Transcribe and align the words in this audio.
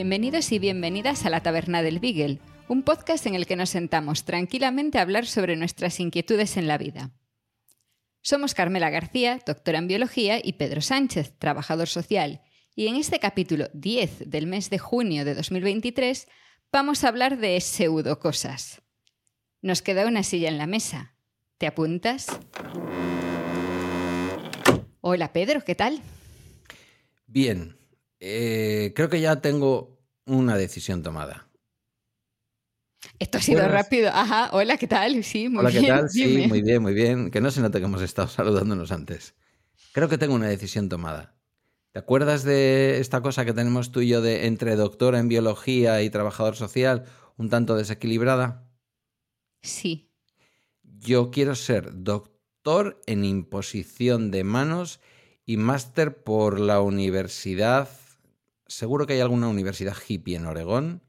Bienvenidos 0.00 0.50
y 0.50 0.58
bienvenidas 0.58 1.26
a 1.26 1.30
la 1.30 1.42
Taberna 1.42 1.82
del 1.82 1.98
Beagle, 1.98 2.38
un 2.68 2.84
podcast 2.84 3.26
en 3.26 3.34
el 3.34 3.46
que 3.46 3.54
nos 3.54 3.68
sentamos 3.68 4.24
tranquilamente 4.24 4.96
a 4.96 5.02
hablar 5.02 5.26
sobre 5.26 5.56
nuestras 5.56 6.00
inquietudes 6.00 6.56
en 6.56 6.68
la 6.68 6.78
vida. 6.78 7.10
Somos 8.22 8.54
Carmela 8.54 8.88
García, 8.88 9.42
doctora 9.44 9.78
en 9.78 9.88
biología, 9.88 10.40
y 10.42 10.54
Pedro 10.54 10.80
Sánchez, 10.80 11.34
trabajador 11.38 11.86
social, 11.86 12.40
y 12.74 12.86
en 12.86 12.96
este 12.96 13.18
capítulo 13.18 13.68
10 13.74 14.30
del 14.30 14.46
mes 14.46 14.70
de 14.70 14.78
junio 14.78 15.26
de 15.26 15.34
2023 15.34 16.28
vamos 16.72 17.04
a 17.04 17.08
hablar 17.08 17.36
de 17.36 17.60
pseudocosas. 17.60 18.80
Nos 19.60 19.82
queda 19.82 20.06
una 20.06 20.22
silla 20.22 20.48
en 20.48 20.56
la 20.56 20.66
mesa. 20.66 21.14
¿Te 21.58 21.66
apuntas? 21.66 22.26
Hola 25.02 25.34
Pedro, 25.34 25.62
¿qué 25.62 25.74
tal? 25.74 26.00
Bien, 27.26 27.76
eh, 28.20 28.92
creo 28.94 29.08
que 29.08 29.20
ya 29.20 29.40
tengo 29.40 30.00
una 30.26 30.56
decisión 30.56 31.02
tomada. 31.02 31.50
Esto 33.18 33.38
ha 33.38 33.40
sido 33.40 33.62
Buenas. 33.62 33.70
rápido. 33.70 34.10
Ajá, 34.12 34.50
hola, 34.52 34.76
¿qué 34.76 34.86
tal? 34.88 35.22
Sí, 35.24 35.48
muy 35.48 35.64
Hola, 35.64 35.70
bien. 35.70 35.82
¿qué 35.82 35.82
tal? 35.82 36.08
Sí, 36.10 36.24
dime. 36.24 36.48
muy 36.48 36.62
bien, 36.62 36.82
muy 36.82 36.94
bien. 36.94 37.30
Que 37.30 37.40
no 37.40 37.50
se 37.50 37.60
note 37.60 37.78
que 37.78 37.84
hemos 37.86 38.02
estado 38.02 38.28
saludándonos 38.28 38.92
antes. 38.92 39.34
Creo 39.92 40.08
que 40.08 40.18
tengo 40.18 40.34
una 40.34 40.48
decisión 40.48 40.88
tomada. 40.88 41.36
¿Te 41.92 42.00
acuerdas 42.00 42.44
de 42.44 43.00
esta 43.00 43.22
cosa 43.22 43.44
que 43.44 43.54
tenemos 43.54 43.92
tú 43.92 44.00
y 44.02 44.08
yo 44.08 44.22
de 44.22 44.46
entre 44.46 44.76
doctora 44.76 45.18
en 45.20 45.28
biología 45.28 46.02
y 46.02 46.10
trabajador 46.10 46.56
social, 46.56 47.04
un 47.36 47.50
tanto 47.50 47.76
desequilibrada? 47.76 48.70
Sí. 49.62 50.10
Yo 50.82 51.30
quiero 51.30 51.54
ser 51.54 52.02
doctor 52.04 53.00
en 53.06 53.24
imposición 53.24 54.30
de 54.30 54.44
manos 54.44 55.00
y 55.46 55.56
máster 55.56 56.22
por 56.22 56.60
la 56.60 56.80
universidad. 56.80 57.88
Seguro 58.70 59.04
que 59.06 59.14
hay 59.14 59.20
alguna 59.20 59.48
universidad 59.48 59.96
hippie 60.08 60.36
en 60.36 60.46
Oregón 60.46 61.02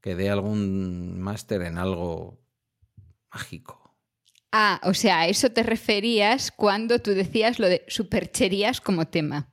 que 0.00 0.14
dé 0.14 0.30
algún 0.30 1.18
máster 1.20 1.62
en 1.62 1.76
algo 1.76 2.40
mágico. 3.34 3.96
Ah, 4.52 4.80
o 4.84 4.94
sea, 4.94 5.20
a 5.22 5.26
eso 5.28 5.50
te 5.50 5.64
referías 5.64 6.52
cuando 6.52 7.00
tú 7.00 7.10
decías 7.10 7.58
lo 7.58 7.68
de 7.68 7.84
supercherías 7.88 8.80
como 8.80 9.08
tema. 9.08 9.50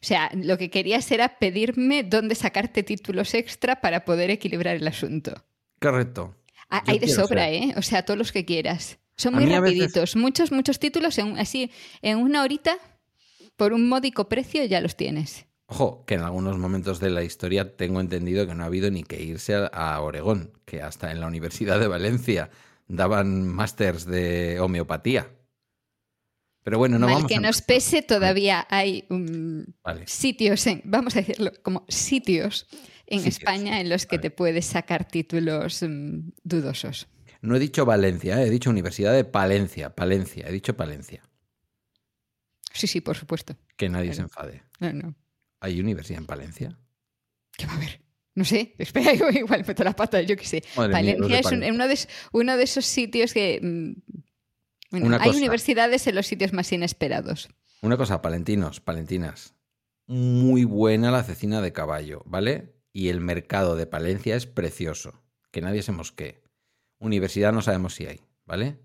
O 0.00 0.06
sea, 0.06 0.30
lo 0.32 0.56
que 0.58 0.70
querías 0.70 1.10
era 1.10 1.38
pedirme 1.38 2.04
dónde 2.04 2.36
sacarte 2.36 2.84
títulos 2.84 3.34
extra 3.34 3.80
para 3.80 4.04
poder 4.04 4.30
equilibrar 4.30 4.76
el 4.76 4.86
asunto. 4.86 5.44
Correcto. 5.80 6.36
Ah, 6.70 6.84
Hay 6.86 7.00
de 7.00 7.08
sobra, 7.08 7.46
ser. 7.46 7.54
¿eh? 7.54 7.74
O 7.76 7.82
sea, 7.82 8.04
todos 8.04 8.16
los 8.16 8.30
que 8.32 8.44
quieras. 8.44 8.98
Son 9.16 9.34
muy 9.34 9.44
veces- 9.44 9.58
rapiditos. 9.60 10.14
Muchos, 10.16 10.52
muchos 10.52 10.78
títulos, 10.78 11.18
en, 11.18 11.36
así, 11.36 11.70
en 12.00 12.18
una 12.18 12.42
horita, 12.44 12.78
por 13.56 13.72
un 13.72 13.88
módico 13.88 14.28
precio, 14.28 14.64
ya 14.64 14.80
los 14.80 14.94
tienes. 14.96 15.46
Ojo, 15.72 16.04
que 16.04 16.14
en 16.14 16.22
algunos 16.22 16.58
momentos 16.58 16.98
de 16.98 17.10
la 17.10 17.22
historia 17.22 17.76
tengo 17.76 18.00
entendido 18.00 18.44
que 18.44 18.54
no 18.56 18.64
ha 18.64 18.66
habido 18.66 18.90
ni 18.90 19.04
que 19.04 19.22
irse 19.22 19.54
a, 19.72 20.00
Oregón, 20.00 20.52
que 20.64 20.82
hasta 20.82 21.12
en 21.12 21.20
la 21.20 21.28
Universidad 21.28 21.78
de 21.78 21.86
Valencia 21.86 22.50
daban 22.88 23.46
másters 23.46 24.04
de 24.04 24.58
homeopatía. 24.58 25.30
Pero 26.64 26.78
bueno, 26.78 26.98
no 26.98 27.06
Mal 27.06 27.14
vamos 27.16 27.28
que 27.28 27.36
a- 27.36 27.40
nos 27.40 27.62
pese, 27.62 28.02
todavía 28.02 28.66
hay 28.68 29.04
um, 29.10 29.64
Vale. 29.84 30.06
sitios, 30.08 30.66
en, 30.66 30.82
vamos 30.84 31.14
a 31.14 31.20
decirlo, 31.20 31.52
como 31.62 31.84
sitios 31.88 32.66
en 33.06 33.20
Sitios, 33.20 33.38
España 33.38 33.80
en 33.80 33.88
los 33.88 34.06
que 34.06 34.16
vale. 34.16 34.28
te 34.28 34.30
puedes 34.34 34.66
sacar 34.66 35.06
títulos 35.06 35.82
mm, 35.82 36.30
dudosos. 36.42 37.06
No 37.42 37.54
he 37.54 37.58
dicho 37.60 37.84
Valencia, 37.86 38.42
¿eh? 38.42 38.48
he 38.48 38.50
dicho 38.50 38.70
Universidad 38.70 39.12
de 39.14 39.24
Palencia, 39.24 39.94
Palencia, 39.94 40.48
he 40.48 40.52
dicho 40.52 40.76
Palencia. 40.76 41.22
Sí, 42.72 42.86
sí, 42.88 43.00
por 43.00 43.16
supuesto. 43.16 43.56
Que 43.76 43.88
nadie 43.88 44.12
se 44.12 44.22
enfade. 44.22 44.62
No, 44.80 44.92
no. 44.92 45.14
¿Hay 45.60 45.78
universidad 45.80 46.20
en 46.20 46.26
Palencia? 46.26 46.78
¿Qué 47.56 47.66
va 47.66 47.72
a 47.72 47.76
haber? 47.76 48.00
No 48.34 48.44
sé, 48.44 48.74
espera, 48.78 49.12
yo 49.14 49.28
igual 49.30 49.64
meto 49.66 49.84
la 49.84 49.94
pata, 49.94 50.20
yo 50.22 50.36
qué 50.36 50.44
sé. 50.46 50.62
Madre 50.76 50.92
Palencia 50.92 51.38
es 51.40 51.46
un- 51.46 51.64
uno, 51.64 51.86
de, 51.88 51.94
es- 51.94 52.08
uno 52.32 52.56
de 52.56 52.62
esos 52.64 52.86
sitios 52.86 53.32
que... 53.34 53.60
mm, 53.62 53.92
bueno, 54.90 55.06
Una 55.06 55.16
hay 55.18 55.26
cosa. 55.28 55.38
universidades 55.38 56.06
en 56.06 56.14
los 56.14 56.26
sitios 56.26 56.52
más 56.52 56.72
inesperados. 56.72 57.48
Una 57.82 57.96
cosa, 57.96 58.20
palentinos, 58.22 58.80
palentinas. 58.80 59.54
Muy 60.06 60.64
buena 60.64 61.10
la 61.10 61.22
cecina 61.22 61.60
de 61.60 61.72
caballo, 61.72 62.22
¿vale? 62.26 62.74
Y 62.92 63.08
el 63.08 63.20
mercado 63.20 63.76
de 63.76 63.86
Palencia 63.86 64.34
es 64.36 64.46
precioso. 64.46 65.22
Que 65.52 65.60
nadie 65.60 65.82
se 65.82 65.92
mosquee. 65.92 66.42
Universidad 66.98 67.52
no 67.52 67.62
sabemos 67.62 67.94
si 67.94 68.06
hay, 68.06 68.20
¿vale? 68.46 68.78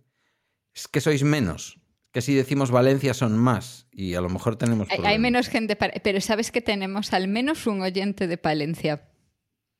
Es 0.73 0.87
que 0.87 1.01
sois 1.01 1.23
menos. 1.23 1.79
Que 2.15 2.21
si 2.21 2.33
decimos 2.33 2.71
Valencia 2.71 3.13
son 3.13 3.37
más. 3.37 3.87
Y 3.91 4.15
a 4.15 4.21
lo 4.21 4.29
mejor 4.29 4.55
tenemos. 4.55 4.87
Hay, 5.03 5.19
menos 5.19 5.49
gente, 5.49 5.75
para- 5.75 5.95
pero 6.01 6.21
sabes 6.21 6.49
que 6.49 6.61
tenemos 6.61 7.11
al 7.11 7.27
menos 7.27 7.67
un 7.67 7.81
oyente 7.81 8.29
de 8.29 8.37
Palencia. 8.37 9.09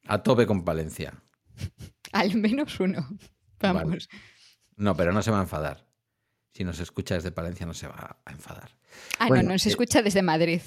A 0.05 0.21
tope 0.21 0.45
con 0.45 0.65
Palencia. 0.65 1.13
Al 2.11 2.35
menos 2.35 2.77
uno. 2.81 3.07
Vamos. 3.61 3.83
Vale. 3.85 3.99
No, 4.75 4.97
pero 4.97 5.13
no 5.13 5.21
se 5.21 5.31
va 5.31 5.39
a 5.39 5.43
enfadar. 5.43 5.87
Si 6.53 6.65
nos 6.65 6.81
escucha 6.81 7.15
desde 7.15 7.31
Palencia 7.31 7.65
no 7.65 7.73
se 7.73 7.87
va 7.87 8.19
a 8.25 8.31
enfadar. 8.33 8.77
Ah, 9.17 9.29
Bueno, 9.29 9.43
no, 9.43 9.49
no 9.53 9.59
se 9.59 9.69
eh, 9.69 9.71
escucha 9.71 10.01
desde 10.01 10.21
Madrid. 10.21 10.59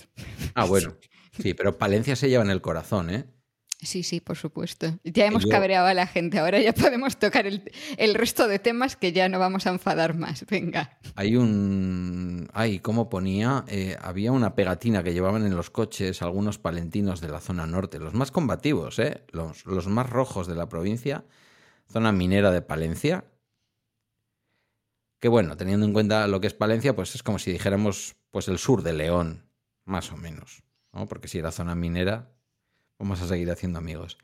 Ah, 0.54 0.64
bueno. 0.64 0.96
Sí, 1.38 1.52
pero 1.52 1.76
Palencia 1.76 2.16
se 2.16 2.30
lleva 2.30 2.44
en 2.44 2.50
el 2.50 2.62
corazón, 2.62 3.10
¿eh? 3.10 3.26
Sí, 3.80 4.02
sí, 4.02 4.20
por 4.20 4.36
supuesto. 4.36 4.98
Ya 5.04 5.26
hemos 5.26 5.44
yo- 5.44 5.50
cabreado 5.50 5.86
a 5.86 5.94
la 5.94 6.08
gente, 6.08 6.38
ahora 6.40 6.60
ya 6.60 6.72
podemos 6.74 7.16
tocar 7.16 7.46
el, 7.46 7.70
el 7.96 8.14
resto 8.14 8.48
de 8.48 8.58
temas 8.58 8.96
que 8.96 9.12
ya 9.12 9.28
no 9.28 9.38
vamos 9.38 9.66
a 9.66 9.70
enfadar 9.70 10.14
más. 10.16 10.44
Venga. 10.50 10.98
Hay 11.14 11.36
un. 11.36 12.48
Ay, 12.52 12.80
¿cómo 12.80 13.08
ponía? 13.08 13.64
Eh, 13.68 13.96
había 14.00 14.32
una 14.32 14.56
pegatina 14.56 15.04
que 15.04 15.12
llevaban 15.12 15.46
en 15.46 15.54
los 15.54 15.70
coches 15.70 16.22
algunos 16.22 16.58
palentinos 16.58 17.20
de 17.20 17.28
la 17.28 17.40
zona 17.40 17.66
norte, 17.66 18.00
los 18.00 18.14
más 18.14 18.32
combativos, 18.32 18.98
¿eh? 18.98 19.22
Los, 19.30 19.64
los 19.64 19.86
más 19.86 20.10
rojos 20.10 20.48
de 20.48 20.56
la 20.56 20.68
provincia, 20.68 21.24
zona 21.88 22.10
minera 22.10 22.50
de 22.50 22.62
Palencia. 22.62 23.24
Que 25.20 25.28
bueno, 25.28 25.56
teniendo 25.56 25.84
en 25.86 25.92
cuenta 25.92 26.26
lo 26.28 26.40
que 26.40 26.46
es 26.46 26.54
Palencia, 26.54 26.94
pues 26.94 27.14
es 27.14 27.22
como 27.22 27.38
si 27.38 27.52
dijéramos 27.52 28.16
pues 28.30 28.48
el 28.48 28.58
sur 28.58 28.82
de 28.82 28.92
León, 28.92 29.48
más 29.84 30.12
o 30.12 30.16
menos. 30.16 30.62
¿no? 30.92 31.06
Porque 31.06 31.28
si 31.28 31.38
era 31.38 31.50
zona 31.50 31.74
minera, 31.74 32.30
vamos 32.98 33.20
a 33.22 33.28
seguir 33.28 33.50
haciendo 33.50 33.78
amigos. 33.78 34.18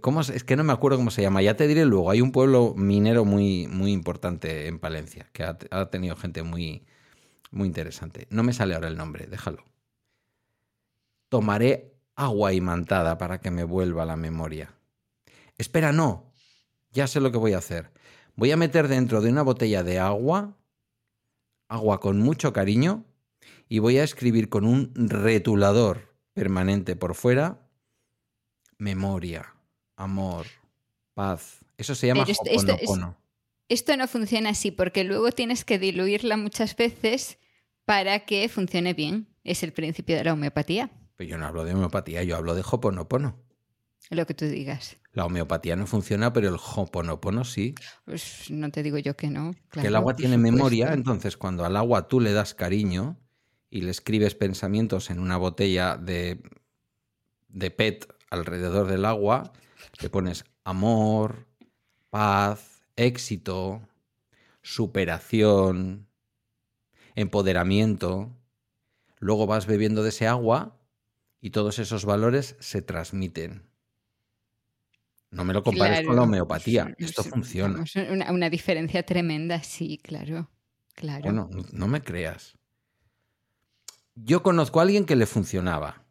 ¿cómo 0.00 0.20
es 0.20 0.44
que 0.44 0.56
no 0.56 0.64
me 0.64 0.72
acuerdo 0.72 0.98
cómo 0.98 1.10
se 1.10 1.22
llama. 1.22 1.42
Ya 1.42 1.56
te 1.56 1.66
diré 1.66 1.84
luego. 1.84 2.10
Hay 2.10 2.20
un 2.20 2.32
pueblo 2.32 2.74
minero 2.76 3.24
muy, 3.24 3.66
muy 3.68 3.92
importante 3.92 4.66
en 4.66 4.78
Palencia, 4.78 5.28
que 5.32 5.44
ha, 5.44 5.58
ha 5.70 5.90
tenido 5.90 6.14
gente 6.16 6.42
muy, 6.42 6.84
muy 7.50 7.66
interesante. 7.66 8.26
No 8.30 8.42
me 8.42 8.52
sale 8.52 8.74
ahora 8.74 8.88
el 8.88 8.96
nombre, 8.96 9.26
déjalo. 9.26 9.64
Tomaré 11.28 11.94
agua 12.14 12.52
imantada 12.52 13.16
para 13.16 13.40
que 13.40 13.50
me 13.50 13.64
vuelva 13.64 14.04
la 14.04 14.16
memoria. 14.16 14.74
Espera, 15.56 15.92
no. 15.92 16.32
Ya 16.92 17.06
sé 17.06 17.20
lo 17.20 17.32
que 17.32 17.38
voy 17.38 17.54
a 17.54 17.58
hacer. 17.58 17.90
Voy 18.36 18.50
a 18.50 18.56
meter 18.56 18.88
dentro 18.88 19.20
de 19.22 19.30
una 19.30 19.42
botella 19.42 19.82
de 19.82 19.98
agua, 19.98 20.56
agua 21.68 22.00
con 22.00 22.18
mucho 22.18 22.52
cariño, 22.52 23.04
y 23.68 23.78
voy 23.78 23.98
a 23.98 24.04
escribir 24.04 24.50
con 24.50 24.66
un 24.66 24.92
retulador 24.94 26.14
permanente 26.34 26.96
por 26.96 27.14
fuera 27.14 27.61
memoria, 28.82 29.54
amor, 29.96 30.46
paz. 31.14 31.60
Eso 31.78 31.94
se 31.94 32.08
llama 32.08 32.24
esto- 32.26 32.42
esto 33.68 33.96
no 33.96 34.06
funciona 34.08 34.50
así 34.50 34.70
porque 34.70 35.04
luego 35.04 35.30
tienes 35.32 35.64
que 35.64 35.78
diluirla 35.78 36.36
muchas 36.36 36.76
veces 36.76 37.38
para 37.84 38.20
que 38.26 38.48
funcione 38.48 38.92
bien. 38.92 39.28
Es 39.44 39.62
el 39.62 39.72
principio 39.72 40.16
de 40.16 40.24
la 40.24 40.32
homeopatía, 40.34 40.90
Pero 41.16 41.30
yo 41.30 41.38
no 41.38 41.46
hablo 41.46 41.64
de 41.64 41.72
homeopatía, 41.74 42.22
yo 42.24 42.36
hablo 42.36 42.54
de 42.54 42.62
Hoponopono. 42.68 43.36
lo 44.10 44.26
que 44.26 44.34
tú 44.34 44.44
digas. 44.46 44.96
La 45.12 45.24
homeopatía 45.26 45.76
no 45.76 45.86
funciona, 45.86 46.32
pero 46.32 46.48
el 46.48 46.56
Hoponopono 46.56 47.44
sí. 47.44 47.74
Pues 48.04 48.50
no 48.50 48.70
te 48.70 48.82
digo 48.82 48.98
yo 48.98 49.16
que 49.16 49.30
no. 49.30 49.52
que 49.70 49.80
el 49.80 49.86
claro, 49.86 49.96
agua 49.98 50.16
tiene 50.16 50.34
supuesto. 50.36 50.52
memoria, 50.56 50.92
entonces 50.92 51.36
cuando 51.36 51.64
al 51.64 51.76
agua 51.76 52.08
tú 52.08 52.20
le 52.20 52.32
das 52.32 52.54
cariño 52.54 53.16
y 53.70 53.82
le 53.82 53.90
escribes 53.90 54.34
pensamientos 54.34 55.08
en 55.10 55.18
una 55.20 55.36
botella 55.38 55.96
de, 55.96 56.42
de 57.48 57.70
PET 57.70 58.12
alrededor 58.32 58.86
del 58.88 59.04
agua, 59.04 59.52
le 60.00 60.08
pones 60.08 60.44
amor, 60.64 61.46
paz, 62.10 62.82
éxito, 62.96 63.82
superación, 64.62 66.06
empoderamiento. 67.14 68.30
Luego 69.18 69.46
vas 69.46 69.66
bebiendo 69.66 70.02
de 70.02 70.08
ese 70.08 70.26
agua 70.26 70.78
y 71.40 71.50
todos 71.50 71.78
esos 71.78 72.04
valores 72.04 72.56
se 72.60 72.82
transmiten. 72.82 73.62
No 75.30 75.44
me 75.44 75.52
lo 75.54 75.62
compares 75.62 76.06
con 76.06 76.16
la 76.16 76.22
homeopatía. 76.22 76.94
es- 76.98 77.10
Esto 77.10 77.22
es- 77.22 77.28
funciona. 77.28 77.74
vamos, 77.74 77.94
Una, 77.96 78.32
una 78.32 78.50
diferencia 78.50 79.02
tremenda, 79.04 79.62
sí, 79.62 79.98
claro. 80.02 80.50
Claro. 80.94 81.22
Bueno, 81.24 81.48
no- 81.50 81.64
no 81.72 81.88
me 81.88 82.02
creas. 82.02 82.56
Yo 84.14 84.42
conozco 84.42 84.78
a 84.78 84.82
alguien 84.82 85.06
que 85.06 85.16
le 85.16 85.24
funcionaba. 85.26 86.01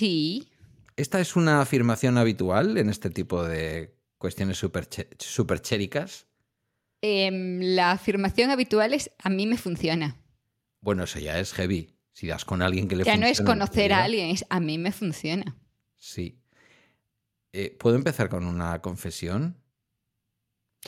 Sí. 0.00 0.48
¿Esta 0.96 1.20
es 1.20 1.36
una 1.36 1.60
afirmación 1.60 2.16
habitual 2.16 2.78
en 2.78 2.88
este 2.88 3.10
tipo 3.10 3.44
de 3.44 3.94
cuestiones 4.16 4.56
superchéricas? 5.18 6.26
Em, 7.02 7.60
la 7.60 7.90
afirmación 7.92 8.48
habitual 8.50 8.94
es 8.94 9.10
a 9.18 9.28
mí 9.28 9.46
me 9.46 9.58
funciona. 9.58 10.16
Bueno, 10.80 11.04
eso 11.04 11.18
ya 11.18 11.38
es 11.38 11.52
heavy. 11.52 11.98
Si 12.12 12.26
das 12.26 12.46
con 12.46 12.62
alguien 12.62 12.88
que 12.88 12.96
le 12.96 13.04
Ya 13.04 13.12
no 13.18 13.26
funciona. 13.26 13.30
es 13.32 13.40
en 13.40 13.44
tu 13.44 13.50
conocer 13.50 13.92
a 13.92 14.04
alguien, 14.04 14.30
es 14.30 14.46
a 14.48 14.58
mí 14.58 14.78
me 14.78 14.90
funciona. 14.90 15.54
Sí. 15.98 16.40
Eh, 17.52 17.76
¿Puedo 17.78 17.96
empezar 17.96 18.30
con 18.30 18.46
una 18.46 18.80
confesión? 18.80 19.58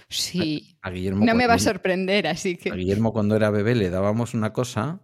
Sí. 0.08 0.78
A 0.80 0.88
Guillermo, 0.90 1.22
No 1.26 1.34
me 1.34 1.46
va 1.46 1.54
a 1.54 1.58
sorprender, 1.58 2.26
así 2.28 2.54
a 2.54 2.56
que. 2.56 2.70
Guillermo 2.70 3.12
cuando 3.12 3.36
era 3.36 3.50
bebé 3.50 3.74
le 3.74 3.90
dábamos 3.90 4.32
una 4.32 4.54
cosa 4.54 5.02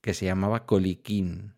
que 0.00 0.12
se 0.12 0.24
llamaba 0.26 0.66
coliquín. 0.66 1.54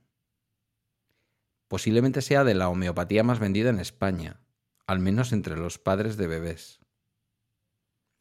Posiblemente 1.72 2.20
sea 2.20 2.44
de 2.44 2.52
la 2.52 2.68
homeopatía 2.68 3.22
más 3.24 3.38
vendida 3.38 3.70
en 3.70 3.80
España, 3.80 4.38
al 4.86 4.98
menos 4.98 5.32
entre 5.32 5.56
los 5.56 5.78
padres 5.78 6.18
de 6.18 6.26
bebés. 6.26 6.80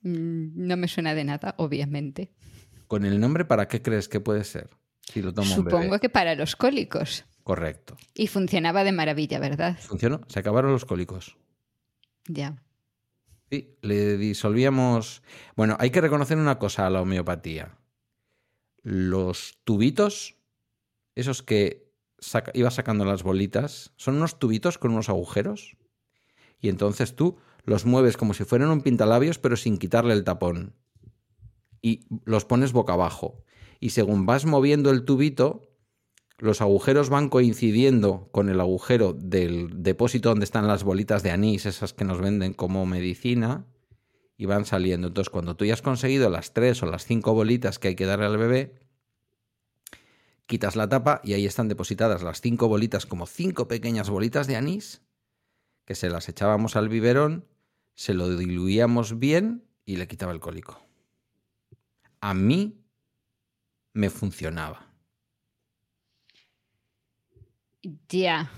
mm, 0.03 0.67
No 0.67 0.77
me 0.77 0.87
suena 0.87 1.13
de 1.15 1.25
nada, 1.25 1.55
obviamente. 1.57 2.31
¿Con 2.87 3.03
el 3.03 3.19
nombre 3.19 3.43
para 3.43 3.67
qué 3.67 3.81
crees 3.81 4.07
que 4.07 4.21
puede 4.21 4.45
ser? 4.45 4.69
Si 5.01 5.21
lo 5.21 5.33
toma 5.33 5.49
un 5.49 5.55
Supongo 5.55 5.77
bebé. 5.79 5.99
que 5.99 6.07
para 6.09 6.33
los 6.35 6.55
cólicos. 6.55 7.25
Correcto. 7.43 7.97
Y 8.13 8.27
funcionaba 8.27 8.85
de 8.85 8.93
maravilla, 8.93 9.37
¿verdad? 9.37 9.77
¿Funcionó? 9.81 10.21
Se 10.29 10.39
acabaron 10.39 10.71
los 10.71 10.85
cólicos. 10.85 11.35
Ya. 12.29 12.63
Sí, 13.49 13.75
le 13.81 14.15
disolvíamos. 14.15 15.23
Bueno, 15.57 15.75
hay 15.77 15.89
que 15.89 15.99
reconocer 15.99 16.37
una 16.37 16.57
cosa 16.57 16.87
a 16.87 16.89
la 16.89 17.01
homeopatía. 17.01 17.77
Los 18.81 19.59
tubitos, 19.65 20.37
esos 21.15 21.43
que 21.43 21.80
saca- 22.21 22.53
sacando 22.71 23.03
las 23.03 23.23
bolitas, 23.23 23.91
son 23.97 24.15
unos 24.15 24.39
tubitos 24.39 24.77
con 24.77 24.91
unos 24.91 25.09
agujeros. 25.09 25.77
Y 26.59 26.69
entonces 26.69 27.15
tú 27.15 27.37
los 27.63 27.85
mueves 27.85 28.17
como 28.17 28.33
si 28.33 28.43
fueran 28.45 28.69
un 28.69 28.81
pintalabios, 28.81 29.39
pero 29.39 29.57
sin 29.57 29.77
quitarle 29.77 30.13
el 30.13 30.23
tapón. 30.23 30.75
Y 31.81 32.05
los 32.25 32.45
pones 32.45 32.71
boca 32.71 32.93
abajo. 32.93 33.43
Y 33.79 33.89
según 33.89 34.25
vas 34.25 34.45
moviendo 34.45 34.91
el 34.91 35.03
tubito, 35.03 35.67
los 36.37 36.61
agujeros 36.61 37.09
van 37.09 37.29
coincidiendo 37.29 38.29
con 38.31 38.49
el 38.49 38.59
agujero 38.59 39.13
del 39.13 39.83
depósito 39.83 40.29
donde 40.29 40.45
están 40.45 40.67
las 40.67 40.83
bolitas 40.83 41.23
de 41.23 41.31
anís, 41.31 41.65
esas 41.65 41.93
que 41.93 42.05
nos 42.05 42.19
venden 42.19 42.53
como 42.53 42.85
medicina, 42.85 43.65
y 44.37 44.45
van 44.45 44.65
saliendo. 44.65 45.07
Entonces, 45.07 45.29
cuando 45.29 45.55
tú 45.55 45.65
ya 45.65 45.73
has 45.73 45.83
conseguido 45.83 46.29
las 46.29 46.53
tres 46.53 46.81
o 46.81 46.87
las 46.87 47.05
cinco 47.05 47.33
bolitas 47.33 47.77
que 47.77 47.89
hay 47.89 47.95
que 47.95 48.07
darle 48.07 48.25
al 48.25 48.37
bebé, 48.37 48.73
quitas 50.51 50.75
la 50.75 50.89
tapa 50.89 51.21
y 51.23 51.31
ahí 51.31 51.45
están 51.45 51.69
depositadas 51.69 52.23
las 52.23 52.41
cinco 52.41 52.67
bolitas 52.67 53.05
como 53.05 53.25
cinco 53.25 53.69
pequeñas 53.69 54.09
bolitas 54.09 54.47
de 54.47 54.57
anís, 54.57 55.01
que 55.85 55.95
se 55.95 56.09
las 56.09 56.27
echábamos 56.27 56.75
al 56.75 56.89
biberón, 56.89 57.47
se 57.95 58.13
lo 58.13 58.27
diluíamos 58.35 59.17
bien 59.17 59.63
y 59.85 59.95
le 59.95 60.09
quitaba 60.09 60.33
el 60.33 60.41
cólico. 60.41 60.77
A 62.19 62.33
mí 62.33 62.83
me 63.93 64.09
funcionaba. 64.09 64.93
Ya. 68.09 68.51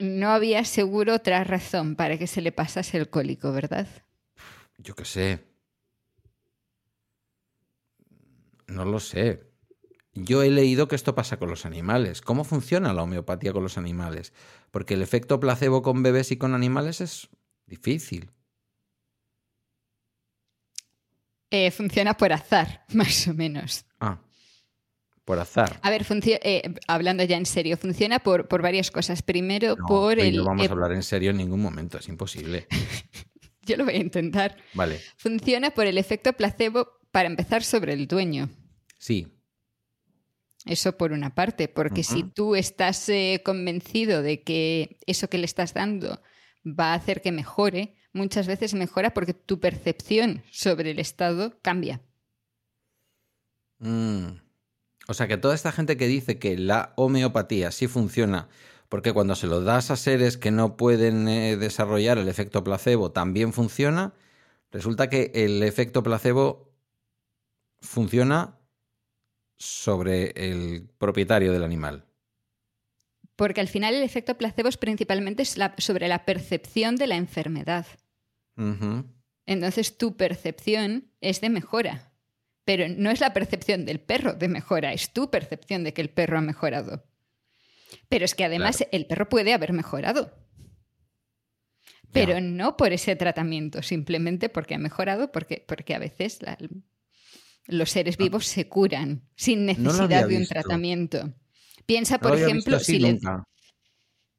No 0.00 0.30
había 0.30 0.64
seguro 0.64 1.14
otra 1.14 1.44
razón 1.44 1.94
para 1.94 2.18
que 2.18 2.26
se 2.26 2.40
le 2.40 2.50
pasase 2.50 2.98
el 2.98 3.08
cólico, 3.08 3.52
¿verdad? 3.52 3.86
Yo 4.78 4.96
qué 4.96 5.04
sé. 5.04 5.44
No 8.66 8.84
lo 8.84 8.98
sé. 8.98 9.53
Yo 10.14 10.42
he 10.42 10.50
leído 10.50 10.86
que 10.88 10.94
esto 10.96 11.14
pasa 11.14 11.38
con 11.38 11.50
los 11.50 11.66
animales. 11.66 12.20
¿Cómo 12.20 12.44
funciona 12.44 12.92
la 12.92 13.02
homeopatía 13.02 13.52
con 13.52 13.62
los 13.64 13.78
animales? 13.78 14.32
Porque 14.70 14.94
el 14.94 15.02
efecto 15.02 15.40
placebo 15.40 15.82
con 15.82 16.02
bebés 16.02 16.30
y 16.30 16.36
con 16.36 16.54
animales 16.54 17.00
es 17.00 17.28
difícil. 17.66 18.30
Eh, 21.50 21.70
funciona 21.70 22.16
por 22.16 22.32
azar, 22.32 22.84
más 22.92 23.26
o 23.28 23.34
menos. 23.34 23.84
Ah, 24.00 24.20
por 25.24 25.38
azar. 25.38 25.78
A 25.82 25.90
ver, 25.90 26.04
eh, 26.42 26.74
hablando 26.86 27.24
ya 27.24 27.36
en 27.36 27.46
serio, 27.46 27.76
funciona 27.76 28.18
por, 28.18 28.46
por 28.48 28.62
varias 28.62 28.90
cosas. 28.90 29.22
Primero, 29.22 29.76
No, 29.76 29.86
por 29.86 30.18
el. 30.18 30.36
no 30.36 30.44
vamos 30.44 30.68
a 30.68 30.72
hablar 30.72 30.92
en 30.92 31.02
serio 31.02 31.30
en 31.30 31.38
ningún 31.38 31.60
momento, 31.60 31.98
es 31.98 32.08
imposible. 32.08 32.66
Yo 33.62 33.76
lo 33.76 33.84
voy 33.84 33.94
a 33.94 33.98
intentar. 33.98 34.56
Vale, 34.74 35.00
Funciona 35.16 35.70
por 35.70 35.86
el 35.86 35.96
efecto 35.96 36.34
placebo 36.34 36.88
para 37.10 37.28
empezar 37.28 37.62
sobre 37.64 37.94
el 37.94 38.06
dueño. 38.06 38.50
sí, 38.98 39.28
Eso 40.64 40.96
por 40.96 41.12
una 41.12 41.34
parte, 41.34 41.68
porque 41.68 42.02
si 42.02 42.22
tú 42.22 42.56
estás 42.56 43.08
eh, 43.10 43.42
convencido 43.44 44.22
de 44.22 44.42
que 44.42 44.98
eso 45.06 45.28
que 45.28 45.36
le 45.36 45.44
estás 45.44 45.74
dando 45.74 46.22
va 46.66 46.92
a 46.92 46.94
hacer 46.94 47.20
que 47.20 47.32
mejore, 47.32 47.96
muchas 48.14 48.46
veces 48.46 48.72
mejora 48.72 49.12
porque 49.12 49.34
tu 49.34 49.60
percepción 49.60 50.42
sobre 50.50 50.92
el 50.92 50.98
estado 50.98 51.60
cambia. 51.60 52.00
Mm. 53.78 54.40
O 55.06 55.12
sea 55.12 55.28
que 55.28 55.36
toda 55.36 55.54
esta 55.54 55.70
gente 55.70 55.98
que 55.98 56.06
dice 56.06 56.38
que 56.38 56.56
la 56.56 56.94
homeopatía 56.96 57.70
sí 57.70 57.86
funciona, 57.86 58.48
porque 58.88 59.12
cuando 59.12 59.34
se 59.34 59.46
lo 59.46 59.60
das 59.60 59.90
a 59.90 59.96
seres 59.96 60.38
que 60.38 60.50
no 60.50 60.78
pueden 60.78 61.28
eh, 61.28 61.58
desarrollar 61.58 62.16
el 62.16 62.28
efecto 62.28 62.64
placebo 62.64 63.12
también 63.12 63.52
funciona, 63.52 64.14
resulta 64.70 65.10
que 65.10 65.30
el 65.34 65.62
efecto 65.62 66.02
placebo 66.02 66.72
funciona 67.80 68.58
sobre 69.56 70.32
el 70.36 70.88
propietario 70.98 71.52
del 71.52 71.64
animal. 71.64 72.04
Porque 73.36 73.60
al 73.60 73.68
final 73.68 73.94
el 73.94 74.02
efecto 74.02 74.36
placebo 74.38 74.68
es 74.68 74.76
principalmente 74.76 75.44
sobre 75.44 76.08
la 76.08 76.24
percepción 76.24 76.96
de 76.96 77.06
la 77.08 77.16
enfermedad. 77.16 77.86
Entonces 79.46 79.98
tu 79.98 80.16
percepción 80.16 81.10
es 81.20 81.40
de 81.40 81.50
mejora, 81.50 82.12
pero 82.64 82.88
no 82.88 83.10
es 83.10 83.20
la 83.20 83.32
percepción 83.34 83.84
del 83.84 84.00
perro 84.00 84.34
de 84.34 84.48
mejora, 84.48 84.92
es 84.92 85.12
tu 85.12 85.30
percepción 85.30 85.82
de 85.84 85.92
que 85.92 86.02
el 86.02 86.10
perro 86.10 86.38
ha 86.38 86.42
mejorado. 86.42 87.04
Pero 88.08 88.24
es 88.24 88.34
que 88.34 88.44
además 88.44 88.76
Claro. 88.78 88.90
el 88.92 89.06
perro 89.06 89.28
puede 89.28 89.52
haber 89.52 89.72
mejorado, 89.72 90.32
pero 92.12 92.40
no 92.40 92.76
por 92.76 92.92
ese 92.92 93.16
tratamiento, 93.16 93.82
simplemente 93.82 94.48
porque 94.48 94.76
ha 94.76 94.78
mejorado, 94.78 95.32
porque, 95.32 95.64
porque 95.66 95.94
a 95.94 95.98
veces 95.98 96.40
la- 96.42 96.56
los 97.66 97.90
seres 97.90 98.16
vivos 98.16 98.46
se 98.46 98.68
curan 98.68 99.22
sin 99.36 99.68
Ah. 99.68 99.74
No 99.78 99.92
necesidad 99.92 100.28
de 100.28 100.34
un 100.34 100.40
visto. 100.40 100.52
tratamiento. 100.54 101.34
Piensa, 101.86 102.14
No 102.16 102.20
por 102.28 102.38
ejemplo, 102.38 102.78
si 102.78 102.98
le, 102.98 103.12
nunca. 103.14 103.44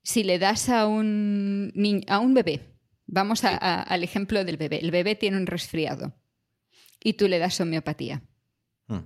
si 0.03 0.23
le 0.23 0.39
das 0.39 0.69
a 0.69 0.87
un, 0.87 1.71
niño, 1.75 2.01
a 2.07 2.19
un 2.19 2.33
bebé, 2.33 2.75
vamos 3.07 3.43
a- 3.43 3.55
a- 3.57 3.81
al 3.81 4.03
ejemplo 4.03 4.43
del 4.45 4.57
bebé, 4.57 4.79
el 4.79 4.91
bebé 4.91 5.15
tiene 5.15 5.37
un 5.37 5.45
resfriado 5.47 6.15
y 7.03 7.13
tú 7.13 7.27
le 7.27 7.37
das 7.39 7.59
homeopatía 7.61 8.23
Mm. 8.87 8.99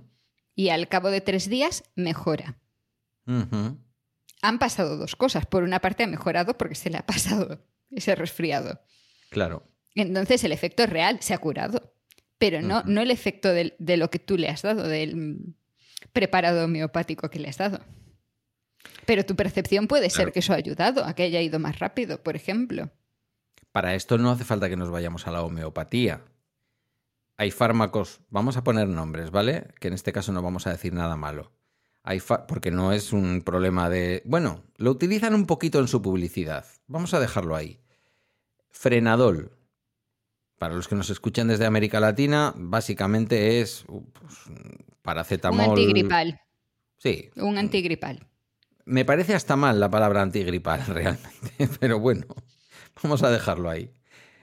y 0.54 0.68
al 0.70 0.88
cabo 0.88 1.10
de 1.10 1.20
tres 1.20 1.48
días 1.48 1.84
mejora. 1.96 2.58
Han 4.42 4.58
pasado 4.58 4.96
dos 4.96 5.16
cosas. 5.16 5.46
Por 5.46 5.62
una 5.62 5.80
parte 5.80 6.02
ha 6.02 6.06
mejorado 6.06 6.56
porque 6.56 6.74
se 6.74 6.90
le 6.90 6.96
ha 6.98 7.06
pasado 7.06 7.62
ese 7.90 8.14
resfriado. 8.14 8.80
Claro. 9.30 9.66
Entonces 9.94 10.42
el 10.44 10.52
efecto 10.52 10.82
es 10.82 10.90
real, 10.90 11.18
se 11.20 11.34
ha 11.34 11.38
curado. 11.38 11.94
Pero 12.40 12.60
no, 12.62 12.82
no 12.84 13.00
el 13.02 13.12
efecto 13.12 13.50
del- 13.52 13.74
de 13.78 13.96
lo 13.96 14.10
que 14.10 14.18
tú 14.18 14.36
le 14.36 14.48
has 14.48 14.62
dado, 14.62 14.88
del 14.88 15.54
preparado 16.12 16.64
homeopático 16.64 17.30
que 17.30 17.38
le 17.38 17.48
has 17.48 17.58
dado. 17.58 17.78
Pero 19.06 19.24
tu 19.24 19.36
percepción 19.36 19.86
puede 19.86 20.10
ser 20.10 20.32
que 20.32 20.40
eso 20.40 20.52
ha 20.52 20.56
ayudado 20.56 21.04
a 21.04 21.14
que 21.14 21.22
haya 21.22 21.40
ido 21.40 21.58
más 21.60 21.78
rápido, 21.78 22.22
por 22.22 22.34
ejemplo. 22.34 22.90
Para 23.72 23.94
esto 23.94 24.18
no 24.18 24.30
hace 24.32 24.44
falta 24.44 24.68
que 24.68 24.76
nos 24.76 24.90
vayamos 24.90 25.26
a 25.28 25.30
la 25.30 25.42
homeopatía. 25.42 26.22
Hay 27.36 27.50
fármacos, 27.50 28.20
vamos 28.30 28.56
a 28.56 28.64
poner 28.64 28.88
nombres, 28.88 29.30
¿vale? 29.30 29.68
Que 29.78 29.88
en 29.88 29.94
este 29.94 30.12
caso 30.12 30.32
no 30.32 30.42
vamos 30.42 30.66
a 30.66 30.70
decir 30.72 30.92
nada 30.92 31.16
malo. 31.16 31.52
Hay 32.02 32.20
porque 32.48 32.70
no 32.70 32.92
es 32.92 33.12
un 33.12 33.42
problema 33.42 33.90
de... 33.90 34.22
Bueno, 34.24 34.64
lo 34.78 34.90
utilizan 34.90 35.34
un 35.34 35.46
poquito 35.46 35.78
en 35.78 35.88
su 35.88 36.00
publicidad. 36.00 36.64
Vamos 36.86 37.12
a 37.12 37.20
dejarlo 37.20 37.54
ahí. 37.54 37.78
Frenadol. 38.70 39.52
Para 40.60 40.74
los 40.74 40.88
que 40.88 40.94
nos 40.94 41.08
escuchan 41.08 41.48
desde 41.48 41.64
América 41.64 42.00
Latina, 42.00 42.52
básicamente 42.54 43.62
es 43.62 43.86
uh, 43.88 44.04
pues, 44.12 44.34
paracetamol. 45.00 45.64
Un 45.64 45.70
antigripal. 45.70 46.38
Sí, 46.98 47.30
Un 47.36 47.56
antigripal. 47.56 48.26
me 48.84 49.06
parece 49.06 49.34
hasta 49.34 49.56
mal 49.56 49.80
la 49.80 49.88
palabra 49.88 50.20
antigripal 50.20 50.84
realmente, 50.86 51.66
pero 51.80 51.98
bueno, 51.98 52.26
vamos 53.02 53.22
a 53.22 53.30
dejarlo 53.30 53.70
ahí. 53.70 53.90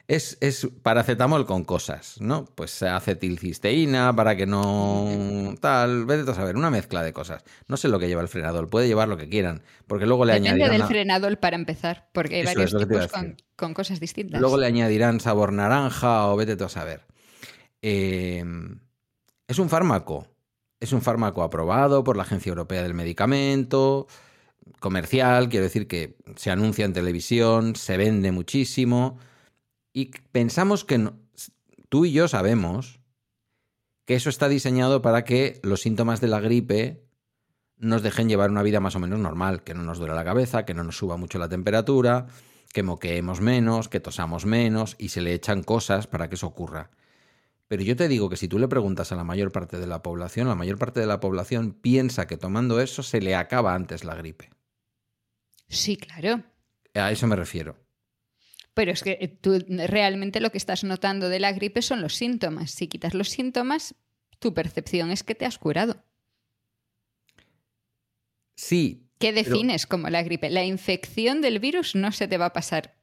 Es, 0.10 0.38
es 0.40 0.70
paracetamol 0.84 1.46
con 1.46 1.66
cosas, 1.66 2.16
¿no? 2.22 2.46
Pues 2.56 2.82
acetilcisteína 2.82 4.16
para 4.16 4.38
que 4.38 4.46
no. 4.46 5.54
Tal, 5.60 6.06
vete 6.06 6.32
a 6.32 6.34
saber, 6.34 6.56
una 6.56 6.70
mezcla 6.72 7.04
de 7.04 7.12
cosas. 7.12 7.44
No 7.68 7.76
sé 7.76 7.90
lo 7.90 8.00
que 8.00 8.08
lleva 8.08 8.22
el 8.22 8.30
frenador, 8.30 8.70
puede 8.70 8.88
llevar 8.88 9.10
lo 9.10 9.18
que 9.18 9.28
quieran, 9.28 9.64
porque 9.86 10.06
luego 10.06 10.24
le 10.24 10.32
Depende 10.34 10.50
añadirán. 10.52 10.72
del 10.72 10.82
a- 10.84 10.88
frenador 10.88 11.40
para 11.40 11.58
empezar, 11.58 12.08
porque 12.14 12.36
hay 12.36 12.42
Eso 12.44 12.54
varios 12.56 12.78
tipos 12.78 13.08
con, 13.58 13.74
cosas 13.74 14.00
distintas. 14.00 14.40
Luego 14.40 14.58
le 14.58 14.68
añadirán 14.68 15.20
sabor 15.20 15.52
naranja 15.52 16.28
o 16.28 16.38
vete 16.38 16.64
a 16.64 16.70
saber. 16.70 17.02
Eh, 17.82 18.46
es 19.48 19.60
un 19.60 19.70
fármaco. 19.70 20.28
Es 20.80 20.94
un 20.94 21.02
fármaco 21.02 21.44
aprobado 21.44 22.04
por 22.06 22.16
la 22.16 22.24
Agencia 22.24 22.50
Europea 22.52 22.84
del 22.84 22.94
Medicamento, 22.94 24.08
comercial, 24.80 25.50
quiero 25.50 25.64
decir 25.66 25.88
que 25.88 26.16
se 26.36 26.52
anuncia 26.52 26.86
en 26.86 26.94
televisión, 26.94 27.76
se 27.76 27.98
vende 27.98 28.32
muchísimo. 28.32 29.20
Y 29.98 30.12
pensamos 30.32 30.86
que 30.86 31.00
no- 31.00 31.18
tú 31.90 32.06
y 32.06 32.12
yo 32.12 32.28
sabemos 32.28 33.00
que 34.06 34.14
eso 34.14 34.30
está 34.30 34.48
diseñado 34.48 35.02
para 35.02 35.24
que 35.24 35.60
los 35.64 35.82
síntomas 35.82 36.22
de 36.22 36.28
la 36.28 36.40
gripe 36.40 37.04
nos 37.78 38.04
dejen 38.04 38.30
llevar 38.30 38.52
una 38.52 38.62
vida 38.62 38.80
más 38.80 38.96
o 38.96 39.00
menos 39.00 39.18
normal, 39.18 39.64
que 39.64 39.74
no 39.74 39.82
nos 39.82 39.98
duele 39.98 40.14
la 40.14 40.24
cabeza, 40.24 40.66
que 40.66 40.76
no 40.76 40.84
nos 40.84 40.98
suba 41.00 41.18
mucho 41.18 41.40
la 41.40 41.50
temperatura, 41.50 42.28
que 42.72 42.84
moqueemos 42.84 43.42
menos, 43.42 43.90
que 43.90 44.00
tosamos 44.00 44.46
menos 44.46 44.96
y 45.00 45.10
se 45.10 45.22
le 45.22 45.34
echan 45.34 45.64
cosas 45.64 46.06
para 46.06 46.30
que 46.30 46.36
eso 46.36 46.46
ocurra. 46.46 46.92
Pero 47.68 47.82
yo 47.82 47.96
te 47.96 48.08
digo 48.08 48.30
que 48.30 48.38
si 48.38 48.48
tú 48.48 48.60
le 48.60 48.68
preguntas 48.68 49.12
a 49.12 49.16
la 49.16 49.24
mayor 49.24 49.52
parte 49.52 49.80
de 49.80 49.88
la 49.88 50.04
población, 50.04 50.48
la 50.48 50.54
mayor 50.54 50.78
parte 50.78 51.00
de 51.00 51.08
la 51.08 51.20
población 51.20 51.72
piensa 51.74 52.28
que 52.28 52.38
tomando 52.38 52.80
eso 52.82 53.02
se 53.02 53.20
le 53.20 53.34
acaba 53.36 53.74
antes 53.74 54.04
la 54.04 54.14
gripe. 54.14 54.52
Sí, 55.68 55.98
claro. 55.98 56.44
A 56.94 57.12
eso 57.12 57.26
me 57.26 57.36
refiero. 57.36 57.87
Pero 58.78 58.92
es 58.92 59.02
que 59.02 59.18
eh, 59.20 59.28
tú 59.28 59.60
realmente 59.68 60.40
lo 60.40 60.52
que 60.52 60.60
estás 60.60 60.84
notando 60.84 61.30
de 61.30 61.40
la 61.40 61.52
gripe 61.52 61.82
son 61.82 62.00
los 62.00 62.14
síntomas. 62.14 62.70
Si 62.70 62.88
quitas 62.88 63.16
los 63.16 63.28
síntomas, 63.30 63.96
tu 64.38 64.54
percepción 64.54 65.10
es 65.10 65.24
que 65.24 65.34
te 65.34 65.48
has 65.48 65.58
curado. 65.58 66.04
Sí, 68.56 69.04
¿Qué 69.20 69.34
Pero- 69.34 69.50
defines 69.50 69.88
como 69.88 70.10
la 70.12 70.22
gripe? 70.22 70.52
La 70.52 70.64
infección 70.64 71.42
del 71.42 71.58
virus 71.60 71.96
no 71.96 72.12
se 72.12 72.28
te 72.28 72.38
va 72.38 72.46
a 72.46 72.54
pasar. 72.54 72.96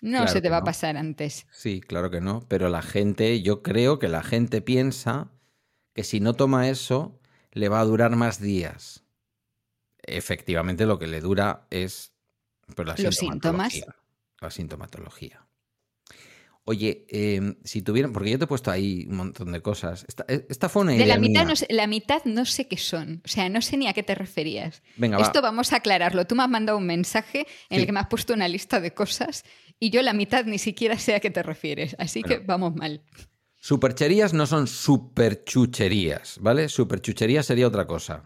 No 0.00 0.18
Claro 0.18 0.32
se 0.32 0.40
te 0.40 0.48
va 0.48 0.58
a 0.58 0.64
pasar 0.64 0.96
antes. 0.96 1.46
sí, 1.50 1.80
claro 1.80 2.08
que 2.10 2.20
no. 2.20 2.46
Pero 2.48 2.68
la 2.68 2.82
gente, 2.82 3.42
yo 3.42 3.62
creo 3.62 3.98
que 3.98 4.06
la 4.08 4.22
gente 4.22 4.62
piensa 4.62 5.32
que 5.92 6.04
si 6.04 6.20
no 6.20 6.34
toma 6.34 6.68
eso, 6.68 7.18
le 7.50 7.68
va 7.68 7.80
a 7.80 7.84
durar 7.84 8.14
más 8.14 8.40
días. 8.40 9.02
Efectivamente, 10.02 10.86
lo 10.86 11.00
que 11.00 11.08
le 11.08 11.20
dura 11.20 11.66
es 11.70 12.12
pues, 12.76 12.86
la 12.86 12.94
Los 12.96 13.16
síntomas. 13.16 13.74
La 14.40 14.50
sintomatología. 14.50 15.46
Oye, 16.64 17.06
eh, 17.08 17.56
si 17.64 17.82
tuvieran, 17.82 18.12
porque 18.12 18.30
yo 18.30 18.38
te 18.38 18.44
he 18.44 18.46
puesto 18.46 18.70
ahí 18.70 19.06
un 19.08 19.16
montón 19.16 19.50
de 19.50 19.60
cosas. 19.60 20.04
Esta, 20.06 20.24
eh, 20.28 20.46
esta 20.48 20.68
fue 20.68 20.82
una 20.82 20.92
De 20.92 20.98
idea 20.98 21.06
la 21.08 21.18
mitad, 21.18 21.40
mía. 21.42 21.48
no 21.48 21.56
sé, 21.56 21.66
la 21.70 21.86
mitad 21.86 22.22
no 22.26 22.44
sé 22.44 22.68
qué 22.68 22.76
son. 22.76 23.22
O 23.24 23.28
sea, 23.28 23.48
no 23.48 23.60
sé 23.62 23.76
ni 23.76 23.88
a 23.88 23.92
qué 23.92 24.02
te 24.02 24.14
referías. 24.14 24.82
Venga, 24.96 25.16
va. 25.18 25.24
Esto 25.24 25.42
vamos 25.42 25.72
a 25.72 25.76
aclararlo. 25.76 26.26
Tú 26.26 26.36
me 26.36 26.42
has 26.42 26.48
mandado 26.50 26.78
un 26.78 26.86
mensaje 26.86 27.40
en 27.70 27.76
Sí. 27.76 27.80
el 27.80 27.86
que 27.86 27.92
me 27.92 28.00
has 28.00 28.06
puesto 28.08 28.34
una 28.34 28.46
lista 28.46 28.78
de 28.78 28.92
cosas 28.94 29.44
y 29.78 29.90
yo 29.90 30.02
la 30.02 30.12
mitad 30.12 30.44
ni 30.44 30.58
siquiera 30.58 30.98
sé 30.98 31.14
a 31.14 31.20
qué 31.20 31.30
te 31.30 31.42
refieres. 31.42 31.96
Así 31.98 32.22
que 32.22 32.38
vamos 32.38 32.76
mal. 32.76 33.02
Supercherías 33.56 34.32
no 34.32 34.46
son 34.46 34.66
superchucherías, 34.66 36.38
¿vale? 36.40 36.68
Superchucherías 36.68 37.46
sería 37.46 37.66
otra 37.66 37.86
cosa. 37.86 38.22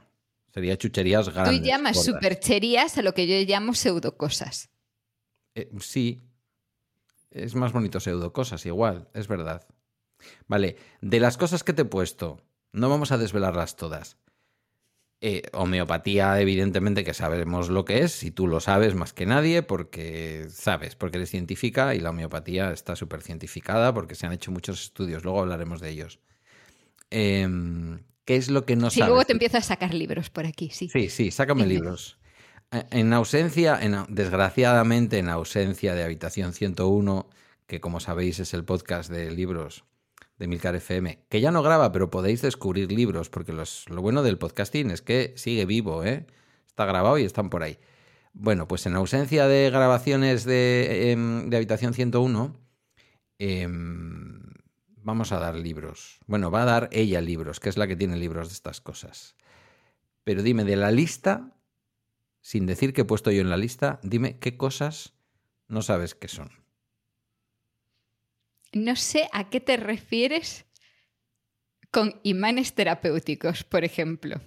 Sería 0.53 0.77
chucherías 0.77 1.29
grandes. 1.31 1.61
Tú 1.61 1.65
llamas 1.67 1.97
gordas. 1.97 2.15
supercherías 2.15 2.99
a 2.99 3.03
lo 3.03 3.15
que 3.15 3.27
yo 3.27 3.49
llamo 3.49 3.75
pseudocosas. 3.75 4.71
Eh, 5.55 5.71
sí. 5.81 6.21
Es 7.31 7.55
más 7.55 7.73
bonito 7.73 8.01
pseudo 8.01 8.33
cosas, 8.33 8.65
igual, 8.67 9.09
es 9.15 9.27
verdad. 9.29 9.67
Vale, 10.47 10.77
de 11.01 11.21
las 11.21 11.37
cosas 11.37 11.65
que 11.65 11.73
te 11.73 11.83
he 11.83 11.87
puesto, 11.87 12.41
no 12.73 12.89
vamos 12.89 13.13
a 13.13 13.19
desvelarlas 13.19 13.77
todas. 13.77 14.19
Eh, 15.21 15.43
homeopatía, 15.53 16.39
evidentemente 16.41 17.03
que 17.03 17.15
sabemos 17.15 17.71
lo 17.71 17.85
que 17.85 18.03
es, 18.03 18.23
y 18.25 18.31
tú 18.31 18.47
lo 18.47 18.61
sabes 18.61 18.95
más 18.95 19.13
que 19.13 19.27
nadie, 19.27 19.63
porque 19.63 20.47
sabes, 20.51 20.97
porque 20.97 21.17
eres 21.17 21.31
científica 21.31 21.95
y 21.95 22.01
la 22.01 22.11
homeopatía 22.11 22.73
está 22.73 22.95
súper 22.95 23.23
cientificada, 23.23 23.93
porque 23.95 24.15
se 24.15 24.27
han 24.27 24.33
hecho 24.33 24.53
muchos 24.53 24.83
estudios, 24.83 25.25
luego 25.25 25.41
hablaremos 25.41 25.81
de 25.81 25.91
ellos. 25.91 26.21
Em, 27.11 28.01
¿Qué 28.25 28.37
es 28.37 28.51
lo 28.51 28.65
que 28.65 28.77
no 28.77 28.91
Si 28.91 29.01
sabes? 29.01 29.09
luego 29.11 29.25
te 29.25 29.33
empiezo 29.33 29.59
a 29.59 29.63
sacar 29.63 29.95
libros 29.95 30.31
por 30.31 30.47
aquí, 30.47 30.71
sí. 30.71 30.89
Sí, 30.89 31.09
sí, 31.09 31.31
sácame 31.31 31.67
libros. 31.67 32.19
En 32.91 33.13
ausencia, 33.13 33.79
en, 33.81 33.95
au- 33.95 34.07
desgraciadamente, 34.09 35.19
en 35.19 35.29
ausencia 35.29 35.95
de 35.95 36.03
Habitación 36.03 36.53
101, 36.53 37.29
que 37.67 37.81
como 37.81 38.01
sabéis 38.01 38.41
es 38.41 38.53
el 38.55 38.65
podcast 38.65 39.11
de 39.11 39.31
libros 39.31 39.85
de 40.39 40.49
Milcar 40.49 40.75
FM, 40.75 41.21
que 41.29 41.41
ya 41.41 41.53
no 41.53 41.63
graba, 41.63 41.93
pero 41.93 42.11
podéis 42.11 42.43
descubrir 42.43 42.91
libros, 42.91 43.31
porque 43.31 43.53
los- 43.53 43.89
lo 43.89 44.03
bueno 44.03 44.23
del 44.23 44.39
podcasting 44.39 44.91
es 44.91 45.03
que 45.03 45.33
sigue 45.37 45.65
vivo, 45.67 46.03
¿eh? 46.05 46.27
Está 46.67 46.85
grabado 46.87 47.19
y 47.19 47.25
están 47.25 47.51
por 47.51 47.63
ahí. 47.63 47.79
Bueno, 48.33 48.67
pues 48.67 48.85
en 48.87 48.97
ausencia 48.97 49.47
de 49.47 49.71
grabaciones 49.71 50.45
de, 50.45 51.13
em, 51.13 51.49
de 51.51 51.57
Habitación 51.57 51.95
101, 51.95 52.57
em, 53.39 54.41
vamos 54.97 55.31
a 55.31 55.39
dar 55.39 55.55
libros. 55.55 56.19
Bueno, 56.27 56.51
va 56.51 56.63
a 56.63 56.67
dar 56.67 56.89
ella 56.91 57.21
libros, 57.21 57.61
que 57.61 57.69
es 57.69 57.77
la 57.77 57.87
que 57.87 57.95
tiene 57.95 58.17
libros 58.17 58.49
de 58.49 58.55
estas 58.55 58.81
cosas. 58.81 59.37
Pero 60.25 60.43
dime, 60.43 60.65
de 60.65 60.75
la 60.77 60.91
lista, 60.91 61.54
sin 62.45 62.67
decir 62.67 62.93
que 62.93 63.01
he 63.01 63.05
puesto 63.07 63.31
yo 63.31 63.41
en 63.41 63.49
la 63.49 63.57
lista, 63.57 64.01
dime 64.03 64.39
qué 64.39 64.59
cosas 64.59 65.15
no 65.67 65.81
sabes 65.81 66.15
qué 66.15 66.29
son. 66.29 66.51
No 68.75 68.97
sé 68.97 69.31
a 69.33 69.49
qué 69.49 69.61
te 69.61 69.79
refieres 69.79 70.67
con 71.91 72.21
imanes 72.23 72.75
terapéuticos, 72.75 73.65
por 73.65 73.83
ejemplo. 73.83 74.43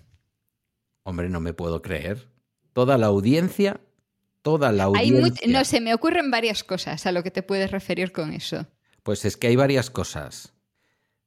Hombre, 1.02 1.28
no 1.28 1.40
me 1.40 1.54
puedo 1.54 1.82
creer. 1.82 2.30
Toda 2.72 3.00
la 3.00 3.08
audiencia, 3.08 3.82
toda 4.44 4.72
la 4.72 4.84
audiencia. 4.84 5.48
no, 5.48 5.66
se 5.66 5.82
me 5.82 5.96
ocurren 5.96 6.30
varias 6.30 6.64
cosas 6.64 7.08
a 7.08 7.12
lo 7.12 7.24
que 7.24 7.32
te 7.32 7.42
puedes 7.42 7.72
referir 7.72 8.12
con 8.12 8.32
eso. 8.32 8.68
Pues 9.02 9.26
es 9.26 9.38
que 9.38 9.48
hay 9.48 9.56
varias 9.56 9.90
cosas. 9.90 10.54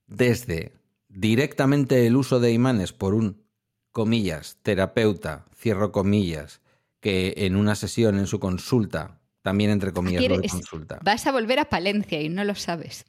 Desde 0.07 0.73
directamente 1.09 2.07
el 2.07 2.15
uso 2.15 2.39
de 2.39 2.53
imanes 2.53 2.93
por 2.93 3.15
un, 3.15 3.50
comillas, 3.93 4.59
terapeuta, 4.63 5.47
cierro 5.57 5.93
comillas, 5.93 6.61
que 7.01 7.35
en 7.39 7.57
una 7.57 7.75
sesión, 7.75 8.19
en 8.19 8.27
su 8.27 8.39
consulta, 8.41 9.19
también 9.43 9.71
entre 9.71 9.93
comillas, 9.93 10.23
lo 10.23 10.29
de 10.37 10.43
¿Quieres- 10.43 10.53
consulta. 10.53 10.99
Vas 11.03 11.27
a 11.27 11.33
volver 11.33 11.59
a 11.59 11.65
Palencia 11.67 12.21
y 12.21 12.29
no 12.29 12.45
lo 12.45 12.55
sabes. 12.55 13.05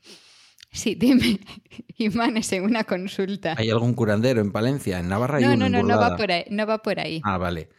Sí, 0.72 0.96
dime, 0.96 1.40
imanes 1.98 2.52
en 2.54 2.64
una 2.64 2.86
consulta. 2.86 3.56
¿Hay 3.58 3.70
algún 3.70 3.94
curandero 3.94 4.40
en 4.42 4.52
Palencia? 4.54 5.00
En 5.00 5.10
Navarra 5.10 5.38
hay 5.40 5.44
No, 5.44 5.54
uno, 5.54 5.70
no, 5.70 5.82
no, 5.82 5.88
no 5.90 6.00
va 6.00 6.16
por 6.16 6.32
ahí. 6.32 6.46
No 6.50 6.66
va 6.66 6.82
por 6.82 7.00
ahí. 7.00 7.22
Ah, 7.26 7.38
vale. 7.38 7.70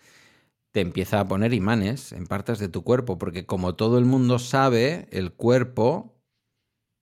Te 0.73 0.81
empieza 0.81 1.21
a 1.21 1.27
poner 1.29 1.53
imanes 1.55 2.13
en 2.13 2.27
partes 2.27 2.59
de 2.59 2.69
tu 2.69 2.83
cuerpo, 2.83 3.17
porque 3.19 3.47
como 3.47 3.75
todo 3.75 3.99
el 3.99 4.05
mundo 4.05 4.39
sabe, 4.39 5.07
el 5.11 5.33
cuerpo, 5.33 6.15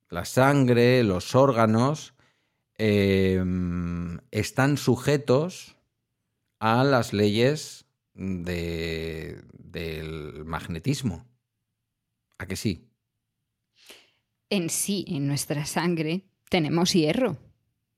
la 0.09 0.25
sangre, 0.25 1.03
los 1.05 1.35
órganos, 1.35 2.15
eh, 2.79 3.43
están 4.31 4.77
sujetos 4.77 5.77
a 6.61 6.85
las 6.85 7.13
leyes 7.13 7.87
de- 8.15 9.43
del 9.53 10.45
magnetismo. 10.45 11.27
¿A 12.39 12.47
que 12.47 12.57
sí? 12.57 12.87
En 14.51 14.69
sí, 14.71 15.05
en 15.09 15.27
nuestra 15.27 15.65
sangre, 15.65 16.25
tenemos 16.49 16.93
hierro. 16.93 17.39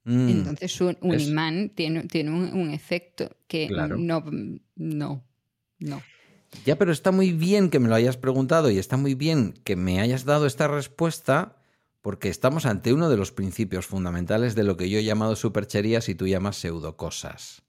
Mm, 0.04 0.28
Entonces 0.28 0.80
un, 0.80 0.96
un 1.00 1.14
es- 1.14 1.28
imán 1.28 1.70
tiene, 1.74 2.04
tiene 2.04 2.30
un, 2.30 2.52
un 2.54 2.70
efecto 2.70 3.36
que 3.46 3.68
Claro. 3.68 3.96
no, 3.98 4.24
no, 4.76 5.24
no. 5.78 6.02
Ya, 6.66 6.76
pero 6.76 6.92
está 6.92 7.10
muy 7.12 7.32
bien 7.32 7.70
que 7.70 7.78
me 7.78 7.88
lo 7.88 7.94
hayas 7.94 8.16
preguntado 8.18 8.70
y 8.70 8.78
está 8.78 8.96
muy 8.96 9.14
bien 9.14 9.54
que 9.64 9.74
me 9.74 10.00
hayas 10.00 10.24
dado 10.24 10.46
esta 10.46 10.68
respuesta 10.68 11.56
porque 12.02 12.28
estamos 12.28 12.66
ante 12.66 12.92
uno 12.92 13.08
de 13.08 13.16
los 13.16 13.32
principios 13.32 13.86
fundamentales 13.86 14.54
de 14.54 14.64
lo 14.64 14.76
que 14.76 14.90
yo 14.90 14.98
he 14.98 15.04
llamado 15.04 15.34
supercherías 15.36 16.08
y 16.08 16.14
tú 16.14 16.26
llamas 16.26 16.56
pseudocosas. 16.56 17.62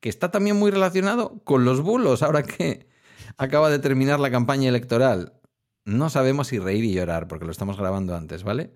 Que 0.00 0.08
está 0.08 0.30
también 0.30 0.56
muy 0.56 0.70
relacionado 0.70 1.40
con 1.44 1.64
los 1.64 1.80
bulos, 1.82 2.22
ahora 2.22 2.42
que 2.42 2.86
acaba 3.36 3.70
de 3.70 3.78
terminar 3.78 4.18
la 4.20 4.30
campaña 4.30 4.68
electoral. 4.68 5.34
No 5.84 6.10
sabemos 6.10 6.48
si 6.48 6.58
reír 6.58 6.84
y 6.84 6.92
llorar 6.92 7.28
porque 7.28 7.44
lo 7.44 7.52
estamos 7.52 7.76
grabando 7.78 8.14
antes, 8.16 8.42
¿vale? 8.42 8.70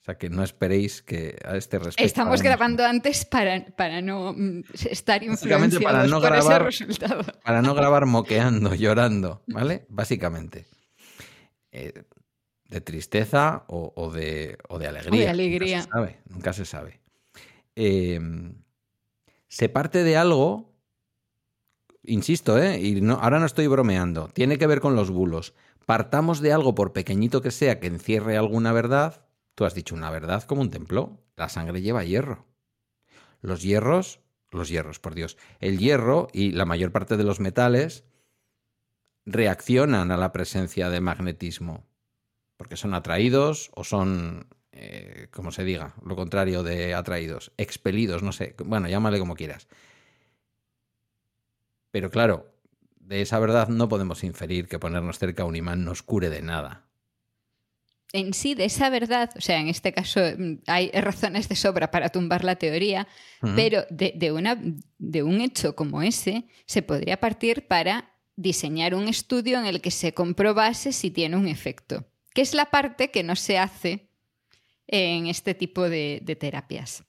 O 0.00 0.04
sea 0.04 0.18
que 0.18 0.28
no 0.30 0.42
esperéis 0.42 1.00
que 1.02 1.38
a 1.44 1.56
este 1.56 1.78
respecto... 1.78 2.02
Estamos 2.04 2.40
hagamos- 2.40 2.42
grabando 2.42 2.84
antes 2.84 3.24
para, 3.24 3.64
para 3.76 4.00
no 4.02 4.32
mm, 4.36 4.62
estar 4.90 5.22
influenciados 5.22 5.84
para 5.84 6.06
no 6.08 6.20
por 6.20 6.28
grabar- 6.30 6.68
ese 6.68 6.84
resultado. 6.86 7.22
Para 7.44 7.62
no 7.62 7.72
grabar 7.74 8.06
moqueando, 8.06 8.74
llorando, 8.74 9.42
¿vale? 9.46 9.86
Básicamente. 9.88 10.66
Eh, 11.70 12.02
de 12.68 12.80
tristeza 12.80 13.64
o, 13.68 13.92
o 13.94 14.10
de, 14.10 14.58
o 14.68 14.78
de 14.78 14.88
alegría. 14.88 15.20
O 15.20 15.24
de 15.24 15.28
alegría. 15.30 15.76
Nunca 15.78 15.84
se 15.84 15.90
sabe. 15.92 16.18
Nunca 16.28 16.52
se 16.52 16.64
sabe. 16.64 17.00
Eh, 17.76 18.20
se 19.52 19.68
parte 19.68 20.02
de 20.02 20.16
algo, 20.16 20.72
insisto, 22.02 22.58
¿eh? 22.58 22.80
y 22.80 23.02
no, 23.02 23.18
ahora 23.20 23.38
no 23.38 23.44
estoy 23.44 23.66
bromeando, 23.66 24.28
tiene 24.28 24.56
que 24.56 24.66
ver 24.66 24.80
con 24.80 24.96
los 24.96 25.10
bulos. 25.10 25.52
partamos 25.84 26.40
de 26.40 26.54
algo, 26.54 26.74
por 26.74 26.94
pequeñito 26.94 27.42
que 27.42 27.50
sea, 27.50 27.78
que 27.78 27.86
encierre 27.86 28.38
alguna 28.38 28.72
verdad. 28.72 29.26
Tú 29.54 29.66
has 29.66 29.74
dicho 29.74 29.94
una 29.94 30.10
verdad 30.10 30.42
como 30.44 30.62
un 30.62 30.70
templo. 30.70 31.18
La 31.36 31.50
sangre 31.50 31.82
lleva 31.82 32.02
hierro. 32.02 32.46
Los 33.42 33.60
hierros, 33.62 34.20
los 34.50 34.70
hierros, 34.70 34.98
por 35.00 35.14
Dios. 35.14 35.36
El 35.60 35.76
hierro 35.78 36.28
y 36.32 36.52
la 36.52 36.64
mayor 36.64 36.90
parte 36.90 37.18
de 37.18 37.24
los 37.24 37.38
metales 37.38 38.04
reaccionan 39.26 40.12
a 40.12 40.16
la 40.16 40.32
presencia 40.32 40.88
de 40.88 41.02
magnetismo. 41.02 41.84
Porque 42.56 42.78
son 42.78 42.94
atraídos 42.94 43.70
o 43.74 43.84
son, 43.84 44.46
eh, 44.84 45.28
como 45.30 45.52
se 45.52 45.62
diga, 45.62 45.94
lo 46.04 46.16
contrario 46.16 46.64
de 46.64 46.92
atraídos, 46.92 47.52
expelidos, 47.56 48.24
no 48.24 48.32
sé. 48.32 48.56
Bueno, 48.64 48.88
llámale 48.88 49.20
como 49.20 49.36
quieras. 49.36 49.68
Pero 51.92 52.10
claro, 52.10 52.52
de 52.96 53.22
esa 53.22 53.38
verdad 53.38 53.68
no 53.68 53.88
podemos 53.88 54.24
inferir 54.24 54.66
que 54.66 54.80
ponernos 54.80 55.20
cerca 55.20 55.44
a 55.44 55.46
un 55.46 55.54
imán 55.54 55.84
nos 55.84 56.02
cure 56.02 56.30
de 56.30 56.42
nada. 56.42 56.88
En 58.12 58.34
sí, 58.34 58.56
de 58.56 58.64
esa 58.64 58.90
verdad, 58.90 59.30
o 59.36 59.40
sea, 59.40 59.60
en 59.60 59.68
este 59.68 59.92
caso 59.92 60.20
mm, 60.36 60.62
hay 60.66 60.90
razones 60.90 61.48
de 61.48 61.54
sobra 61.54 61.92
para 61.92 62.08
tumbar 62.08 62.42
la 62.42 62.56
teoría, 62.56 63.06
pero 63.54 63.84
de, 63.88 64.32
una, 64.32 64.60
de 64.98 65.22
un 65.22 65.40
hecho 65.40 65.76
como 65.76 66.02
ese 66.02 66.48
se 66.66 66.82
podría 66.82 67.20
partir 67.20 67.68
para 67.68 68.16
diseñar 68.34 68.96
un 68.96 69.06
estudio 69.06 69.60
en 69.60 69.66
el 69.66 69.80
que 69.80 69.92
se 69.92 70.12
comprobase 70.12 70.92
si 70.92 71.12
tiene 71.12 71.36
un 71.36 71.46
efecto, 71.46 72.04
que 72.34 72.42
es 72.42 72.52
la 72.52 72.70
parte 72.70 73.12
que 73.12 73.22
no 73.22 73.36
se 73.36 73.58
hace 73.58 74.11
en 74.92 75.26
este 75.26 75.54
tipo 75.54 75.88
de 75.88 76.36
terapias. 76.38 77.04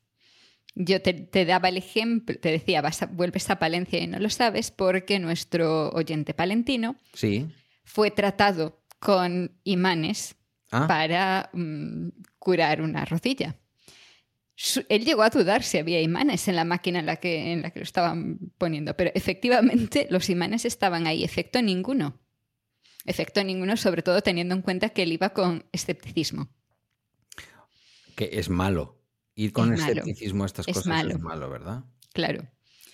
Yo 0.76 1.02
te, 1.02 1.46
daba 1.46 1.70
el 1.70 1.78
ejemplo, 1.78 2.36
te 2.40 2.50
decía, 2.50 2.82
vas 2.82 3.04
a, 3.04 3.06
vuelves 3.06 3.50
a 3.50 3.60
Palencia 3.60 4.00
y 4.00 4.08
no 4.08 4.18
lo 4.18 4.30
sabes 4.30 4.72
porque 4.72 5.20
nuestro 5.20 5.90
oyente 5.90 6.34
palentino 6.34 6.96
sí. 7.14 7.48
fue 7.84 8.10
tratado 8.10 8.82
con 9.00 9.52
imanes 9.64 10.36
ah. 10.72 10.88
para 10.88 11.50
mm, 11.54 12.08
curar 12.40 12.82
una 12.82 13.06
rodilla. 13.06 13.56
él 14.90 15.06
llegó 15.06 15.22
a 15.22 15.30
dudar 15.30 15.62
si 15.62 15.78
había 15.78 16.02
imanes 16.02 16.48
en 16.48 16.56
la 16.56 16.66
máquina 16.66 17.00
en 17.00 17.06
la, 17.06 17.18
que, 17.18 17.52
en 17.52 17.62
la 17.62 17.70
que 17.70 17.80
lo 17.80 17.84
estaban 17.84 18.40
poniendo, 18.58 18.98
pero 18.98 19.12
efectivamente 19.14 20.08
los 20.10 20.28
imanes 20.32 20.66
estaban 20.66 21.06
ahí, 21.06 21.24
efecto 21.24 21.62
ninguno. 21.62 22.20
Efecto 23.06 23.44
ninguno, 23.44 23.78
sobre 23.78 24.02
todo 24.02 24.22
teniendo 24.22 24.56
en 24.56 24.64
cuenta 24.64 24.90
que 24.90 25.04
él 25.04 25.12
iba 25.12 25.34
con 25.34 25.66
escepticismo. 25.72 26.50
Que 28.16 28.30
es 28.34 28.50
malo. 28.50 29.00
Ir 29.36 29.52
con 29.52 29.74
escepticismo 29.74 30.44
a 30.44 30.46
estas 30.48 30.68
cosas 30.68 31.06
es 31.10 31.20
malo, 31.20 31.50
¿verdad? 31.50 31.84
Claro. 32.14 32.48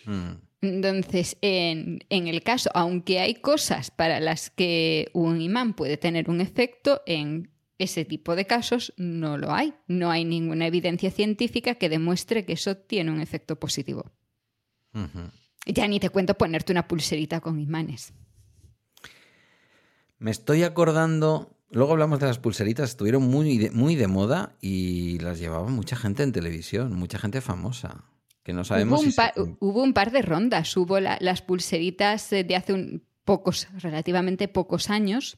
Mm. 0.06 0.32
Entonces, 0.62 1.38
en, 1.42 2.02
el 2.10 2.44
caso, 2.44 2.70
aunque 2.74 3.20
hay 3.20 3.36
cosas 3.36 3.92
para 3.92 4.20
las 4.20 4.50
que 4.50 5.10
un 5.14 5.42
imán 5.42 5.74
puede 5.74 5.98
tener 5.98 6.30
un 6.30 6.42
efecto, 6.42 7.02
en 7.06 7.52
ese 7.78 8.04
tipo 8.04 8.36
de 8.36 8.46
casos 8.46 8.94
no 8.98 9.38
lo 9.38 9.54
hay. 9.54 9.74
No 9.88 10.12
hay 10.12 10.26
ninguna 10.26 10.68
evidencia 10.68 11.12
científica 11.12 11.76
que 11.76 11.88
demuestre 11.88 12.46
que 12.46 12.54
eso 12.54 12.76
tiene 12.76 13.12
un 13.12 13.22
efecto 13.22 13.58
positivo. 13.58 14.12
Ya 15.66 15.88
ni 15.88 16.00
te 16.00 16.10
cuento 16.10 16.34
ponerte 16.34 16.74
una 16.74 16.88
pulserita 16.88 17.40
con 17.40 17.60
imanes. 17.60 18.14
Me 20.18 20.32
estoy 20.32 20.64
acordando 20.64 21.58
Luego 21.72 21.92
hablamos 21.92 22.20
de 22.20 22.26
las 22.26 22.40
pulseritas, 22.40 22.92
estuvieron 22.92 23.24
muy 23.24 23.58
de, 23.58 23.72
muy 23.72 23.96
de 23.96 24.08
moda 24.08 24.56
y 24.60 25.20
las 25.20 25.40
llevaba 25.40 25.68
mucha 25.68 25.96
gente 25.96 26.24
en 26.24 26.32
televisión, 26.32 26.96
mucha 26.96 27.20
gente 27.20 27.42
famosa. 27.42 28.06
Que 28.44 28.54
no 28.54 28.64
sabemos 28.64 29.02
hubo, 29.02 29.44
un, 29.44 29.58
hubo 29.60 29.84
un 29.84 29.94
par 29.94 30.12
de 30.12 30.24
rondas, 30.24 30.76
hubo 30.76 31.00
las 31.00 31.42
pulseritas 31.42 32.30
de 32.32 32.56
hace 32.56 33.02
pocos, 33.24 33.68
relativamente 33.78 34.48
pocos 34.48 34.90
años, 34.90 35.38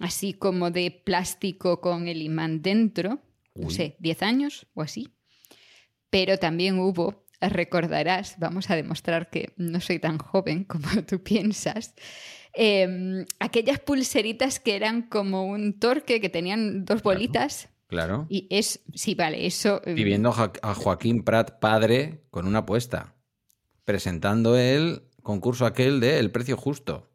así 0.00 0.34
como 0.34 0.72
de 0.72 0.90
plástico 0.90 1.80
con 1.80 2.08
el 2.08 2.22
imán 2.22 2.62
dentro, 2.62 3.22
no 3.54 3.70
sé, 3.70 3.96
10 4.00 4.22
años 4.22 4.66
o 4.74 4.82
así. 4.82 5.08
Pero 6.10 6.38
también 6.38 6.78
hubo, 6.80 7.24
recordarás, 7.40 8.36
vamos 8.38 8.70
a 8.70 8.76
demostrar 8.76 9.30
que 9.30 9.52
no 9.56 9.80
soy 9.80 9.98
tan 10.00 10.18
joven 10.18 10.64
como 10.64 10.88
tú 11.06 11.22
piensas, 11.22 11.94
Em, 12.58 13.26
aquellas 13.38 13.78
pulseritas 13.78 14.58
que 14.58 14.76
eran 14.76 15.02
como 15.02 15.44
un 15.44 15.78
torque, 15.78 16.22
que 16.22 16.30
tenían 16.30 16.86
dos 16.86 17.02
bolitas. 17.02 17.68
Claro. 17.86 18.26
Y 18.30 18.46
es, 18.48 18.80
sí, 18.94 19.14
vale, 19.14 19.46
eso. 19.46 19.82
Em, 19.84 19.94
Viviendo 19.94 20.30
a 20.62 20.74
Joaquín 20.74 21.22
Prat 21.22 21.60
padre 21.60 22.22
con 22.30 22.46
una 22.46 22.60
apuesta, 22.60 23.14
presentando 23.84 24.56
el 24.56 25.02
concurso 25.22 25.66
aquel 25.66 26.00
de 26.00 26.18
El 26.18 26.30
precio 26.30 26.56
justo. 26.56 27.10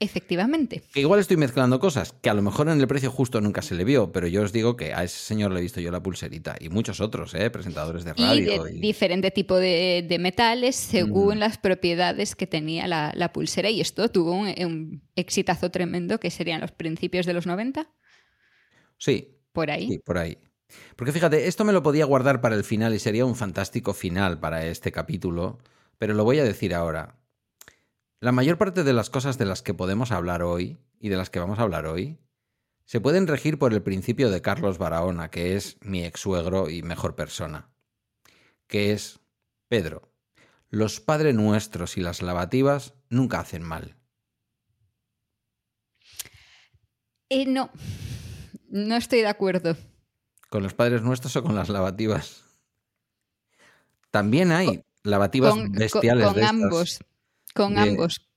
Efectivamente. 0.00 0.82
Que 0.92 1.00
igual 1.00 1.18
estoy 1.18 1.36
mezclando 1.36 1.80
cosas, 1.80 2.12
que 2.12 2.30
a 2.30 2.34
lo 2.34 2.40
mejor 2.40 2.68
en 2.68 2.80
el 2.80 2.86
precio 2.86 3.10
justo 3.10 3.40
nunca 3.40 3.62
se 3.62 3.74
le 3.74 3.82
vio, 3.82 4.12
pero 4.12 4.28
yo 4.28 4.42
os 4.42 4.52
digo 4.52 4.76
que 4.76 4.94
a 4.94 5.02
ese 5.02 5.18
señor 5.18 5.52
le 5.52 5.58
he 5.58 5.62
visto 5.62 5.80
yo 5.80 5.90
la 5.90 6.02
pulserita 6.02 6.56
y 6.60 6.68
muchos 6.68 7.00
otros, 7.00 7.34
¿eh? 7.34 7.50
presentadores 7.50 8.04
de 8.04 8.14
radio. 8.14 8.66
Y 8.68 8.72
de 8.74 8.80
diferente 8.80 9.32
tipo 9.32 9.56
de, 9.56 10.16
metales 10.20 10.76
según 10.76 11.36
mm. 11.36 11.40
las 11.40 11.58
propiedades 11.58 12.36
que 12.36 12.46
tenía 12.46 12.86
la, 12.86 13.32
pulsera. 13.32 13.70
Y 13.70 13.80
esto 13.80 14.08
tuvo 14.08 14.32
un, 14.32 15.02
exitazo 15.16 15.70
tremendo 15.72 16.20
que 16.20 16.30
serían 16.30 16.60
los 16.60 16.70
principios 16.70 17.26
de 17.26 17.32
los 17.32 17.46
90. 17.46 17.90
Sí. 18.98 19.34
Por 19.52 19.72
ahí. 19.72 19.88
Sí, 19.88 19.98
por 19.98 20.18
ahí. 20.18 20.38
Porque 20.94 21.12
fíjate, 21.12 21.48
esto 21.48 21.64
me 21.64 21.72
lo 21.72 21.82
podía 21.82 22.04
guardar 22.04 22.40
para 22.40 22.54
el 22.54 22.62
final 22.62 22.94
y 22.94 23.00
sería 23.00 23.24
un 23.24 23.34
fantástico 23.34 23.94
final 23.94 24.38
para 24.38 24.64
este 24.66 24.92
capítulo, 24.92 25.58
pero 25.98 26.14
lo 26.14 26.22
voy 26.22 26.38
a 26.38 26.44
decir 26.44 26.72
ahora. 26.72 27.16
La 28.20 28.32
mayor 28.32 28.58
parte 28.58 28.82
de 28.82 28.92
las 28.92 29.10
cosas 29.10 29.38
de 29.38 29.44
las 29.44 29.62
que 29.62 29.74
podemos 29.74 30.10
hablar 30.10 30.42
hoy 30.42 30.78
y 30.98 31.08
de 31.08 31.16
las 31.16 31.30
que 31.30 31.38
vamos 31.38 31.60
a 31.60 31.62
hablar 31.62 31.86
hoy 31.86 32.18
se 32.84 33.00
pueden 33.00 33.28
regir 33.28 33.58
por 33.58 33.72
el 33.72 33.82
principio 33.82 34.30
de 34.30 34.42
Carlos 34.42 34.78
Barahona, 34.78 35.30
que 35.30 35.54
es 35.54 35.76
mi 35.82 36.04
ex 36.04 36.20
suegro 36.20 36.68
y 36.68 36.82
mejor 36.82 37.14
persona, 37.14 37.70
que 38.66 38.92
es 38.92 39.20
Pedro. 39.68 40.10
Los 40.68 40.98
Padre 41.00 41.32
Nuestros 41.32 41.96
y 41.96 42.00
las 42.00 42.20
lavativas 42.20 42.94
nunca 43.08 43.38
hacen 43.38 43.62
mal. 43.62 43.94
Eh, 47.28 47.46
no, 47.46 47.70
no 48.68 48.96
estoy 48.96 49.20
de 49.20 49.28
acuerdo. 49.28 49.76
¿Con 50.48 50.64
los 50.64 50.74
Padres 50.74 51.02
Nuestros 51.02 51.36
o 51.36 51.42
con 51.44 51.54
las 51.54 51.68
lavativas? 51.68 52.42
También 54.10 54.50
hay 54.50 54.82
lavativas 55.04 55.54
bestiales. 55.70 56.26
Con, 56.32 56.42
ambos. 56.42 57.00
Con 57.58 57.78
ambos. 57.78 58.28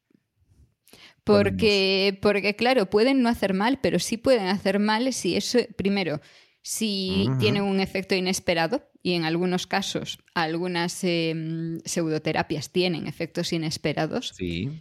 Porque, 1.24 2.18
porque, 2.22 2.56
claro, 2.56 2.90
pueden 2.90 3.22
no 3.22 3.30
hacer 3.30 3.54
mal, 3.54 3.80
pero 3.82 4.00
sí 4.00 4.18
pueden 4.18 4.48
hacer 4.48 4.80
mal 4.80 5.14
si 5.14 5.38
eso, 5.38 5.60
primero, 5.76 6.20
si 6.64 7.28
tienen 7.40 7.64
un 7.64 7.80
efecto 7.80 8.16
inesperado, 8.16 8.92
y 9.04 9.14
en 9.14 9.26
algunos 9.26 9.68
casos 9.68 10.20
algunas 10.34 11.04
em, 11.04 11.80
pseudoterapias 11.86 12.72
tienen 12.72 13.08
efectos 13.08 13.54
inesperados. 13.54 14.34
Sí. 14.36 14.80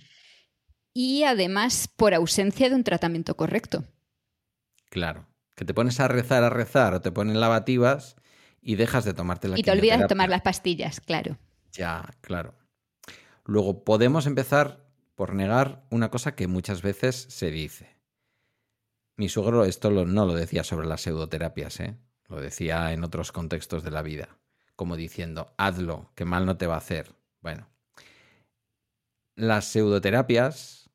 Y 0.92 1.24
además 1.24 1.88
por 1.88 2.14
ausencia 2.14 2.68
de 2.68 2.74
un 2.74 2.84
tratamiento 2.84 3.36
correcto. 3.36 3.84
Claro. 4.90 5.26
Que 5.56 5.64
te 5.64 5.74
pones 5.74 6.00
a 6.00 6.08
rezar, 6.08 6.42
a 6.42 6.50
rezar, 6.50 6.94
o 6.94 7.00
te 7.00 7.12
ponen 7.12 7.40
lavativas 7.40 8.16
y 8.60 8.76
dejas 8.76 9.04
de 9.04 9.14
tomarte 9.14 9.48
la 9.48 9.58
Y 9.58 9.62
te 9.62 9.70
olvidas 9.70 10.00
de 10.00 10.06
tomar 10.06 10.28
las 10.28 10.42
pastillas, 10.42 11.00
claro. 11.00 11.38
Ya, 11.72 12.10
claro. 12.20 12.54
Luego 13.50 13.82
podemos 13.82 14.26
empezar 14.26 14.86
por 15.16 15.34
negar 15.34 15.84
una 15.90 16.08
cosa 16.08 16.36
que 16.36 16.46
muchas 16.46 16.82
veces 16.82 17.16
se 17.16 17.50
dice. 17.50 17.96
Mi 19.16 19.28
suegro 19.28 19.64
esto 19.64 19.90
no 19.90 20.24
lo 20.24 20.34
decía 20.34 20.62
sobre 20.62 20.86
las 20.86 21.00
pseudoterapias, 21.00 21.80
¿eh? 21.80 21.98
lo 22.28 22.40
decía 22.40 22.92
en 22.92 23.02
otros 23.02 23.32
contextos 23.32 23.82
de 23.82 23.90
la 23.90 24.02
vida, 24.02 24.38
como 24.76 24.94
diciendo, 24.94 25.52
hazlo, 25.56 26.12
que 26.14 26.24
mal 26.24 26.46
no 26.46 26.58
te 26.58 26.68
va 26.68 26.76
a 26.76 26.78
hacer. 26.78 27.12
Bueno, 27.40 27.68
las 29.34 29.64
pseudoterapias, 29.64 30.88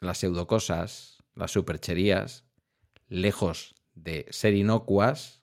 las 0.00 0.16
pseudocosas, 0.16 1.22
las 1.34 1.50
supercherías, 1.50 2.46
lejos 3.08 3.74
de 3.92 4.24
ser 4.30 4.54
inocuas, 4.54 5.42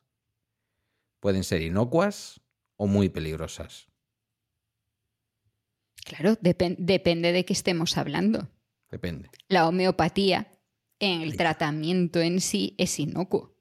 pueden 1.19 1.43
ser 1.43 1.61
inocuas 1.61 2.41
o 2.77 2.87
muy 2.87 3.09
peligrosas. 3.09 3.90
Claro, 6.11 6.37
depende 6.41 7.31
de 7.31 7.45
qué 7.45 7.53
estemos 7.53 7.97
hablando. 7.97 8.49
Depende. 8.89 9.29
La 9.47 9.69
homeopatía 9.69 10.51
en 10.99 11.21
el 11.21 11.37
tratamiento 11.37 12.19
en 12.19 12.41
sí 12.41 12.75
es 12.77 12.99
inocuo. 12.99 13.55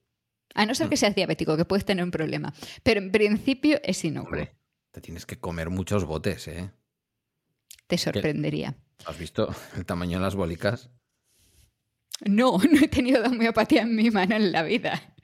A 0.55 0.67
no 0.67 0.75
ser 0.75 0.89
que 0.89 0.97
mm. 0.97 0.99
seas 0.99 1.15
diabético, 1.15 1.57
que 1.57 1.65
puedes 1.65 1.85
tener 1.85 2.05
un 2.05 2.11
problema. 2.11 2.53
Pero 2.83 3.01
en 3.01 3.13
principio 3.13 3.79
es 3.85 4.05
inocuo. 4.05 4.31
Hombre, 4.31 4.57
te 4.91 5.01
tienes 5.01 5.27
que 5.27 5.39
comer 5.39 5.71
muchos 5.71 6.05
botes, 6.05 6.49
¿eh? 6.49 6.73
Te 7.87 7.97
sorprendería. 7.97 8.77
¿Has 9.07 9.17
visto 9.17 9.55
el 9.77 9.87
tamaño 9.87 10.19
de 10.19 10.25
las 10.25 10.35
bólicas? 10.35 10.91
No, 12.27 12.59
no 12.71 12.81
he 12.81 12.89
tenido 12.89 13.25
homeopatía 13.25 13.83
en 13.83 13.95
mi 13.95 14.11
mano 14.11 14.35
en 14.35 14.51
la 14.51 14.65
vida. 14.65 15.15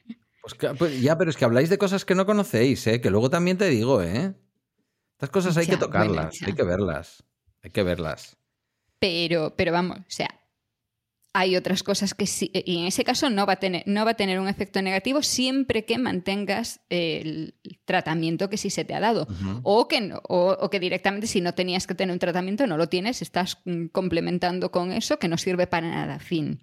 Pues, 0.42 0.76
pues, 0.78 1.00
ya, 1.00 1.18
pero 1.18 1.30
es 1.30 1.36
que 1.36 1.44
habláis 1.44 1.70
de 1.70 1.78
cosas 1.78 2.04
que 2.04 2.14
no 2.14 2.24
conocéis, 2.24 2.86
¿eh? 2.86 3.00
Que 3.00 3.10
luego 3.10 3.30
también 3.30 3.58
te 3.58 3.68
digo, 3.68 4.00
¿eh? 4.00 4.36
Estas 5.16 5.30
cosas 5.30 5.56
hay 5.56 5.66
que 5.66 5.78
tocarlas, 5.78 6.42
hay 6.42 6.52
que 6.52 6.62
verlas, 6.62 7.24
hay 7.62 7.70
que 7.70 7.82
verlas. 7.82 8.36
Pero, 8.98 9.56
pero 9.56 9.72
vamos, 9.72 10.00
o 10.00 10.04
sea, 10.08 10.28
hay 11.32 11.56
otras 11.56 11.82
cosas 11.82 12.12
que 12.12 12.26
sí, 12.26 12.50
y 12.52 12.80
en 12.80 12.84
ese 12.84 13.02
caso 13.02 13.30
no 13.30 13.46
va 13.46 13.54
a 13.54 13.56
tener, 13.56 13.82
no 13.86 14.04
va 14.04 14.10
a 14.10 14.16
tener 14.16 14.38
un 14.38 14.48
efecto 14.48 14.82
negativo 14.82 15.22
siempre 15.22 15.86
que 15.86 15.96
mantengas 15.96 16.80
el 16.90 17.54
tratamiento 17.86 18.50
que 18.50 18.58
sí 18.58 18.68
se 18.68 18.84
te 18.84 18.94
ha 18.94 19.00
dado. 19.00 19.26
o, 19.62 19.88
que 19.88 20.12
o, 20.28 20.70
que 20.70 20.80
directamente 20.80 21.26
si 21.26 21.40
no 21.40 21.54
tenías 21.54 21.86
que 21.86 21.94
tener 21.94 22.12
un 22.12 22.18
tratamiento 22.18 22.66
no 22.66 22.76
lo 22.76 22.90
tienes, 22.90 23.22
estás 23.22 23.58
mm, 23.64 23.86
complementando 23.86 24.70
con 24.70 24.92
eso 24.92 25.18
que 25.18 25.28
no 25.28 25.38
sirve 25.38 25.66
para 25.66 25.88
nada, 25.88 26.18
fin. 26.18 26.60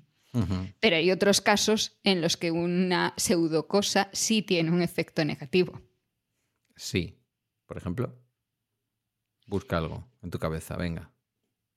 Pero 0.80 0.96
hay 0.96 1.12
otros 1.12 1.42
casos 1.42 2.00
en 2.04 2.22
los 2.22 2.38
que 2.38 2.52
una 2.52 3.14
pseudocosa 3.18 4.10
sí 4.14 4.44
tiene 4.44 4.72
un 4.72 4.84
efecto 4.84 5.26
negativo. 5.26 5.82
Sí. 6.76 7.20
Por 7.68 7.78
ejemplo, 7.78 8.23
busca 9.48 9.78
algo 9.78 10.08
en 10.22 10.30
tu 10.30 10.40
cabeza, 10.40 10.76
venga. 10.76 11.12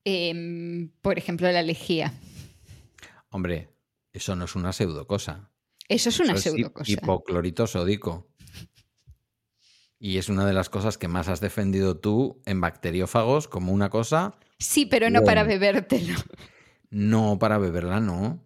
Em, 0.04 0.90
por 1.02 1.18
ejemplo, 1.18 1.50
la 1.50 1.62
lejía. 1.62 2.12
Hombre, 3.30 3.70
eso 4.12 4.36
no 4.36 4.44
es 4.44 4.54
una 4.54 4.72
pseudocosa. 4.72 5.50
Eso 5.88 6.08
es 6.08 6.20
una 6.20 6.36
pseudocosa. 6.36 6.90
hipoclorito 6.90 7.66
sódico. 7.66 8.28
Y 9.98 10.18
es 10.18 10.28
una 10.28 10.46
de 10.46 10.52
las 10.52 10.68
cosas 10.68 10.98
que 10.98 11.08
más 11.08 11.28
has 11.28 11.40
defendido 11.40 11.98
tú 11.98 12.42
en 12.44 12.60
bacteriófagos 12.60 13.48
como 13.48 13.72
una 13.72 13.88
cosa. 13.90 14.38
Sí, 14.58 14.86
pero 14.86 15.10
no 15.10 15.22
para 15.24 15.42
bebértelo. 15.42 16.14
No, 16.90 17.38
para 17.38 17.58
beberla 17.58 18.00
no. 18.00 18.42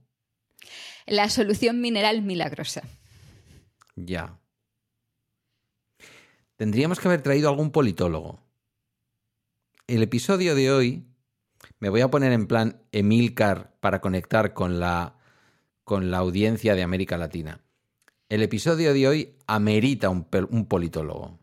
La 1.06 1.28
solución 1.28 1.80
mineral 1.80 2.22
milagrosa. 2.22 2.83
Ya. 3.96 4.40
Tendríamos 6.56 7.00
que 7.00 7.09
haber 7.09 7.22
traído 7.22 7.48
algún 7.48 7.70
politólogo. 7.70 8.40
El 9.90 10.05
episodio 10.05 10.55
de 10.55 10.70
hoy 10.70 11.05
me 11.81 11.88
voy 11.88 12.00
a 12.00 12.12
poner 12.12 12.31
en 12.31 12.46
plan 12.46 12.81
Emilcar 12.92 13.74
para 13.81 14.00
conectar 14.00 14.55
con 14.55 14.79
la, 14.79 15.18
con 15.83 16.12
la 16.12 16.18
audiencia 16.18 16.76
de 16.76 16.85
América 16.85 17.18
Latina. 17.18 17.64
El 18.29 18.44
episodio 18.44 18.94
de 18.94 19.09
hoy 19.09 19.35
amerita 19.48 20.09
un, 20.09 20.29
un 20.50 20.66
politólogo. 20.66 21.40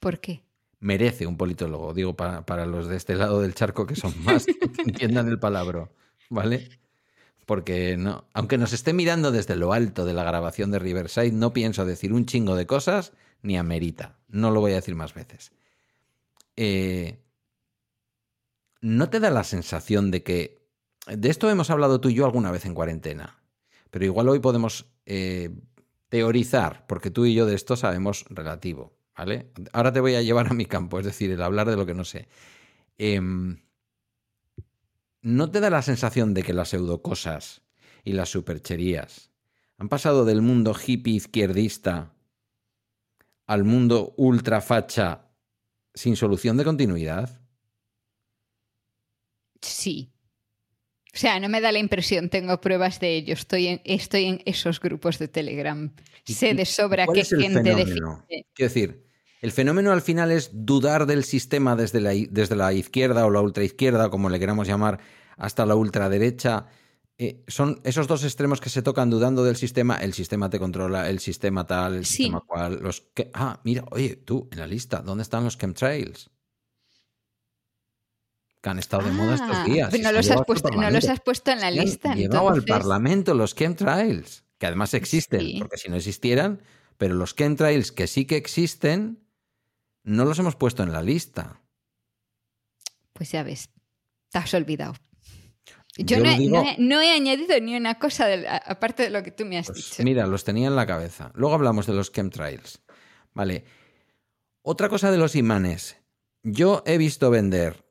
¿Por 0.00 0.18
qué? 0.18 0.44
Merece 0.80 1.26
un 1.26 1.36
politólogo, 1.36 1.92
digo 1.92 2.16
para, 2.16 2.46
para, 2.46 2.64
los 2.64 2.88
de 2.88 2.96
este 2.96 3.16
lado 3.16 3.42
del 3.42 3.54
charco 3.54 3.86
que 3.86 3.96
son 3.96 4.14
más, 4.24 4.46
que 4.46 4.82
entiendan 4.86 5.28
el 5.28 5.38
palabra, 5.38 5.90
¿vale? 6.30 6.70
porque 7.44 7.98
no, 7.98 8.24
aunque 8.32 8.56
nos 8.56 8.72
esté 8.72 8.94
mirando 8.94 9.30
desde 9.30 9.56
lo 9.56 9.74
alto 9.74 10.06
de 10.06 10.14
la 10.14 10.24
grabación 10.24 10.70
de 10.70 10.78
Riverside, 10.78 11.32
no 11.32 11.52
pienso 11.52 11.84
decir 11.84 12.14
un 12.14 12.24
chingo 12.24 12.56
de 12.56 12.66
cosas 12.66 13.12
ni 13.42 13.58
amerita. 13.58 14.16
No 14.28 14.50
lo 14.50 14.60
voy 14.60 14.72
a 14.72 14.76
decir 14.76 14.94
más 14.94 15.12
veces. 15.12 15.52
Eh, 16.56 17.20
¿No 18.80 19.08
te 19.10 19.20
da 19.20 19.30
la 19.30 19.44
sensación 19.44 20.10
de 20.10 20.22
que... 20.22 20.68
De 21.06 21.28
esto 21.28 21.50
hemos 21.50 21.70
hablado 21.70 22.00
tú 22.00 22.08
y 22.08 22.14
yo 22.14 22.24
alguna 22.24 22.50
vez 22.50 22.64
en 22.64 22.74
cuarentena, 22.74 23.42
pero 23.90 24.04
igual 24.04 24.28
hoy 24.28 24.40
podemos 24.40 24.86
eh, 25.04 25.50
teorizar, 26.08 26.86
porque 26.86 27.10
tú 27.10 27.26
y 27.26 27.34
yo 27.34 27.44
de 27.44 27.54
esto 27.54 27.76
sabemos 27.76 28.24
relativo, 28.30 28.96
¿vale? 29.16 29.52
Ahora 29.72 29.92
te 29.92 30.00
voy 30.00 30.14
a 30.14 30.22
llevar 30.22 30.48
a 30.48 30.54
mi 30.54 30.64
campo, 30.64 30.98
es 30.98 31.04
decir, 31.04 31.30
el 31.30 31.42
hablar 31.42 31.68
de 31.68 31.76
lo 31.76 31.84
que 31.84 31.94
no 31.94 32.04
sé. 32.04 32.28
Eh, 32.96 33.20
¿No 35.20 35.50
te 35.50 35.60
da 35.60 35.70
la 35.70 35.82
sensación 35.82 36.34
de 36.34 36.42
que 36.42 36.52
las 36.52 36.68
pseudocosas 36.68 37.62
y 38.04 38.12
las 38.12 38.28
supercherías 38.28 39.30
han 39.78 39.88
pasado 39.88 40.24
del 40.24 40.42
mundo 40.42 40.74
hippie 40.74 41.14
izquierdista 41.14 42.12
al 43.46 43.64
mundo 43.64 44.14
ultra 44.16 44.60
facha 44.60 45.30
sin 45.94 46.16
solución 46.16 46.56
de 46.56 46.64
continuidad? 46.64 47.40
Sí. 49.60 50.12
O 51.14 51.16
sea, 51.16 51.38
no 51.38 51.48
me 51.48 51.60
da 51.60 51.70
la 51.70 51.78
impresión, 51.78 52.28
tengo 52.28 52.60
pruebas 52.60 52.98
de 52.98 53.16
ello. 53.16 53.34
Estoy 53.34 53.68
en, 53.68 53.80
estoy 53.84 54.24
en 54.24 54.42
esos 54.46 54.80
grupos 54.80 55.18
de 55.18 55.28
Telegram. 55.28 55.94
Sé 56.24 56.54
de 56.54 56.64
sobra 56.64 57.06
qué 57.06 57.24
gente 57.24 57.62
Quiero 57.62 58.44
decir, 58.56 59.04
el 59.40 59.52
fenómeno 59.52 59.92
al 59.92 60.02
final 60.02 60.32
es 60.32 60.50
dudar 60.52 61.06
del 61.06 61.22
sistema 61.22 61.76
desde 61.76 62.00
la, 62.00 62.12
desde 62.30 62.56
la 62.56 62.72
izquierda 62.72 63.26
o 63.26 63.30
la 63.30 63.42
ultraizquierda, 63.42 64.10
como 64.10 64.28
le 64.28 64.40
queramos 64.40 64.66
llamar, 64.66 65.00
hasta 65.36 65.66
la 65.66 65.76
ultraderecha. 65.76 66.66
Eh, 67.16 67.44
son 67.46 67.80
esos 67.84 68.08
dos 68.08 68.24
extremos 68.24 68.60
que 68.60 68.68
se 68.68 68.82
tocan 68.82 69.08
dudando 69.08 69.44
del 69.44 69.56
sistema. 69.56 69.96
El 69.96 70.14
sistema 70.14 70.50
te 70.50 70.58
controla, 70.58 71.08
el 71.08 71.20
sistema 71.20 71.64
tal, 71.64 71.94
el 71.94 72.06
sistema 72.06 72.40
cual. 72.40 72.80
Los 72.82 73.02
que, 73.14 73.30
ah, 73.34 73.60
mira, 73.62 73.84
oye, 73.92 74.16
tú, 74.16 74.48
en 74.50 74.58
la 74.58 74.66
lista, 74.66 75.00
¿dónde 75.00 75.22
están 75.22 75.44
los 75.44 75.56
chemtrails? 75.56 76.30
Que 78.60 78.68
han 78.68 78.78
estado 78.78 79.04
de 79.04 79.12
moda 79.12 79.34
estos 79.34 79.56
ah, 79.56 79.64
días. 79.64 80.00
no, 80.00 80.12
los 80.12 80.30
has, 80.30 80.42
puesto, 80.44 80.70
no 80.70 80.90
los 80.90 81.08
has, 81.08 81.20
puesto, 81.20 81.52
en 81.52 81.60
la 81.60 81.70
lista. 81.70 82.12
Han 82.12 82.18
llevado 82.18 82.48
al 82.48 82.64
Parlamento 82.64 83.34
los 83.34 83.54
chemtrails, 83.54 84.44
que 84.58 84.66
además 84.66 84.94
existen, 84.94 85.58
porque 85.60 85.76
si 85.76 85.88
no 85.88 85.96
existieran, 85.96 86.62
pero 86.96 87.14
los 87.14 87.36
chemtrails 87.36 87.92
que 87.92 88.08
sí 88.08 88.24
que 88.24 88.36
existen, 88.36 89.24
no 90.02 90.24
los 90.24 90.38
hemos 90.40 90.56
puesto 90.56 90.82
en 90.82 90.92
la 90.92 91.02
lista. 91.02 91.60
Pues 93.12 93.30
ya 93.30 93.44
ves, 93.44 93.70
te 94.30 94.38
has 94.38 94.52
olvidado. 94.54 94.94
Yo, 95.96 96.18
no, 96.18 97.00
he, 97.02 97.12
añadido 97.12 97.60
ni 97.60 97.76
una 97.76 97.98
cosa 98.00 98.26
aparte 98.66 99.04
de 99.04 99.10
lo 99.10 99.22
que 99.22 99.30
tú 99.30 99.44
me 99.44 99.58
has 99.58 99.66
pues 99.66 99.76
dicho. 99.76 100.02
Mira, 100.02 100.26
los 100.26 100.42
tenía 100.42 100.66
en 100.66 100.74
la 100.74 100.86
cabeza. 100.86 101.30
Luego 101.34 101.54
hablamos 101.54 101.86
de 101.86 101.94
los 101.94 102.10
chemtrails. 102.10 102.82
Vale. 103.32 103.64
Otra 104.62 104.88
cosa 104.88 105.12
de 105.12 105.18
los 105.18 105.36
imanes. 105.36 105.96
Yo 106.42 106.82
he 106.84 106.98
visto 106.98 107.30
vender, 107.30 107.84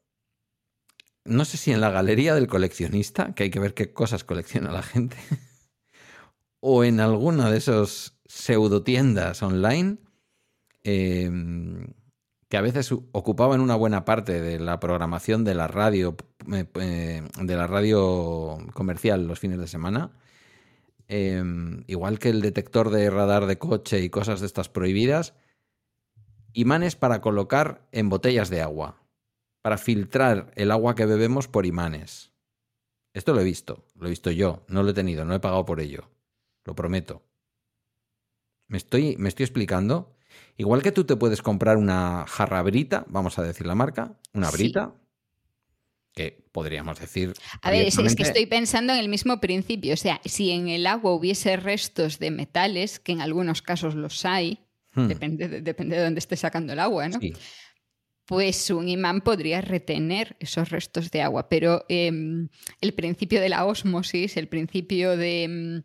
no 1.24 1.46
sé 1.46 1.58
si 1.58 1.72
en 1.72 1.80
la 1.82 1.92
galería 1.92 2.36
del 2.36 2.48
coleccionista, 2.48 3.34
que 3.34 3.44
hay 3.44 3.50
que 3.50 3.60
ver 3.60 3.74
qué 3.74 3.94
cosas 3.94 4.24
colecciona 4.24 4.72
la 4.72 4.84
gente, 4.84 5.18
o 6.60 6.84
en 6.84 7.00
alguna 7.00 7.50
de 7.50 7.58
esos 7.58 8.20
pseudo 8.26 8.84
tiendas 8.84 9.42
online, 9.42 9.98
eh, 10.84 11.32
que 12.54 12.58
a 12.58 12.62
veces 12.62 12.92
ocupaban 13.14 13.62
una 13.62 13.74
buena 13.74 14.06
parte 14.06 14.40
de 14.40 14.60
la 14.60 14.80
programación 14.80 15.44
de 15.44 15.56
la 15.56 15.68
radio, 15.68 16.16
eh, 16.54 16.68
eh, 16.76 17.24
de 17.42 17.56
la 17.56 17.66
radio 17.66 18.60
comercial 18.76 19.26
los 19.26 19.40
fines 19.40 19.58
de 19.58 19.66
semana. 19.66 20.12
Em, 21.08 21.84
igual 21.88 22.20
que 22.20 22.30
el 22.30 22.42
detector 22.42 22.92
de 22.92 23.10
radar 23.10 23.48
de 23.48 23.58
coche 23.58 24.02
y 24.02 24.12
cosas 24.12 24.40
de 24.40 24.46
estas 24.46 24.70
prohibidas, 24.70 25.34
imanes 26.54 26.96
para 26.96 27.22
colocar 27.22 27.88
en 27.92 28.10
botellas 28.10 28.52
de 28.52 28.62
agua, 28.62 29.02
para 29.64 29.80
filtrar 29.80 30.52
el 30.54 30.70
agua 30.70 30.94
que 30.94 31.08
bebemos 31.08 31.48
por 31.48 31.66
imanes. 31.66 32.34
Esto 33.16 33.34
lo 33.34 33.42
he 33.42 33.46
visto, 33.46 33.84
lo 33.96 34.06
he 34.06 34.12
visto 34.12 34.30
yo, 34.30 34.64
no 34.68 34.84
lo 34.84 34.92
he 34.92 34.94
tenido, 34.94 35.26
no 35.26 35.34
he 35.34 35.40
pagado 35.40 35.66
por 35.66 35.80
ello, 35.80 36.08
lo 36.66 36.76
prometo. 36.76 37.24
¿Me 38.68 38.78
estoy, 38.78 39.18
me 39.18 39.30
estoy 39.30 39.46
explicando? 39.46 40.13
Igual 40.58 40.84
que 40.84 40.92
tú 40.92 41.04
te 41.04 41.16
puedes 41.16 41.42
comprar 41.42 41.78
una 41.78 42.26
jarra 42.28 42.62
brita, 42.62 43.06
vamos 43.08 43.40
a 43.40 43.44
decir 43.44 43.66
la 43.66 43.76
marca, 43.76 44.18
una 44.34 44.52
brita, 44.52 44.94
que 46.14 46.46
podríamos 46.52 47.00
decir. 47.00 47.34
A 47.62 47.72
ver, 47.72 47.88
es, 47.88 47.98
que 48.16 48.24
estoy 48.24 48.46
pensando 48.46 48.94
en 48.94 49.00
el 49.00 49.10
mismo 49.10 49.40
principio. 49.40 49.94
O 49.94 49.98
sea, 49.98 50.22
si 50.26 50.52
en 50.52 50.70
el 50.70 50.86
agua 50.86 51.14
hubiese 51.14 51.58
restos 51.58 52.20
de 52.20 52.32
metales, 52.32 53.00
que 53.00 53.14
en 53.14 53.22
algunos 53.22 53.62
casos 53.62 53.96
los 53.96 54.24
hay, 54.26 54.60
hmm. 54.94 55.08
depende, 55.08 55.48
de, 55.48 55.62
depende 55.62 55.96
de 55.96 56.04
dónde 56.04 56.20
esté 56.20 56.38
sacando 56.38 56.74
el 56.74 56.80
agua, 56.80 57.10
¿no? 57.10 57.20
Pues 58.26 58.70
un 58.70 58.88
imán 58.88 59.22
podría 59.22 59.60
retener 59.60 60.38
esos 60.40 60.70
restos 60.70 61.12
de 61.12 61.22
agua. 61.22 61.50
Pero 61.50 61.84
em, 61.90 62.48
el 62.80 62.94
principio 62.94 63.42
de 63.42 63.50
la 63.50 63.66
osmosis, 63.66 64.38
el 64.38 64.48
principio 64.48 65.18
de. 65.18 65.84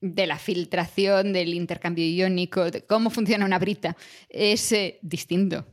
De 0.00 0.26
la 0.26 0.38
filtración, 0.38 1.32
del 1.32 1.52
intercambio 1.54 2.06
iónico, 2.06 2.70
de 2.70 2.86
cómo 2.86 3.10
funciona 3.10 3.44
una 3.44 3.58
brita, 3.58 3.96
es 4.28 4.72
eh, 4.72 4.98
distinto. 5.02 5.66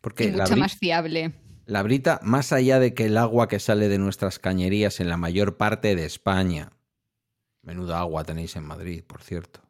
Porque 0.00 0.30
mucho 0.30 0.56
más 0.56 0.76
fiable. 0.76 1.32
La 1.66 1.82
brita, 1.82 2.20
más 2.22 2.52
allá 2.52 2.78
de 2.78 2.94
que 2.94 3.06
el 3.06 3.16
agua 3.16 3.48
que 3.48 3.58
sale 3.58 3.88
de 3.88 3.98
nuestras 3.98 4.38
cañerías 4.38 5.00
en 5.00 5.08
la 5.08 5.16
mayor 5.16 5.56
parte 5.56 5.96
de 5.96 6.04
España, 6.04 6.70
menuda 7.62 7.98
agua 7.98 8.22
tenéis 8.22 8.54
en 8.54 8.64
Madrid, 8.64 9.02
por 9.04 9.20
cierto. 9.20 9.62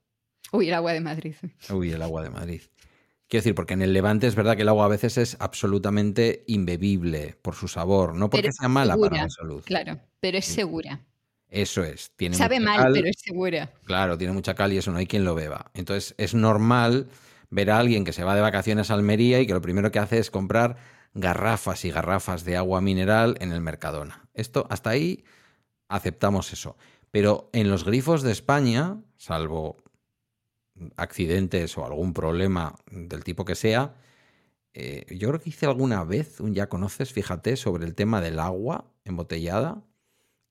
Uy, 0.53 0.69
el 0.69 0.75
agua 0.75 0.93
de 0.93 1.01
Madrid. 1.01 1.35
Uy, 1.71 1.91
el 1.93 2.03
agua 2.03 2.23
de 2.23 2.31
Madrid. 2.31 2.61
Quiero 3.29 3.43
decir, 3.43 3.55
porque 3.55 3.75
en 3.75 3.83
el 3.83 3.93
Levante 3.93 4.27
es 4.27 4.37
verdad 4.37 4.55
que 4.55 4.63
el 4.63 4.69
agua 4.69 4.85
a 4.85 4.89
veces 4.89 5.19
es 5.19 5.37
absolutamente 5.41 6.45
imbebible 6.47 7.37
por 7.43 7.55
su 7.57 7.67
sabor, 7.67 8.15
no 8.15 8.31
porque 8.31 8.53
sea 8.53 8.69
mala 8.69 8.97
para 8.97 9.23
la 9.23 9.31
salud. 9.31 9.65
Claro, 9.65 9.99
pero 10.21 10.39
es 10.39 10.45
segura. 10.45 11.05
Eso 11.49 11.85
es. 11.85 12.11
Tiene 12.17 12.37
Sabe 12.37 12.61
mal, 12.61 12.93
pero 12.93 13.09
es 13.09 13.17
segura. 13.19 13.73
Claro, 13.85 14.19
tiene 14.19 14.33
mucha 14.33 14.55
cal 14.55 14.73
y 14.73 14.79
eso 14.79 14.91
no 14.91 14.99
hay 14.99 15.07
quien 15.07 15.25
lo 15.25 15.35
beba. 15.35 15.71
Entonces 15.75 16.15
es 16.19 16.35
normal 16.35 17.09
ver 17.51 17.71
a 17.71 17.79
alguien 17.79 18.05
que 18.05 18.13
se 18.13 18.25
va 18.25 18.35
de 18.35 18.41
vacaciones 18.41 18.91
a 18.91 18.95
Almería 18.95 19.41
y 19.41 19.47
que 19.47 19.55
lo 19.55 19.61
primero 19.61 19.93
que 19.93 19.99
hace 19.99 20.19
es 20.19 20.31
comprar 20.31 20.77
garrafas 21.15 21.85
y 21.85 21.91
garrafas 21.91 22.45
de 22.45 22.57
agua 22.57 22.81
mineral 22.81 23.37
en 23.41 23.53
el 23.53 23.61
Mercadona. 23.61 24.29
Esto, 24.35 24.67
hasta 24.71 24.91
ahí 24.91 25.25
aceptamos 25.89 26.53
eso. 26.53 26.77
Pero 27.11 27.49
en 27.53 27.71
los 27.71 27.85
grifos 27.85 28.23
de 28.23 28.33
España, 28.33 29.01
salvo 29.17 29.77
accidentes 30.97 31.79
o 31.79 31.87
algún 31.87 32.13
problema 32.13 32.75
del 32.91 33.25
tipo 33.25 33.45
que 33.45 33.55
sea, 33.55 33.95
eh, 34.75 35.07
yo 35.17 35.29
creo 35.29 35.41
que 35.41 35.49
hice 35.49 35.65
alguna 35.65 36.05
vez 36.05 36.41
un 36.41 36.55
ya 36.55 36.69
conoces, 36.69 37.13
fíjate, 37.13 37.57
sobre 37.57 37.87
el 37.87 37.95
tema 37.95 38.21
del 38.21 38.39
agua 38.39 38.93
embotellada 39.05 39.83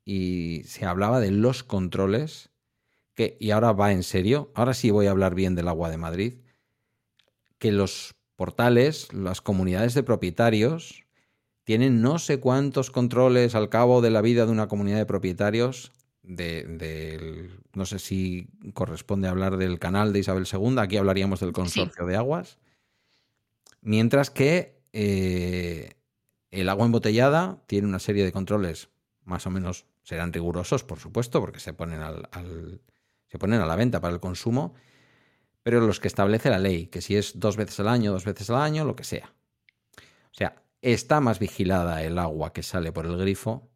y 0.06 0.62
se 0.65 0.86
hablaba 0.86 1.20
de 1.20 1.32
los 1.32 1.63
controles 1.63 2.52
que, 3.15 3.38
y 3.39 3.52
ahora 3.52 3.74
va 3.74 3.91
en 3.91 4.04
serio, 4.04 4.52
ahora 4.54 4.74
sí 4.74 4.91
voy 4.91 5.08
a 5.08 5.12
hablar 5.12 5.34
bien 5.36 5.56
del 5.56 5.68
agua 5.68 5.89
de 5.89 5.98
Madrid, 5.98 6.34
que 7.58 7.72
los 7.72 8.15
portales, 8.36 9.12
las 9.13 9.41
comunidades 9.41 9.94
de 9.96 10.04
propietarios, 10.04 11.06
tienen 11.63 12.02
no 12.02 12.20
sé 12.20 12.39
cuántos 12.39 12.91
controles 12.91 13.56
al 13.56 13.70
cabo 13.70 14.02
de 14.02 14.12
la 14.12 14.22
vida 14.22 14.46
de 14.46 14.52
una 14.52 14.68
comunidad 14.68 14.98
de 14.98 15.06
propietarios. 15.06 15.91
De, 16.22 17.50
no 17.74 17.86
sé 17.86 18.00
si 18.00 18.48
corresponde 18.74 19.28
hablar 19.28 19.58
del 19.58 19.80
canal 19.80 20.12
de 20.12 20.20
Isabel 20.20 20.48
II, 20.52 20.76
aquí 20.80 20.98
hablaríamos 20.98 21.39
del 21.39 21.54
consorcio 21.54 22.06
de 22.06 22.15
aguas. 22.15 22.58
Mientras 23.82 24.30
que 24.30 24.82
eh, 24.94 25.94
el 26.52 26.70
agua 26.70 26.86
embotellada 26.86 27.63
tiene 27.68 27.88
una 27.88 28.00
serie 28.00 28.24
de 28.24 28.32
controles 28.32 28.89
más 29.24 29.46
o 29.48 29.52
menos, 29.52 29.86
serán 30.06 30.32
rigurosos, 30.32 30.84
por 30.84 31.00
supuesto, 31.00 31.41
porque 31.41 31.60
se 31.60 31.74
ponen, 31.74 32.00
al, 32.00 32.30
se 33.28 33.39
ponen 33.39 33.60
a 33.60 33.65
la 33.65 33.76
venta 33.76 34.00
para 34.00 34.13
el 34.13 34.20
consumo, 34.20 34.76
pero 35.63 35.82
los 35.82 36.00
que 36.00 36.08
establece 36.08 36.52
la 36.52 36.60
ley, 36.60 36.88
que 36.88 37.02
si 37.02 37.18
es 37.18 37.39
dos 37.39 37.58
veces 37.58 37.80
al 37.80 37.88
año, 37.88 38.12
dos 38.12 38.24
veces 38.24 38.52
al 38.52 38.62
año, 38.62 38.86
lo 38.86 38.96
que 38.96 39.04
sea. 39.04 39.34
O 39.98 40.34
sea, 40.38 40.62
está 40.82 41.20
más 41.22 41.39
vigilada 41.39 42.04
el 42.04 42.20
agua 42.20 42.54
que 42.54 42.62
sale 42.62 42.91
por 42.91 43.08
el 43.08 43.18
grifo 43.18 43.72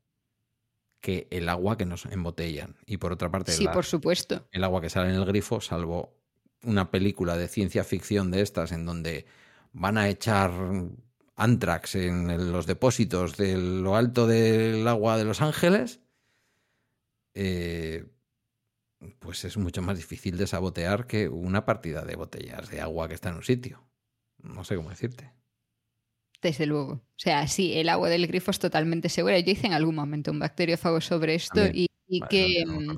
que 1.01 1.27
el 1.31 1.49
agua 1.49 1.77
que 1.77 1.85
nos 1.85 2.05
embotellan. 2.05 2.75
Y 2.85 2.97
por 2.97 3.11
otra 3.11 3.31
parte, 3.31 3.51
sí, 3.53 3.67
por 3.67 3.85
supuesto. 3.85 4.47
el 4.51 4.63
agua 4.63 4.81
que 4.81 4.89
sale 4.89 5.09
en 5.09 5.15
el 5.15 5.25
grifo, 5.25 5.61
salvo 5.61 6.13
una 6.61 6.91
película 6.91 7.37
de 7.37 7.47
ciencia 7.47 7.83
ficción 7.83 8.29
de 8.29 8.41
estas 8.41 8.71
en 8.71 8.85
donde 8.85 9.25
van 9.71 9.97
a 9.97 10.09
echar 10.09 10.51
antrax 11.35 11.95
en 11.95 12.51
los 12.51 12.67
depósitos 12.67 13.37
de 13.37 13.57
lo 13.57 13.95
alto 13.95 14.27
del 14.27 14.87
agua 14.87 15.17
de 15.17 15.23
Los 15.23 15.41
Ángeles, 15.41 16.01
eh, 17.33 18.05
pues 19.19 19.45
es 19.45 19.57
mucho 19.57 19.81
más 19.81 19.97
difícil 19.97 20.37
de 20.37 20.47
sabotear 20.47 21.07
que 21.07 21.29
una 21.29 21.65
partida 21.65 22.03
de 22.03 22.15
botellas 22.15 22.69
de 22.69 22.81
agua 22.81 23.07
que 23.07 23.15
está 23.15 23.29
en 23.29 23.35
un 23.35 23.43
sitio. 23.43 23.83
No 24.39 24.63
sé 24.63 24.75
cómo 24.75 24.89
decirte. 24.89 25.31
Desde 26.41 26.65
luego. 26.65 26.93
O 26.93 27.17
sea, 27.17 27.47
sí, 27.47 27.73
el 27.77 27.89
agua 27.89 28.09
del 28.09 28.27
grifo 28.27 28.51
es 28.51 28.59
totalmente 28.59 29.09
segura. 29.09 29.39
Yo 29.39 29.51
hice 29.51 29.67
en 29.67 29.73
algún 29.73 29.95
momento 29.95 30.31
un 30.31 30.39
bacteriófago 30.39 31.01
sobre 31.01 31.35
esto 31.35 31.61
y, 31.65 31.87
que... 32.29 32.65
Mm, 32.65 32.97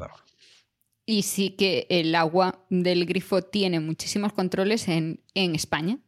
y 1.06 1.24
sí 1.24 1.52
que 1.52 1.88
el 1.89 2.13
agua 2.15 2.65
del 2.70 3.06
grifo 3.06 3.41
tiene 3.41 3.80
muchísimos 3.80 4.34
controles 4.34 4.88
en, 4.88 5.24
en 5.34 5.56
España 5.56 6.00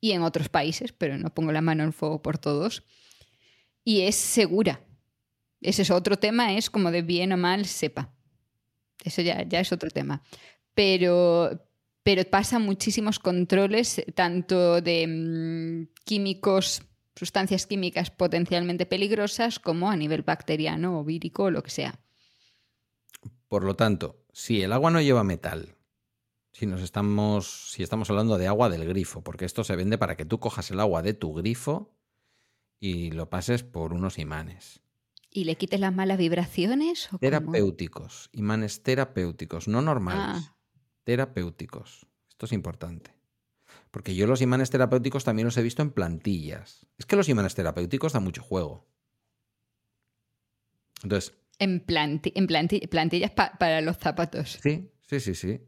y 0.00 0.12
en 0.12 0.22
otros 0.22 0.48
países, 0.48 0.92
pero 0.92 1.16
no 1.18 1.32
pongo 1.32 1.52
la 1.52 1.60
mano 1.60 1.84
en 1.84 1.92
fuego 1.92 2.20
por 2.22 2.38
todos. 2.38 2.84
Y 3.84 4.02
es 4.02 4.16
segura. 4.16 4.84
Ese 5.60 5.82
es 5.82 5.90
otro 5.90 6.18
tema, 6.18 6.54
es 6.54 6.70
como 6.70 6.90
de 6.90 7.02
bien 7.02 7.32
o 7.32 7.36
mal 7.36 7.66
sepa. 7.66 8.14
Eso 9.04 9.22
ya, 9.22 9.42
ya 9.42 9.60
es 9.60 9.72
otro 9.72 9.90
tema. 9.90 10.22
Pero, 10.74 11.68
pero 12.02 12.24
pasa 12.24 12.58
muchísimos 12.58 13.18
controles, 13.18 14.02
tanto 14.14 14.80
de 14.80 15.06
mm, 15.06 15.94
químicos, 16.04 16.82
sustancias 17.14 17.66
químicas 17.66 18.10
potencialmente 18.10 18.86
peligrosas, 18.86 19.58
como 19.58 19.90
a 19.90 19.96
nivel 19.96 20.22
bacteriano 20.22 20.98
o 20.98 21.04
vírico 21.04 21.44
o 21.44 21.50
lo 21.50 21.62
que 21.62 21.70
sea. 21.70 22.00
Por 23.48 23.64
lo 23.64 23.74
tanto, 23.74 24.24
si 24.32 24.62
el 24.62 24.72
agua 24.72 24.90
no 24.90 25.00
lleva 25.00 25.24
metal, 25.24 25.74
si 26.52 26.66
nos 26.66 26.82
estamos, 26.82 27.72
si 27.72 27.82
estamos 27.82 28.10
hablando 28.10 28.38
de 28.38 28.46
agua 28.46 28.68
del 28.68 28.86
grifo, 28.86 29.22
porque 29.22 29.44
esto 29.44 29.64
se 29.64 29.76
vende 29.76 29.98
para 29.98 30.16
que 30.16 30.24
tú 30.24 30.38
cojas 30.40 30.70
el 30.70 30.80
agua 30.80 31.02
de 31.02 31.14
tu 31.14 31.34
grifo 31.34 31.94
y 32.78 33.10
lo 33.10 33.28
pases 33.28 33.62
por 33.62 33.92
unos 33.92 34.18
imanes. 34.18 34.82
¿Y 35.30 35.44
le 35.44 35.56
quites 35.56 35.78
las 35.78 35.94
malas 35.94 36.18
vibraciones? 36.18 37.08
terapéuticos, 37.20 38.30
imanes 38.32 38.82
terapéuticos, 38.82 39.68
no 39.68 39.80
normales. 39.80 40.48
Ah. 40.48 40.56
Terapéuticos. 41.04 42.06
Esto 42.28 42.46
es 42.46 42.52
importante. 42.52 43.14
Porque 43.90 44.14
yo 44.14 44.26
los 44.26 44.42
imanes 44.42 44.70
terapéuticos 44.70 45.24
también 45.24 45.46
los 45.46 45.56
he 45.56 45.62
visto 45.62 45.82
en 45.82 45.90
plantillas. 45.90 46.86
Es 46.98 47.06
que 47.06 47.16
los 47.16 47.28
imanes 47.28 47.54
terapéuticos 47.54 48.12
dan 48.12 48.24
mucho 48.24 48.42
juego. 48.42 48.88
Entonces. 51.02 51.36
En, 51.58 51.84
en 51.88 52.46
plantillas 52.88 53.30
para 53.30 53.80
los 53.80 53.98
zapatos. 53.98 54.58
Sí, 54.62 54.90
sí, 55.02 55.20
sí, 55.20 55.34
sí. 55.34 55.60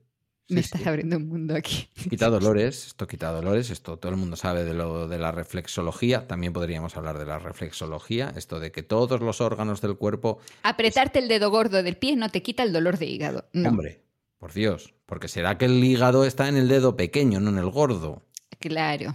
Me 0.49 0.61
estás 0.61 0.87
abriendo 0.87 1.17
un 1.17 1.29
mundo 1.29 1.55
aquí. 1.55 1.89
Quita 2.11 2.29
dolores, 2.29 2.89
esto 2.89 3.07
quita 3.07 3.31
dolores, 3.31 3.71
esto 3.71 3.97
todo 3.99 4.13
el 4.13 4.19
mundo 4.19 4.37
sabe 4.37 4.65
de 4.65 4.75
lo 4.75 5.09
de 5.09 5.19
la 5.19 5.33
reflexología, 5.33 6.27
también 6.27 6.53
podríamos 6.53 6.97
hablar 6.97 7.19
de 7.19 7.27
la 7.27 7.39
reflexología, 7.39 8.33
esto 8.37 8.61
de 8.61 8.73
que 8.73 8.83
todos 8.83 9.21
los 9.21 9.41
órganos 9.41 9.81
del 9.81 9.97
cuerpo... 9.97 10.39
Apretarte 10.63 11.21
el 11.21 11.29
dedo 11.29 11.51
gordo 11.51 11.83
del 11.83 11.97
pie 11.97 12.17
no 12.17 12.29
te 12.29 12.43
quita 12.43 12.63
el 12.63 12.73
dolor 12.73 12.99
de 12.99 13.07
hígado. 13.07 13.49
Hombre, 13.55 14.03
por 14.39 14.53
Dios, 14.53 14.95
porque 15.07 15.29
será 15.29 15.59
que 15.59 15.67
el 15.67 15.83
hígado 15.83 16.25
está 16.25 16.49
en 16.49 16.57
el 16.57 16.69
dedo 16.69 16.97
pequeño, 16.97 17.41
no 17.41 17.51
en 17.51 17.59
el 17.59 17.71
gordo. 17.71 18.23
Claro 18.59 19.15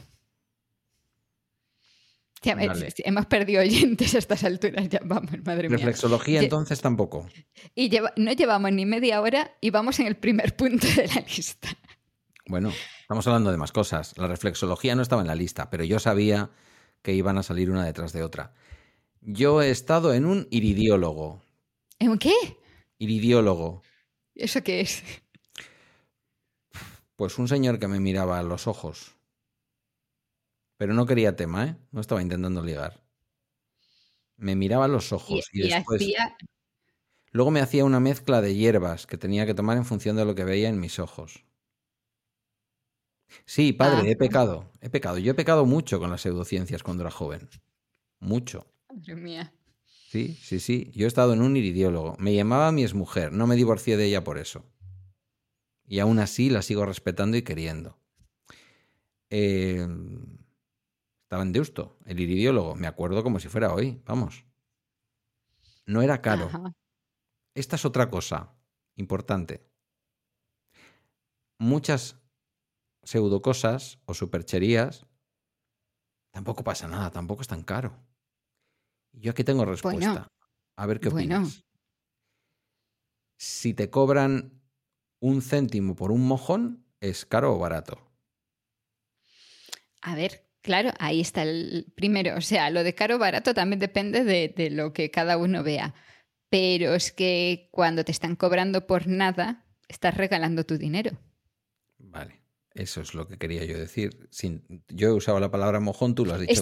hemos 2.44 3.26
perdido 3.26 3.62
oyentes 3.62 4.16
a 4.16 4.20
estas 4.20 4.44
alturas, 4.44 4.88
ya 4.90 5.00
vamos, 5.04 5.32
madre 5.44 5.70
mía. 5.70 5.78
Reflexología 5.78 6.42
entonces 6.42 6.82
tampoco. 6.82 7.28
Y 7.76 7.92
no 8.16 8.32
llevamos 8.32 8.72
ni 8.72 8.86
media 8.86 9.22
hora 9.22 9.56
y 9.62 9.70
vamos 9.70 10.00
en 10.00 10.08
el 10.08 10.16
primer 10.16 10.56
punto 10.56 10.88
de 10.88 11.08
la 11.08 11.22
lista. 11.22 11.70
Bueno, 12.48 12.72
estamos 13.02 13.28
hablando 13.28 13.52
de 13.52 13.58
más 13.58 13.72
cosas. 13.72 14.18
La 14.18 14.28
reflexología 14.28 14.96
no 14.96 15.02
estaba 15.02 15.22
en 15.22 15.28
la 15.28 15.36
lista, 15.36 15.70
pero 15.70 15.84
yo 15.84 16.00
sabía 16.00 16.50
que 17.02 17.14
iban 17.14 17.38
a 17.38 17.44
salir 17.44 17.70
una 17.70 17.86
detrás 17.86 18.14
de 18.14 18.24
otra. 18.24 18.54
Yo 19.22 19.62
he 19.62 19.70
estado 19.70 20.14
en 20.14 20.26
un 20.26 20.48
iridiólogo. 20.52 21.42
¿En 22.00 22.12
un 22.12 22.18
qué? 22.18 22.34
Iridiólogo. 22.98 23.82
¿Eso 24.36 24.64
qué 24.64 24.82
es? 24.82 25.04
Pues 27.18 27.38
un 27.38 27.48
señor 27.48 27.80
que 27.80 27.88
me 27.88 28.00
miraba 28.00 28.40
a 28.40 28.44
los 28.44 28.68
ojos. 28.68 29.17
Pero 30.78 30.94
no 30.94 31.06
quería 31.06 31.36
tema, 31.36 31.66
¿eh? 31.66 31.76
No 31.92 32.02
estaba 32.02 32.22
intentando 32.22 32.64
ligar. 32.64 33.04
Me 34.38 34.56
miraba 34.56 34.88
los 34.88 35.12
ojos 35.12 35.50
y, 35.52 35.68
después... 35.68 36.04
Luego 37.32 37.52
me 37.52 37.60
hacía 37.60 37.84
una 37.84 38.00
mezcla 38.00 38.42
de 38.42 38.56
hierbas 38.56 39.06
que 39.06 39.18
tenía 39.18 39.46
que 39.46 39.54
tomar 39.54 39.78
en 39.78 39.86
función 39.86 40.16
de 40.16 40.26
lo 40.26 40.36
que 40.36 40.44
veía 40.44 40.70
en 40.70 40.80
mis 40.80 41.00
ojos. 41.00 41.44
Sí, 43.46 43.74
padre, 43.74 44.10
he 44.10 44.14
ah. 44.14 44.18
pecado. 44.18 44.72
He 44.82 44.90
pecado. 44.90 45.18
Yo 45.18 45.32
he 45.32 45.36
pecado 45.36 45.66
mucho 45.66 46.00
con 46.00 46.10
las 46.10 46.22
pseudociencias 46.22 46.84
cuando 46.84 47.04
era 47.04 47.12
joven. 47.12 47.50
Mucho. 48.20 48.66
Madre 48.90 49.16
mía. 49.16 49.54
Sí, 49.86 50.38
sí, 50.42 50.60
sí. 50.60 50.92
Yo 50.96 51.06
he 51.06 51.08
estado 51.08 51.34
en 51.34 51.42
un 51.42 51.58
iridiólogo. 51.58 52.16
Me 52.20 52.34
llamaba 52.34 52.72
mi 52.72 52.84
exmujer. 52.84 53.32
No 53.34 53.46
me 53.46 53.56
divorcié 53.56 53.98
de 53.98 54.06
ella 54.06 54.24
por 54.24 54.38
eso. 54.38 54.66
Y 55.86 56.00
aún 56.00 56.20
así 56.20 56.50
la 56.50 56.62
sigo 56.62 56.86
respetando 56.86 57.38
y 57.38 57.42
queriendo. 57.42 57.98
Eh, 59.30 59.86
estaba 61.28 61.44
en 61.44 61.52
Deusto, 61.52 61.98
el 62.06 62.22
iridiólogo. 62.22 62.74
Me 62.76 62.88
acuerdo 62.88 63.22
como 63.22 63.42
si 63.42 63.50
fuera 63.50 63.74
hoy, 63.74 64.02
vamos. 64.06 64.46
No 65.86 66.02
era 66.02 66.22
caro. 66.22 66.50
Esta 67.54 67.76
es 67.76 67.84
otra 67.84 68.10
cosa 68.10 68.56
importante. 68.96 69.70
Muchas 71.60 72.16
pseudocosas 73.04 74.00
o 74.06 74.14
supercherías 74.14 75.06
tampoco 76.32 76.64
pasa 76.64 76.88
nada, 76.88 77.12
tampoco 77.12 77.42
es 77.42 77.50
tan 77.50 77.64
caro. 77.64 78.02
Yo 79.12 79.32
aquí 79.32 79.44
tengo 79.44 79.66
respuesta. 79.66 80.30
a 80.78 80.86
ver 80.86 81.02
qué 81.02 81.10
opinas. 81.10 81.66
Si 83.38 83.74
te 83.74 83.90
cobran 83.90 84.62
un 85.20 85.42
céntimo 85.42 85.94
por 85.94 86.12
un 86.12 86.26
mojón, 86.26 86.86
¿es 87.02 87.26
caro 87.26 87.54
o 87.54 87.60
barato? 87.60 88.00
A 90.02 90.16
ver, 90.16 90.47
Claro, 90.68 90.92
ahí 91.00 91.22
está 91.22 91.44
el 91.44 91.86
primero. 91.96 92.36
O 92.36 92.42
sea, 92.42 92.70
lo 92.70 92.84
de 92.84 92.94
caro 92.94 93.16
o 93.16 93.20
barato 93.20 93.54
también 93.54 93.80
depende 93.80 94.26
de, 94.26 94.70
lo 94.70 94.92
que 94.92 95.10
cada 95.10 95.38
uno 95.38 95.64
vea. 95.64 95.94
Pero 96.50 96.94
es 96.94 97.14
que 97.14 97.70
cuando 97.72 98.04
te 98.04 98.12
están 98.12 98.36
cobrando 98.36 98.86
por 98.86 99.08
nada, 99.08 99.66
estás 99.88 100.18
regalando 100.18 100.66
tu 100.66 100.78
dinero. 100.78 101.18
Vale, 102.00 102.42
eso 102.74 103.00
es 103.00 103.14
lo 103.14 103.30
que 103.30 103.38
quería 103.38 103.64
yo 103.64 103.80
decir. 103.80 104.28
Sin, 104.30 104.84
yo 104.90 105.08
he 105.08 105.14
usado 105.14 105.40
la 105.40 105.50
palabra 105.50 105.80
mojón, 105.80 106.16
tú 106.16 106.26
lo 106.26 106.34
has 106.34 106.42
dicho. 106.42 106.62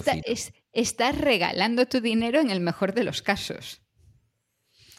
estás 0.72 1.18
regalando 1.18 1.86
tu 1.86 2.00
dinero 2.00 2.38
en 2.38 2.50
el 2.50 2.60
mejor 2.60 2.94
de 2.94 3.02
los 3.02 3.22
casos. 3.22 3.82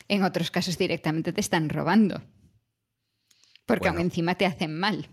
En 0.09 0.23
otros 0.25 0.51
casos 0.51 0.77
directamente 0.77 1.31
te 1.31 1.39
están 1.39 1.69
robando. 1.69 2.21
Porque 3.65 3.87
aún 3.87 4.01
encima 4.01 4.35
te 4.35 4.45
hacen 4.45 4.77
mal. 4.77 5.07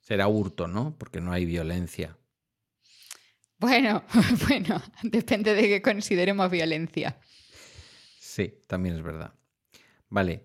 Será 0.00 0.26
hurto, 0.26 0.66
¿no? 0.66 0.96
Porque 0.98 1.20
no 1.20 1.30
hay 1.30 1.44
violencia. 1.44 2.18
Bueno, 3.58 4.02
bueno, 4.48 4.82
depende 5.02 5.54
de 5.54 5.62
qué 5.62 5.82
consideremos 5.82 6.50
violencia. 6.50 7.18
Sí, 8.18 8.52
también 8.66 8.96
es 8.96 9.02
verdad. 9.02 9.32
Vale. 10.08 10.42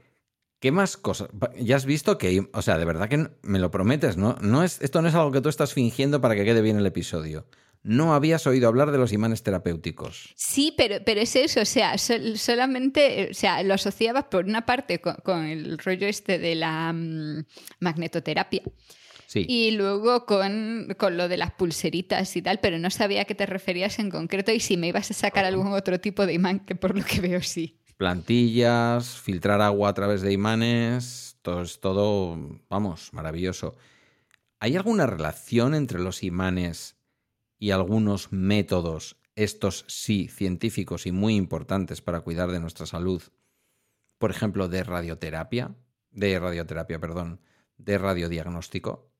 ¿Qué 0.59 0.71
más 0.71 0.95
cosas? 0.95 1.29
Ya 1.59 1.75
has 1.75 1.85
visto 1.85 2.17
que, 2.19 2.47
o 2.53 2.61
sea, 2.61 2.77
de 2.77 2.85
verdad 2.85 3.09
que 3.09 3.27
me 3.41 3.57
lo 3.57 3.71
prometes, 3.71 4.15
¿no? 4.15 4.37
no 4.41 4.63
es, 4.63 4.79
esto 4.81 5.01
no 5.01 5.07
es 5.09 5.15
algo 5.15 5.31
que 5.31 5.41
tú 5.41 5.49
estás 5.49 5.73
fingiendo 5.73 6.21
para 6.21 6.35
que 6.35 6.45
quede 6.45 6.61
bien 6.61 6.77
el 6.77 6.85
episodio. 6.85 7.47
no 7.81 8.13
habías 8.13 8.45
oído 8.45 8.67
hablar 8.67 8.91
de 8.91 8.99
los 8.99 9.11
imanes 9.11 9.41
terapéuticos. 9.41 10.33
Sí, 10.35 10.71
pero, 10.77 10.97
pero 11.03 11.19
es 11.19 11.35
eso, 11.35 11.61
o 11.61 11.65
sea, 11.65 11.97
sol- 11.97 12.37
solamente, 12.37 13.29
o 13.31 13.33
sea, 13.33 13.63
lo 13.63 13.73
asociabas 13.73 14.25
por 14.25 14.45
una 14.45 14.63
parte 14.67 15.01
con, 15.01 15.15
con 15.23 15.45
el 15.45 15.79
rollo 15.79 16.05
este 16.05 16.37
de 16.37 16.53
la 16.53 16.93
mm, 16.93 17.43
magnetoterapia 17.79 18.61
Sí. 19.31 19.45
y 19.47 19.71
luego 19.71 20.25
con, 20.25 20.93
con 20.97 21.15
lo 21.15 21.29
de 21.29 21.37
las 21.37 21.53
pulseritas 21.53 22.35
y 22.35 22.41
tal, 22.41 22.59
pero 22.59 22.77
no 22.79 22.89
sabía 22.89 23.21
a 23.21 23.25
qué 23.25 23.33
te 23.33 23.45
referías 23.45 23.97
en 23.97 24.09
concreto 24.09 24.51
y 24.51 24.59
si 24.59 24.75
me 24.75 24.87
ibas 24.87 25.09
a 25.09 25.13
sacar 25.13 25.45
algún 25.45 25.71
otro 25.71 26.01
tipo 26.01 26.25
de 26.25 26.33
imán, 26.33 26.59
que 26.59 26.75
por 26.75 26.97
lo 26.97 27.05
que 27.05 27.21
veo 27.21 27.41
sí. 27.41 27.79
Plantillas, 27.95 29.21
filtrar 29.21 29.61
agua 29.61 29.87
a 29.87 29.93
través 29.93 30.21
de 30.21 30.33
imanes, 30.33 31.37
todo 31.43 31.61
es 31.61 31.79
todo, 31.79 32.59
vamos, 32.67 33.13
maravilloso. 33.13 33.77
¿Hay 34.59 34.75
alguna 34.75 35.05
relación 35.05 35.75
entre 35.75 35.99
los 35.99 36.23
imanes 36.23 36.97
y 37.57 37.71
algunos 37.71 38.33
métodos, 38.33 39.15
estos 39.37 39.85
sí, 39.87 40.27
científicos 40.27 41.07
y 41.07 41.13
muy 41.13 41.35
importantes 41.37 42.01
para 42.01 42.19
cuidar 42.19 42.51
de 42.51 42.59
nuestra 42.59 42.85
salud? 42.85 43.23
Por 44.17 44.29
ejemplo, 44.29 44.67
de 44.67 44.83
radioterapia, 44.83 45.73
de 46.09 46.37
radioterapia, 46.37 46.99
perdón, 46.99 47.39
de 47.77 47.97
radiodiagnóstico. 47.97 49.10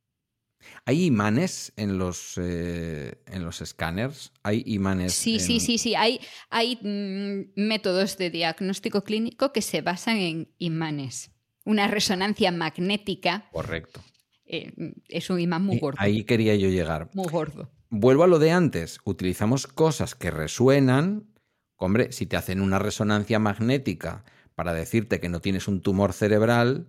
¿Hay 0.85 1.05
imanes 1.05 1.73
en 1.75 1.97
los, 1.97 2.33
eh, 2.37 3.21
en 3.27 3.43
los 3.43 3.61
escáneres? 3.61 4.31
¿Hay 4.43 4.63
imanes? 4.65 5.13
Sí, 5.13 5.39
sí, 5.39 5.55
en- 5.55 5.59
sí, 5.61 5.77
sí. 5.77 5.95
Hay, 5.95 6.19
hay 6.49 6.75
mm, 6.81 7.59
métodos 7.67 8.17
de 8.17 8.29
diagnóstico 8.29 9.03
clínico 9.03 9.51
que 9.53 9.61
se 9.61 9.81
basan 9.81 10.17
en 10.17 10.53
imanes. 10.57 11.31
Una 11.63 11.87
resonancia 11.87 12.51
magnética 12.51 13.49
Correcto. 13.51 14.03
eh, 14.45 14.71
es 15.09 15.29
un 15.29 15.39
imán 15.39 15.63
muy 15.63 15.79
gordo. 15.79 15.97
Ahí 15.99 16.23
quería 16.23 16.55
yo 16.55 16.69
llegar. 16.69 17.09
Muy 17.13 17.27
gordo. 17.31 17.71
Vuelvo 17.89 18.23
a 18.23 18.27
lo 18.27 18.39
de 18.39 18.51
antes. 18.51 18.97
Utilizamos 19.03 19.67
cosas 19.67 20.15
que 20.15 20.31
resuenan. 20.31 21.27
Hombre, 21.75 22.11
si 22.11 22.25
te 22.25 22.37
hacen 22.37 22.61
una 22.61 22.79
resonancia 22.79 23.37
magnética 23.39 24.23
para 24.55 24.73
decirte 24.73 25.19
que 25.19 25.29
no 25.29 25.39
tienes 25.39 25.67
un 25.67 25.81
tumor 25.81 26.13
cerebral, 26.13 26.87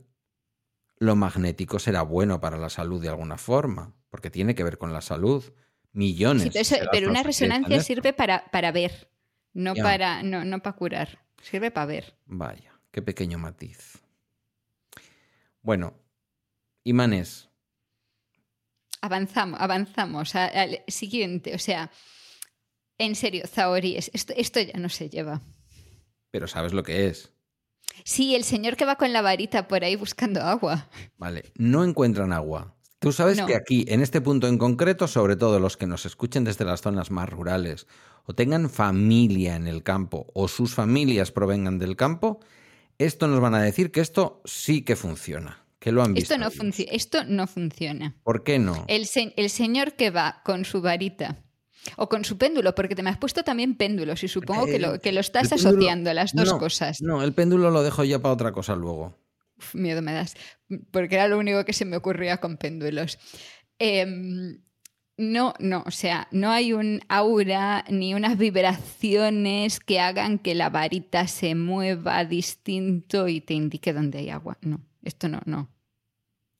lo 1.03 1.17
magnético 1.17 1.79
será 1.81 2.03
bueno 2.03 2.41
para 2.41 2.57
la 2.59 2.71
salud 2.71 3.03
de 3.03 3.09
alguna 3.09 3.37
forma, 3.37 3.93
porque 4.09 4.31
tiene 4.31 4.55
que 4.55 4.62
ver 4.62 4.79
con 4.79 4.93
la 4.93 5.01
salud. 5.01 5.43
Millones. 5.93 6.45
Sí, 6.45 6.51
pero, 6.51 6.61
eso- 6.62 6.77
pero 6.93 7.11
una 7.11 7.23
resonancia 7.23 7.81
sirve 7.83 8.12
para, 8.12 8.45
para 8.51 8.71
ver, 8.73 9.11
no 9.53 9.75
Ya. 9.75 9.83
para, 9.83 10.23
no, 10.23 10.45
no 10.45 10.61
para 10.62 10.77
curar. 10.77 11.19
Sirve 11.43 11.71
para 11.71 11.87
ver. 11.87 12.17
Vaya, 12.27 12.79
qué 12.93 13.03
pequeño 13.03 13.38
matiz. 13.38 14.01
Bueno, 15.61 15.95
imanes. 16.85 17.49
Avanzamos, 19.01 19.61
avanzamos 19.61 20.35
al 20.37 20.83
siguiente. 20.87 21.55
O 21.55 21.59
sea, 21.59 21.91
en 22.99 23.15
serio, 23.17 23.47
zahoríes, 23.49 24.11
esto, 24.15 24.33
esto 24.37 24.61
ya 24.61 24.79
no 24.79 24.88
se 24.88 25.09
lleva. 25.11 25.41
Pero 26.31 26.47
sabes 26.47 26.73
lo 26.73 26.85
que 26.85 27.09
es. 27.09 27.33
Sí, 28.05 28.35
el 28.35 28.45
señor 28.45 28.77
que 28.77 28.85
va 28.85 28.97
con 28.97 29.12
la 29.12 29.23
varita 29.23 29.68
por 29.68 29.85
ahí 29.85 29.97
buscando 29.97 30.40
agua. 30.42 30.88
Vale, 31.18 31.53
no 31.57 31.85
encuentran 31.85 32.33
agua. 32.33 32.75
Tú 32.99 33.12
sabes 33.12 33.38
No. 33.38 33.47
que 33.47 33.57
aquí, 33.57 33.85
en 33.88 34.01
este 34.01 34.21
punto 34.21 34.47
en 34.49 34.59
concreto, 34.59 35.09
sobre 35.09 35.37
todo 35.37 35.59
los 35.59 35.77
que 35.77 35.87
nos 35.87 36.07
escuchen 36.07 36.45
desde 36.45 36.64
las 36.64 36.81
zonas 36.83 37.11
más 37.11 37.29
rurales 37.29 37.87
o 38.25 38.35
tengan 38.35 38.71
familia 38.71 39.57
en 39.57 39.66
el 39.66 39.83
campo 39.83 40.27
o 40.35 40.47
sus 40.49 40.75
familias 40.75 41.33
provengan 41.33 41.79
del 41.79 41.97
campo, 41.97 42.40
esto 42.99 43.27
nos 43.27 43.40
van 43.40 43.55
a 43.55 43.62
decir 43.62 43.90
que 43.90 44.01
esto 44.01 44.40
sí 44.45 44.83
que 44.83 44.95
funciona, 44.95 45.64
que 45.81 45.90
lo 45.90 46.03
han 46.05 46.14
visto. 46.14 46.35
Esto 46.35 46.45
no, 46.45 46.51
esto 46.92 47.47
funciona. 47.49 48.14
¿Por 48.23 48.45
qué 48.45 48.59
no? 48.61 48.85
El, 48.87 49.07
se- 49.07 49.35
el 49.37 49.51
señor 49.51 49.95
que 49.95 50.11
va 50.11 50.40
con 50.45 50.64
su 50.64 50.81
varita 50.81 51.42
o 51.97 52.09
con 52.09 52.25
su 52.25 52.38
péndulo, 52.38 52.75
porque 52.75 52.95
te 52.95 53.03
me 53.03 53.11
has 53.11 53.18
puesto 53.18 53.42
también 53.42 53.75
péndulos 53.77 54.23
y 54.25 54.29
supongo 54.29 54.66
que 54.66 54.79
lo, 54.79 55.01
que 55.01 55.12
lo 55.12 55.21
estás 55.21 55.51
péndulo- 55.51 55.68
asociando 55.68 56.11
a 56.11 56.14
las 56.14 56.35
dos 56.35 56.49
no, 56.53 56.59
cosas. 56.59 57.01
No, 57.03 57.23
el 57.23 57.33
péndulo 57.33 57.71
lo 57.71 57.83
dejo 57.83 58.05
ya 58.05 58.21
para 58.21 58.35
otra 58.35 58.53
cosa 58.53 58.75
luego. 58.77 59.18
Uf, 59.59 59.75
miedo 59.75 60.03
me 60.03 60.12
das, 60.12 60.35
porque 60.90 61.14
era 61.16 61.29
lo 61.29 61.38
único 61.38 61.64
que 61.64 61.73
se 61.73 61.85
me 61.85 61.97
ocurría 61.97 62.38
con 62.38 62.57
péndulos. 62.57 63.18
Em, 63.79 64.61
no, 65.16 65.55
no, 65.59 65.85
o 65.87 65.90
sea, 65.90 66.27
no 66.31 66.51
hay 66.51 66.73
un 66.73 67.01
aura 67.09 67.85
ni 67.88 68.14
unas 68.14 68.38
vibraciones 68.38 69.79
que 69.79 70.01
hagan 70.01 70.38
que 70.38 70.55
la 70.55 70.71
varita 70.71 71.27
se 71.29 71.55
mueva 71.55 72.25
distinto 72.25 73.29
y 73.29 73.40
te 73.40 73.55
indique 73.55 73.92
dónde 73.92 74.18
hay 74.18 74.31
agua. 74.31 74.59
No, 74.62 74.81
esto 75.03 75.29
no, 75.29 75.40
no, 75.45 75.71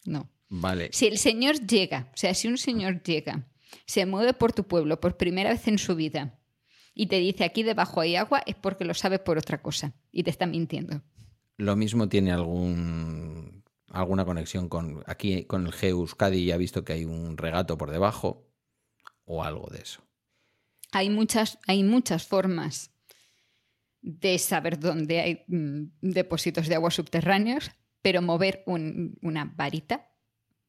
no. 0.05 0.29
Vale. 0.49 0.91
Si 0.93 1.07
el 1.07 1.17
señor 1.17 1.67
llega, 1.67 2.11
o 2.13 2.17
sea, 2.17 2.35
si 2.35 2.47
un 2.47 2.59
señor 2.59 3.03
llega, 3.03 3.47
se 3.87 4.07
mueve 4.07 4.35
por 4.35 4.53
tu 4.53 4.65
pueblo 4.65 5.01
por 5.01 5.17
primera 5.17 5.51
vez 5.51 5.67
en 5.69 5.79
su 5.79 5.95
vida 5.97 6.39
y 6.95 7.07
te 7.07 7.19
dice 7.19 7.45
aquí 7.45 7.63
debajo 7.63 8.01
hay 8.01 8.17
agua, 8.17 8.43
es 8.47 8.55
porque 8.57 8.85
lo 8.85 8.95
sabe 8.95 9.19
por 9.19 9.39
otra 9.39 9.63
cosa 9.63 9.95
y 10.11 10.23
te 10.25 10.31
está 10.31 10.47
mintiendo. 10.47 11.03
Lo 11.57 11.77
mismo 11.77 12.09
tiene 12.09 12.33
algún 12.33 13.63
alguna 13.89 14.25
conexión 14.25 14.69
con 14.69 15.03
aquí 15.07 15.45
con 15.45 15.67
el 15.67 15.75
Euskadi 15.83 16.47
ya 16.47 16.55
ha 16.55 16.59
visto 16.59 16.85
que 16.85 16.95
hay 16.95 17.05
un 17.05 17.37
regato 17.37 17.77
por 17.77 17.91
debajo 17.91 18.49
o 19.25 19.45
algo 19.45 19.69
de 19.71 19.81
eso. 19.83 20.03
Hay 20.93 21.09
muchas, 21.11 21.59
hay 21.67 21.83
muchas 21.85 22.27
formas 22.27 22.91
de 24.01 24.39
saber 24.39 24.79
dónde 24.79 25.21
hay 25.21 25.45
mm, 25.47 25.93
depósitos 26.01 26.69
de 26.69 26.75
agua 26.75 26.91
subterráneos, 26.91 27.71
pero 28.03 28.21
mover 28.21 28.63
un- 28.67 29.17
una 29.23 29.45
varita 29.57 30.11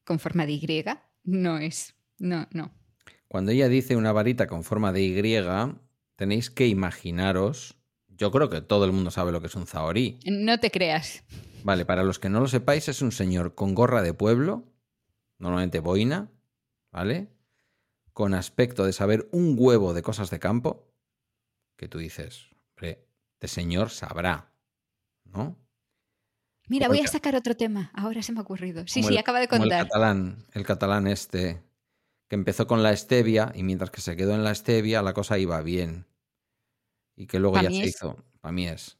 con 0.04 0.18
forma 0.18 0.46
de 0.46 0.52
Y 0.52 0.84
no 1.24 1.58
es. 1.58 1.94
No, 2.18 2.46
no. 2.52 2.72
Cuando 3.34 3.50
ella 3.50 3.68
dice 3.68 3.96
una 3.96 4.12
varita 4.12 4.46
con 4.46 4.62
forma 4.62 4.92
de 4.92 5.02
Y, 5.02 5.40
tenéis 6.14 6.50
que 6.50 6.68
imaginaros, 6.68 7.76
yo 8.06 8.30
creo 8.30 8.48
que 8.48 8.60
todo 8.60 8.84
el 8.84 8.92
mundo 8.92 9.10
sabe 9.10 9.32
lo 9.32 9.40
que 9.40 9.48
es 9.48 9.56
un 9.56 9.66
zahorí. 9.66 10.20
No 10.24 10.60
te 10.60 10.70
creas. 10.70 11.24
Vale, 11.64 11.84
para 11.84 12.04
los 12.04 12.20
que 12.20 12.28
no 12.28 12.38
lo 12.38 12.46
sepáis, 12.46 12.86
es 12.88 13.02
un 13.02 13.10
señor 13.10 13.56
con 13.56 13.74
gorra 13.74 14.02
de 14.02 14.14
pueblo, 14.14 14.62
normalmente 15.40 15.80
boina, 15.80 16.30
¿vale? 16.92 17.26
Con 18.12 18.34
aspecto 18.34 18.84
de 18.84 18.92
saber 18.92 19.28
un 19.32 19.56
huevo 19.58 19.94
de 19.94 20.02
cosas 20.02 20.30
de 20.30 20.38
campo, 20.38 20.94
que 21.76 21.88
tú 21.88 21.98
dices, 21.98 22.50
hombre, 22.76 23.04
este 23.32 23.48
señor 23.48 23.90
sabrá, 23.90 24.52
¿no? 25.24 25.58
Mira, 26.68 26.86
Como 26.86 26.92
voy 26.92 26.98
el 27.00 27.06
a 27.06 27.08
ca- 27.08 27.12
sacar 27.14 27.34
otro 27.34 27.56
tema. 27.56 27.90
Ahora 27.94 28.22
se 28.22 28.30
me 28.30 28.38
ha 28.38 28.42
ocurrido. 28.42 28.84
Sí, 28.86 29.00
Como 29.00 29.08
sí, 29.08 29.14
el- 29.14 29.18
acaba 29.18 29.40
de 29.40 29.48
como 29.48 29.62
contar. 29.62 29.80
El 29.80 29.86
catalán, 29.88 30.46
el 30.52 30.64
catalán 30.64 31.06
este, 31.08 31.63
que 32.34 32.36
empezó 32.36 32.66
con 32.66 32.82
la 32.82 32.96
stevia 32.96 33.52
y 33.54 33.62
mientras 33.62 33.92
que 33.92 34.00
se 34.00 34.16
quedó 34.16 34.34
en 34.34 34.42
la 34.42 34.52
stevia 34.56 35.02
la 35.02 35.12
cosa 35.12 35.38
iba 35.38 35.62
bien. 35.62 36.08
Y 37.14 37.28
que 37.28 37.38
luego 37.38 37.62
ya 37.62 37.70
se 37.70 37.86
hizo, 37.86 38.24
para 38.40 38.50
mí 38.50 38.66
es, 38.66 38.98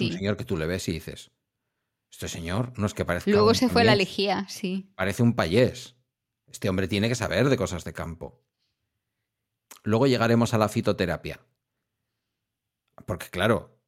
un 0.00 0.12
señor 0.12 0.38
que 0.38 0.46
tú 0.46 0.56
le 0.56 0.64
ves 0.64 0.88
y 0.88 0.92
dices, 0.92 1.30
este 2.10 2.26
señor 2.26 2.72
no 2.78 2.86
es 2.86 2.94
que 2.94 3.04
parezca 3.04 3.30
Luego 3.30 3.48
un 3.48 3.54
se 3.54 3.68
fue 3.68 3.82
a 3.82 3.84
la 3.84 3.94
lejía, 3.94 4.46
sí. 4.48 4.90
Parece 4.94 5.22
un 5.22 5.34
payés. 5.34 5.96
Este 6.46 6.70
hombre 6.70 6.88
tiene 6.88 7.10
que 7.10 7.14
saber 7.14 7.50
de 7.50 7.58
cosas 7.58 7.84
de 7.84 7.92
campo. 7.92 8.42
Luego 9.82 10.06
llegaremos 10.06 10.54
a 10.54 10.58
la 10.58 10.70
fitoterapia. 10.70 11.44
Porque 13.04 13.28
claro, 13.28 13.78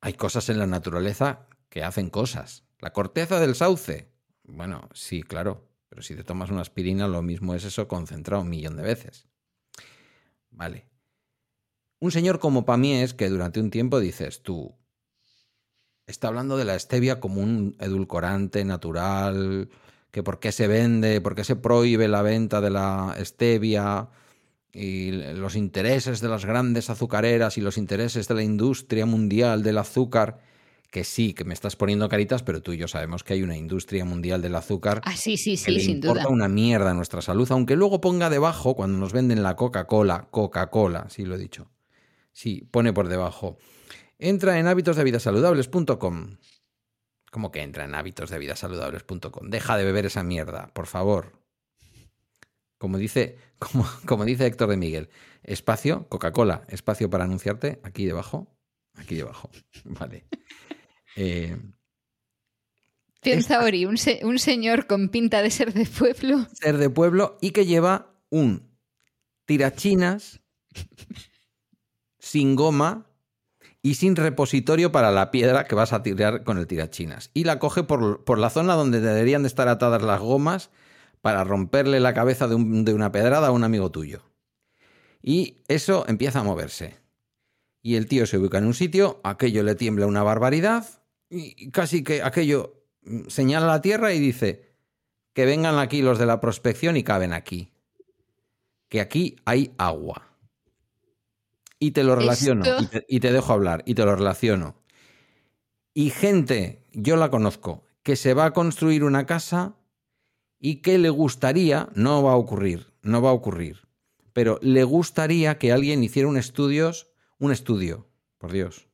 hay 0.00 0.14
cosas 0.14 0.48
en 0.48 0.58
la 0.58 0.66
naturaleza 0.66 1.50
que 1.68 1.84
hacen 1.84 2.08
cosas. 2.08 2.64
La 2.78 2.94
corteza 2.94 3.40
del 3.40 3.56
sauce. 3.56 4.10
Bueno, 4.42 4.88
sí, 4.94 5.22
claro. 5.22 5.68
Pero 5.88 6.02
si 6.02 6.14
te 6.14 6.24
tomas 6.24 6.50
una 6.50 6.62
aspirina, 6.62 7.08
lo 7.08 7.22
mismo 7.22 7.54
es 7.54 7.64
eso 7.64 7.88
concentrado 7.88 8.42
un 8.42 8.50
millón 8.50 8.76
de 8.76 8.82
veces. 8.82 9.28
Vale. 10.50 10.86
Un 11.98 12.10
señor 12.10 12.38
como 12.38 12.64
Pamies, 12.64 13.14
que 13.14 13.28
durante 13.28 13.60
un 13.60 13.70
tiempo 13.70 14.00
dices 14.00 14.42
tú, 14.42 14.74
está 16.06 16.28
hablando 16.28 16.56
de 16.56 16.64
la 16.64 16.78
stevia 16.78 17.20
como 17.20 17.40
un 17.40 17.76
edulcorante 17.80 18.64
natural, 18.64 19.68
que 20.10 20.22
por 20.22 20.38
qué 20.38 20.52
se 20.52 20.66
vende, 20.66 21.20
por 21.20 21.34
qué 21.34 21.44
se 21.44 21.56
prohíbe 21.56 22.08
la 22.08 22.22
venta 22.22 22.60
de 22.60 22.70
la 22.70 23.16
stevia 23.20 24.08
y 24.72 25.10
los 25.10 25.56
intereses 25.56 26.20
de 26.20 26.28
las 26.28 26.44
grandes 26.44 26.90
azucareras 26.90 27.58
y 27.58 27.60
los 27.60 27.78
intereses 27.78 28.28
de 28.28 28.34
la 28.34 28.42
industria 28.42 29.06
mundial 29.06 29.62
del 29.62 29.78
azúcar, 29.78 30.38
que 30.96 31.04
sí, 31.04 31.34
que 31.34 31.44
me 31.44 31.52
estás 31.52 31.76
poniendo 31.76 32.08
caritas, 32.08 32.42
pero 32.42 32.62
tú 32.62 32.72
y 32.72 32.78
yo 32.78 32.88
sabemos 32.88 33.22
que 33.22 33.34
hay 33.34 33.42
una 33.42 33.54
industria 33.54 34.06
mundial 34.06 34.40
del 34.40 34.54
azúcar 34.54 35.02
Ah, 35.04 35.14
sí, 35.14 35.36
sí, 35.36 35.50
que 35.50 35.56
sí, 35.58 35.70
le 35.72 35.80
sin 35.80 35.96
importa 35.96 36.22
duda. 36.22 36.32
una 36.32 36.48
mierda 36.48 36.92
a 36.92 36.94
nuestra 36.94 37.20
salud, 37.20 37.46
aunque 37.52 37.76
luego 37.76 38.00
ponga 38.00 38.30
debajo, 38.30 38.74
cuando 38.74 38.96
nos 38.96 39.12
venden 39.12 39.42
la 39.42 39.56
Coca-Cola, 39.56 40.28
Coca-Cola, 40.30 41.10
sí 41.10 41.26
lo 41.26 41.34
he 41.34 41.38
dicho. 41.38 41.70
Sí, 42.32 42.66
pone 42.70 42.94
por 42.94 43.08
debajo. 43.08 43.58
Entra 44.18 44.58
en 44.58 44.68
hábitosdevidasaludables.com. 44.68 46.38
¿Cómo 47.30 47.52
que 47.52 47.60
entra 47.60 47.84
en 47.84 47.94
hábitosdevidasaludables.com? 47.94 49.50
Deja 49.50 49.76
de 49.76 49.84
beber 49.84 50.06
esa 50.06 50.22
mierda, 50.22 50.68
por 50.72 50.86
favor. 50.86 51.42
Como 52.78 52.96
dice, 52.96 53.36
como, 53.58 53.86
como 54.06 54.24
dice 54.24 54.46
Héctor 54.46 54.70
de 54.70 54.78
Miguel, 54.78 55.10
espacio, 55.42 56.08
Coca-Cola, 56.08 56.62
espacio 56.68 57.10
para 57.10 57.24
anunciarte, 57.24 57.80
aquí 57.82 58.06
debajo, 58.06 58.56
aquí 58.94 59.14
debajo. 59.16 59.50
Vale. 59.84 60.24
Eh, 61.16 61.56
Piensa 63.22 63.64
Ori, 63.64 63.86
un, 63.86 63.96
se- 63.96 64.20
un 64.24 64.38
señor 64.38 64.86
con 64.86 65.08
pinta 65.08 65.42
de 65.42 65.50
ser 65.50 65.72
de 65.72 65.86
pueblo. 65.86 66.46
ser 66.52 66.76
de 66.78 66.90
pueblo 66.90 67.38
y 67.40 67.50
que 67.50 67.66
lleva 67.66 68.14
un 68.30 68.70
tirachinas 69.46 70.40
sin 72.18 72.54
goma 72.56 73.06
y 73.82 73.94
sin 73.94 74.16
repositorio 74.16 74.90
para 74.92 75.10
la 75.10 75.30
piedra 75.30 75.64
que 75.64 75.74
vas 75.74 75.92
a 75.92 76.02
tirar 76.02 76.44
con 76.44 76.58
el 76.58 76.66
tirachinas. 76.66 77.30
Y 77.34 77.44
la 77.44 77.58
coge 77.58 77.82
por, 77.84 78.24
por 78.24 78.38
la 78.38 78.50
zona 78.50 78.74
donde 78.74 79.00
deberían 79.00 79.42
de 79.42 79.48
estar 79.48 79.68
atadas 79.68 80.02
las 80.02 80.20
gomas 80.20 80.70
para 81.20 81.44
romperle 81.44 81.98
la 82.00 82.14
cabeza 82.14 82.46
de, 82.48 82.54
un- 82.56 82.84
de 82.84 82.94
una 82.94 83.10
pedrada 83.12 83.48
a 83.48 83.52
un 83.52 83.64
amigo 83.64 83.90
tuyo. 83.90 84.22
Y 85.22 85.62
eso 85.68 86.04
empieza 86.08 86.40
a 86.40 86.44
moverse. 86.44 86.96
Y 87.82 87.94
el 87.96 88.06
tío 88.06 88.26
se 88.26 88.38
ubica 88.38 88.58
en 88.58 88.66
un 88.66 88.74
sitio, 88.74 89.20
aquello 89.24 89.62
le 89.62 89.74
tiembla 89.76 90.06
una 90.06 90.22
barbaridad, 90.24 90.84
y 91.30 91.70
casi 91.70 92.02
que 92.02 92.22
aquello 92.22 92.84
mm, 93.02 93.28
señala 93.28 93.66
la 93.66 93.82
tierra 93.82 94.12
y 94.12 94.20
dice 94.20 94.76
que 95.32 95.44
vengan 95.44 95.78
aquí 95.78 96.02
los 96.02 96.18
de 96.18 96.26
la 96.26 96.40
prospección 96.40 96.96
y 96.96 97.02
caben 97.02 97.32
aquí. 97.32 97.72
Que 98.88 99.00
aquí 99.00 99.36
hay 99.44 99.74
agua. 99.76 100.30
Y 101.78 101.90
te 101.90 102.04
lo 102.04 102.16
relaciono, 102.16 102.64
y, 102.80 102.86
te, 102.86 103.04
y 103.06 103.20
te 103.20 103.32
dejo 103.32 103.52
hablar, 103.52 103.82
y 103.84 103.94
te 103.94 104.04
lo 104.06 104.16
relaciono. 104.16 104.82
Y 105.92 106.08
gente, 106.08 106.86
yo 106.92 107.16
la 107.16 107.30
conozco, 107.30 107.84
que 108.02 108.16
se 108.16 108.32
va 108.32 108.46
a 108.46 108.52
construir 108.52 109.04
una 109.04 109.26
casa 109.26 109.76
y 110.58 110.76
que 110.76 110.96
le 110.96 111.10
gustaría, 111.10 111.90
no 111.94 112.22
va 112.22 112.32
a 112.32 112.36
ocurrir, 112.36 112.94
no 113.02 113.20
va 113.20 113.28
a 113.30 113.34
ocurrir, 113.34 113.86
pero 114.32 114.58
le 114.62 114.84
gustaría 114.84 115.58
que 115.58 115.72
alguien 115.72 116.02
hiciera 116.02 116.28
un 116.28 116.38
estudios, 116.38 117.08
un 117.38 117.52
estudio, 117.52 118.08
por 118.38 118.52
Dios, 118.52 118.88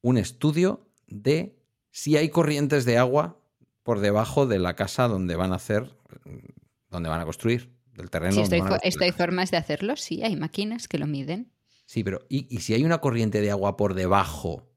un 0.00 0.16
estudio 0.16 0.85
de 1.22 1.58
si 1.90 2.16
hay 2.16 2.28
corrientes 2.30 2.84
de 2.84 2.98
agua 2.98 3.40
por 3.82 4.00
debajo 4.00 4.46
de 4.46 4.58
la 4.58 4.74
casa 4.76 5.08
donde 5.08 5.36
van 5.36 5.52
a 5.52 5.56
hacer, 5.56 5.96
donde 6.90 7.08
van 7.08 7.20
a 7.20 7.24
construir, 7.24 7.72
del 7.94 8.10
terreno. 8.10 8.34
Si 8.34 8.40
donde 8.42 8.56
esto 8.56 8.56
hay, 8.56 8.62
van 8.62 8.68
a 8.68 8.70
fo- 8.70 8.78
construir 8.80 8.84
esto 8.84 9.00
la 9.00 9.06
hay 9.06 9.10
casa. 9.12 9.24
formas 9.24 9.50
de 9.50 9.56
hacerlo, 9.56 9.96
sí, 9.96 10.22
hay 10.22 10.36
máquinas 10.36 10.86
que 10.88 10.98
lo 10.98 11.06
miden. 11.08 11.52
Sí, 11.86 12.04
pero 12.04 12.20
¿y, 12.28 12.46
y 12.54 12.60
si 12.60 12.74
hay 12.74 12.84
una 12.84 12.98
corriente 13.00 13.40
de 13.40 13.50
agua 13.50 13.76
por 13.76 13.94
debajo? 13.94 14.68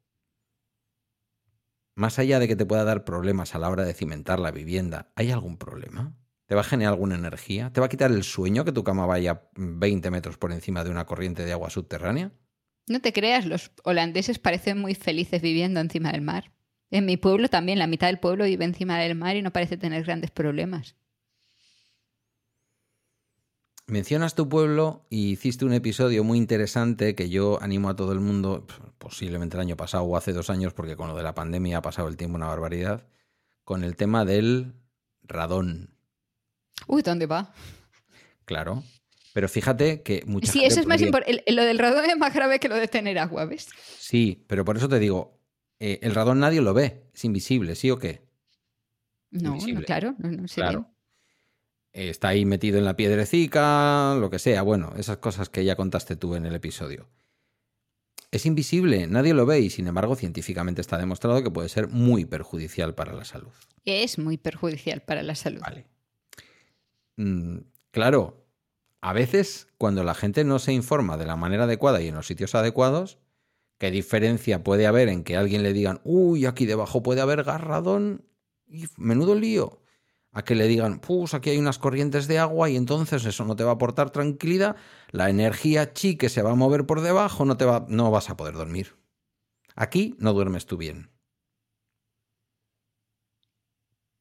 Más 1.95 2.17
allá 2.17 2.39
de 2.39 2.47
que 2.47 2.55
te 2.55 2.65
pueda 2.65 2.83
dar 2.83 3.03
problemas 3.03 3.53
a 3.55 3.59
la 3.59 3.69
hora 3.69 3.83
de 3.83 3.93
cimentar 3.93 4.39
la 4.39 4.51
vivienda, 4.51 5.11
¿hay 5.15 5.31
algún 5.31 5.57
problema? 5.57 6.15
¿Te 6.45 6.55
va 6.55 6.61
a 6.61 6.63
generar 6.63 6.93
alguna 6.93 7.15
energía? 7.15 7.71
¿Te 7.73 7.79
va 7.79 7.85
a 7.87 7.89
quitar 7.89 8.11
el 8.11 8.23
sueño 8.23 8.65
que 8.65 8.71
tu 8.71 8.83
cama 8.83 9.05
vaya 9.05 9.49
20 9.55 10.09
metros 10.09 10.37
por 10.37 10.51
encima 10.51 10.83
de 10.83 10.89
una 10.89 11.05
corriente 11.05 11.45
de 11.45 11.51
agua 11.51 11.69
subterránea? 11.69 12.31
No 12.89 13.01
te 13.01 13.13
creas, 13.13 13.45
los 13.45 13.71
holandeses 13.83 14.39
parecen 14.39 14.79
muy 14.79 14.95
felices 14.95 15.43
viviendo 15.43 15.79
encima 15.79 16.11
del 16.11 16.21
mar. 16.21 16.51
En 16.89 17.05
mi 17.05 17.17
pueblo 17.17 17.47
también, 17.47 17.77
la 17.77 17.85
mitad 17.85 18.07
del 18.07 18.19
pueblo 18.19 18.45
vive 18.45 18.65
encima 18.65 18.97
del 18.97 19.15
mar 19.15 19.35
y 19.35 19.43
no 19.43 19.53
parece 19.53 19.77
tener 19.77 20.03
grandes 20.03 20.31
problemas. 20.31 20.95
Mencionas 23.85 24.33
tu 24.33 24.49
pueblo 24.49 25.05
y 25.11 25.29
hiciste 25.29 25.65
un 25.65 25.73
episodio 25.73 26.23
muy 26.23 26.39
interesante 26.39 27.13
que 27.13 27.29
yo 27.29 27.61
animo 27.61 27.89
a 27.89 27.95
todo 27.95 28.11
el 28.11 28.21
mundo, 28.21 28.65
posiblemente 28.97 29.55
el 29.57 29.61
año 29.61 29.77
pasado 29.77 30.03
o 30.05 30.17
hace 30.17 30.33
dos 30.33 30.49
años, 30.49 30.73
porque 30.73 30.95
con 30.95 31.09
lo 31.09 31.15
de 31.15 31.23
la 31.23 31.35
pandemia 31.35 31.77
ha 31.77 31.81
pasado 31.83 32.07
el 32.07 32.17
tiempo 32.17 32.37
una 32.37 32.47
barbaridad, 32.47 33.05
con 33.63 33.83
el 33.83 33.95
tema 33.95 34.25
del 34.25 34.73
radón. 35.21 35.95
Uy, 36.87 37.03
¿dónde 37.03 37.27
va? 37.27 37.53
Claro. 38.45 38.83
Pero 39.33 39.47
fíjate 39.47 40.01
que 40.01 40.23
mucha 40.25 40.51
Sí, 40.51 40.59
gente 40.59 40.73
eso 40.73 40.79
es 40.81 40.87
más 40.87 41.01
importante. 41.01 41.43
Lo 41.51 41.63
del 41.63 41.77
radón 41.79 42.09
es 42.09 42.17
más 42.17 42.33
grave 42.33 42.59
que 42.59 42.67
lo 42.69 42.75
de 42.75 42.87
tener 42.87 43.19
agua, 43.19 43.45
¿ves? 43.45 43.67
Sí, 43.97 44.43
pero 44.47 44.65
por 44.65 44.77
eso 44.77 44.89
te 44.89 44.97
digo, 44.99 45.39
eh, 45.79 45.99
el 46.01 46.15
radón 46.15 46.39
nadie 46.39 46.61
lo 46.61 46.73
ve, 46.73 47.03
es 47.13 47.25
invisible, 47.25 47.75
¿sí 47.75 47.91
o 47.91 47.99
qué? 47.99 48.21
No, 49.31 49.55
no, 49.55 49.81
claro, 49.83 50.15
no, 50.17 50.31
no 50.31 50.47
se 50.47 50.55
Claro. 50.55 50.81
ve. 51.93 52.01
Eh, 52.05 52.09
Está 52.09 52.29
ahí 52.29 52.45
metido 52.45 52.77
en 52.79 52.85
la 52.85 52.95
piedrecica, 52.95 54.15
lo 54.19 54.29
que 54.29 54.39
sea, 54.39 54.61
bueno, 54.63 54.93
esas 54.97 55.17
cosas 55.17 55.49
que 55.49 55.63
ya 55.63 55.75
contaste 55.75 56.15
tú 56.15 56.35
en 56.35 56.45
el 56.45 56.55
episodio. 56.55 57.07
Es 58.31 58.45
invisible, 58.45 59.07
nadie 59.07 59.33
lo 59.33 59.45
ve 59.47 59.59
y 59.59 59.69
sin 59.71 59.87
embargo 59.87 60.15
científicamente 60.15 60.81
está 60.81 60.97
demostrado 60.99 61.41
que 61.43 61.49
puede 61.49 61.67
ser 61.69 61.87
muy 61.87 62.25
perjudicial 62.25 62.93
para 62.93 63.13
la 63.13 63.25
salud. 63.25 63.51
Es 63.85 64.19
muy 64.19 64.37
perjudicial 64.37 65.01
para 65.01 65.23
la 65.23 65.33
salud. 65.33 65.61
Vale. 65.61 65.85
Mm, 67.17 67.57
claro, 67.91 68.45
a 69.01 69.13
veces 69.13 69.67
cuando 69.77 70.03
la 70.03 70.13
gente 70.13 70.43
no 70.43 70.59
se 70.59 70.73
informa 70.73 71.17
de 71.17 71.25
la 71.25 71.35
manera 71.35 71.63
adecuada 71.63 72.01
y 72.01 72.07
en 72.07 72.15
los 72.15 72.27
sitios 72.27 72.55
adecuados, 72.55 73.19
¿qué 73.77 73.91
diferencia 73.91 74.63
puede 74.63 74.87
haber 74.87 75.09
en 75.09 75.23
que 75.23 75.37
alguien 75.37 75.63
le 75.63 75.73
digan, 75.73 76.01
uy, 76.03 76.45
aquí 76.45 76.65
debajo 76.65 77.01
puede 77.01 77.21
haber 77.21 77.43
garradón 77.43 78.25
y 78.67 78.85
menudo 78.97 79.35
lío? 79.35 79.81
A 80.31 80.43
que 80.43 80.53
le 80.53 80.67
digan, 80.67 80.99
pues 80.99 81.33
aquí 81.33 81.49
hay 81.49 81.57
unas 81.57 81.79
corrientes 81.79 82.27
de 82.27 82.37
agua 82.37 82.69
y 82.69 82.75
entonces 82.75 83.25
eso 83.25 83.45
no 83.45 83.55
te 83.55 83.63
va 83.63 83.71
a 83.71 83.73
aportar 83.75 84.11
tranquilidad, 84.11 84.75
la 85.11 85.29
energía 85.29 85.93
chi 85.93 86.17
que 86.17 86.29
se 86.29 86.43
va 86.43 86.51
a 86.51 86.55
mover 86.55 86.85
por 86.85 87.01
debajo, 87.01 87.45
no, 87.45 87.57
te 87.57 87.65
va, 87.65 87.85
no 87.89 88.11
vas 88.11 88.29
a 88.29 88.37
poder 88.37 88.53
dormir. 88.53 88.95
Aquí 89.75 90.15
no 90.19 90.33
duermes 90.33 90.65
tú 90.67 90.77
bien. 90.77 91.09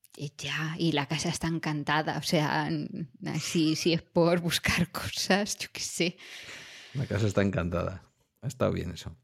Y 0.07 0.08
ya, 0.37 0.75
y 0.79 0.93
la 0.93 1.07
casa 1.07 1.29
está 1.29 1.47
encantada. 1.49 2.19
O 2.19 2.23
sea, 2.23 2.69
si, 3.41 3.77
si 3.77 3.93
es 3.93 4.03
por 4.03 4.41
buscar 4.41 4.91
cosas, 4.93 5.57
yo 5.59 5.69
qué 5.73 5.81
sé. 5.81 6.17
La 6.95 7.07
casa 7.07 7.27
está 7.27 7.43
encantada. 7.43 8.03
Ha 8.43 8.47
estado 8.49 8.73
bien 8.73 8.91
eso. 8.93 9.17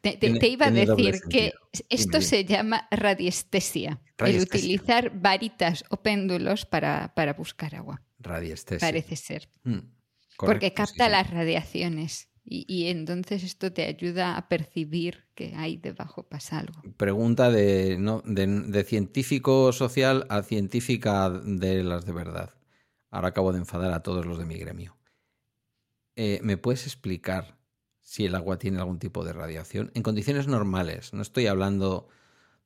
Te, 0.00 0.12
te- 0.12 0.18
Tiene- 0.18 0.40
te 0.40 0.48
iba 0.48 0.66
a 0.66 0.70
decir 0.70 1.20
que 1.30 1.52
esto 1.88 2.18
dime. 2.18 2.22
se 2.28 2.44
llama 2.44 2.88
radiestesia. 2.90 4.00
El 4.18 4.40
utilizar 4.40 5.10
varitas 5.20 5.84
o 5.90 6.02
péndulos 6.02 6.66
para, 6.66 7.12
para 7.14 7.34
buscar 7.34 7.74
agua, 7.74 8.02
Radiestesia. 8.18 8.86
parece 8.86 9.16
ser. 9.16 9.48
Mm, 9.64 9.78
Porque 10.36 10.72
correcto, 10.72 10.74
capta 10.74 11.04
sí. 11.06 11.10
las 11.10 11.30
radiaciones. 11.30 12.28
Y, 12.44 12.64
y 12.68 12.88
entonces 12.88 13.44
esto 13.44 13.72
te 13.72 13.84
ayuda 13.84 14.36
a 14.36 14.48
percibir 14.48 15.24
que 15.34 15.54
ahí 15.56 15.76
debajo 15.76 16.24
pasa 16.24 16.58
algo. 16.58 16.82
Pregunta 16.96 17.50
de, 17.50 17.96
no, 17.98 18.22
de, 18.24 18.46
de 18.46 18.84
científico 18.84 19.72
social 19.72 20.26
a 20.28 20.42
científica 20.42 21.30
de 21.30 21.84
las 21.84 22.04
de 22.04 22.12
verdad. 22.12 22.54
Ahora 23.10 23.28
acabo 23.28 23.52
de 23.52 23.58
enfadar 23.58 23.92
a 23.92 24.02
todos 24.02 24.26
los 24.26 24.38
de 24.38 24.44
mi 24.44 24.56
gremio. 24.56 24.96
Eh, 26.16 26.40
¿Me 26.42 26.56
puedes 26.56 26.86
explicar 26.86 27.58
si 28.00 28.26
el 28.26 28.34
agua 28.34 28.58
tiene 28.58 28.78
algún 28.78 28.98
tipo 28.98 29.24
de 29.24 29.32
radiación? 29.32 29.90
En 29.94 30.02
condiciones 30.02 30.46
normales. 30.46 31.12
No 31.12 31.22
estoy 31.22 31.46
hablando 31.46 32.08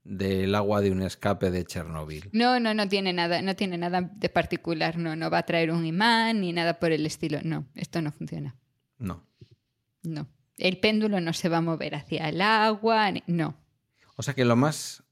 del 0.04 0.54
agua 0.54 0.80
de 0.80 0.90
un 0.90 1.02
escape 1.02 1.50
de 1.50 1.64
Chernóbil. 1.64 2.30
No, 2.32 2.60
no, 2.60 2.74
no 2.74 2.88
tiene 2.88 3.12
nada, 3.12 3.42
no 3.42 3.56
tiene 3.56 3.76
nada 3.76 4.00
de 4.00 4.28
particular. 4.28 4.96
No, 4.98 5.16
no 5.16 5.30
va 5.30 5.38
a 5.38 5.46
traer 5.46 5.70
un 5.70 5.84
imán 5.84 6.40
ni 6.40 6.52
nada 6.52 6.78
por 6.78 6.92
el 6.92 7.04
estilo. 7.06 7.40
No, 7.42 7.66
esto 7.74 8.00
no 8.00 8.12
funciona. 8.12 8.56
No. 8.98 9.24
No. 10.06 10.28
El 10.56 10.78
péndulo 10.78 11.20
no 11.20 11.32
se 11.32 11.48
va 11.48 11.58
a 11.58 11.62
mover 11.62 11.94
hacia 11.94 12.28
el 12.28 12.40
agua. 12.40 13.12
No. 13.26 13.56
O 14.16 14.22
sea 14.22 14.34
que 14.34 14.44
lo 14.44 14.56
más. 14.56 15.02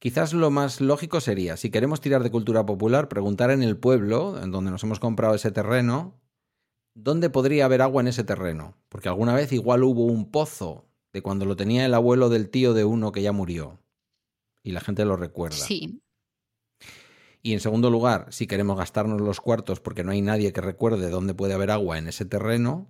Quizás 0.00 0.32
lo 0.32 0.50
más 0.50 0.80
lógico 0.80 1.20
sería, 1.20 1.56
si 1.56 1.70
queremos 1.70 2.00
tirar 2.00 2.22
de 2.22 2.30
cultura 2.30 2.64
popular, 2.64 3.08
preguntar 3.08 3.50
en 3.50 3.64
el 3.64 3.76
pueblo, 3.76 4.40
en 4.40 4.52
donde 4.52 4.70
nos 4.70 4.84
hemos 4.84 5.00
comprado 5.00 5.34
ese 5.34 5.50
terreno, 5.50 6.20
¿dónde 6.94 7.30
podría 7.30 7.64
haber 7.64 7.82
agua 7.82 8.00
en 8.00 8.08
ese 8.08 8.22
terreno? 8.22 8.76
Porque 8.88 9.08
alguna 9.08 9.34
vez 9.34 9.52
igual 9.52 9.82
hubo 9.82 10.04
un 10.04 10.30
pozo 10.30 10.88
de 11.12 11.20
cuando 11.20 11.46
lo 11.46 11.56
tenía 11.56 11.84
el 11.84 11.94
abuelo 11.94 12.28
del 12.28 12.48
tío 12.48 12.74
de 12.74 12.84
uno 12.84 13.10
que 13.10 13.22
ya 13.22 13.32
murió. 13.32 13.80
Y 14.62 14.70
la 14.70 14.80
gente 14.80 15.04
lo 15.04 15.16
recuerda. 15.16 15.56
Sí, 15.56 16.00
Y 17.42 17.52
en 17.52 17.60
segundo 17.60 17.90
lugar, 17.90 18.26
si 18.30 18.46
queremos 18.46 18.78
gastarnos 18.78 19.20
los 19.20 19.40
cuartos 19.40 19.80
porque 19.80 20.04
no 20.04 20.12
hay 20.12 20.22
nadie 20.22 20.52
que 20.52 20.60
recuerde 20.60 21.10
dónde 21.10 21.34
puede 21.34 21.54
haber 21.54 21.72
agua 21.72 21.98
en 21.98 22.06
ese 22.06 22.24
terreno, 22.24 22.88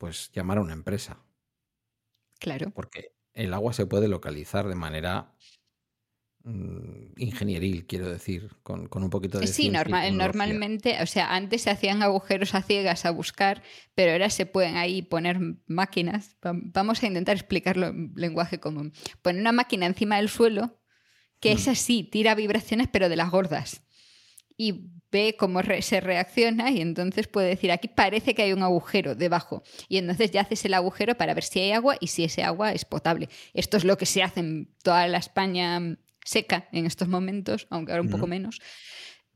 pues 0.00 0.30
llamar 0.32 0.56
a 0.56 0.62
una 0.62 0.72
empresa. 0.72 1.22
claro. 2.38 2.70
Porque 2.70 3.12
el 3.34 3.52
agua 3.52 3.74
se 3.74 3.84
puede 3.84 4.08
localizar 4.08 4.66
de 4.66 4.74
manera 4.74 5.34
mm, 6.42 7.12
ingenieril, 7.18 7.86
quiero 7.86 8.08
decir, 8.08 8.48
con, 8.62 8.88
con 8.88 9.02
un 9.02 9.10
poquito 9.10 9.38
de 9.38 9.46
Sí, 9.46 9.68
norma- 9.68 10.10
normalmente, 10.10 11.02
o 11.02 11.06
sea, 11.06 11.34
antes 11.34 11.60
se 11.62 11.70
hacían 11.70 12.02
agujeros 12.02 12.54
a 12.54 12.62
ciegas 12.62 13.04
a 13.04 13.10
buscar, 13.10 13.62
pero 13.94 14.12
ahora 14.12 14.30
se 14.30 14.46
pueden 14.46 14.76
ahí 14.76 15.02
poner 15.02 15.38
máquinas. 15.66 16.36
Va- 16.44 16.52
Vamos 16.54 17.02
a 17.02 17.06
intentar 17.06 17.36
explicarlo 17.36 17.88
en 17.88 18.12
lenguaje 18.16 18.58
común. 18.58 18.92
Poner 19.20 19.42
una 19.42 19.52
máquina 19.52 19.84
encima 19.84 20.16
del 20.16 20.30
suelo 20.30 20.80
que 21.40 21.50
Mm. 21.54 21.58
es 21.58 21.68
así, 21.68 22.04
tira 22.04 22.34
vibraciones, 22.34 22.88
pero 22.90 23.08
de 23.10 23.16
las 23.16 23.30
gordas. 23.30 23.82
Y 24.56 24.90
ve 25.12 25.36
cómo 25.38 25.62
re- 25.62 25.82
se 25.82 26.00
reacciona 26.00 26.70
y 26.70 26.80
entonces 26.80 27.26
puede 27.28 27.48
decir, 27.48 27.72
aquí 27.72 27.88
parece 27.88 28.34
que 28.34 28.42
hay 28.42 28.52
un 28.52 28.62
agujero 28.62 29.14
debajo. 29.14 29.62
Y 29.88 29.98
entonces 29.98 30.30
ya 30.30 30.42
haces 30.42 30.64
el 30.64 30.74
agujero 30.74 31.16
para 31.16 31.34
ver 31.34 31.44
si 31.44 31.60
hay 31.60 31.72
agua 31.72 31.96
y 32.00 32.06
si 32.08 32.24
ese 32.24 32.42
agua 32.42 32.72
es 32.72 32.84
potable. 32.84 33.28
Esto 33.54 33.76
es 33.76 33.84
lo 33.84 33.96
que 33.98 34.06
se 34.06 34.22
hace 34.22 34.40
en 34.40 34.74
toda 34.82 35.06
la 35.08 35.18
España 35.18 35.80
seca 36.24 36.68
en 36.72 36.86
estos 36.86 37.08
momentos, 37.08 37.66
aunque 37.70 37.92
ahora 37.92 38.02
un 38.02 38.10
poco 38.10 38.26
menos, 38.26 38.60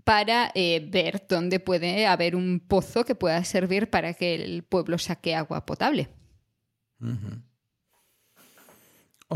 para 0.05 0.53
eh, 0.55 0.87
ver 0.91 1.25
dónde 1.29 1.61
puede 1.61 2.07
haber 2.07 2.37
un 2.37 2.61
pozo 2.61 3.05
que 3.05 3.15
pueda 3.15 3.43
servir 3.45 3.89
para 3.89 4.13
que 4.15 4.35
el 4.35 4.63
pueblo 4.63 4.99
saque 4.99 5.35
agua 5.35 5.65
potable. 5.65 6.09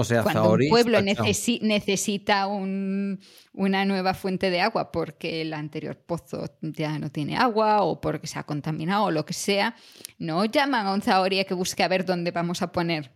O 0.01 0.05
sea, 0.05 0.23
Cuando 0.23 0.53
un 0.53 0.69
pueblo 0.69 1.01
necesi- 1.01 1.61
necesita 1.61 2.47
un- 2.47 3.19
una 3.53 3.85
nueva 3.85 4.15
fuente 4.15 4.49
de 4.49 4.61
agua 4.61 4.93
porque 4.93 5.43
el 5.43 5.53
anterior 5.53 5.97
pozo 5.97 6.45
ya 6.63 7.01
no 7.01 7.11
tiene 7.11 7.37
agua 7.37 7.83
o 7.83 8.01
porque 8.01 8.29
se 8.29 8.39
ha 8.39 8.45
contaminado 8.45 9.07
o 9.07 9.11
lo 9.11 9.27
que 9.27 9.33
sea, 9.33 9.75
no 10.19 10.45
llaman 10.45 10.87
a 10.87 10.95
un 10.95 11.03
Zahorí 11.03 11.41
a 11.41 11.45
que 11.45 11.55
busque 11.55 11.83
a 11.83 11.89
ver 11.89 12.05
dónde 12.05 12.31
vamos 12.31 12.63
a 12.63 12.71
poner 12.71 13.11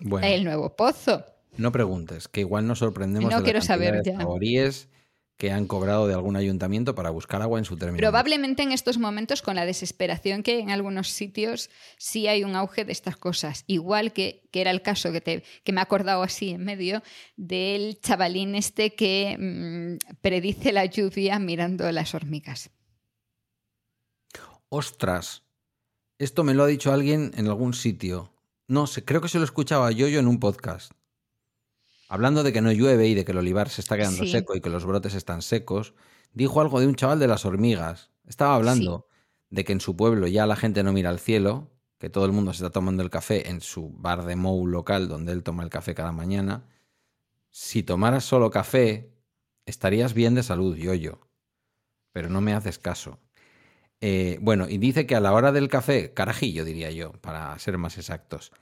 Bueno, 0.00 0.26
el 0.26 0.44
nuevo 0.44 0.76
pozo. 0.76 1.24
no 1.56 1.72
preguntes, 1.72 2.28
que 2.28 2.40
igual 2.40 2.66
nos 2.66 2.80
sorprendemos 2.80 3.30
No 3.30 3.38
de 3.38 3.40
la 3.40 3.44
quiero 3.44 3.60
cantidad 3.60 3.74
saber 3.74 4.02
de 4.02 4.12
ya. 4.12 4.18
Que 5.38 5.52
han 5.52 5.68
cobrado 5.68 6.08
de 6.08 6.14
algún 6.14 6.34
ayuntamiento 6.34 6.96
para 6.96 7.10
buscar 7.10 7.42
agua 7.42 7.60
en 7.60 7.64
su 7.64 7.76
término. 7.76 7.98
Probablemente 7.98 8.64
en 8.64 8.72
estos 8.72 8.98
momentos, 8.98 9.40
con 9.40 9.54
la 9.54 9.64
desesperación 9.64 10.42
que 10.42 10.56
hay 10.56 10.60
en 10.60 10.70
algunos 10.70 11.10
sitios, 11.10 11.70
sí 11.96 12.26
hay 12.26 12.42
un 12.42 12.56
auge 12.56 12.84
de 12.84 12.90
estas 12.90 13.16
cosas. 13.16 13.62
Igual 13.68 14.12
que, 14.12 14.42
que 14.50 14.60
era 14.60 14.72
el 14.72 14.82
caso 14.82 15.12
que, 15.12 15.20
te, 15.20 15.44
que 15.62 15.72
me 15.72 15.80
he 15.80 15.82
acordado 15.82 16.24
así 16.24 16.50
en 16.50 16.64
medio 16.64 17.04
del 17.36 18.00
chavalín 18.00 18.56
este 18.56 18.96
que 18.96 19.36
mm, 19.38 20.16
predice 20.20 20.72
la 20.72 20.86
lluvia 20.86 21.38
mirando 21.38 21.90
las 21.92 22.14
hormigas. 22.16 22.70
Ostras, 24.70 25.44
esto 26.18 26.42
me 26.42 26.52
lo 26.52 26.64
ha 26.64 26.66
dicho 26.66 26.92
alguien 26.92 27.30
en 27.36 27.46
algún 27.46 27.74
sitio. 27.74 28.34
No 28.66 28.88
sé, 28.88 29.04
creo 29.04 29.20
que 29.20 29.28
se 29.28 29.38
lo 29.38 29.44
escuchaba 29.44 29.92
yo 29.92 30.08
yo 30.08 30.18
en 30.18 30.26
un 30.26 30.40
podcast. 30.40 30.92
Hablando 32.08 32.42
de 32.42 32.52
que 32.52 32.62
no 32.62 32.72
llueve 32.72 33.06
y 33.06 33.14
de 33.14 33.24
que 33.24 33.32
el 33.32 33.38
olivar 33.38 33.68
se 33.68 33.80
está 33.82 33.96
quedando 33.96 34.24
Sí. 34.24 34.30
seco 34.30 34.56
y 34.56 34.60
que 34.60 34.70
los 34.70 34.84
brotes 34.86 35.14
están 35.14 35.42
secos, 35.42 35.94
dijo 36.32 36.60
algo 36.60 36.80
de 36.80 36.86
un 36.86 36.94
chaval 36.94 37.18
de 37.18 37.28
las 37.28 37.44
hormigas. 37.44 38.10
Estaba 38.26 38.54
hablando 38.54 39.06
de 39.50 39.64
que 39.64 39.72
en 39.72 39.80
su 39.80 39.96
pueblo 39.96 40.26
ya 40.26 40.46
la 40.46 40.56
gente 40.56 40.82
no 40.82 40.92
mira 40.92 41.10
al 41.10 41.18
cielo, 41.18 41.70
que 41.98 42.08
todo 42.10 42.24
el 42.24 42.32
mundo 42.32 42.52
se 42.52 42.58
está 42.64 42.70
tomando 42.70 43.02
el 43.02 43.10
café 43.10 43.50
en 43.50 43.60
su 43.60 43.90
bar 43.90 44.24
de 44.24 44.36
Mou 44.36 44.66
local 44.66 45.08
donde 45.08 45.32
él 45.32 45.42
toma 45.42 45.62
el 45.64 45.70
café 45.70 45.94
cada 45.94 46.12
mañana. 46.12 46.66
Si 47.50 47.82
tomaras 47.82 48.24
solo 48.24 48.50
café, 48.50 49.12
estarías 49.66 50.14
bien 50.14 50.34
de 50.34 50.42
salud, 50.42 50.76
yo 50.76 50.94
yo. 50.94 51.20
Pero 52.12 52.30
no 52.30 52.40
me 52.40 52.54
haces 52.54 52.78
caso. 52.78 53.18
Eh, 54.00 54.38
bueno, 54.40 54.68
y 54.68 54.78
dice 54.78 55.06
que 55.06 55.16
a 55.16 55.20
la 55.20 55.32
hora 55.32 55.52
del 55.52 55.68
café, 55.68 56.14
carajillo 56.14 56.64
diría 56.64 56.90
yo, 56.90 57.12
para 57.14 57.58
ser 57.58 57.78
más 57.78 57.98
exactos, 57.98 58.52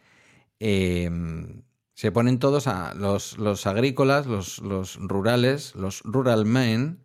eh, 0.60 1.10
se 1.96 2.12
ponen 2.12 2.38
todos 2.38 2.66
a 2.66 2.92
los, 2.94 3.38
los 3.38 3.66
agrícolas, 3.66 4.26
los, 4.26 4.58
los 4.58 4.96
rurales, 4.96 5.74
los 5.74 6.02
rural 6.02 6.44
men, 6.44 7.02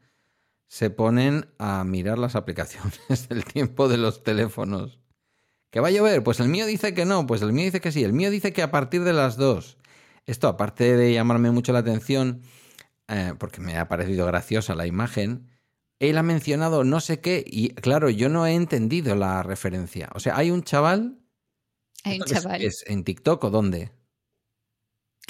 se 0.68 0.90
ponen 0.90 1.48
a 1.60 1.84
mirar 1.86 2.20
las 2.20 2.36
aplicaciones 2.36 3.00
del 3.30 3.46
tiempo 3.46 3.88
de 3.88 3.98
los 3.98 4.22
teléfonos. 4.24 5.00
¿Que 5.72 5.80
va 5.80 5.88
a 5.88 5.92
llover? 5.92 6.24
Pues 6.24 6.42
el 6.42 6.50
mío 6.50 6.66
dice 6.66 6.94
que 6.94 7.06
no, 7.06 7.26
pues 7.26 7.42
el 7.42 7.54
mío 7.54 7.64
dice 7.66 7.80
que 7.80 7.94
sí, 7.94 8.04
el 8.04 8.12
mío 8.14 8.30
dice 8.30 8.52
que 8.52 8.62
a 8.64 8.72
partir 8.72 9.04
de 9.06 9.14
las 9.14 9.38
2. 9.38 9.78
Esto, 10.26 10.50
aparte 10.50 10.98
de 10.98 11.14
llamarme 11.14 11.52
mucho 11.52 11.72
la 11.72 11.80
atención, 11.80 12.42
eh, 13.08 13.34
porque 13.40 13.62
me 13.62 13.78
ha 13.78 13.88
parecido 13.88 14.26
graciosa 14.26 14.76
la 14.76 14.88
imagen, 14.88 15.48
él 16.00 16.18
ha 16.18 16.24
mencionado 16.24 16.84
no 16.84 17.00
sé 17.00 17.22
qué 17.22 17.44
y 17.48 17.70
claro, 17.70 18.10
yo 18.10 18.28
no 18.28 18.46
he 18.46 18.56
entendido 18.56 19.16
la 19.16 19.44
referencia. 19.44 20.10
O 20.16 20.20
sea, 20.20 20.36
hay 20.38 20.52
un 20.52 20.64
chaval... 20.64 21.20
Hay 22.04 22.20
un 22.20 22.24
¿esto 22.24 22.26
qué 22.28 22.34
es- 22.34 22.44
chaval, 22.44 22.62
es? 22.62 22.84
¿En 22.88 23.04
TikTok 23.06 23.44
o 23.46 23.50
dónde? 23.50 23.92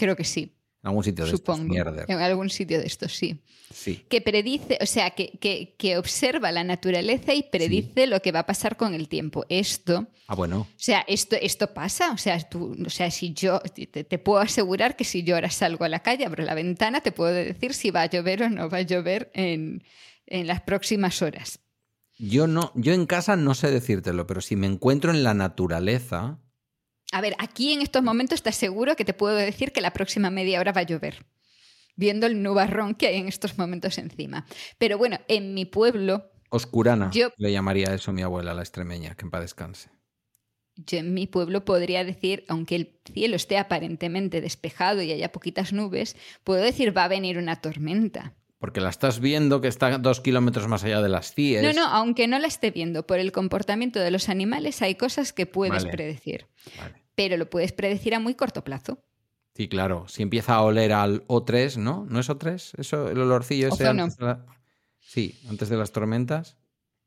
Creo 0.02 0.16
que 0.16 0.24
sí, 0.26 0.58
En 0.84 0.88
algún 0.90 1.04
sitio 1.04 1.26
de 1.26 1.32
supongo. 1.32 1.76
En 2.08 2.20
algún 2.20 2.50
sitio 2.50 2.80
de 2.80 2.86
estos, 2.88 3.14
sí. 3.16 3.40
Sí. 3.74 4.04
Que 4.10 4.20
predice, 4.20 4.78
o 4.82 4.86
sea, 4.86 5.12
que, 5.12 5.38
que- 5.40 5.76
que 5.78 5.98
observa 5.98 6.52
la 6.52 6.64
naturaleza 6.64 7.34
y 7.34 7.44
predice 7.44 8.08
lo 8.08 8.20
que 8.22 8.32
va 8.32 8.40
a 8.40 8.46
pasar 8.46 8.76
con 8.78 8.94
el 8.94 9.08
tiempo. 9.08 9.46
Esto 9.48 10.08
Ah, 10.28 10.36
bueno. 10.36 10.62
O 10.62 10.68
sea, 10.78 11.02
esto, 11.08 11.36
esto 11.42 11.74
pasa. 11.74 12.12
O 12.14 12.18
sea, 12.18 12.38
tú, 12.50 12.76
o 12.86 12.90
sea, 12.90 13.10
si 13.12 13.34
yo 13.34 13.60
te, 13.60 13.86
te 14.04 14.18
puedo 14.20 14.40
asegurar 14.40 14.96
que 14.96 15.04
si 15.04 15.24
yo 15.24 15.36
ahora 15.36 15.50
salgo 15.52 15.86
a 15.86 15.90
la 15.90 16.00
calle, 16.02 16.26
abro 16.26 16.44
la 16.44 16.56
ventana, 16.56 17.02
te 17.02 17.12
puedo 17.12 17.32
decir 17.34 17.74
si 17.74 17.92
va 17.92 18.02
a 18.04 18.10
llover 18.10 18.44
o 18.44 18.50
no 18.50 18.70
va 18.70 18.80
a 18.80 18.82
llover 18.82 19.30
en, 19.36 19.84
en 20.26 20.48
las 20.48 20.62
próximas 20.62 21.22
horas. 21.22 21.60
Yo 22.18 22.48
no, 22.48 22.72
yo 22.76 22.94
en 22.94 23.06
casa 23.06 23.36
no 23.36 23.54
sé 23.56 23.72
decírtelo, 23.72 24.26
pero 24.28 24.42
si 24.42 24.56
me 24.56 24.68
encuentro 24.68 25.12
en 25.12 25.24
la 25.24 25.34
naturaleza, 25.34 26.40
A 27.12 27.22
ver, 27.22 27.36
aquí 27.40 27.74
en 27.74 27.82
estos 27.82 28.04
momentos 28.04 28.36
estás 28.36 28.56
seguro 28.56 28.96
que 28.96 29.06
te 29.06 29.14
puedo 29.14 29.36
decir 29.36 29.72
que 29.72 29.82
la 29.82 29.92
próxima 29.94 30.30
media 30.30 30.60
hora 30.60 30.72
va 30.72 30.82
a 30.82 30.86
llover, 30.86 31.26
viendo 31.96 32.26
el 32.26 32.42
nubarrón 32.42 32.96
que 32.96 33.08
hay 33.08 33.18
en 33.18 33.28
estos 33.28 33.58
momentos 33.58 33.98
encima. 33.98 34.46
Pero 34.78 34.98
bueno, 34.98 35.20
en 35.28 35.54
mi 35.54 35.66
pueblo, 35.66 36.32
oscurana, 36.50 37.12
Yo- 37.14 37.32
le 37.38 37.52
llamaría 37.52 37.94
eso 37.94 38.12
mi 38.14 38.22
abuela, 38.22 38.54
la 38.54 38.62
extremeña, 38.62 39.16
que 39.16 39.26
en 39.26 39.32
paz 39.32 39.42
descanse. 39.42 39.90
yo 40.76 40.98
en 41.00 41.14
mi 41.14 41.28
pueblo 41.28 41.64
podría 41.66 42.04
decir, 42.06 42.46
aunque 42.48 42.76
el 42.76 43.00
cielo 43.14 43.36
esté 43.36 43.58
aparentemente 43.58 44.40
despejado 44.42 45.02
y 45.02 45.12
haya 45.12 45.32
poquitas 45.32 45.74
nubes, 45.74 46.16
puedo 46.46 46.62
decir 46.64 46.96
va 46.98 47.04
a 47.04 47.08
venir 47.10 47.38
una 47.38 47.58
tormenta. 47.62 48.36
Porque 48.58 48.80
la 48.80 48.90
estás 48.90 49.20
viendo 49.20 49.60
que 49.60 49.68
está 49.68 49.98
dos 49.98 50.22
kilómetros 50.22 50.68
más 50.68 50.84
allá 50.84 51.02
de 51.02 51.10
las 51.10 51.34
CIES. 51.34 51.64
No, 51.64 51.74
no, 51.74 51.88
aunque 51.88 52.28
no 52.28 52.38
la 52.40 52.48
esté 52.48 52.72
viendo, 52.72 53.06
por 53.06 53.20
el 53.20 53.32
comportamiento 53.32 54.00
de 54.00 54.12
los 54.12 54.30
animales 54.30 54.82
hay 54.82 54.96
cosas 54.96 55.34
que 55.34 55.46
puedes 55.46 55.84
Vale. 55.84 55.92
predecir, 55.92 56.48
Vale. 56.78 57.01
Pero 57.16 57.38
lo 57.38 57.50
puedes 57.50 57.72
predecir 57.72 58.16
a 58.16 58.20
muy 58.20 58.36
corto 58.36 58.64
plazo. 58.64 59.00
Sí, 59.56 59.68
claro. 59.68 60.08
Si 60.08 60.24
empieza 60.24 60.56
a 60.56 60.62
oler 60.64 60.94
al 60.94 61.28
O3, 61.28 61.78
¿no? 61.78 62.06
¿No 62.10 62.20
es 62.20 62.30
O3? 62.30 62.74
Eso, 62.80 63.10
el 63.10 63.20
olorcillo 63.20 63.68
ese 63.68 63.84
Ozono. 63.84 64.04
antes 64.04 64.18
de 64.18 64.26
la- 64.26 64.46
Sí, 65.00 65.40
antes 65.50 65.68
de 65.70 65.78
las 65.78 65.92
tormentas. 65.92 66.58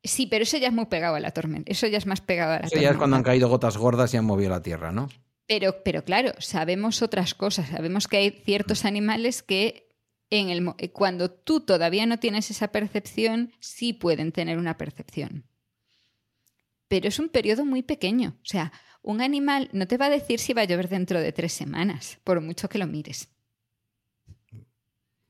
Sí, 0.03 0.27
pero 0.27 0.43
eso 0.43 0.59
ya 0.59 0.69
es 0.69 0.75
muy 0.75 0.85
pegado 0.87 1.15
a 1.15 1.21
la 1.21 1.31
tormenta. 1.31 1.73
Eso 1.73 1.87
ya 1.87 1.97
es 1.97 2.05
más 2.07 2.21
pegado 2.21 2.53
a 2.53 2.55
la 2.57 2.61
Eso 2.67 2.71
tormenta. 2.71 2.85
ya 2.85 2.91
es 2.93 2.99
cuando 2.99 3.17
han 3.17 3.23
caído 3.23 3.49
gotas 3.49 3.79
gordas 3.79 4.13
y 4.13 4.19
han 4.19 4.27
movido 4.27 4.51
la 4.51 4.63
tierra, 4.63 4.93
¿no? 4.93 5.09
Pero, 5.47 5.83
pero 5.85 6.05
claro, 6.05 6.33
sabemos 6.39 7.01
otras 7.01 7.35
cosas. 7.35 7.69
Sabemos 7.71 8.07
que 8.09 8.19
hay 8.19 8.31
ciertos 8.31 8.85
animales 8.85 9.43
que 9.43 9.89
en 10.31 10.51
el, 10.51 10.69
eh, 10.79 10.91
cuando 10.91 11.31
tú 11.31 11.61
todavía 11.61 12.05
no 12.05 12.19
tienes 12.19 12.51
esa 12.51 12.69
percepción, 12.69 13.53
sí 13.61 13.93
pueden 13.95 14.33
tener 14.33 14.59
una 14.59 14.77
percepción. 14.77 15.45
Pero 16.89 17.09
es 17.09 17.19
un 17.19 17.29
periodo 17.29 17.65
muy 17.65 17.83
pequeño. 17.83 18.37
O 18.43 18.45
sea, 18.47 18.73
un 19.05 19.21
animal 19.21 19.69
no 19.73 19.87
te 19.87 19.97
va 19.97 20.07
a 20.07 20.11
decir 20.11 20.41
si 20.41 20.53
va 20.53 20.63
a 20.63 20.65
llover 20.65 20.89
dentro 20.89 21.21
de 21.21 21.33
tres 21.33 21.53
semanas, 21.53 22.19
por 22.25 22.41
mucho 22.41 22.69
que 22.69 22.79
lo 22.79 22.87
mires. 22.87 23.29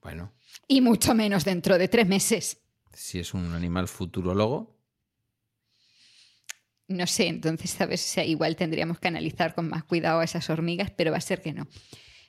Bueno, 0.00 0.32
Y 0.68 0.80
mucho 0.80 1.14
menos 1.14 1.44
dentro 1.44 1.76
de 1.78 1.88
tres 1.88 2.06
meses. 2.06 2.58
si 2.92 3.18
es 3.18 3.34
un 3.34 3.52
animal 3.52 3.88
futurólogo, 3.88 4.72
No 6.86 7.06
sé, 7.06 7.28
entonces, 7.28 7.70
¿sabes? 7.70 8.04
O 8.04 8.08
sea, 8.08 8.24
igual 8.26 8.56
tendríamos 8.56 8.98
que 9.00 9.08
analizar 9.08 9.54
con 9.54 9.68
más 9.70 9.84
cuidado 9.84 10.20
a 10.20 10.24
esas 10.24 10.50
hormigas, 10.50 10.90
pero 10.90 11.12
va 11.12 11.16
a 11.16 11.20
ser 11.22 11.40
que 11.40 11.54
no. 11.54 11.66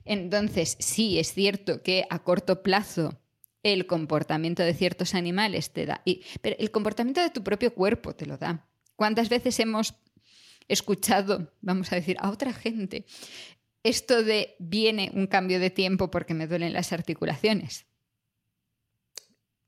Entonces, 0.05 0.77
sí, 0.79 1.19
es 1.19 1.33
cierto 1.33 1.83
que 1.83 2.05
a 2.09 2.19
corto 2.23 2.63
plazo 2.63 3.19
el 3.63 3.85
comportamiento 3.85 4.63
de 4.63 4.73
ciertos 4.73 5.13
animales 5.13 5.71
te 5.73 5.85
da. 5.85 6.01
y- 6.05 6.23
pero 6.41 6.55
el 6.57 6.71
comportamiento 6.71 7.19
de 7.21 7.31
tu 7.31 7.43
propio 7.43 7.73
cuerpo 7.73 8.15
te 8.15 8.25
lo 8.25 8.37
da. 8.37 8.65
¿Cuántas 8.95 9.27
veces 9.27 9.59
hemos 9.59 9.93
escuchado, 10.67 11.51
vamos 11.61 11.91
a 11.91 11.95
decir, 11.95 12.17
a 12.19 12.29
otra 12.29 12.53
gente, 12.53 13.05
esto 13.83 14.23
de 14.23 14.55
viene 14.59 15.11
un 15.13 15.27
cambio 15.27 15.59
de 15.59 15.69
tiempo 15.69 16.09
porque 16.09 16.33
me 16.33 16.47
duelen 16.47 16.73
las 16.73 16.91
articulaciones? 16.93 17.85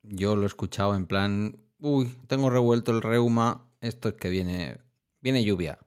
yo 0.10 0.36
lo 0.36 0.44
he 0.44 0.48
escuchado 0.48 0.96
en 0.96 1.06
plan, 1.06 1.58
uy, 1.80 2.16
tengo 2.28 2.50
revuelto 2.50 2.92
el 2.92 3.02
reuma, 3.02 3.70
esto 3.82 4.10
es 4.10 4.16
que 4.16 4.30
viene, 4.30 4.78
viene 5.22 5.44
lluvia. 5.44 5.80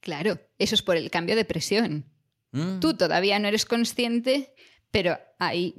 Claro, 0.00 0.38
eso 0.58 0.74
es 0.74 0.82
por 0.82 0.96
el 0.96 1.10
cambio 1.10 1.36
de 1.36 1.44
presión. 1.44 2.04
Mm, 2.50 2.80
Tú 2.80 2.94
todavía 2.94 3.38
no 3.38 3.48
eres 3.48 3.64
consciente, 3.64 4.54
pero 4.90 5.18
hay, 5.38 5.74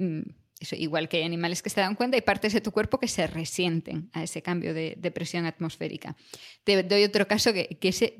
eso, 0.63 0.75
igual 0.75 1.07
que 1.07 1.17
hay 1.17 1.23
animales 1.23 1.61
que 1.61 1.69
se 1.69 1.79
dan 1.81 1.95
cuenta, 1.95 2.15
hay 2.15 2.21
partes 2.21 2.53
de 2.53 2.61
tu 2.61 2.71
cuerpo 2.71 2.99
que 2.99 3.07
se 3.07 3.27
resienten 3.27 4.09
a 4.13 4.23
ese 4.23 4.41
cambio 4.41 4.73
de, 4.73 4.95
de 4.97 5.11
presión 5.11 5.45
atmosférica. 5.45 6.15
Te 6.63 6.83
doy 6.83 7.03
otro 7.03 7.27
caso 7.27 7.53
que, 7.53 7.77
que 7.79 7.89
ese, 7.89 8.17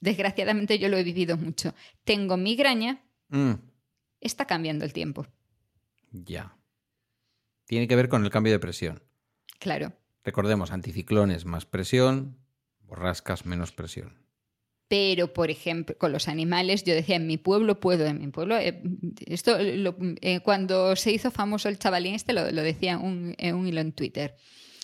desgraciadamente 0.00 0.78
yo 0.78 0.88
lo 0.88 0.96
he 0.96 1.02
vivido 1.02 1.36
mucho. 1.36 1.74
Tengo 2.04 2.36
migraña, 2.36 3.02
mm, 3.28 3.54
está 4.20 4.46
cambiando 4.46 4.84
el 4.84 4.92
tiempo. 4.92 5.26
ya. 6.12 6.54
Tiene 7.66 7.86
que 7.86 7.96
ver 7.96 8.08
con 8.08 8.24
el 8.24 8.30
cambio 8.30 8.52
de 8.52 8.58
presión. 8.58 9.02
Claro. 9.58 9.92
Recordemos, 10.24 10.70
anticiclones 10.70 11.44
más 11.44 11.66
presión, 11.66 12.38
borrascas 12.80 13.44
menos 13.44 13.72
presión. 13.72 14.26
Pero, 14.88 15.34
por 15.34 15.50
ejemplo, 15.50 15.96
con 15.98 16.12
los 16.12 16.28
animales, 16.28 16.82
yo 16.84 16.94
decía, 16.94 17.16
en 17.16 17.26
mi 17.26 17.36
pueblo 17.36 17.78
puedo, 17.78 18.06
en 18.06 18.18
mi 18.20 18.28
pueblo, 18.28 18.56
eh, 18.56 18.82
esto 19.26 19.58
lo- 19.62 19.96
eh, 20.22 20.40
cuando 20.40 20.96
se 20.96 21.12
hizo 21.12 21.30
famoso 21.30 21.68
el 21.68 21.78
chavalín 21.78 22.14
este, 22.14 22.32
lo, 22.32 22.50
lo 22.50 22.62
decía 22.62 22.96
un, 22.98 23.34
en 23.36 23.54
un 23.54 23.66
hilo 23.66 23.80
en 23.82 23.92
Twitter. 23.92 24.34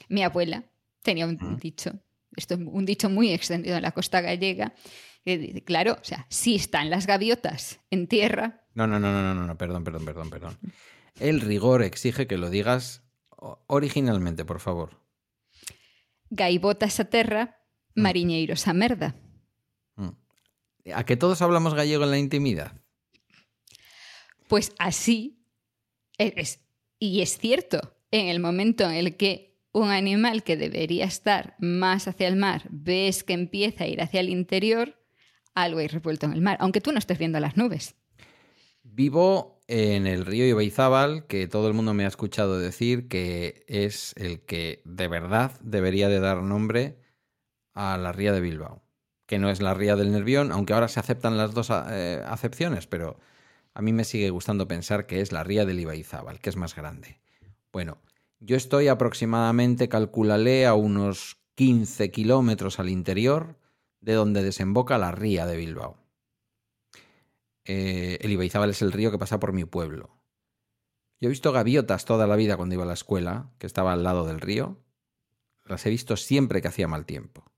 Mi 0.09 0.23
abuela 0.23 0.65
tenía 1.03 1.27
un 1.27 1.57
dicho, 1.59 1.93
esto 2.37 2.55
es 2.55 2.61
un 2.61 2.85
dicho 2.85 3.09
muy 3.09 3.31
extendido 3.33 3.77
en 3.77 3.83
la 3.83 3.93
costa 3.93 4.21
gallega, 4.21 4.75
que 5.25 5.39
dice, 5.39 5.65
claro, 5.65 5.97
o 5.99 6.05
sea, 6.05 6.27
si 6.29 6.55
están 6.57 6.91
las 6.91 7.07
gaviotas 7.07 7.81
en 7.91 8.07
tierra, 8.07 8.61
No, 8.75 8.87
no, 8.87 9.01
no, 9.01 9.11
no, 9.11 9.23
no, 9.23 9.35
no, 9.35 9.47
no, 9.47 9.57
perdón, 9.57 9.85
perdón, 9.85 10.05
perdón, 10.05 10.29
perdón. 10.31 10.59
El 11.19 11.41
rigor 11.41 11.83
exige 11.83 12.27
que 12.27 12.37
lo 12.37 12.51
digas 12.51 13.03
originalmente, 13.69 14.45
por 14.45 14.61
favor. 14.61 15.01
gaivotas 16.31 17.01
a 17.01 17.05
terra, 17.05 17.59
Mm. 17.95 18.03
mariñeiros 18.03 18.67
a 18.67 18.73
merda. 18.75 19.15
¿A 20.93 21.05
que 21.05 21.17
todos 21.17 21.41
hablamos 21.43 21.75
gallego 21.75 22.05
en 22.05 22.11
la 22.11 22.19
intimidad? 22.19 22.81
Pues 24.49 24.73
así 24.79 25.45
es, 26.19 26.61
y 26.99 27.23
es 27.23 27.39
cierto, 27.39 27.97
en 28.11 28.29
el 28.29 28.41
momento 28.41 28.85
en 28.85 28.93
el 28.93 29.17
que 29.17 29.55
un 29.73 29.91
animal 29.91 30.45
que 30.45 30.57
debería 30.57 31.05
estar 31.05 31.57
más 31.59 32.07
hacia 32.07 32.29
el 32.29 32.37
mar 32.37 32.63
ves 32.71 33.25
que 33.25 33.33
empieza 33.33 33.85
a 33.85 33.87
ir 33.89 34.01
hacia 34.01 34.21
el 34.21 34.29
interior, 34.29 34.97
algo 35.55 35.81
hay 35.81 35.89
revuelto 35.89 36.27
en 36.27 36.33
el 36.33 36.41
mar, 36.41 36.57
aunque 36.61 36.81
tú 36.81 36.93
no 36.93 36.99
estés 36.99 37.19
viendo 37.19 37.41
las 37.41 37.57
nubes. 37.57 37.97
Vivo 38.85 39.61
en 39.67 40.07
el 40.07 40.27
río 40.27 40.47
Ibaizábal, 40.47 41.27
que 41.27 41.49
todo 41.49 41.67
el 41.67 41.75
mundo 41.75 41.95
me 41.95 42.05
ha 42.05 42.09
escuchado 42.09 42.59
decir 42.59 43.09
que 43.09 43.65
es 43.67 44.15
el 44.17 44.45
que 44.45 44.83
de 44.85 45.09
verdad 45.09 45.59
debería 45.61 46.09
de 46.09 46.21
dar 46.21 46.43
nombre 46.43 47.01
a 47.73 47.97
la 47.99 48.13
ría 48.13 48.33
de 48.33 48.41
Bilbao, 48.41 48.84
que 49.27 49.39
no 49.39 49.51
es 49.51 49.61
la 49.61 49.75
ría 49.75 49.97
del 49.97 50.13
Nervión, 50.13 50.53
aunque 50.53 50.73
ahora 50.73 50.89
se 50.89 51.01
aceptan 51.01 51.37
las 51.37 51.55
dos 51.55 51.71
eh, 51.71 52.23
acepciones, 52.27 52.87
pero 52.87 53.19
a 53.73 53.83
mí 53.83 53.93
me 53.93 54.05
sigue 54.05 54.31
gustando 54.31 54.69
pensar 54.69 55.07
que 55.07 55.21
es 55.21 55.33
la 55.33 55.45
ría 55.45 55.65
del 55.65 55.81
Ibaizábal, 55.81 56.41
que 56.41 56.51
es 56.51 56.57
más 56.57 56.77
grande. 56.77 57.21
Bueno, 57.73 57.99
yo 58.41 58.57
estoy 58.57 58.89
aproximadamente, 58.89 59.89
calculale, 59.89 60.67
a 60.67 60.75
unos 60.75 61.39
15 61.55 62.11
kilómetros 62.11 62.79
al 62.79 62.89
interior 62.89 63.57
de 64.01 64.13
donde 64.13 64.43
desemboca 64.43 64.99
la 64.99 65.13
ría 65.13 65.47
de 65.47 65.57
Bilbao. 65.57 65.97
Eh, 67.65 68.19
el 68.21 68.33
Ibaizábal 68.33 68.71
es 68.71 68.83
el 68.83 68.93
río 68.93 69.11
que 69.11 69.19
pasa 69.19 69.41
por 69.41 69.53
mi 69.53 69.65
pueblo. 69.65 70.11
Yo 71.21 71.29
he 71.29 71.31
visto 71.31 71.53
gaviotas 71.53 72.05
toda 72.05 72.27
la 72.27 72.37
vida 72.37 72.57
cuando 72.57 72.75
iba 72.75 72.85
a 72.85 72.87
la 72.87 72.93
escuela, 72.93 73.51
que 73.59 73.67
estaba 73.67 73.93
al 73.93 74.03
lado 74.03 74.27
del 74.27 74.41
río. 74.41 74.79
Las 75.65 75.87
he 75.87 75.91
visto 75.91 76.17
siempre 76.17 76.61
que 76.61 76.69
hacía 76.69 76.87
mal 76.87 77.07
tiempo. 77.07 77.54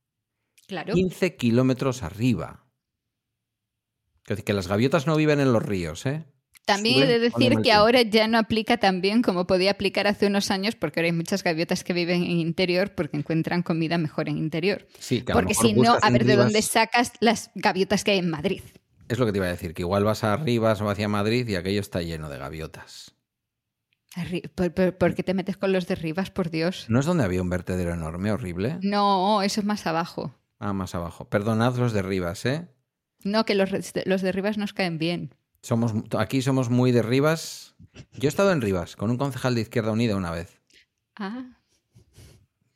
Claro. 0.66 0.94
15 0.94 1.36
kilómetros 1.36 2.02
arriba. 2.02 2.66
Que 4.24 4.52
las 4.52 4.66
gaviotas 4.66 5.06
no 5.06 5.16
viven 5.16 5.38
en 5.38 5.52
los 5.52 5.62
ríos, 5.62 6.04
¿eh? 6.04 6.24
También 6.66 7.04
he 7.04 7.06
de 7.06 7.20
decir 7.20 7.54
que 7.62 7.72
ahora 7.72 8.02
ya 8.02 8.26
no 8.26 8.38
aplica 8.38 8.76
tan 8.76 9.00
bien 9.00 9.22
como 9.22 9.46
podía 9.46 9.70
aplicar 9.70 10.08
hace 10.08 10.26
unos 10.26 10.50
años, 10.50 10.74
porque 10.74 10.98
ahora 10.98 11.06
hay 11.06 11.12
muchas 11.12 11.44
gaviotas 11.44 11.84
que 11.84 11.92
viven 11.92 12.24
en 12.24 12.40
interior 12.40 12.92
porque 12.92 13.16
encuentran 13.16 13.62
comida 13.62 13.98
mejor 13.98 14.28
en 14.28 14.36
interior. 14.36 14.84
Sí, 14.98 15.24
porque 15.32 15.54
si 15.54 15.74
no, 15.74 15.96
a 16.02 16.10
ver 16.10 16.24
de 16.24 16.34
dónde 16.34 16.60
sacas 16.62 17.12
las 17.20 17.52
gaviotas 17.54 18.02
que 18.02 18.10
hay 18.10 18.18
en 18.18 18.30
Madrid. 18.30 18.62
Es 19.08 19.20
lo 19.20 19.26
que 19.26 19.32
te 19.32 19.38
iba 19.38 19.46
a 19.46 19.50
decir, 19.50 19.74
que 19.74 19.82
igual 19.82 20.02
vas 20.02 20.24
a 20.24 20.36
Rivas 20.36 20.80
o 20.80 20.90
hacia 20.90 21.06
Madrid 21.06 21.46
y 21.46 21.54
aquello 21.54 21.80
está 21.80 22.02
lleno 22.02 22.28
de 22.28 22.38
gaviotas. 22.38 23.14
¿Por, 24.98 25.14
qué 25.14 25.22
te 25.22 25.34
metes 25.34 25.56
con 25.56 25.72
los 25.72 25.86
de 25.86 25.94
Rivas, 25.94 26.30
por 26.30 26.50
Dios? 26.50 26.86
¿No 26.88 26.98
es 26.98 27.06
donde 27.06 27.22
había 27.22 27.42
un 27.42 27.50
vertedero 27.50 27.92
enorme, 27.92 28.32
horrible? 28.32 28.78
No, 28.82 29.42
eso 29.42 29.60
es 29.60 29.66
más 29.66 29.86
abajo. 29.86 30.34
Ah, 30.58 30.72
más 30.72 30.94
abajo. 30.94 31.28
Perdonad 31.28 31.76
los 31.76 31.92
de 31.92 32.02
Rivas, 32.02 32.46
¿eh? 32.46 32.68
No, 33.24 33.44
que 33.44 33.54
los, 33.54 33.70
los 34.04 34.22
de 34.22 34.32
Rivas 34.32 34.58
nos 34.58 34.72
caen 34.72 34.98
bien. 34.98 35.34
Somos, 35.62 35.92
aquí 36.18 36.42
somos 36.42 36.70
muy 36.70 36.92
de 36.92 37.02
Rivas. 37.02 37.74
Yo 38.12 38.28
he 38.28 38.28
estado 38.28 38.52
en 38.52 38.60
Rivas 38.60 38.96
con 38.96 39.10
un 39.10 39.18
concejal 39.18 39.54
de 39.54 39.62
Izquierda 39.62 39.92
Unida 39.92 40.16
una 40.16 40.30
vez. 40.30 40.60
Ah. 41.16 41.58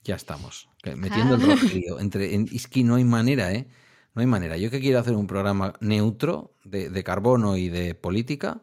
Ya 0.03 0.17
estamos. 0.17 0.69
Metiendo 0.97 1.37
el 1.37 1.43
ah. 1.43 1.47
rojo. 1.47 1.67
Entre, 2.01 2.35
en, 2.35 2.49
es 2.53 2.67
que 2.67 2.83
no 2.83 2.97
hay 2.97 3.05
manera, 3.05 3.53
¿eh? 3.53 3.69
No 4.15 4.21
hay 4.21 4.27
manera. 4.27 4.57
Yo 4.57 4.71
que 4.71 4.81
quiero 4.81 4.99
hacer 4.99 5.15
un 5.15 5.27
programa 5.27 5.75
neutro 5.81 6.57
de, 6.65 7.05
carbono 7.05 7.57
y 7.57 7.69
de 7.69 7.95
política, 7.95 8.63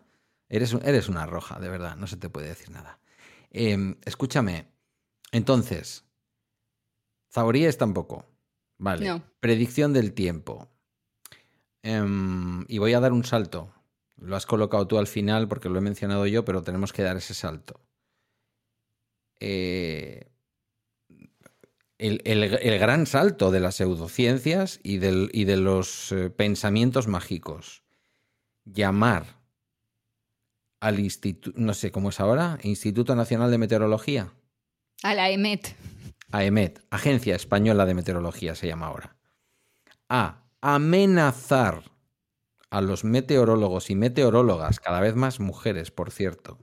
eres, 0.50 0.74
eres, 0.84 1.08
una 1.08 1.26
roja, 1.26 1.60
de 1.60 1.70
verdad, 1.70 1.96
no 1.96 2.08
se 2.08 2.18
te 2.18 2.30
puede 2.30 2.50
decir 2.50 2.70
nada. 2.70 3.00
Em, 3.50 3.96
escúchame, 4.04 4.68
entonces, 5.32 6.06
Zaboríes 7.32 7.78
tampoco. 7.78 8.26
Vale. 8.78 9.22
Predicción 9.40 9.94
del 9.94 10.14
tiempo. 10.14 10.70
Em, 11.84 12.66
y 12.68 12.78
voy 12.78 12.94
a 12.94 13.00
dar 13.00 13.14
un 13.14 13.24
salto. 13.24 13.74
Lo 14.18 14.36
has 14.36 14.46
colocado 14.46 14.88
tú 14.88 14.98
al 14.98 15.08
final 15.08 15.48
porque 15.48 15.70
lo 15.70 15.78
he 15.78 15.82
mencionado 15.82 16.26
yo, 16.28 16.44
pero 16.44 16.64
tenemos 16.64 16.94
que 16.94 17.04
dar 17.04 17.18
ese 17.18 17.34
salto. 17.34 17.80
Eh, 19.40 20.32
el, 21.98 22.80
gran 22.80 23.06
salto 23.06 23.52
de 23.52 23.60
las 23.60 23.76
pseudociencias 23.76 24.80
y, 24.84 24.96
y 24.96 25.46
de 25.46 25.58
los 25.58 26.12
eh, 26.12 26.30
pensamientos 26.30 27.08
mágicos. 27.08 27.84
Llamar 28.66 29.38
al 30.80 31.00
Instituto, 31.00 31.58
no 31.60 31.74
sé 31.74 31.92
cómo 31.92 32.10
es 32.10 32.20
ahora, 32.20 32.60
Instituto 32.64 33.16
Nacional 33.16 33.50
de 33.50 33.58
Meteorología. 33.58 34.34
A 35.04 35.14
la 35.14 35.30
EMET. 35.30 35.76
A 36.32 36.44
EMET, 36.44 36.82
Agencia 36.90 37.36
Española 37.36 37.86
de 37.86 37.94
Meteorología 37.94 38.56
se 38.56 38.68
llama 38.68 38.88
ahora. 38.88 39.16
A 40.10 40.44
amenazar 40.62 41.84
a 42.70 42.82
los 42.82 43.04
meteorólogos 43.04 43.90
y 43.90 43.96
meteorólogas, 43.96 44.80
cada 44.80 45.00
vez 45.00 45.16
más 45.16 45.40
mujeres, 45.40 45.92
por 45.92 46.12
cierto, 46.12 46.60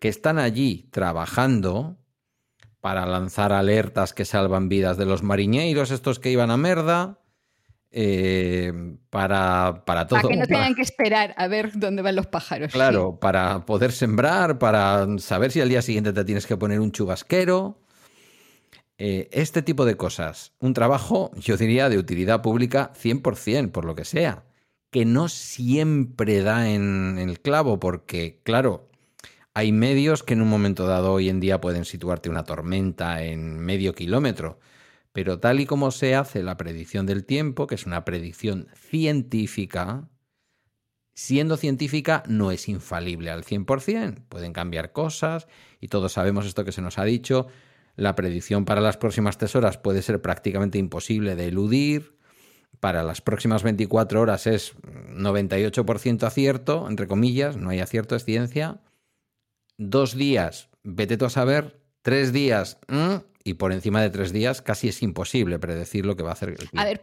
que 0.00 0.08
están 0.08 0.38
allí 0.38 0.88
trabajando 0.90 1.96
para 2.80 3.06
lanzar 3.06 3.52
alertas 3.52 4.12
que 4.12 4.24
salvan 4.24 4.68
vidas 4.68 4.96
de 4.96 5.06
los 5.06 5.22
mariñeiros, 5.22 5.92
estos 5.92 6.18
que 6.18 6.32
iban 6.32 6.50
a 6.50 6.56
merda, 6.56 7.20
eh, 7.92 8.72
para, 9.10 9.84
para 9.84 10.08
todo. 10.08 10.22
Para 10.22 10.32
que 10.32 10.40
no 10.40 10.46
tengan 10.46 10.74
que 10.74 10.82
esperar 10.82 11.34
a 11.36 11.46
ver 11.46 11.70
dónde 11.74 12.02
van 12.02 12.16
los 12.16 12.26
pájaros. 12.26 12.72
Claro, 12.72 13.20
para 13.20 13.64
poder 13.66 13.92
sembrar, 13.92 14.58
para 14.58 15.06
saber 15.18 15.52
si 15.52 15.60
al 15.60 15.68
día 15.68 15.82
siguiente 15.82 16.12
te 16.12 16.24
tienes 16.24 16.46
que 16.46 16.56
poner 16.56 16.80
un 16.80 16.90
chubasquero. 16.90 17.78
Eh, 18.98 19.28
este 19.32 19.62
tipo 19.62 19.84
de 19.84 19.96
cosas. 19.96 20.52
Un 20.58 20.74
trabajo, 20.74 21.30
yo 21.36 21.56
diría, 21.56 21.88
de 21.88 21.98
utilidad 21.98 22.42
pública 22.42 22.92
100%, 22.94 23.72
por 23.72 23.84
lo 23.84 23.94
que 23.94 24.04
sea. 24.04 24.44
Que 24.90 25.04
no 25.04 25.28
siempre 25.28 26.42
da 26.42 26.70
en 26.70 27.18
el 27.18 27.40
clavo, 27.40 27.80
porque, 27.80 28.40
claro, 28.44 28.90
hay 29.54 29.72
medios 29.72 30.22
que 30.22 30.32
en 30.34 30.42
un 30.42 30.48
momento 30.48 30.86
dado 30.86 31.12
hoy 31.12 31.28
en 31.28 31.40
día 31.40 31.60
pueden 31.60 31.84
situarte 31.84 32.30
una 32.30 32.44
tormenta 32.44 33.22
en 33.22 33.58
medio 33.58 33.94
kilómetro, 33.94 34.58
pero 35.12 35.40
tal 35.40 35.60
y 35.60 35.66
como 35.66 35.90
se 35.90 36.14
hace 36.14 36.42
la 36.42 36.56
predicción 36.56 37.04
del 37.04 37.24
tiempo, 37.24 37.66
que 37.66 37.74
es 37.74 37.84
una 37.84 38.04
predicción 38.04 38.68
científica, 38.74 40.08
siendo 41.14 41.58
científica 41.58 42.22
no 42.26 42.50
es 42.50 42.68
infalible 42.68 43.30
al 43.30 43.44
100%, 43.44 44.24
pueden 44.28 44.54
cambiar 44.54 44.92
cosas 44.92 45.48
y 45.80 45.88
todos 45.88 46.12
sabemos 46.12 46.46
esto 46.46 46.64
que 46.64 46.72
se 46.72 46.80
nos 46.80 46.98
ha 46.98 47.04
dicho, 47.04 47.46
la 47.96 48.14
predicción 48.14 48.64
para 48.64 48.80
las 48.80 48.96
próximas 48.96 49.38
tres 49.38 49.54
horas 49.56 49.78
puede 49.78 50.02
ser 50.02 50.22
prácticamente 50.22 50.78
imposible 50.78 51.36
de 51.36 51.48
eludir, 51.48 52.16
para 52.80 53.04
las 53.04 53.20
próximas 53.20 53.62
24 53.62 54.20
horas 54.20 54.48
es 54.48 54.74
98% 54.82 56.24
acierto, 56.24 56.88
entre 56.88 57.06
comillas, 57.06 57.56
no 57.56 57.70
hay 57.70 57.78
acierto, 57.78 58.16
es 58.16 58.24
ciencia, 58.24 58.80
dos 59.78 60.16
días, 60.16 60.68
vete 60.82 61.16
tú 61.16 61.26
a 61.26 61.30
saber, 61.30 61.80
tres 62.02 62.32
días, 62.32 62.78
y 63.44 63.54
por 63.54 63.72
encima 63.72 64.02
de 64.02 64.10
tres 64.10 64.32
días 64.32 64.62
casi 64.62 64.88
es 64.88 65.00
imposible 65.02 65.60
predecir 65.60 66.04
lo 66.06 66.16
que 66.16 66.24
va 66.24 66.30
a 66.30 66.32
hacer 66.32 66.48
el 66.48 66.68
A 66.76 66.84
ver, 66.84 67.02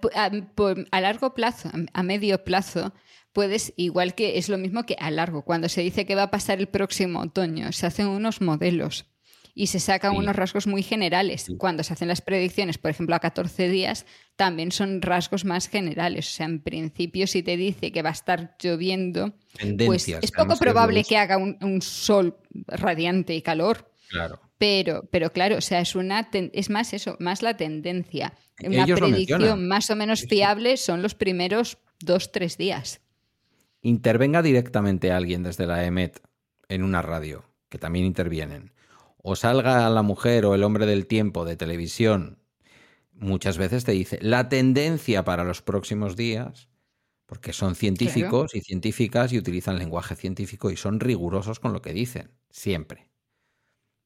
a, 0.91 1.01
largo 1.01 1.33
plazo, 1.33 1.69
a 1.93 2.03
medio 2.03 2.43
plazo, 2.43 2.93
puedes, 3.31 3.73
igual 3.77 4.15
que 4.15 4.37
es 4.37 4.49
lo 4.49 4.57
mismo 4.57 4.83
que 4.85 4.97
a 4.99 5.11
largo, 5.11 5.43
cuando 5.43 5.69
se 5.69 5.79
dice 5.79 6.05
que 6.05 6.15
va 6.15 6.23
a 6.23 6.31
pasar 6.31 6.59
el 6.59 6.67
próximo 6.67 7.21
otoño, 7.21 7.71
se 7.71 7.87
hacen 7.87 8.07
unos 8.07 8.41
modelos 8.41 9.05
y 9.53 9.67
se 9.67 9.79
sacan 9.79 10.15
unos 10.15 10.35
rasgos 10.35 10.67
muy 10.67 10.83
generales. 10.83 11.47
Cuando 11.57 11.83
se 11.83 11.93
hacen 11.93 12.07
las 12.07 12.21
predicciones, 12.21 12.77
por 12.77 12.91
ejemplo, 12.91 13.15
a 13.15 13.19
14 13.19 13.69
días, 13.69 14.05
también 14.35 14.71
son 14.71 15.01
rasgos 15.01 15.45
más 15.45 15.67
generales. 15.67 16.27
O 16.27 16.31
sea, 16.31 16.45
en 16.45 16.61
principio, 16.61 17.27
si 17.27 17.43
te 17.43 17.57
dice 17.57 17.91
que 17.91 18.01
va 18.01 18.09
a 18.09 18.13
estar 18.13 18.55
lloviendo, 18.59 19.33
pues 19.85 20.07
es 20.07 20.31
poco 20.31 20.55
probable 20.57 21.03
que 21.03 21.17
haga 21.17 21.37
un, 21.37 21.81
sol 21.81 22.37
radiante 22.67 23.35
y 23.35 23.41
calor. 23.41 23.91
Claro. 24.09 24.39
Pero, 24.57 25.07
pero 25.11 25.31
claro, 25.31 25.57
o 25.57 25.61
sea, 25.61 25.79
es 25.79 25.95
una 25.95 26.29
es 26.33 26.69
más 26.69 26.93
eso, 26.93 27.15
más 27.19 27.41
la 27.41 27.55
tendencia. 27.55 28.33
Una 28.61 28.85
predicción 28.85 29.67
más 29.67 29.89
o 29.89 29.95
menos 29.95 30.25
fiable 30.27 30.77
son 30.77 31.01
los 31.01 31.15
primeros 31.15 31.77
dos, 31.99 32.31
tres 32.31 32.57
días. 32.57 33.01
Intervenga 33.81 34.41
directamente 34.41 35.11
alguien 35.11 35.43
desde 35.43 35.65
la 35.65 35.85
EMET 35.85 36.19
en 36.67 36.83
una 36.83 37.01
radio, 37.01 37.45
que 37.69 37.77
también 37.77 38.05
intervienen 38.05 38.73
o 39.21 39.35
salga 39.35 39.89
la 39.89 40.01
mujer 40.01 40.45
o 40.45 40.55
el 40.55 40.63
hombre 40.63 40.85
del 40.85 41.07
tiempo 41.07 41.45
de 41.45 41.55
televisión, 41.55 42.39
muchas 43.13 43.57
veces 43.57 43.83
te 43.83 43.91
dice 43.91 44.19
la 44.21 44.49
tendencia 44.49 45.23
para 45.23 45.43
los 45.43 45.61
próximos 45.61 46.15
días, 46.15 46.69
porque 47.25 47.53
son 47.53 47.75
científicos 47.75 48.55
y 48.55 48.61
científicas 48.61 49.31
y 49.33 49.37
utilizan 49.37 49.77
lenguaje 49.77 50.15
científico 50.15 50.71
y 50.71 50.77
son 50.77 50.99
rigurosos 50.99 51.59
con 51.59 51.73
lo 51.73 51.81
que 51.81 51.93
dicen, 51.93 52.31
siempre. 52.49 53.09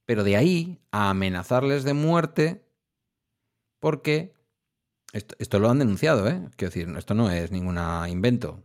Pero 0.06 0.24
de 0.24 0.36
ahí 0.36 0.82
a 0.92 1.10
amenazarles 1.10 1.84
de 1.84 1.94
muerte, 1.94 2.66
porque 3.80 4.34
esto, 5.14 5.60
lo 5.60 5.70
han 5.70 5.80
denunciado, 5.80 6.28
¿eh? 6.28 6.42
Quiero 6.58 6.74
decir, 6.74 6.94
esto 6.98 7.14
no 7.14 7.30
es 7.30 7.52
ningún 7.52 7.78
invento. 8.10 8.64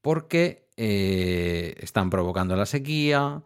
Porque 0.00 0.68
eh, 0.76 1.74
están 1.78 2.10
provocando 2.10 2.54
la 2.54 2.64
sequía, 2.64 3.42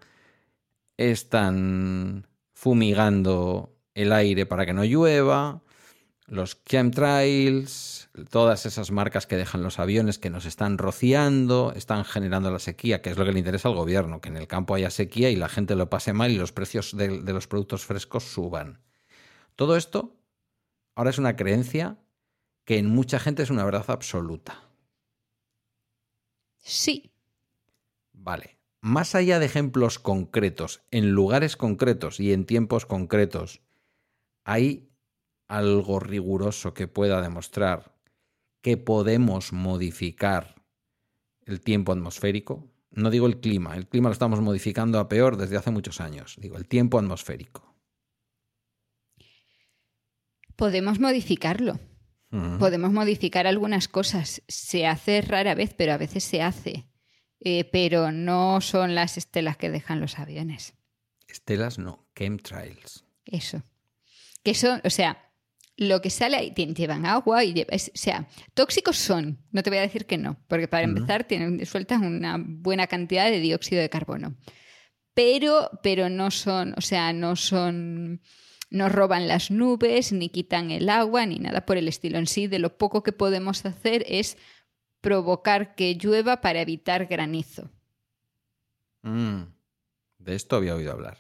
están 0.96 2.26
fumigando 2.52 3.74
el 3.94 4.12
aire 4.12 4.46
para 4.46 4.66
que 4.66 4.72
no 4.72 4.84
llueva, 4.84 5.62
los 6.26 6.64
chemtrails, 6.64 8.08
todas 8.30 8.64
esas 8.64 8.90
marcas 8.90 9.26
que 9.26 9.36
dejan 9.36 9.62
los 9.62 9.78
aviones 9.78 10.18
que 10.18 10.30
nos 10.30 10.46
están 10.46 10.78
rociando, 10.78 11.72
están 11.76 12.04
generando 12.04 12.50
la 12.50 12.58
sequía, 12.58 13.02
que 13.02 13.10
es 13.10 13.18
lo 13.18 13.24
que 13.24 13.32
le 13.32 13.38
interesa 13.38 13.68
al 13.68 13.74
gobierno, 13.74 14.20
que 14.20 14.28
en 14.28 14.36
el 14.36 14.46
campo 14.46 14.74
haya 14.74 14.90
sequía 14.90 15.30
y 15.30 15.36
la 15.36 15.48
gente 15.48 15.74
lo 15.74 15.90
pase 15.90 16.12
mal 16.12 16.30
y 16.30 16.38
los 16.38 16.52
precios 16.52 16.96
de, 16.96 17.20
de 17.20 17.32
los 17.32 17.48
productos 17.48 17.84
frescos 17.84 18.24
suban. 18.24 18.80
Todo 19.56 19.76
esto 19.76 20.16
ahora 20.94 21.10
es 21.10 21.18
una 21.18 21.36
creencia 21.36 21.98
que 22.64 22.78
en 22.78 22.86
mucha 22.86 23.18
gente 23.18 23.42
es 23.42 23.50
una 23.50 23.64
verdad 23.64 23.84
absoluta. 23.88 24.62
Sí. 26.58 27.12
Vale. 28.12 28.61
Más 28.82 29.14
allá 29.14 29.38
de 29.38 29.46
ejemplos 29.46 30.00
concretos, 30.00 30.82
en 30.90 31.12
lugares 31.12 31.56
concretos 31.56 32.18
y 32.18 32.32
en 32.32 32.44
tiempos 32.44 32.84
concretos, 32.84 33.62
¿hay 34.42 34.90
algo 35.46 36.00
riguroso 36.00 36.74
que 36.74 36.88
pueda 36.88 37.22
demostrar 37.22 37.96
que 38.60 38.76
podemos 38.76 39.52
modificar 39.52 40.56
el 41.46 41.60
tiempo 41.60 41.92
atmosférico? 41.92 42.72
No 42.90 43.10
digo 43.10 43.26
el 43.28 43.38
clima, 43.38 43.76
el 43.76 43.86
clima 43.86 44.08
lo 44.08 44.14
estamos 44.14 44.40
modificando 44.40 44.98
a 44.98 45.08
peor 45.08 45.36
desde 45.36 45.56
hace 45.56 45.70
muchos 45.70 46.00
años, 46.00 46.34
digo 46.40 46.56
el 46.56 46.66
tiempo 46.66 46.98
atmosférico. 46.98 47.76
Podemos 50.56 50.98
modificarlo. 50.98 51.78
Podemos 52.58 52.92
modificar 52.92 53.46
algunas 53.46 53.88
cosas. 53.88 54.42
Se 54.48 54.86
hace 54.86 55.20
rara 55.20 55.54
vez, 55.54 55.74
pero 55.74 55.92
a 55.92 55.98
veces 55.98 56.24
se 56.24 56.40
hace. 56.40 56.91
Eh, 57.44 57.64
pero 57.64 58.12
no 58.12 58.60
son 58.60 58.94
las 58.94 59.18
estelas 59.18 59.56
que 59.56 59.70
dejan 59.70 60.00
los 60.00 60.18
aviones. 60.18 60.74
Estelas 61.26 61.78
no, 61.78 62.06
chemtrails. 62.14 63.04
Eso. 63.24 63.62
Que 64.44 64.54
son, 64.54 64.80
o 64.84 64.90
sea, 64.90 65.32
lo 65.76 66.00
que 66.00 66.10
sale 66.10 66.36
ahí 66.36 66.50
llevan 66.50 67.06
agua 67.06 67.44
y 67.44 67.62
o 67.62 67.66
sea, 67.94 68.28
tóxicos 68.54 68.96
son, 68.96 69.38
no 69.50 69.62
te 69.62 69.70
voy 69.70 69.78
a 69.78 69.82
decir 69.82 70.06
que 70.06 70.18
no, 70.18 70.38
porque 70.46 70.68
para 70.68 70.84
empezar 70.84 71.24
tienen, 71.24 71.64
sueltan 71.66 72.04
una 72.04 72.36
buena 72.38 72.86
cantidad 72.86 73.30
de 73.30 73.40
dióxido 73.40 73.80
de 73.80 73.90
carbono. 73.90 74.36
Pero, 75.14 75.70
pero 75.82 76.08
no 76.08 76.30
son, 76.30 76.74
o 76.76 76.80
sea, 76.80 77.12
no 77.12 77.36
son, 77.36 78.22
no 78.70 78.88
roban 78.88 79.28
las 79.28 79.50
nubes, 79.50 80.12
ni 80.12 80.28
quitan 80.28 80.70
el 80.70 80.88
agua, 80.88 81.26
ni 81.26 81.38
nada 81.38 81.66
por 81.66 81.76
el 81.76 81.88
estilo. 81.88 82.18
En 82.18 82.26
sí, 82.26 82.46
de 82.46 82.58
lo 82.58 82.78
poco 82.78 83.02
que 83.02 83.12
podemos 83.12 83.64
hacer 83.66 84.04
es 84.08 84.38
provocar 85.02 85.74
que 85.74 85.94
llueva 85.96 86.40
para 86.40 86.62
evitar 86.62 87.04
granizo. 87.06 87.70
Mm, 89.02 89.42
De 90.18 90.34
esto 90.34 90.56
había 90.56 90.74
oído 90.76 90.92
hablar. 90.92 91.18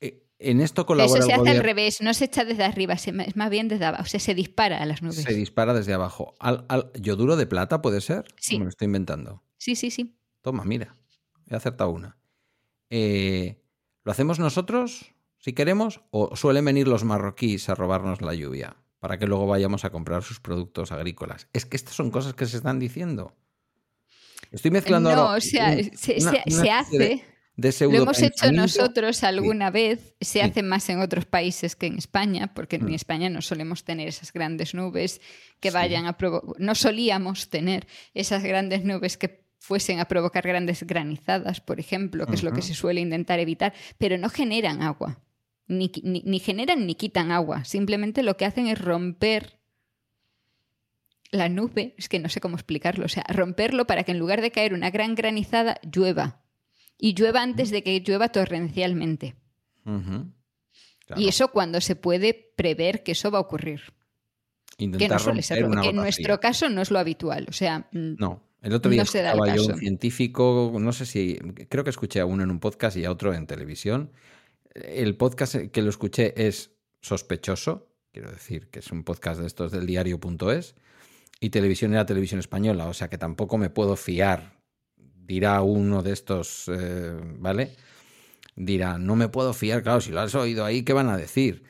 Eh, 0.00 0.22
En 0.38 0.60
esto 0.60 0.82
Eso 0.82 0.86
colabora 0.86 1.22
se 1.22 1.32
el 1.32 1.40
hace 1.40 1.50
al 1.50 1.62
revés, 1.62 2.00
no 2.02 2.12
se 2.12 2.26
echa 2.26 2.44
desde 2.44 2.64
arriba, 2.64 2.98
se- 2.98 3.14
es 3.26 3.34
más 3.36 3.48
bien 3.50 3.68
desde 3.68 3.86
abajo, 3.86 4.02
o 4.02 4.06
sea, 4.06 4.20
se 4.20 4.34
dispara 4.34 4.82
a 4.82 4.86
las 4.86 5.02
nubes. 5.02 5.22
Se 5.22 5.32
dispara 5.34 5.72
desde 5.72 5.94
abajo. 5.94 6.34
Al, 6.38 6.66
al- 6.68 6.92
¿Yoduro 7.00 7.36
de 7.36 7.46
plata 7.46 7.80
puede 7.80 8.00
ser? 8.02 8.26
Sí. 8.38 8.56
¿O 8.56 8.58
Me 8.58 8.64
lo 8.66 8.68
estoy 8.70 8.86
inventando. 8.86 9.42
Sí, 9.56 9.74
sí, 9.74 9.90
sí. 9.90 10.14
Toma, 10.42 10.64
mira. 10.64 10.94
He 11.48 11.54
acertado 11.56 11.90
una. 11.90 12.18
Eh, 12.90 13.62
¿Lo 14.04 14.12
hacemos 14.12 14.38
nosotros, 14.38 15.14
si 15.38 15.54
queremos, 15.54 16.02
o 16.10 16.36
suelen 16.36 16.66
venir 16.66 16.86
los 16.88 17.04
marroquíes 17.04 17.68
a 17.70 17.74
robarnos 17.74 18.20
la 18.20 18.34
lluvia 18.34 18.76
para 19.04 19.18
que 19.18 19.26
luego 19.26 19.46
vayamos 19.46 19.84
a 19.84 19.90
comprar 19.90 20.22
sus 20.22 20.40
productos 20.40 20.90
agrícolas? 20.90 21.46
Es 21.52 21.66
que 21.66 21.76
estas 21.76 21.94
son 21.94 22.10
cosas 22.10 22.32
que 22.32 22.46
se 22.46 22.56
están 22.56 22.78
diciendo. 22.78 23.34
Estoy 24.50 24.70
mezclando 24.70 25.14
no, 25.14 25.20
ahora 25.24 25.36
o 25.36 25.40
sea, 25.42 25.72
un- 25.72 25.94
se, 25.94 26.14
una- 26.14 26.20
se- 26.22 26.22
una 26.22 26.30
se 26.32 26.36
especie 26.38 26.62
de- 26.62 26.70
hace. 26.70 27.24
de 27.56 27.86
Lo 27.92 28.02
hemos 28.02 28.22
hecho 28.22 28.50
nosotros 28.52 29.22
alguna 29.22 29.70
vez, 29.70 30.14
se 30.22 30.38
Sí. 30.38 30.40
hace 30.40 30.62
más 30.62 30.88
en 30.88 31.00
otros 31.00 31.26
países 31.26 31.76
que 31.76 31.84
en 31.84 31.98
España, 31.98 32.54
porque 32.54 32.76
en 32.76 32.86
Mm. 32.86 32.94
España 32.94 33.28
no 33.28 33.42
solemos 33.42 33.84
tener 33.84 34.08
esas 34.08 34.32
grandes 34.32 34.72
nubes 34.74 35.20
que 35.60 35.68
Sí. 35.68 35.74
vayan 35.74 36.06
a 36.06 36.16
provocar, 36.16 36.54
no 36.58 36.74
solíamos 36.74 37.50
tener 37.50 37.86
esas 38.14 38.42
grandes 38.42 38.84
nubes 38.86 39.18
que 39.18 39.44
fuesen 39.58 40.00
a 40.00 40.06
provocar 40.06 40.46
grandes 40.46 40.82
granizadas, 40.82 41.60
por 41.60 41.78
ejemplo, 41.78 42.24
que 42.26 42.36
es 42.36 42.42
lo 42.42 42.54
que 42.54 42.62
se 42.62 42.72
suele 42.72 43.02
intentar 43.02 43.38
evitar, 43.38 43.74
pero 43.98 44.16
no 44.16 44.30
generan 44.30 44.80
agua, 44.80 45.20
ni, 45.66 45.90
ni- 46.02 46.22
ni 46.24 46.38
generan 46.40 46.86
ni 46.86 46.94
quitan 46.94 47.30
agua, 47.30 47.64
simplemente 47.64 48.22
lo 48.22 48.36
que 48.36 48.44
hacen 48.44 48.66
es 48.66 48.78
romper 48.80 49.58
la 51.30 51.48
nube, 51.48 51.94
es 51.98 52.08
que 52.08 52.18
no 52.20 52.28
sé 52.28 52.40
cómo 52.40 52.54
explicarlo, 52.56 53.06
o 53.06 53.08
sea, 53.08 53.24
romperlo 53.28 53.86
para 53.86 54.04
que 54.04 54.12
en 54.12 54.18
lugar 54.18 54.40
de 54.40 54.50
caer 54.52 54.72
una 54.72 54.90
gran 54.90 55.14
granizada, 55.14 55.80
llueva. 55.82 56.42
Y 56.96 57.14
llueva 57.14 57.42
antes 57.42 57.70
de 57.70 57.82
que 57.82 57.98
llueva 58.00 58.28
torrencialmente. 58.28 59.34
Claro. 59.84 61.20
Y 61.20 61.28
eso 61.28 61.48
cuando 61.48 61.80
se 61.80 61.96
puede 61.96 62.52
prever 62.56 63.02
que 63.02 63.12
eso 63.12 63.30
va 63.30 63.38
a 63.38 63.42
ocurrir. 63.42 63.80
Que 64.76 64.84
Intentar 64.84 65.10
no 65.10 65.18
suele 65.18 65.42
ser, 65.42 65.64
una 65.64 65.82
que 65.82 65.88
en 65.88 65.96
nuestro 65.96 66.38
caso 66.40 66.68
no 66.68 66.80
es 66.82 66.90
lo 66.90 66.98
habitual. 66.98 67.46
O 67.48 67.52
sea, 67.52 67.88
mm, 67.92 68.14
No, 68.18 68.42
el 68.62 68.72
otro 68.74 68.90
día 68.90 69.02
No 69.02 69.06
se 69.06 69.22
da 69.22 69.32
el 69.32 69.36
escuchaba 69.38 69.56
yo 69.56 69.62
un 69.62 69.68
caso. 69.68 69.80
científico, 69.80 70.72
no 70.80 70.92
sé 70.92 71.04
si, 71.04 71.36
creo 71.68 71.84
que 71.84 71.90
escuché 71.90 72.20
a 72.20 72.26
uno 72.26 72.42
en 72.44 72.50
un 72.50 72.60
podcast 72.60 72.96
y 72.96 73.04
a 73.04 73.10
otro 73.10 73.34
en 73.34 73.46
televisión. 73.46 74.12
El 74.74 75.16
podcast 75.16 75.54
que 75.70 75.82
lo 75.82 75.90
escuché 75.90 76.46
es 76.46 76.72
sospechoso, 77.00 77.88
quiero 78.12 78.30
decir 78.30 78.68
que 78.70 78.80
es 78.80 78.90
un 78.90 79.04
podcast 79.04 79.40
de 79.40 79.46
estos 79.46 79.72
del 79.72 79.86
diario.es, 79.86 80.74
y 81.40 81.50
televisión 81.50 81.92
era 81.92 82.06
televisión 82.06 82.40
española, 82.40 82.86
o 82.86 82.94
sea 82.94 83.08
que 83.08 83.18
tampoco 83.18 83.58
me 83.58 83.70
puedo 83.70 83.96
fiar. 83.96 84.58
Dirá 84.96 85.62
uno 85.62 86.02
de 86.02 86.12
estos, 86.12 86.64
eh, 86.68 87.12
¿vale? 87.38 87.76
Dirá, 88.56 88.98
no 88.98 89.16
me 89.16 89.28
puedo 89.28 89.52
fiar, 89.52 89.82
claro, 89.82 90.00
si 90.00 90.10
lo 90.10 90.20
has 90.20 90.34
oído 90.34 90.64
ahí, 90.64 90.82
¿qué 90.82 90.92
van 90.92 91.08
a 91.08 91.16
decir? 91.16 91.64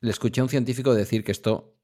Le 0.00 0.10
escuché 0.10 0.40
a 0.40 0.44
un 0.44 0.50
científico 0.50 0.94
decir 0.94 1.24
que 1.24 1.32
esto 1.32 1.76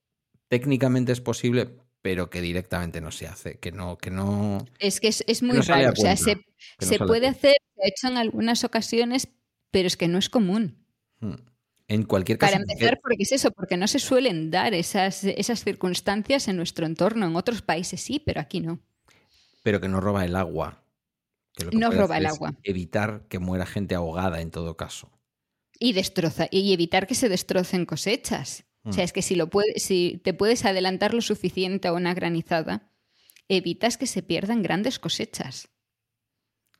técnicamente 0.49 1.12
es 1.12 1.20
posible, 1.20 1.77
pero 2.03 2.31
que 2.31 2.41
directamente 2.41 3.01
no 3.01 3.11
se 3.11 3.27
hace, 3.27 3.59
que 3.59 3.72
no, 3.72 3.99
que 3.99 4.11
no. 4.11 4.64
es 4.79 5.01
que 5.01 5.09
es, 5.09 5.24
es 5.27 5.43
muy 5.43 5.57
no 5.57 5.62
raro. 5.62 5.93
O 5.93 5.97
sea, 5.97 6.16
se, 6.16 6.37
no 6.37 7.07
puede 7.07 7.27
hacer, 7.27 7.57
se 7.74 7.83
ha 7.83 7.89
hecho 7.89 8.09
en 8.09 8.16
algunas 8.16 8.64
ocasiones, 8.64 9.29
pero 9.77 9.89
es 9.89 9.99
que 9.99 10.09
no 10.09 10.16
es 10.16 10.31
común. 10.31 10.74
Hmm. 11.20 11.35
En 11.87 12.05
cualquier 12.05 12.39
caso, 12.39 12.51
Para 12.51 12.62
empezar, 12.62 12.99
porque 13.03 13.24
es 13.24 13.33
eso, 13.33 13.51
porque 13.51 13.77
no 13.77 13.87
se 13.87 13.99
suelen 13.99 14.51
dar 14.51 14.72
esas, 14.72 15.22
esas 15.24 15.62
circunstancias 15.64 16.49
en 16.49 16.57
nuestro 16.57 16.87
entorno. 16.87 17.27
En 17.27 17.37
otros 17.37 17.61
países 17.61 18.01
sí, 18.01 18.18
pero 18.18 18.41
aquí 18.41 18.61
no. 18.61 18.81
pero 19.62 19.79
que 19.79 19.89
no 19.89 20.01
roba 20.01 20.24
el 20.24 20.35
agua. 20.35 20.83
que 21.53 21.64
lo 21.64 21.70
que 21.72 21.77
No 21.77 21.91
roba 21.91 22.16
el 22.16 22.24
agua. 22.24 22.55
Evitar 22.62 23.27
que 23.29 23.39
muera 23.39 23.66
gente 23.66 23.95
ahogada 23.95 24.41
en 24.41 24.51
todo 24.51 24.79
caso. 24.79 25.11
Y 25.79 25.93
destroza, 25.93 26.49
y 26.51 26.72
evitar 26.72 27.07
que 27.07 27.14
se 27.14 27.29
destrocen 27.29 27.85
cosechas. 27.85 28.64
O 28.83 28.95
sea, 28.95 29.03
Mm. 29.03 29.05
es 29.05 29.12
que 29.12 29.20
si, 29.20 29.35
lo 29.35 29.51
puede, 29.51 29.79
si 29.79 30.22
te 30.24 30.33
puedes 30.33 30.64
adelantar 30.64 31.12
lo 31.12 31.20
suficiente 31.20 31.87
a 31.87 31.93
una 31.93 32.14
granizada, 32.14 32.91
evitas 33.49 33.99
que 33.99 34.07
se 34.07 34.22
pierdan 34.22 34.62
grandes 34.62 34.99
cosechas. 34.99 35.68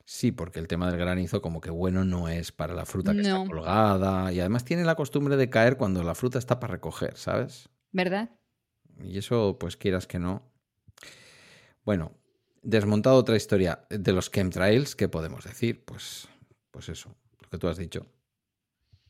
Sí, 0.09 0.31
porque 0.31 0.59
el 0.59 0.69
tema 0.69 0.89
del 0.89 0.97
granizo 0.97 1.41
como 1.41 1.59
que 1.59 1.69
bueno 1.69 2.05
no 2.05 2.29
es 2.29 2.53
para 2.53 2.73
la 2.73 2.85
fruta 2.85 3.11
que 3.11 3.23
No. 3.23 3.41
está 3.43 3.45
colgada 3.49 4.31
y 4.31 4.39
además 4.39 4.63
tiene 4.63 4.85
la 4.85 4.95
costumbre 4.95 5.35
de 5.35 5.49
caer 5.49 5.75
cuando 5.75 6.01
la 6.01 6.15
fruta 6.15 6.39
está 6.39 6.61
para 6.61 6.71
recoger, 6.75 7.17
¿sabes? 7.17 7.67
¿Verdad? 7.91 8.29
Y 9.03 9.17
eso, 9.17 9.57
pues 9.59 9.75
quieras 9.75 10.07
que 10.07 10.17
no. 10.17 10.49
Bueno, 11.83 12.13
desmontado 12.63 13.17
otra 13.17 13.35
historia 13.35 13.85
de 13.89 14.13
los 14.13 14.31
chemtrails, 14.31 14.95
¿qué 14.95 15.09
podemos 15.09 15.43
decir? 15.43 15.83
Pues, 15.83 16.29
pues 16.71 16.87
eso, 16.87 17.13
lo 17.41 17.49
que 17.49 17.57
tú 17.57 17.67
has 17.67 17.75
dicho. 17.77 18.05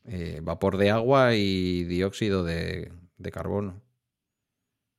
Eh, 0.04 0.40
vapor 0.42 0.78
de 0.78 0.90
agua 0.90 1.36
y 1.36 1.84
dióxido 1.84 2.42
de, 2.42 2.90
de 3.18 3.30
carbono. 3.30 3.80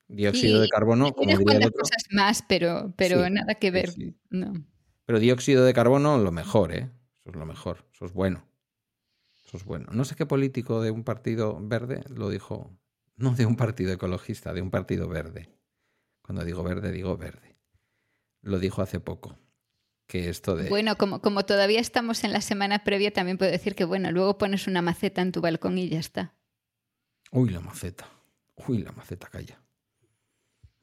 Dióxido 0.08 0.56
Sí, 0.56 0.62
de 0.62 0.70
carbono, 0.70 1.12
como 1.12 1.26
diría 1.38 1.38
el 1.38 1.44
cuantas 1.44 1.68
otro. 1.68 1.80
cosas 1.82 2.04
más, 2.12 2.42
pero, 2.48 2.94
pero 2.96 3.26
Sí, 3.26 3.32
nada 3.32 3.56
que 3.56 3.70
ver. 3.70 3.90
sí. 3.92 4.16
No. 4.30 4.54
Pero 5.10 5.20
dióxido 5.20 5.66
de 5.66 5.74
carbono, 5.74 6.20
lo 6.20 6.32
mejor, 6.32 6.72
¿eh? 6.72 6.88
Eso 7.16 7.32
es 7.32 7.36
lo 7.36 7.48
mejor. 7.48 7.84
Eso 7.92 8.06
es 8.06 8.14
bueno. 8.14 8.46
Eso 9.44 9.58
es 9.58 9.66
bueno. 9.66 9.88
No 9.92 10.06
sé 10.06 10.16
qué 10.16 10.28
político 10.28 10.84
de 10.84 10.92
un 10.92 11.04
partido 11.04 11.58
verde 11.60 12.04
lo 12.16 12.30
dijo. 12.30 12.70
No 13.16 13.34
de 13.34 13.48
un 13.48 13.56
partido 13.56 13.92
ecologista, 13.92 14.54
de 14.54 14.62
un 14.62 14.70
partido 14.70 15.08
verde. 15.08 15.50
Cuando 16.22 16.46
digo 16.46 16.62
verde, 16.62 16.92
digo 16.92 17.18
verde. 17.18 17.56
Lo 18.44 18.60
dijo 18.60 18.84
hace 18.84 19.00
poco. 19.00 19.36
Que 20.06 20.30
esto 20.30 20.56
de. 20.56 20.70
Bueno, 20.70 20.96
como, 20.96 21.24
como 21.24 21.44
todavía 21.44 21.80
estamos 21.80 22.24
en 22.24 22.32
la 22.32 22.42
semana 22.42 22.84
previa, 22.84 23.12
también 23.12 23.40
puedo 23.40 23.52
decir 23.52 23.74
que, 23.74 23.86
bueno, 23.86 24.12
luego 24.12 24.38
pones 24.38 24.68
una 24.68 24.84
maceta 24.84 25.24
en 25.24 25.32
tu 25.32 25.42
balcón 25.42 25.80
y 25.80 25.90
ya 25.90 25.98
está. 25.98 26.36
Uy, 27.32 27.50
la 27.50 27.62
maceta. 27.62 28.08
Uy, 28.68 28.84
la 28.84 28.92
maceta, 28.92 29.26
calla. 29.26 29.60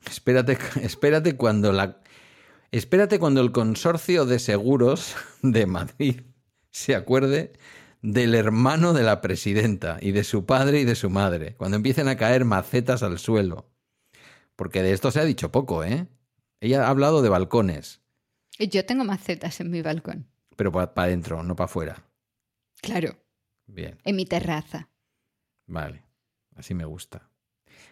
Espérate, 0.04 0.58
espérate 0.82 1.36
cuando 1.36 1.70
la. 1.70 2.00
Espérate 2.72 3.18
cuando 3.18 3.40
el 3.40 3.52
consorcio 3.52 4.26
de 4.26 4.38
seguros 4.38 5.14
de 5.42 5.66
Madrid 5.66 6.20
se 6.70 6.94
acuerde 6.94 7.52
del 8.02 8.34
hermano 8.34 8.92
de 8.92 9.02
la 9.02 9.20
presidenta 9.20 9.98
y 10.00 10.12
de 10.12 10.24
su 10.24 10.44
padre 10.46 10.80
y 10.80 10.84
de 10.84 10.94
su 10.94 11.10
madre, 11.10 11.54
cuando 11.56 11.76
empiecen 11.76 12.08
a 12.08 12.16
caer 12.16 12.44
macetas 12.44 13.02
al 13.02 13.18
suelo. 13.18 13.70
Porque 14.54 14.82
de 14.82 14.92
esto 14.92 15.10
se 15.10 15.20
ha 15.20 15.24
dicho 15.24 15.50
poco, 15.52 15.84
¿eh? 15.84 16.06
Ella 16.60 16.86
ha 16.86 16.90
hablado 16.90 17.22
de 17.22 17.28
balcones, 17.28 18.00
Yo 18.58 18.84
tengo 18.86 19.04
macetas 19.04 19.60
en 19.60 19.70
mi 19.70 19.82
balcón. 19.82 20.26
pero 20.56 20.72
para 20.72 20.90
adentro, 21.02 21.42
no 21.42 21.54
para 21.56 21.66
afuera. 21.66 22.04
Claro, 22.80 23.16
Bien. 23.66 23.98
en 24.04 24.16
mi 24.16 24.24
terraza. 24.24 24.88
Vale, 25.66 26.02
así 26.54 26.72
me 26.74 26.84
gusta. 26.84 27.28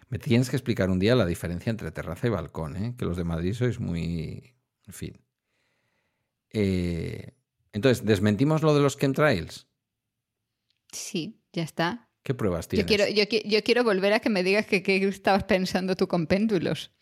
Me 0.08 0.18
tienes 0.18 0.48
que 0.48 0.56
explicar 0.56 0.88
un 0.90 0.98
día 0.98 1.14
la 1.16 1.26
diferencia 1.26 1.70
entre 1.70 1.90
terraza 1.90 2.26
y 2.26 2.30
balcón, 2.30 2.76
¿eh? 2.76 2.94
que 2.96 3.04
los 3.04 3.16
de 3.16 3.24
Madrid 3.24 3.52
sois 3.54 3.80
muy... 3.80 4.53
En 4.86 4.92
fin. 4.92 5.20
Eh, 6.50 7.32
entonces, 7.72 8.04
¿desmentimos 8.04 8.62
lo 8.62 8.74
de 8.74 8.80
los 8.80 8.96
chemtrails? 8.98 9.66
Sí, 10.92 11.40
ya 11.52 11.62
está. 11.62 12.08
¿Qué 12.22 12.34
pruebas 12.34 12.68
tienes? 12.68 12.86
Yo 12.86 12.96
quiero, 12.96 13.10
yo, 13.12 13.24
qui- 13.24 13.42
yo 13.48 13.62
quiero 13.62 13.84
volver 13.84 14.12
a 14.12 14.20
que 14.20 14.30
me 14.30 14.42
digas 14.42 14.66
que 14.66 14.82
qué 14.82 14.96
estabas 15.08 15.44
pensando 15.44 15.96
tú 15.96 16.06
con 16.08 16.26
péndulos. 16.26 16.92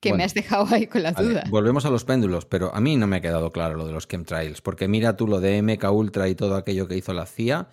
Que 0.00 0.10
Bueno. 0.10 0.18
me 0.18 0.24
has 0.24 0.34
dejado 0.34 0.66
ahí 0.74 0.86
con 0.86 1.02
la 1.02 1.12
Vale, 1.12 1.28
duda. 1.28 1.44
volvemos 1.48 1.86
a 1.86 1.90
los 1.90 2.04
péndulos, 2.04 2.44
pero 2.44 2.74
a 2.74 2.80
mí 2.80 2.96
no 2.96 3.06
me 3.06 3.16
ha 3.16 3.20
quedado 3.20 3.50
claro 3.50 3.76
lo 3.76 3.86
de 3.86 3.92
los 3.92 4.06
chemtrails, 4.08 4.60
porque 4.60 4.88
mira 4.88 5.16
tú 5.16 5.26
lo 5.26 5.40
de 5.40 5.56
MK 5.62 5.90
Ultra 5.90 6.28
y 6.28 6.34
todo 6.34 6.56
aquello 6.56 6.86
que 6.86 6.96
hizo 6.96 7.14
la 7.14 7.24
CIA, 7.26 7.68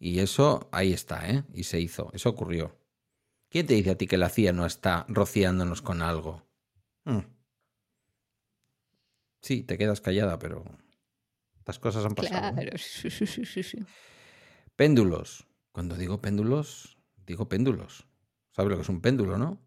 y 0.00 0.18
eso 0.18 0.68
ahí 0.72 0.92
está, 0.92 1.30
¿eh? 1.30 1.44
Y 1.54 1.64
se 1.64 1.78
hizo, 1.80 2.10
eso 2.12 2.28
ocurrió. 2.30 2.76
¿Quién 3.50 3.66
te 3.66 3.74
dice 3.74 3.90
a 3.90 3.98
ti 3.98 4.06
que 4.08 4.16
la 4.16 4.28
CIA 4.30 4.52
no 4.52 4.66
está 4.66 5.04
rociándonos 5.08 5.80
con 5.82 6.02
algo? 6.02 6.42
Hmm. 7.04 7.20
Sí, 9.40 9.62
te 9.62 9.78
quedas 9.78 10.00
callada, 10.00 10.38
pero 10.38 10.64
estas 11.58 11.78
cosas 11.78 12.04
han 12.04 12.14
pasado. 12.14 12.48
¿eh? 12.48 12.52
Claro, 12.54 12.72
sí, 12.78 13.10
sí, 13.10 13.26
sí, 13.26 13.44
sí, 13.44 13.62
sí. 13.62 13.78
Péndulos. 14.76 15.46
Cuando 15.72 15.96
digo 15.96 16.20
péndulos, 16.20 16.98
digo 17.26 17.48
péndulos. 17.48 18.06
¿Sabes 18.50 18.70
lo 18.70 18.76
que 18.76 18.82
es 18.82 18.88
un 18.88 19.00
péndulo, 19.00 19.38
no? 19.38 19.60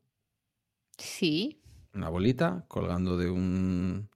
Sí, 0.98 1.64
una 1.94 2.10
bolita 2.10 2.66
colgando 2.68 3.18
de 3.18 3.30
un 3.30 4.10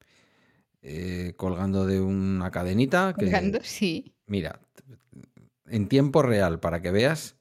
eh, 0.82 1.34
colgando 1.36 1.86
de 1.86 2.00
una 2.00 2.50
cadenita 2.50 3.14
que 3.14 3.26
colgando, 3.26 3.60
sí. 3.62 4.14
mira 4.26 4.60
en 5.66 5.88
tiempo 5.88 6.22
real 6.22 6.60
para 6.60 6.82
que 6.82 6.90
veas 6.90 7.36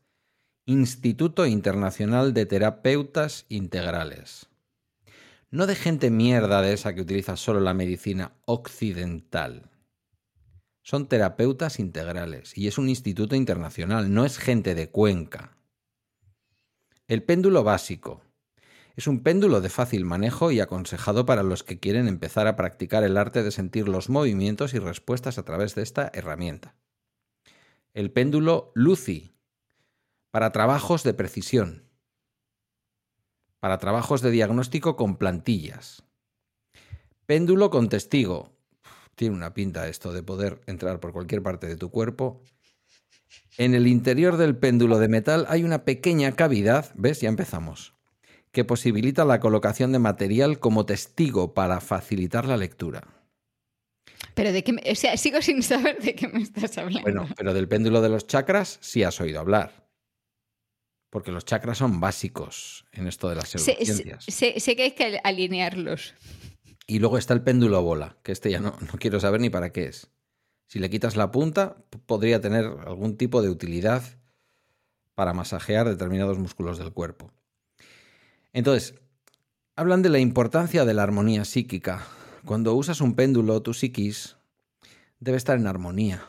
Instituto 0.65 1.45
Internacional 1.45 2.33
de 2.33 2.45
Terapeutas 2.45 3.45
Integrales 3.49 4.47
no 5.49 5.65
de 5.65 5.75
gente 5.75 6.09
mierda 6.09 6.61
de 6.61 6.73
esa 6.73 6.93
que 6.93 7.01
utiliza 7.01 7.37
solo 7.37 7.59
la 7.59 7.73
medicina 7.73 8.33
occidental. 8.45 9.71
Son 10.83 11.07
terapeutas 11.07 11.79
integrales 11.79 12.57
y 12.57 12.67
es 12.67 12.77
un 12.77 12.89
instituto 12.89 13.35
internacional 13.35 14.13
no 14.13 14.25
es 14.25 14.37
gente 14.37 14.75
de 14.75 14.89
Cuenca. 14.89 15.57
El 17.07 17.23
péndulo 17.23 17.63
básico. 17.63 18.21
Es 18.95 19.05
un 19.07 19.21
péndulo 19.21 19.61
de 19.61 19.69
fácil 19.69 20.05
manejo 20.05 20.51
y 20.51 20.59
aconsejado 20.59 21.25
para 21.25 21.43
los 21.43 21.63
que 21.63 21.79
quieren 21.79 22.07
empezar 22.07 22.47
a 22.47 22.55
practicar 22.55 23.03
el 23.03 23.15
arte 23.15 23.43
de 23.43 23.51
sentir 23.51 23.87
los 23.87 24.09
movimientos 24.09 24.73
y 24.73 24.79
respuestas 24.79 25.37
a 25.37 25.43
través 25.43 25.75
de 25.75 25.83
esta 25.83 26.09
herramienta. 26.13 26.75
El 27.93 28.11
péndulo 28.11 28.71
Lucy, 28.73 29.35
para 30.31 30.51
trabajos 30.51 31.03
de 31.03 31.13
precisión, 31.13 31.86
para 33.67 33.79
trabajos 33.79 34.21
de 34.21 34.31
diagnóstico 34.31 34.95
con 34.95 35.17
plantillas. 35.17 36.01
Péndulo 37.25 37.69
con 37.69 37.89
testigo. 37.89 38.53
Tiene 39.15 39.35
una 39.35 39.53
pinta 39.53 39.89
esto 39.89 40.13
de 40.13 40.23
poder 40.23 40.61
entrar 40.67 41.01
por 41.01 41.11
cualquier 41.11 41.43
parte 41.43 41.67
de 41.67 41.75
tu 41.75 41.91
cuerpo. 41.91 42.41
En 43.57 43.75
el 43.75 43.85
interior 43.87 44.37
del 44.37 44.55
péndulo 44.55 44.99
de 44.99 45.09
metal 45.09 45.45
hay 45.49 45.65
una 45.65 45.83
pequeña 45.83 46.31
cavidad, 46.31 46.93
¿ves? 46.95 47.19
Ya 47.19 47.27
empezamos 47.27 47.93
que 48.53 48.63
posibilita 48.63 49.25
la 49.25 49.41
colocación 49.41 49.91
de 49.91 49.99
material 49.99 50.59
como 50.59 50.85
testigo 50.85 51.53
para 51.53 51.81
facilitar 51.81 52.45
la 52.45 52.55
lectura. 52.55 53.05
Pero 54.33 54.53
de 54.53 54.63
qué 54.63 54.71
me- 54.71 54.89
o 54.89 54.95
sea, 54.95 55.17
sigo 55.17 55.41
sin 55.41 55.61
saber 55.61 56.01
de 56.01 56.15
qué 56.15 56.29
me 56.29 56.41
estás 56.41 56.77
hablando. 56.77 57.01
Bueno, 57.01 57.27
pero 57.35 57.53
del 57.53 57.67
péndulo 57.67 57.99
de 57.99 58.07
los 58.07 58.27
chakras 58.27 58.77
sí 58.79 59.03
has 59.03 59.19
oído 59.19 59.41
hablar. 59.41 59.86
Porque 61.09 61.31
los 61.31 61.45
chakras 61.45 61.77
son 61.77 61.99
básicos 61.99 62.85
en 62.91 63.07
esto 63.07 63.29
de 63.29 63.35
las 63.35 63.49
sé- 63.49 63.59
pseudociencias. 63.59 64.25
sé- 64.25 64.59
sé 64.59 64.75
que 64.75 64.83
hay 64.83 64.91
que 64.91 65.19
alinearlos. 65.23 66.13
Y 66.85 66.99
luego 66.99 67.17
está 67.17 67.33
el 67.33 67.41
péndulo 67.41 67.81
bola, 67.81 68.17
que 68.23 68.31
este 68.31 68.51
ya 68.51 68.59
no, 68.59 68.75
no 68.81 68.99
quiero 68.99 69.19
saber 69.19 69.41
ni 69.41 69.49
para 69.49 69.71
qué 69.71 69.85
es. 69.85 70.09
Si 70.67 70.79
le 70.79 70.89
quitas 70.89 71.15
la 71.15 71.31
punta, 71.31 71.77
podría 72.05 72.41
tener 72.41 72.65
algún 72.85 73.15
tipo 73.17 73.41
de 73.41 73.49
utilidad 73.49 74.03
para 75.15 75.33
masajear 75.33 75.87
determinados 75.87 76.37
músculos 76.37 76.77
del 76.77 76.91
cuerpo. 76.91 77.31
Entonces, 78.53 78.95
hablan 79.75 80.01
de 80.01 80.09
la 80.09 80.19
importancia 80.19 80.85
de 80.85 80.93
la 80.93 81.03
armonía 81.03 81.45
psíquica. 81.45 82.05
Cuando 82.45 82.73
usas 82.73 83.01
un 83.01 83.15
péndulo, 83.15 83.61
tu 83.61 83.73
psiquis 83.73 84.35
debe 85.19 85.37
estar 85.37 85.57
en 85.57 85.67
armonía, 85.67 86.25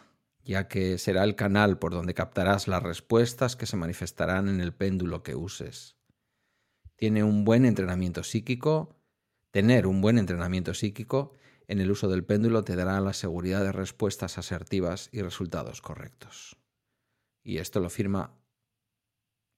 ya 0.49 0.67
que 0.67 0.97
será 0.97 1.25
el 1.25 1.37
canal 1.37 1.79
por 1.79 1.93
donde 1.93 2.15
captarás 2.15 2.69
las 2.69 2.83
respuestas 2.83 3.55
que 3.55 3.67
se 3.67 3.77
manifestarán 3.77 4.49
en 4.49 4.63
el 4.63 4.73
péndulo 4.73 5.23
que 5.23 5.35
uses. 5.35 5.99
Tiene 6.97 7.23
un 7.23 7.45
buen 7.45 7.67
entrenamiento 7.67 8.23
psíquico, 8.23 8.97
tener 9.51 9.87
un 9.87 10.01
buen 10.01 10.17
entrenamiento 10.17 10.73
psíquico 10.73 11.35
en 11.67 11.81
el 11.81 11.91
uso 11.91 12.09
del 12.09 12.25
péndulo 12.25 12.65
te 12.65 12.77
dará 12.77 12.99
la 13.01 13.13
seguridad 13.13 13.63
de 13.63 13.73
respuestas 13.73 14.39
asertivas 14.39 15.11
y 15.13 15.21
resultados 15.21 15.83
correctos. 15.83 16.57
Y 17.43 17.59
esto 17.59 17.79
lo 17.81 17.91
firma 17.91 18.35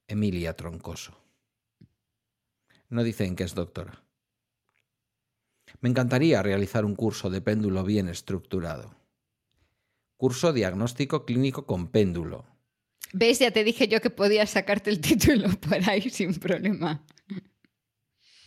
Emilia 0.08 0.56
Troncoso. 0.56 1.16
No 2.88 3.04
dicen 3.04 3.36
que 3.36 3.44
es 3.44 3.54
doctora. 3.54 4.02
Me 5.80 5.88
encantaría 5.88 6.42
realizar 6.42 6.84
un 6.84 6.96
curso 6.96 7.30
de 7.30 7.40
péndulo 7.40 7.84
bien 7.84 8.08
estructurado. 8.08 8.99
Curso 10.20 10.52
diagnóstico 10.52 11.24
clínico 11.24 11.64
con 11.64 11.88
péndulo. 11.88 12.44
¿Ves? 13.14 13.38
Ya 13.38 13.52
te 13.52 13.64
dije 13.64 13.88
yo 13.88 14.02
que 14.02 14.10
podías 14.10 14.50
sacarte 14.50 14.90
el 14.90 15.00
título 15.00 15.48
por 15.66 15.88
ahí 15.88 16.10
sin 16.10 16.34
problema. 16.34 17.06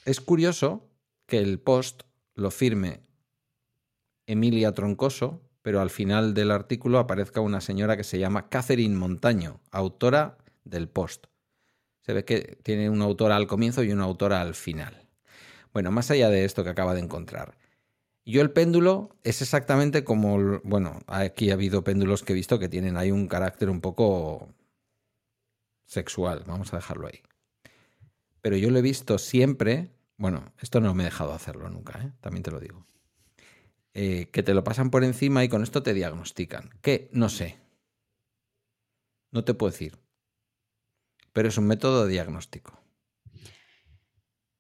Es 0.06 0.22
curioso 0.22 0.88
que 1.26 1.40
el 1.40 1.60
post 1.60 2.04
lo 2.36 2.52
firme 2.52 3.02
Emilia 4.28 4.72
Troncoso, 4.74 5.50
pero 5.64 5.82
al 5.82 5.90
final 5.90 6.36
del 6.36 6.52
artículo 6.52 7.00
aparezca 7.00 7.42
una 7.42 7.60
señora 7.60 7.98
que 7.98 8.04
se 8.04 8.20
llama 8.20 8.50
Catherine 8.50 8.96
Montaño, 8.96 9.60
autora 9.72 10.38
del 10.66 10.88
post. 10.88 11.26
Se 12.02 12.14
ve 12.14 12.24
que 12.24 12.60
tiene 12.62 12.92
una 12.92 13.06
autora 13.06 13.36
al 13.36 13.48
comienzo 13.48 13.82
y 13.82 13.92
una 13.92 14.04
autora 14.04 14.42
al 14.42 14.54
final. 14.54 15.08
Bueno, 15.74 15.90
más 15.90 16.12
allá 16.12 16.30
de 16.30 16.46
esto 16.46 16.64
que 16.64 16.70
acaba 16.70 16.94
de 16.94 17.00
encontrar. 17.00 17.58
Yo 18.26 18.42
el 18.42 18.52
péndulo 18.52 19.18
es 19.24 19.42
exactamente 19.42 20.04
como, 20.04 20.62
bueno, 20.64 21.00
aquí 21.08 21.52
ha 21.52 21.56
habido 21.56 21.84
péndulos 21.84 22.24
que 22.24 22.32
he 22.34 22.36
visto 22.36 22.58
que 22.58 22.70
tienen 22.70 22.96
ahí 22.96 23.12
un 23.12 23.28
carácter 23.28 23.70
un 23.70 23.82
poco 23.82 24.54
sexual, 25.86 26.44
vamos 26.48 26.74
a 26.74 26.78
dejarlo 26.78 27.08
ahí. 27.08 27.22
Pero 28.42 28.56
yo 28.56 28.70
lo 28.72 28.80
he 28.80 28.82
visto 28.82 29.18
siempre, 29.18 29.92
bueno, 30.18 30.54
esto 30.60 30.80
no 30.80 30.94
me 30.94 31.04
he 31.04 31.06
dejado 31.06 31.34
hacerlo 31.34 31.70
nunca, 31.70 32.02
¿eh? 32.02 32.14
también 32.22 32.44
te 32.44 32.52
lo 32.52 32.62
digo, 32.62 32.86
eh, 33.94 34.30
que 34.32 34.42
te 34.42 34.54
lo 34.54 34.64
pasan 34.64 34.90
por 34.90 35.04
encima 35.04 35.44
y 35.44 35.50
con 35.50 35.62
esto 35.62 35.84
te 35.84 35.94
diagnostican. 35.94 36.70
¿Qué? 36.82 37.10
No 37.12 37.30
sé. 37.30 37.60
No 39.32 39.44
te 39.44 39.54
puedo 39.54 39.72
decir. 39.72 40.00
Pero 41.34 41.50
es 41.50 41.58
un 41.58 41.68
método 41.68 42.06
de 42.06 42.12
diagnóstico. 42.12 42.80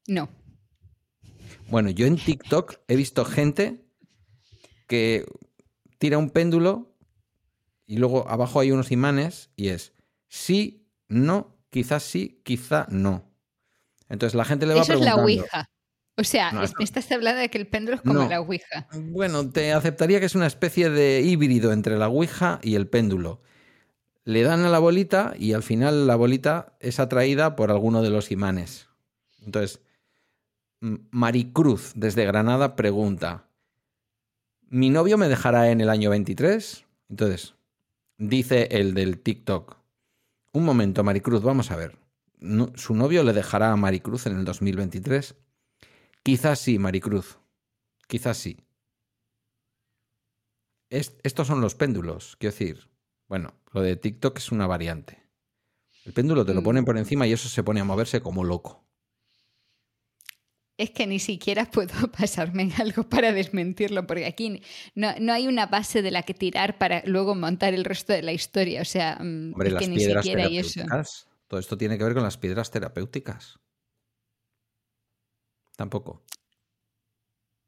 No. 0.07 0.29
Bueno, 1.69 1.89
yo 1.89 2.05
en 2.05 2.17
TikTok 2.17 2.75
he 2.87 2.95
visto 2.95 3.25
gente 3.25 3.83
que 4.87 5.25
tira 5.97 6.17
un 6.17 6.29
péndulo 6.29 6.95
y 7.85 7.97
luego 7.97 8.27
abajo 8.29 8.59
hay 8.59 8.71
unos 8.71 8.91
imanes 8.91 9.49
y 9.55 9.69
es 9.69 9.93
sí, 10.27 10.87
no, 11.07 11.55
quizás 11.69 12.03
sí, 12.03 12.41
quizá 12.43 12.85
no. 12.89 13.29
Entonces 14.09 14.35
la 14.35 14.45
gente 14.45 14.65
le 14.65 14.73
va 14.75 14.81
Eso 14.81 14.93
es 14.93 14.99
la 14.99 15.13
preguntando. 15.15 15.41
Ouija. 15.43 15.69
O 16.15 16.23
sea, 16.23 16.51
No, 16.51 16.61
es- 16.61 16.69
eso- 16.69 16.75
me 16.77 16.83
estás 16.85 17.11
hablando 17.11 17.41
de 17.41 17.49
que 17.49 17.57
el 17.57 17.67
péndulo 17.67 17.95
es 17.95 18.01
como 18.01 18.13
No. 18.15 18.29
la 18.29 18.39
Ouija. 18.41 18.87
Bueno, 18.93 19.49
te 19.49 19.73
aceptaría 19.73 20.19
que 20.19 20.27
es 20.27 20.35
una 20.35 20.45
especie 20.47 20.89
de 20.91 21.21
híbrido 21.21 21.71
entre 21.73 21.97
la 21.97 22.07
Ouija 22.09 22.59
y 22.61 22.75
el 22.75 22.87
péndulo. 22.87 23.41
Le 24.25 24.43
dan 24.43 24.63
a 24.63 24.69
la 24.69 24.79
bolita 24.79 25.33
y 25.37 25.53
al 25.53 25.63
final 25.63 26.05
la 26.07 26.15
bolita 26.15 26.77
es 26.79 26.99
atraída 26.99 27.55
por 27.55 27.71
alguno 27.71 28.01
de 28.03 28.09
los 28.11 28.31
imanes. 28.31 28.87
Entonces, 29.43 29.81
Maricruz 31.11 31.93
desde 31.95 32.25
Granada 32.25 32.75
pregunta, 32.75 33.47
¿mi 34.67 34.89
novio 34.89 35.17
me 35.17 35.29
dejará 35.29 35.69
en 35.71 35.79
el 35.79 35.89
año 35.89 36.09
23? 36.09 36.85
Entonces, 37.09 37.55
dice 38.17 38.67
el 38.71 38.93
del 38.93 39.19
TikTok, 39.19 39.77
un 40.51 40.65
momento, 40.65 41.03
Maricruz, 41.03 41.41
vamos 41.41 41.71
a 41.71 41.77
ver. 41.77 41.97
¿Su 42.75 42.95
novio 42.95 43.23
le 43.23 43.31
dejará 43.31 43.71
a 43.71 43.77
Maricruz 43.77 44.25
en 44.25 44.37
el 44.37 44.43
2023? 44.43 45.35
Quizás 46.21 46.59
sí, 46.59 46.77
Maricruz. 46.79 47.37
Quizás 48.07 48.37
sí. 48.37 48.57
Es- 50.89 51.15
estos 51.23 51.47
son 51.47 51.61
los 51.61 51.75
péndulos, 51.75 52.35
quiero 52.37 52.51
decir. 52.51 52.89
Bueno, 53.29 53.53
lo 53.71 53.81
de 53.81 53.95
TikTok 53.95 54.37
es 54.37 54.51
una 54.51 54.67
variante. 54.67 55.23
El 56.03 56.11
péndulo 56.11 56.45
te 56.45 56.53
lo 56.53 56.59
Mm. 56.61 56.65
ponen 56.65 56.85
por 56.85 56.97
encima 56.97 57.25
y 57.25 57.31
eso 57.31 57.47
se 57.47 57.63
pone 57.63 57.79
a 57.79 57.85
moverse 57.85 58.19
como 58.21 58.43
loco. 58.43 58.82
Es 60.77 60.89
que 60.91 61.05
ni 61.05 61.19
siquiera 61.19 61.65
puedo 61.71 61.93
pasarme 62.11 62.63
en 62.63 62.73
algo 62.73 63.03
para 63.03 63.31
desmentirlo, 63.31 64.05
porque 64.07 64.25
aquí 64.25 64.61
no, 64.95 65.13
no 65.19 65.33
hay 65.33 65.47
una 65.47 65.67
base 65.67 66.01
de 66.01 66.11
la 66.11 66.23
que 66.23 66.33
tirar 66.33 66.77
para 66.77 67.03
luego 67.05 67.35
montar 67.35 67.73
el 67.73 67.85
resto 67.85 68.13
de 68.13 68.21
la 68.21 68.33
historia. 68.33 68.81
O 68.81 68.85
sea, 68.85 69.17
mm, 69.19 69.53
Hombre, 69.53 69.67
es 69.67 69.73
las 69.73 69.83
que 69.83 69.89
ni 69.89 69.97
piedras 69.97 70.25
siquiera 70.25 70.47
hay 70.47 70.57
eso. 70.57 70.81
Todo 71.47 71.59
esto 71.59 71.77
tiene 71.77 71.97
que 71.97 72.03
ver 72.03 72.13
con 72.13 72.23
las 72.23 72.37
piedras 72.37 72.71
terapéuticas. 72.71 73.59
Tampoco. 75.75 76.23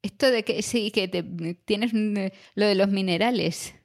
Esto 0.01 0.30
de 0.30 0.43
que 0.43 0.62
sí, 0.62 0.91
que 0.91 1.08
te, 1.08 1.24
tienes 1.66 1.93
mm, 1.93 2.32
lo 2.56 2.66
de 2.68 2.76
los 2.76 2.89
minerales, 2.89 3.76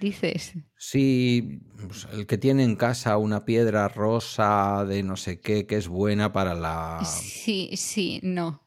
dices. 0.00 0.54
Sí, 0.88 1.58
pues, 1.84 2.06
el 2.12 2.28
que 2.28 2.38
tiene 2.38 2.62
en 2.62 2.76
casa 2.76 3.16
una 3.16 3.44
piedra 3.44 3.88
rosa 3.88 4.84
de 4.84 5.02
no 5.02 5.16
sé 5.16 5.40
qué, 5.40 5.66
que 5.66 5.74
es 5.76 5.88
buena 5.88 6.32
para 6.32 6.54
la, 6.54 7.00
Sí, 7.04 7.70
sí, 7.76 8.20
no. 8.22 8.62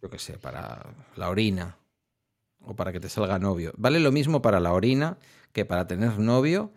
yo 0.00 0.08
qué 0.08 0.18
sé, 0.18 0.38
para 0.38 0.94
la 1.14 1.28
orina 1.28 1.76
o 2.62 2.74
para 2.74 2.90
que 2.90 3.00
te 3.00 3.10
salga 3.10 3.38
novio. 3.38 3.74
Vale 3.76 4.00
lo 4.00 4.10
mismo 4.12 4.40
para 4.40 4.60
la 4.60 4.72
orina 4.72 5.18
que 5.52 5.66
para 5.66 5.86
tener 5.86 6.18
novio, 6.18 6.72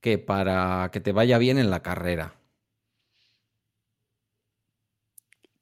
que 0.00 0.18
para 0.18 0.88
que 0.92 1.00
te 1.00 1.10
vaya 1.10 1.36
bien 1.38 1.58
en 1.58 1.70
la 1.70 1.82
carrera. 1.82 2.36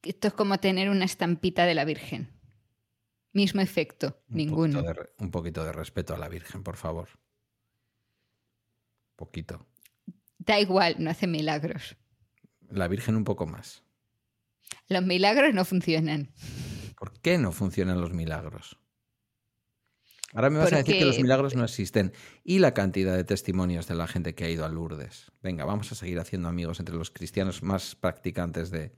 Esto 0.03 0.29
es 0.29 0.35
como 0.35 0.59
tener 0.59 0.91
una 0.91 1.07
estampita 1.07 1.65
de 1.65 1.75
la 1.75 1.87
Virgen. 1.87 2.29
Mismo 3.33 3.63
efecto, 3.63 4.19
Un 4.29 4.37
ninguno. 4.37 4.83
poquito 4.83 4.87
de 4.87 4.93
re- 4.93 5.11
un 5.19 5.31
poquito 5.31 5.65
de 5.65 5.73
respeto 5.73 6.15
a 6.15 6.19
la 6.19 6.29
Virgen, 6.29 6.63
por 6.63 6.77
favor. 6.77 7.09
Poquito. 9.21 9.67
Da 10.39 10.59
igual, 10.59 10.97
no 10.99 11.11
hace 11.11 11.27
milagros. 11.27 11.99
La 12.71 12.89
Virgen 12.89 13.17
un 13.17 13.25
poco 13.25 13.47
más. 13.47 13.83
Los 14.89 15.05
milagros 15.05 15.53
no 15.53 15.67
funcionan. 15.67 16.33
¿Por 16.97 17.13
qué 17.21 17.37
no 17.37 17.53
funcionan 17.53 18.01
los 18.01 18.15
milagros? 18.15 18.79
Ahora 20.33 20.49
me 20.49 20.59
vas 20.59 20.73
a 20.73 20.79
decir 20.79 20.97
que 20.97 21.05
los 21.05 21.21
milagros 21.21 21.55
no 21.55 21.65
existen. 21.65 22.15
Y 22.45 22.61
la 22.61 22.73
cantidad 22.73 23.15
de 23.15 23.25
testimonios 23.25 23.87
de 23.89 23.95
la 23.95 24.07
gente 24.07 24.35
que 24.35 24.45
ha 24.45 24.49
ido 24.49 24.65
a 24.65 24.71
Lourdes. 24.71 25.31
Venga, 25.43 25.67
vamos 25.67 25.93
a 25.93 25.97
seguir 25.97 26.19
haciendo 26.19 26.49
amigos 26.49 26.81
entre 26.81 26.95
los 26.95 27.11
cristianos 27.11 27.63
más 27.63 27.97
practicantes 27.97 28.71
de... 28.71 28.95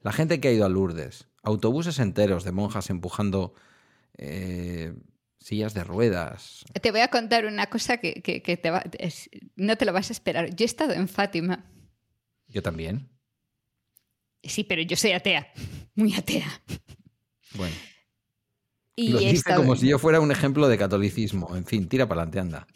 La 0.00 0.10
gente 0.10 0.40
que 0.40 0.48
ha 0.48 0.52
ido 0.52 0.66
a 0.66 0.68
Lourdes. 0.68 1.28
Autobuses 1.44 2.00
enteros 2.00 2.42
de 2.42 2.50
monjas 2.50 2.90
empujando 2.90 3.54
eh, 4.18 4.92
sillas 5.42 5.74
de 5.74 5.84
ruedas. 5.84 6.64
Te 6.80 6.90
voy 6.90 7.00
a 7.00 7.08
contar 7.08 7.46
una 7.46 7.66
cosa 7.66 7.98
que, 7.98 8.14
que- 8.22 8.42
que 8.42 8.56
te 8.56 8.70
va- 8.70 8.84
es- 8.98 9.28
no 9.56 9.76
te 9.76 9.84
lo 9.84 9.92
vas 9.92 10.10
a 10.10 10.12
esperar. 10.12 10.54
Yo 10.54 10.64
he 10.64 10.66
estado 10.66 10.92
en 10.92 11.08
Fátima. 11.08 11.64
Yo 12.48 12.62
también. 12.62 13.08
Sí, 14.42 14.64
pero 14.64 14.82
yo 14.82 14.96
soy 14.96 15.12
atea. 15.12 15.52
Muy 15.94 16.14
atea. 16.14 16.62
Bueno, 17.54 17.74
Y 18.96 19.08
lo 19.10 19.18
dice 19.18 19.32
estado, 19.32 19.60
como 19.62 19.76
si 19.76 19.88
yo 19.88 19.98
fuera 19.98 20.20
un 20.20 20.32
ejemplo 20.32 20.68
de 20.68 20.78
catolicismo. 20.78 21.54
En 21.56 21.64
fin, 21.66 21.88
tira 21.88 22.08
para 22.08 22.22
adelante, 22.22 22.40
anda. 22.40 22.66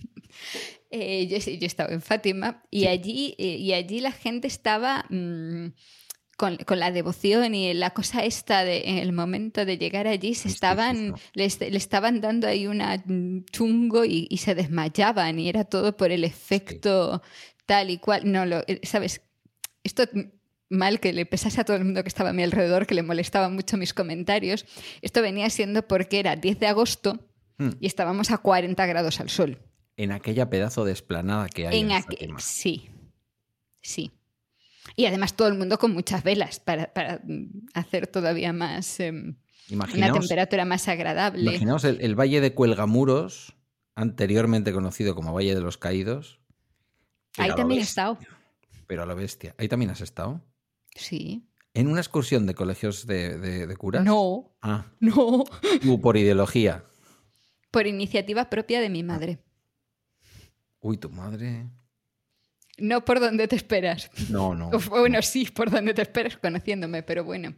eh, 0.90 1.26
yo, 1.28 1.38
yo 1.38 1.50
he 1.62 1.66
estado 1.66 1.92
en 1.92 2.02
Fátima 2.02 2.62
y, 2.70 2.80
Sí. 2.82 2.86
allí, 2.88 3.34
eh, 3.38 3.56
y 3.56 3.72
allí 3.72 4.00
la 4.00 4.12
gente 4.12 4.46
estaba 4.48 5.04
mm, 5.10 5.68
con, 6.36 6.56
con 6.58 6.78
la 6.78 6.90
devoción 6.92 7.54
y 7.54 7.72
la 7.74 7.90
cosa 7.90 8.24
esta 8.24 8.62
de 8.64 8.82
en 8.88 8.98
el 8.98 9.12
momento 9.12 9.64
de 9.64 9.78
llegar 9.78 10.06
allí 10.06 10.34
se 10.34 10.48
estaban, 10.48 11.14
les- 11.34 11.58
le, 11.60 11.76
estaban 11.76 12.20
dando 12.20 12.46
ahí 12.46 12.66
una 12.66 13.02
mm, 13.04 13.44
chungo 13.50 14.04
y, 14.04 14.26
y 14.30 14.36
se 14.38 14.54
desmayaban 14.54 15.38
y 15.38 15.48
era 15.48 15.64
todo 15.64 15.96
por 15.96 16.10
el 16.10 16.24
efecto 16.24 17.22
tal 17.64 17.90
y 17.90 17.98
cual. 17.98 18.30
No, 18.30 18.44
lo, 18.44 18.58
eh, 18.66 18.80
¿sabes? 18.82 19.22
Esto 19.82 20.04
mm, 20.12 20.20
mal 20.68 21.00
que 21.00 21.12
le 21.12 21.24
pesase 21.26 21.60
a 21.60 21.64
todo 21.64 21.76
el 21.76 21.84
mundo 21.84 22.02
que 22.02 22.08
estaba 22.08 22.30
a 22.30 22.32
mi 22.34 22.42
alrededor, 22.42 22.86
que 22.86 22.94
le 22.94 23.02
molestaban 23.02 23.54
mucho 23.54 23.76
mis 23.78 23.94
comentarios. 23.94 24.66
Esto 25.00 25.22
venía 25.22 25.48
siendo 25.48 25.86
porque 25.88 26.18
era 26.18 26.36
10 26.36 26.58
de 26.60 26.66
agosto 26.66 27.18
Hmm. 27.58 27.70
y 27.80 27.86
estábamos 27.86 28.30
a 28.32 28.36
40 28.36 28.84
grados 28.84 29.18
al 29.18 29.30
sol. 29.30 29.58
En 29.96 30.12
aquella 30.12 30.50
pedazo 30.50 30.84
de 30.84 30.92
esplanada 30.92 31.48
que 31.48 31.66
hay 31.66 31.80
en, 31.80 31.90
En 31.90 31.96
aqu- 31.96 32.02
Fátima. 32.02 32.38
Sí, 32.38 32.90
sí. 33.80 34.12
Y 34.94 35.06
además 35.06 35.34
todo 35.34 35.48
el 35.48 35.54
mundo 35.54 35.78
con 35.78 35.92
muchas 35.92 36.22
velas 36.22 36.60
para, 36.60 36.92
para, 36.94 37.20
mm, 37.24 37.66
hacer 37.74 38.06
todavía 38.06 38.52
más 38.52 39.00
em, 39.00 39.36
una 39.70 40.12
temperatura 40.12 40.64
más 40.64 40.86
agradable. 40.88 41.42
imaginaos 41.50 41.84
el, 41.84 42.00
el 42.00 42.14
Valle 42.18 42.40
de 42.40 42.54
Cuelgamuros, 42.54 43.56
anteriormente 43.94 44.72
conocido 44.72 45.14
como 45.14 45.32
Valle 45.32 45.54
de 45.54 45.60
los 45.60 45.76
Caídos. 45.78 46.40
Ahí 47.36 47.50
también 47.54 47.80
he 47.80 47.84
estado. 47.84 48.18
Pero 48.86 49.02
a 49.02 49.06
lo 49.06 49.16
bestia. 49.16 49.54
Ahí 49.58 49.68
también 49.68 49.90
has 49.90 50.00
estado. 50.00 50.40
Sí. 50.94 51.44
¿En 51.74 51.88
una 51.88 52.00
excursión 52.00 52.46
de 52.46 52.54
colegios 52.54 53.06
de, 53.06 53.36
de- 53.38 53.66
de 53.66 53.76
curas? 53.76 54.02
No, 54.04 54.56
Ah, 54.62 54.86
no. 55.00 55.44
tú 55.82 56.00
por 56.00 56.16
ideología. 56.16 56.84
Por 57.70 57.86
iniciativa 57.86 58.48
propia 58.48 58.80
de 58.80 58.88
mi 58.88 59.02
madre. 59.02 59.38
Uy, 60.80 60.96
tu 60.96 61.10
madre. 61.10 61.66
No 62.78 63.04
por 63.04 63.20
donde 63.20 63.48
te 63.48 63.56
esperas. 63.56 64.10
No, 64.28 64.54
no. 64.54 64.70
O, 64.72 64.78
Bueno, 64.78 65.22
sí, 65.22 65.46
por 65.46 65.70
donde 65.70 65.94
te 65.94 66.02
esperas 66.02 66.36
conociénole, 66.36 67.02
pero 67.02 67.24
bueno. 67.24 67.54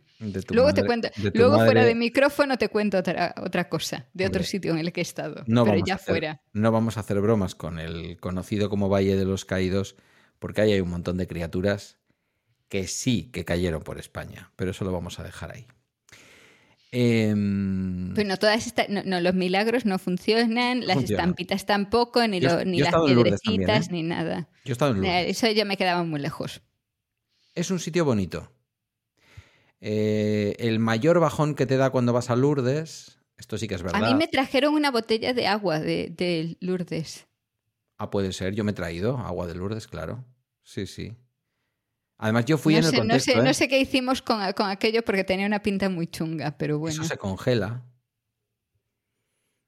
Luego 0.51 0.73
te 0.73 0.85
cuento, 0.85 1.09
luego 1.35 1.57
fuera 1.65 1.85
de 1.85 1.95
micrófono 1.95 2.57
te 2.57 2.69
cuento 2.69 2.99
otra, 2.99 3.35
otra 3.43 3.69
cosa, 3.69 4.07
de 4.15 4.27
otro 4.27 4.43
sitio 4.45 4.73
en 4.73 4.79
el 4.79 4.93
que 4.93 5.01
he 5.01 5.03
estado. 5.03 5.45
No 5.47 5.65
pero 5.65 5.85
ya 5.85 5.95
hacer, 5.95 6.15
fuera. 6.15 6.43
no 6.53 6.73
vamos 6.73 6.97
a 6.97 7.01
hacer 7.01 7.21
bromas 7.21 7.55
con 7.55 7.79
el 7.79 8.19
conocido 8.19 8.69
como 8.69 8.89
Valle 8.89 9.17
de 9.17 9.25
los 9.25 9.45
Caídos, 9.45 9.97
porque 10.39 10.61
ahí 10.61 10.73
hay 10.73 10.81
un 10.81 10.91
montón 10.91 11.17
de 11.17 11.27
criaturas 11.27 11.99
que 12.69 12.87
sí 12.87 13.31
que 13.33 13.45
cayeron 13.45 13.83
por 13.83 13.99
España, 13.99 14.53
pero 14.57 14.71
eso 14.73 14.85
lo 14.85 14.93
vamos 14.93 15.19
a 15.19 15.25
dejar 15.25 15.53
ahí. 15.53 15.67
Pero 16.91 18.29
no, 18.29 18.37
todas 18.39 18.67
estas, 18.67 18.89
no, 18.89 19.03
no, 19.05 19.21
los 19.21 19.35
milagros 19.35 19.85
no 19.85 19.99
funcionan, 19.99 20.87
las 20.87 20.97
Funciona. 20.97 21.23
estampitas 21.23 21.67
tampoco, 21.67 22.27
ni, 22.27 22.41
Yo- 22.41 22.49
lo- 22.59 22.65
ni 22.65 22.79
yo 22.79 22.85
he 22.85 22.85
las 22.87 22.93
también, 22.93 23.17
piedrecitas, 23.23 23.89
¿eh? 23.89 23.93
ni 23.93 24.03
nada. 24.03 24.49
yo 24.65 24.71
he 24.71 24.73
estado 24.73 24.93
en 24.93 24.97
Lourdes. 24.99 25.13
Eh, 25.27 25.31
Eso 25.31 25.51
ya 25.51 25.65
me 25.65 25.77
quedaba 25.77 26.03
muy 26.05 26.19
lejos. 26.21 26.63
Es 27.55 27.71
un 27.71 27.79
sitio 27.79 28.05
bonito. 28.05 28.51
Eh, 29.81 30.57
el 30.59 30.79
mayor 30.79 31.21
bajón 31.21 31.55
que 31.55 31.67
te 31.67 31.77
da 31.77 31.91
cuando 31.91 32.13
vas 32.13 32.31
a 32.31 32.37
Lourdes, 32.37 33.19
esto 33.37 33.59
sí 33.59 33.69
que 33.69 33.75
es 33.77 33.83
verdad. 33.83 34.03
A 34.03 34.09
mí 34.09 34.15
me 34.15 34.27
trajeron 34.27 34.75
una 34.75 34.91
botella 34.91 35.33
de 35.35 35.47
agua 35.47 35.79
de, 35.81 36.13
de 36.17 36.57
Lourdes. 36.61 37.27
Ah, 37.99 38.11
puede 38.11 38.33
ser, 38.33 38.55
yo 38.55 38.65
me 38.65 38.71
he 38.73 38.75
traído 38.75 39.19
agua 39.19 39.47
de 39.47 39.55
Lourdes, 39.55 39.87
claro. 39.87 40.25
Sí, 40.63 40.87
sí. 40.87 41.13
Además, 42.19 42.45
yo 42.47 42.59
fui 42.59 42.75
no, 42.75 42.81
en 42.81 42.85
el 42.85 42.91
sé, 42.91 42.97
no, 42.97 43.03
contexto, 43.03 43.33
sé, 43.33 43.39
¿eh? 43.39 43.43
no 43.43 43.55
sé 43.55 43.69
qué 43.69 43.79
hicimos 43.79 44.23
con, 44.23 44.53
con 44.53 44.69
aquello 44.69 45.05
porque 45.05 45.25
tenía 45.25 45.47
una 45.47 45.63
pinta 45.63 45.89
muy 45.89 46.09
chunga, 46.09 46.57
pero 46.59 46.79
bueno. 46.79 47.01
Eso 47.01 47.05
se 47.09 47.17
congela. 47.17 47.85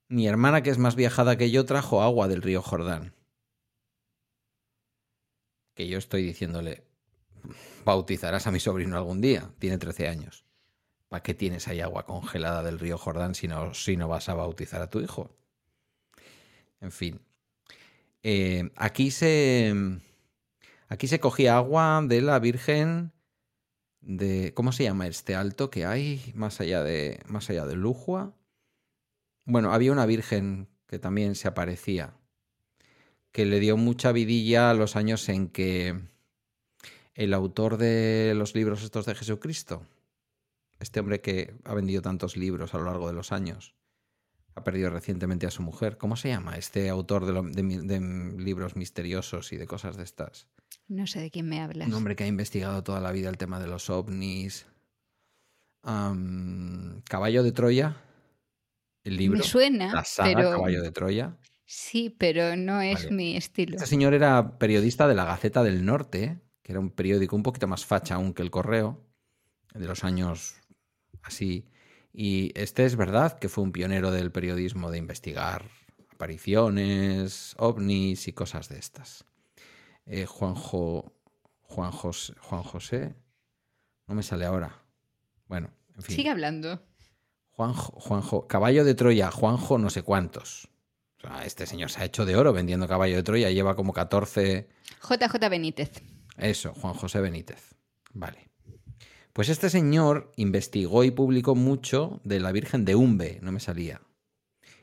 Mi 0.09 0.27
hermana, 0.27 0.63
que 0.63 0.71
es 0.71 0.79
más 0.79 0.97
viajada 0.97 1.37
que 1.37 1.53
yo, 1.53 1.65
trajo 1.65 2.03
agua 2.03 2.27
del 2.27 2.43
río 2.43 2.61
Jordán. 2.61 3.15
Que 5.75 5.87
yo 5.87 5.99
estoy 5.99 6.25
diciéndole, 6.25 6.83
bautizarás 7.85 8.49
a 8.49 8.51
mi 8.51 8.59
sobrino 8.59 8.97
algún 8.97 9.21
día. 9.21 9.53
Tiene 9.61 9.79
13 9.79 10.09
años. 10.09 10.45
¿Para 11.09 11.23
qué 11.23 11.35
tienes 11.35 11.69
ahí 11.69 11.81
agua 11.81 12.05
congelada 12.07 12.65
del 12.65 12.81
río 12.81 12.99
Jordán 12.99 13.37
si 13.37 13.47
no, 13.47 13.75
si 13.75 13.97
no 13.97 14.09
vas 14.09 14.29
a 14.29 14.35
bautizar 14.35 14.83
a 14.83 14.91
tu 14.91 15.01
hijo? 15.01 15.31
En 16.81 16.91
fin. 16.91 17.21
Eh, 18.25 18.71
aquí 18.75 19.13
se. 19.13 19.73
Aquí 20.91 21.07
se 21.07 21.21
cogía 21.21 21.57
agua 21.57 22.03
de 22.05 22.21
la 22.21 22.41
Virgen 22.41 23.13
de. 24.01 24.53
¿Cómo 24.55 24.73
se 24.73 24.83
llama 24.83 25.07
este 25.07 25.37
alto 25.37 25.71
que 25.71 25.87
hay 25.87 26.33
más 26.35 26.61
allá 26.61 26.83
de. 26.83 27.21
más 27.27 27.49
allá 27.49 27.65
de 27.65 27.77
Lujua? 27.77 28.35
Bueno, 29.45 29.73
había 29.73 29.93
una 29.93 30.05
Virgen 30.05 30.69
que 30.89 30.99
también 30.99 31.37
se 31.37 31.47
aparecía. 31.47 32.15
Que 33.31 33.47
le 33.47 33.61
dio 33.61 33.77
mucha 33.77 34.11
vidilla 34.11 34.69
a 34.69 34.75
los 34.75 34.97
años 34.97 35.29
en 35.29 35.47
que 35.47 35.97
el 37.15 37.35
autor 37.35 37.77
de 37.77 38.33
los 38.35 38.57
libros 38.57 38.83
estos 38.83 39.07
de 39.07 39.15
Jesucristo, 39.15 39.87
este 40.81 40.99
hombre 40.99 41.21
que 41.21 41.55
ha 41.65 41.73
vendido 41.73 42.03
tantos 42.03 42.37
libros 42.37 42.75
a 42.75 42.79
lo 42.79 42.87
largo 42.87 43.07
de 43.07 43.13
los 43.13 43.31
años, 43.31 43.77
ha 44.57 44.65
perdido 44.65 44.91
recientemente 44.91 45.47
a 45.47 45.53
su 45.53 45.63
mujer. 45.63 45.99
¿Cómo 45.99 46.17
se 46.17 46.31
llama? 46.31 46.57
Este 46.57 46.89
autor 46.89 47.27
de, 47.27 47.63
de 47.63 48.01
libros 48.43 48.75
misteriosos 48.75 49.53
y 49.53 49.57
de 49.57 49.69
cosas 49.69 49.97
de 49.97 50.03
estas. 50.03 50.49
No 50.91 51.07
sé 51.07 51.21
de 51.21 51.31
quién 51.31 51.49
me 51.49 51.61
hablas. 51.61 51.87
Un 51.87 51.95
hombre 51.95 52.17
que 52.17 52.25
ha 52.25 52.27
investigado 52.27 52.83
toda 52.83 52.99
la 53.01 53.13
vida 53.13 53.29
el 53.29 53.39
tema 53.39 53.61
de 53.61 53.69
los 53.69 53.89
ovnis. 53.91 54.67
Caballo 55.85 57.43
de 57.45 57.53
Troya. 57.53 57.97
El 59.05 59.17
libro. 59.17 59.39
me 59.39 59.45
suena, 59.45 59.95
La 59.95 60.05
saga 60.05 60.35
pero 60.35 60.51
Caballo 60.51 60.83
de 60.83 60.91
Troya. 60.91 61.37
sí, 61.65 62.11
pero 62.11 62.57
no 62.57 62.81
es 62.83 63.05
Vale. 63.05 63.17
mi 63.17 63.37
estilo. 63.37 63.77
Este 63.77 63.87
señor 63.87 64.15
era 64.15 64.59
periodista 64.59 65.07
de 65.07 65.15
la 65.15 65.25
Gaceta 65.25 65.63
del 65.63 65.85
Norte, 65.87 66.41
que 66.63 66.73
era 66.73 66.81
un 66.81 66.91
periódico 66.91 67.37
un 67.37 67.45
poquito 67.45 67.69
más 67.69 67.87
facha 67.87 68.17
aún 68.17 68.35
que 68.35 68.43
el 68.43 68.51
Correo, 68.51 69.01
de 69.73 69.87
los 69.87 70.03
años 70.03 70.57
así. 71.23 71.69
Y 72.13 72.51
este 72.57 72.85
es 72.85 72.97
verdad 72.97 73.39
que 73.39 73.49
fue 73.49 73.63
un 73.63 73.71
pionero 73.71 74.11
del 74.11 74.33
periodismo 74.33 74.91
de 74.91 74.99
investigar 74.99 75.67
apariciones, 76.11 77.55
ovnis 77.59 78.27
y 78.27 78.33
cosas 78.33 78.69
de 78.69 78.79
estas. 78.81 79.25
Eh, 80.13 80.27
Juanjo, 80.27 81.13
Juan 81.61 81.93
José, 81.93 82.35
Juan 82.41 82.65
José, 82.65 83.15
no 84.09 84.17
me 84.17 84.25
sale 84.25 84.45
ahora. 84.45 84.83
Bueno, 85.47 85.71
en 85.95 86.03
fin. 86.03 86.17
Sigue 86.17 86.31
hablando. 86.31 86.83
Juanjo, 87.51 87.93
Juanjo, 87.93 88.49
caballo 88.49 88.85
de 88.85 88.97
Troya, 88.97 89.31
Juanjo 89.31 89.79
no 89.79 89.89
sé 89.89 90.03
cuántos. 90.03 90.69
O 91.19 91.21
sea, 91.21 91.45
este 91.45 91.65
señor 91.65 91.93
se 91.93 92.01
ha 92.01 92.07
hecho 92.07 92.27
de 92.27 92.35
oro 92.35 92.53
vendiendo 92.53 92.89
caballo 92.89 93.15
de 93.15 93.23
Troya, 93.23 93.51
lleva 93.51 93.77
como 93.77 93.93
14... 93.93 94.69
JJ 95.01 95.49
Benítez. 95.49 96.03
Eso, 96.37 96.75
Juan 96.75 96.95
José 96.95 97.21
Benítez. 97.21 97.77
Vale. 98.13 98.51
Pues 99.33 99.49
este 99.49 99.71
señor 99.71 100.33
investigó 100.35 101.05
y 101.05 101.13
publicó 101.13 101.55
mucho 101.55 102.21
de 102.25 102.41
la 102.41 102.51
Virgen 102.51 102.85
de 102.85 102.97
Umbe, 102.97 103.39
no 103.43 103.53
me 103.53 103.61
salía. 103.61 104.01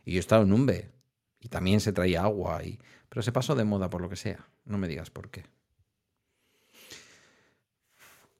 Y 0.05 0.13
yo 0.13 0.21
estaba 0.21 0.43
en 0.43 0.53
Umbe, 0.53 0.93
y 1.41 1.49
también 1.49 1.81
se 1.81 1.91
traía 1.91 2.21
agua, 2.21 2.63
y... 2.63 2.79
pero 3.09 3.21
se 3.21 3.31
pasó 3.31 3.55
de 3.55 3.63
moda 3.63 3.89
por 3.89 4.01
lo 4.01 4.09
que 4.09 4.15
sea, 4.15 4.47
no 4.65 4.77
me 4.77 4.87
digas 4.87 5.09
por 5.09 5.29
qué. 5.29 5.45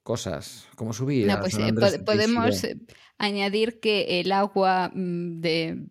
Cosas, 0.02 0.66
como 0.74 0.92
subir. 0.94 1.26
No, 1.26 1.38
pues 1.40 1.54
eh, 1.58 1.72
pod- 1.74 2.04
podemos 2.04 2.64
eh, 2.64 2.78
añadir 3.18 3.78
que 3.80 4.20
el 4.20 4.32
agua 4.32 4.90
mm, 4.94 5.40
de 5.40 5.86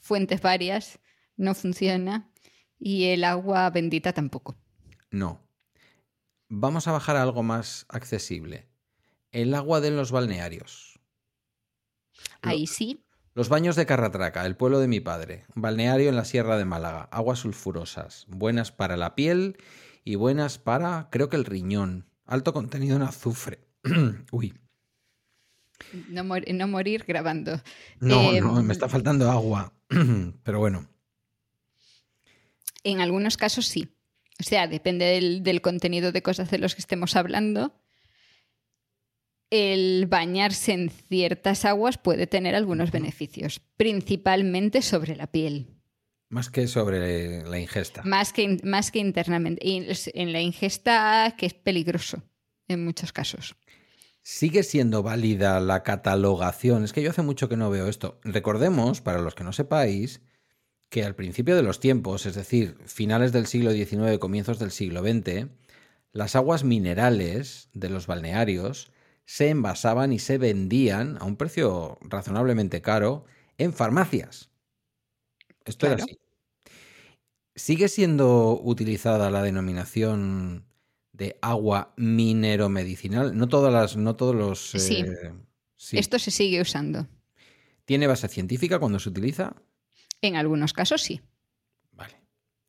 fuentes 0.00 0.40
varias 0.40 0.98
no 1.36 1.54
funciona 1.54 2.30
y 2.78 3.04
el 3.06 3.24
agua 3.24 3.68
bendita 3.70 4.12
tampoco. 4.14 4.56
No. 5.10 5.40
Vamos 6.48 6.88
a 6.88 6.92
bajar 6.92 7.16
a 7.16 7.22
algo 7.22 7.42
más 7.42 7.84
accesible. 7.90 8.68
El 9.32 9.54
agua 9.54 9.80
de 9.80 9.90
los 9.90 10.12
balnearios. 10.12 10.98
Lo- 12.42 12.50
Ahí 12.50 12.66
sí, 12.66 13.04
Los 13.34 13.48
baños 13.48 13.76
de 13.76 13.86
Carratraca, 13.86 14.44
el 14.44 14.56
pueblo 14.56 14.78
de 14.78 14.88
mi 14.88 15.00
padre. 15.00 15.44
Balneario 15.54 16.10
en 16.10 16.16
la 16.16 16.24
Sierra 16.26 16.58
de 16.58 16.64
Málaga. 16.66 17.08
Aguas 17.10 17.38
sulfurosas. 17.38 18.26
Buenas 18.28 18.72
para 18.72 18.96
la 18.98 19.14
piel 19.14 19.56
y 20.04 20.16
buenas 20.16 20.58
para, 20.58 21.08
creo 21.10 21.28
que 21.30 21.36
el 21.36 21.46
riñón. 21.46 22.06
Alto 22.26 22.52
contenido 22.52 22.96
en 22.96 23.02
azufre. 23.02 23.60
Uy. 24.32 24.54
no, 26.08 26.24
mor- 26.24 26.44
no 26.52 26.68
morir 26.68 27.04
grabando. 27.08 27.60
No, 28.00 28.32
Eh, 28.32 28.40
no, 28.40 28.62
me 28.62 28.72
está 28.74 28.88
faltando 28.88 29.30
agua. 29.30 29.72
Pero 30.42 30.58
bueno. 30.58 30.88
En 32.84 33.00
algunos 33.00 33.36
casos 33.38 33.66
sí. 33.66 33.94
O 34.40 34.42
sea, 34.42 34.66
depende 34.66 35.04
del, 35.06 35.42
del 35.42 35.60
contenido 35.62 36.12
de 36.12 36.22
cosas 36.22 36.50
de 36.50 36.58
los 36.58 36.74
que 36.74 36.80
estemos 36.80 37.16
hablando. 37.16 37.72
El 39.54 40.06
bañarse 40.06 40.72
en 40.72 40.88
ciertas 40.88 41.66
aguas 41.66 41.98
puede 41.98 42.26
tener 42.26 42.54
algunos 42.54 42.90
beneficios, 42.90 43.60
principalmente 43.76 44.80
sobre 44.80 45.14
la 45.14 45.26
piel, 45.26 45.66
Más 46.30 46.48
que 46.48 46.66
sobre 46.66 47.42
la 47.46 47.58
ingesta. 47.60 48.02
más 48.02 48.32
que, 48.32 48.56
más 48.64 48.90
que 48.90 49.00
internamente. 49.00 49.60
Y 49.62 49.86
en 50.14 50.32
la 50.32 50.40
ingesta, 50.40 51.34
que 51.36 51.44
es 51.44 51.52
peligroso 51.52 52.22
en 52.66 52.82
muchos 52.82 53.12
casos. 53.12 53.54
¿Sigue 54.22 54.62
siendo 54.62 55.02
válida 55.02 55.60
la 55.60 55.82
catalogación? 55.82 56.82
Es 56.84 56.94
que 56.94 57.02
yo 57.02 57.10
hace 57.10 57.20
mucho 57.20 57.50
que 57.50 57.58
no 57.58 57.68
veo 57.68 57.88
esto. 57.88 58.20
Recordemos, 58.24 59.02
para 59.02 59.20
los 59.20 59.34
que 59.34 59.44
no 59.44 59.52
sepáis, 59.52 60.22
que 60.88 61.04
al 61.04 61.14
principio 61.14 61.56
de 61.56 61.62
los 61.62 61.78
tiempos, 61.78 62.24
es 62.24 62.36
decir, 62.36 62.78
finales 62.86 63.32
del 63.32 63.46
siglo 63.46 63.72
XIX, 63.72 64.18
comienzos 64.18 64.58
del 64.58 64.70
siglo 64.70 65.02
XX, 65.02 65.48
las 66.12 66.36
aguas 66.36 66.64
minerales 66.64 67.68
de 67.74 67.90
los 67.90 68.06
balnearios 68.06 68.91
se 69.24 69.48
envasaban 69.48 70.12
y 70.12 70.18
se 70.18 70.38
vendían 70.38 71.16
a 71.20 71.24
un 71.24 71.36
precio 71.36 71.98
razonablemente 72.02 72.82
caro 72.82 73.24
en 73.58 73.72
farmacias. 73.72 74.50
Esto 75.64 75.86
era 75.86 75.96
así. 75.96 76.18
¿Sigue 77.54 77.88
siendo 77.88 78.58
utilizada 78.62 79.30
la 79.30 79.42
denominación 79.42 80.66
de 81.12 81.38
agua 81.42 81.92
minero-medicinal? 81.96 83.36
No 83.36 83.48
todas 83.48 83.72
las, 83.72 83.96
no 83.96 84.16
todos 84.16 84.34
los. 84.34 84.70
Sí. 84.70 85.00
eh, 85.00 85.32
sí. 85.76 85.98
Esto 85.98 86.18
se 86.18 86.30
sigue 86.30 86.60
usando. 86.60 87.06
¿Tiene 87.84 88.06
base 88.06 88.28
científica 88.28 88.78
cuando 88.78 88.98
se 88.98 89.10
utiliza? 89.10 89.54
En 90.22 90.36
algunos 90.36 90.72
casos 90.72 91.02
sí. 91.02 91.20
Vale. 91.92 92.22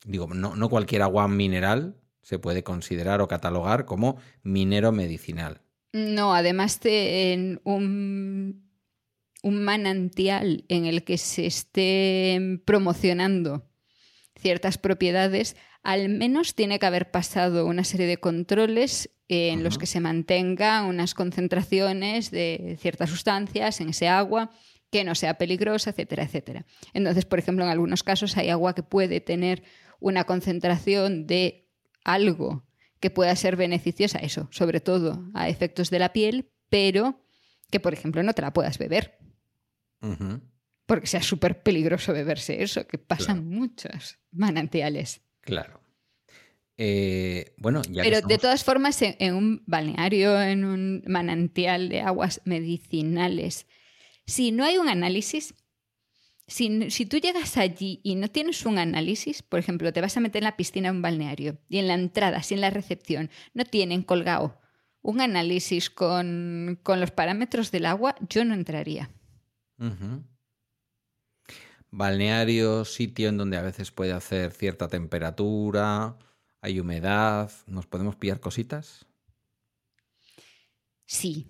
Digo, 0.05 0.27
no, 0.27 0.55
no 0.55 0.69
cualquier 0.69 1.01
agua 1.01 1.27
mineral 1.27 1.95
se 2.21 2.39
puede 2.39 2.63
considerar 2.63 3.21
o 3.21 3.27
catalogar 3.27 3.85
como 3.85 4.17
minero-medicinal. 4.43 5.62
No, 5.93 6.33
además 6.33 6.79
de 6.79 7.33
en 7.33 7.61
un, 7.63 8.67
un 9.43 9.63
manantial 9.63 10.65
en 10.67 10.85
el 10.85 11.03
que 11.03 11.19
se 11.19 11.45
esté 11.45 12.59
promocionando 12.65 13.69
ciertas 14.35 14.79
propiedades, 14.79 15.55
al 15.83 16.09
menos 16.09 16.55
tiene 16.55 16.79
que 16.79 16.87
haber 16.87 17.11
pasado 17.11 17.67
una 17.67 17.83
serie 17.83 18.07
de 18.07 18.17
controles 18.17 19.11
en 19.27 19.63
los 19.63 19.77
que 19.77 19.85
se 19.85 19.99
mantengan 19.99 20.85
unas 20.85 21.13
concentraciones 21.13 22.31
de 22.31 22.77
ciertas 22.79 23.09
sustancias 23.09 23.79
en 23.79 23.89
ese 23.89 24.07
agua 24.07 24.51
que 24.91 25.03
no 25.03 25.15
sea 25.15 25.37
peligrosa, 25.37 25.91
etcétera, 25.91 26.23
etcétera. 26.23 26.65
Entonces, 26.93 27.25
por 27.25 27.39
ejemplo, 27.39 27.63
en 27.63 27.71
algunos 27.71 28.03
casos 28.03 28.35
hay 28.37 28.49
agua 28.49 28.75
que 28.75 28.83
puede 28.83 29.21
tener 29.21 29.63
una 29.99 30.25
concentración 30.25 31.25
de 31.25 31.67
algo 32.03 32.63
que 33.03 33.09
pueda 33.09 33.35
ser 33.35 33.57
beneficiosa, 33.57 34.19
eso, 34.19 34.47
sobre 34.49 34.79
todo 34.79 35.29
a 35.33 35.49
efectos 35.49 35.89
de 35.89 35.99
la 35.99 36.13
piel, 36.13 36.49
pero 36.69 37.19
que, 37.69 37.81
por 37.81 37.93
ejemplo, 37.93 38.23
no 38.23 38.31
te 38.33 38.41
la 38.41 38.53
puedas 38.53 38.77
beber, 38.77 39.17
porque 40.85 41.07
sea 41.07 41.21
súper 41.21 41.61
peligroso 41.61 42.13
beberse 42.13 42.63
eso, 42.63 42.87
que 42.87 42.97
pasan 42.97 43.41
Claro. 43.41 43.59
muchos 43.59 44.19
manantiales. 44.31 45.19
Claro. 45.41 45.81
Eh, 46.77 47.53
bueno, 47.57 47.81
ya 47.89 48.03
Pero 48.03 48.21
de 48.21 48.37
todas 48.37 48.63
formas, 48.63 49.01
en, 49.01 49.17
en 49.19 49.35
un 49.35 49.63
balneario, 49.65 50.41
en 50.41 50.63
un 50.63 51.03
manantial 51.05 51.89
de 51.89 51.99
aguas 51.99 52.39
medicinales, 52.45 53.67
si 54.25 54.53
no 54.53 54.63
hay 54.63 54.77
un 54.77 54.87
análisis, 54.87 55.55
si, 56.53 56.91
si 56.91 57.07
tú 57.07 57.17
llegas 57.17 57.57
allí 57.57 57.99
y 58.03 58.13
no 58.13 58.27
tienes 58.27 58.67
un 58.67 58.77
análisis, 58.77 59.41
por 59.41 59.59
ejemplo, 59.59 59.91
te 59.91 60.01
vas 60.01 60.15
a 60.17 60.19
meter 60.19 60.43
en 60.43 60.45
la 60.45 60.55
piscina 60.55 60.91
de 60.91 60.95
un 60.95 61.01
balneario 61.01 61.57
y 61.67 61.79
en 61.79 61.87
la 61.87 61.95
entrada, 61.95 62.43
si 62.43 62.53
en 62.53 62.61
la 62.61 62.69
recepción 62.69 63.31
no 63.55 63.65
tienen 63.65 64.03
colgado 64.03 64.61
un 65.01 65.19
análisis 65.19 65.89
con, 65.89 66.79
con 66.83 66.99
los 66.99 67.09
parámetros 67.09 67.71
del 67.71 67.87
agua, 67.87 68.15
yo 68.29 68.45
no 68.45 68.53
entraría. 68.53 69.09
Ujú. 69.79 70.23
Balneario, 71.89 72.85
sitio 72.85 73.29
en 73.29 73.37
donde 73.37 73.57
a 73.57 73.63
veces 73.63 73.89
puede 73.89 74.13
hacer 74.13 74.51
cierta 74.51 74.87
temperatura, 74.87 76.19
hay 76.61 76.79
humedad, 76.79 77.51
¿nos 77.65 77.87
podemos 77.87 78.15
pillar 78.15 78.39
cositas? 78.39 79.07
Sí. 81.07 81.47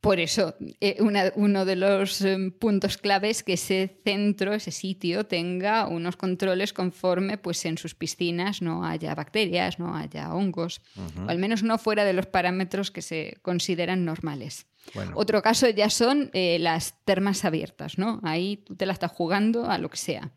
Por 0.00 0.20
eso, 0.20 0.54
eh, 0.80 0.96
una- 1.00 1.32
uno 1.34 1.64
de 1.64 1.74
los 1.74 2.20
eh, 2.22 2.36
puntos 2.58 2.96
clave 2.96 3.30
es 3.30 3.42
que 3.42 3.54
ese 3.54 4.00
centro, 4.04 4.52
ese 4.54 4.70
sitio, 4.70 5.24
tenga 5.26 5.88
unos 5.88 6.16
controles 6.16 6.72
conforme 6.72 7.38
pues, 7.38 7.64
en 7.64 7.76
sus 7.78 7.94
piscinas 7.94 8.62
no 8.62 8.84
haya 8.84 9.14
bacterias, 9.14 9.78
no 9.78 9.96
haya 9.96 10.32
hongos, 10.34 10.80
o 10.96 11.28
al 11.30 11.38
menos 11.38 11.62
no 11.64 11.76
fuera 11.78 12.04
de 12.04 12.12
los 12.12 12.26
parámetros 12.26 12.90
que 12.90 13.02
se 13.02 13.38
consideran 13.42 14.04
normales. 14.04 14.66
Bueno, 14.94 15.12
Otro 15.16 15.42
caso 15.42 15.68
ya 15.70 15.90
son 15.90 16.30
eh, 16.34 16.58
las 16.60 17.02
termas 17.04 17.44
abiertas, 17.44 17.98
¿no? 17.98 18.20
Ahí 18.22 18.58
tú 18.58 18.76
te 18.76 18.86
la 18.86 18.92
estás 18.92 19.10
jugando 19.10 19.68
a 19.68 19.78
lo 19.78 19.88
que 19.90 19.96
sea. 19.96 20.32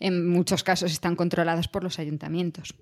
En 0.00 0.28
muchos 0.28 0.62
casos 0.64 0.92
están 0.92 1.16
controladas 1.16 1.68
por 1.68 1.82
los 1.84 1.98
ayuntamientos. 1.98 2.74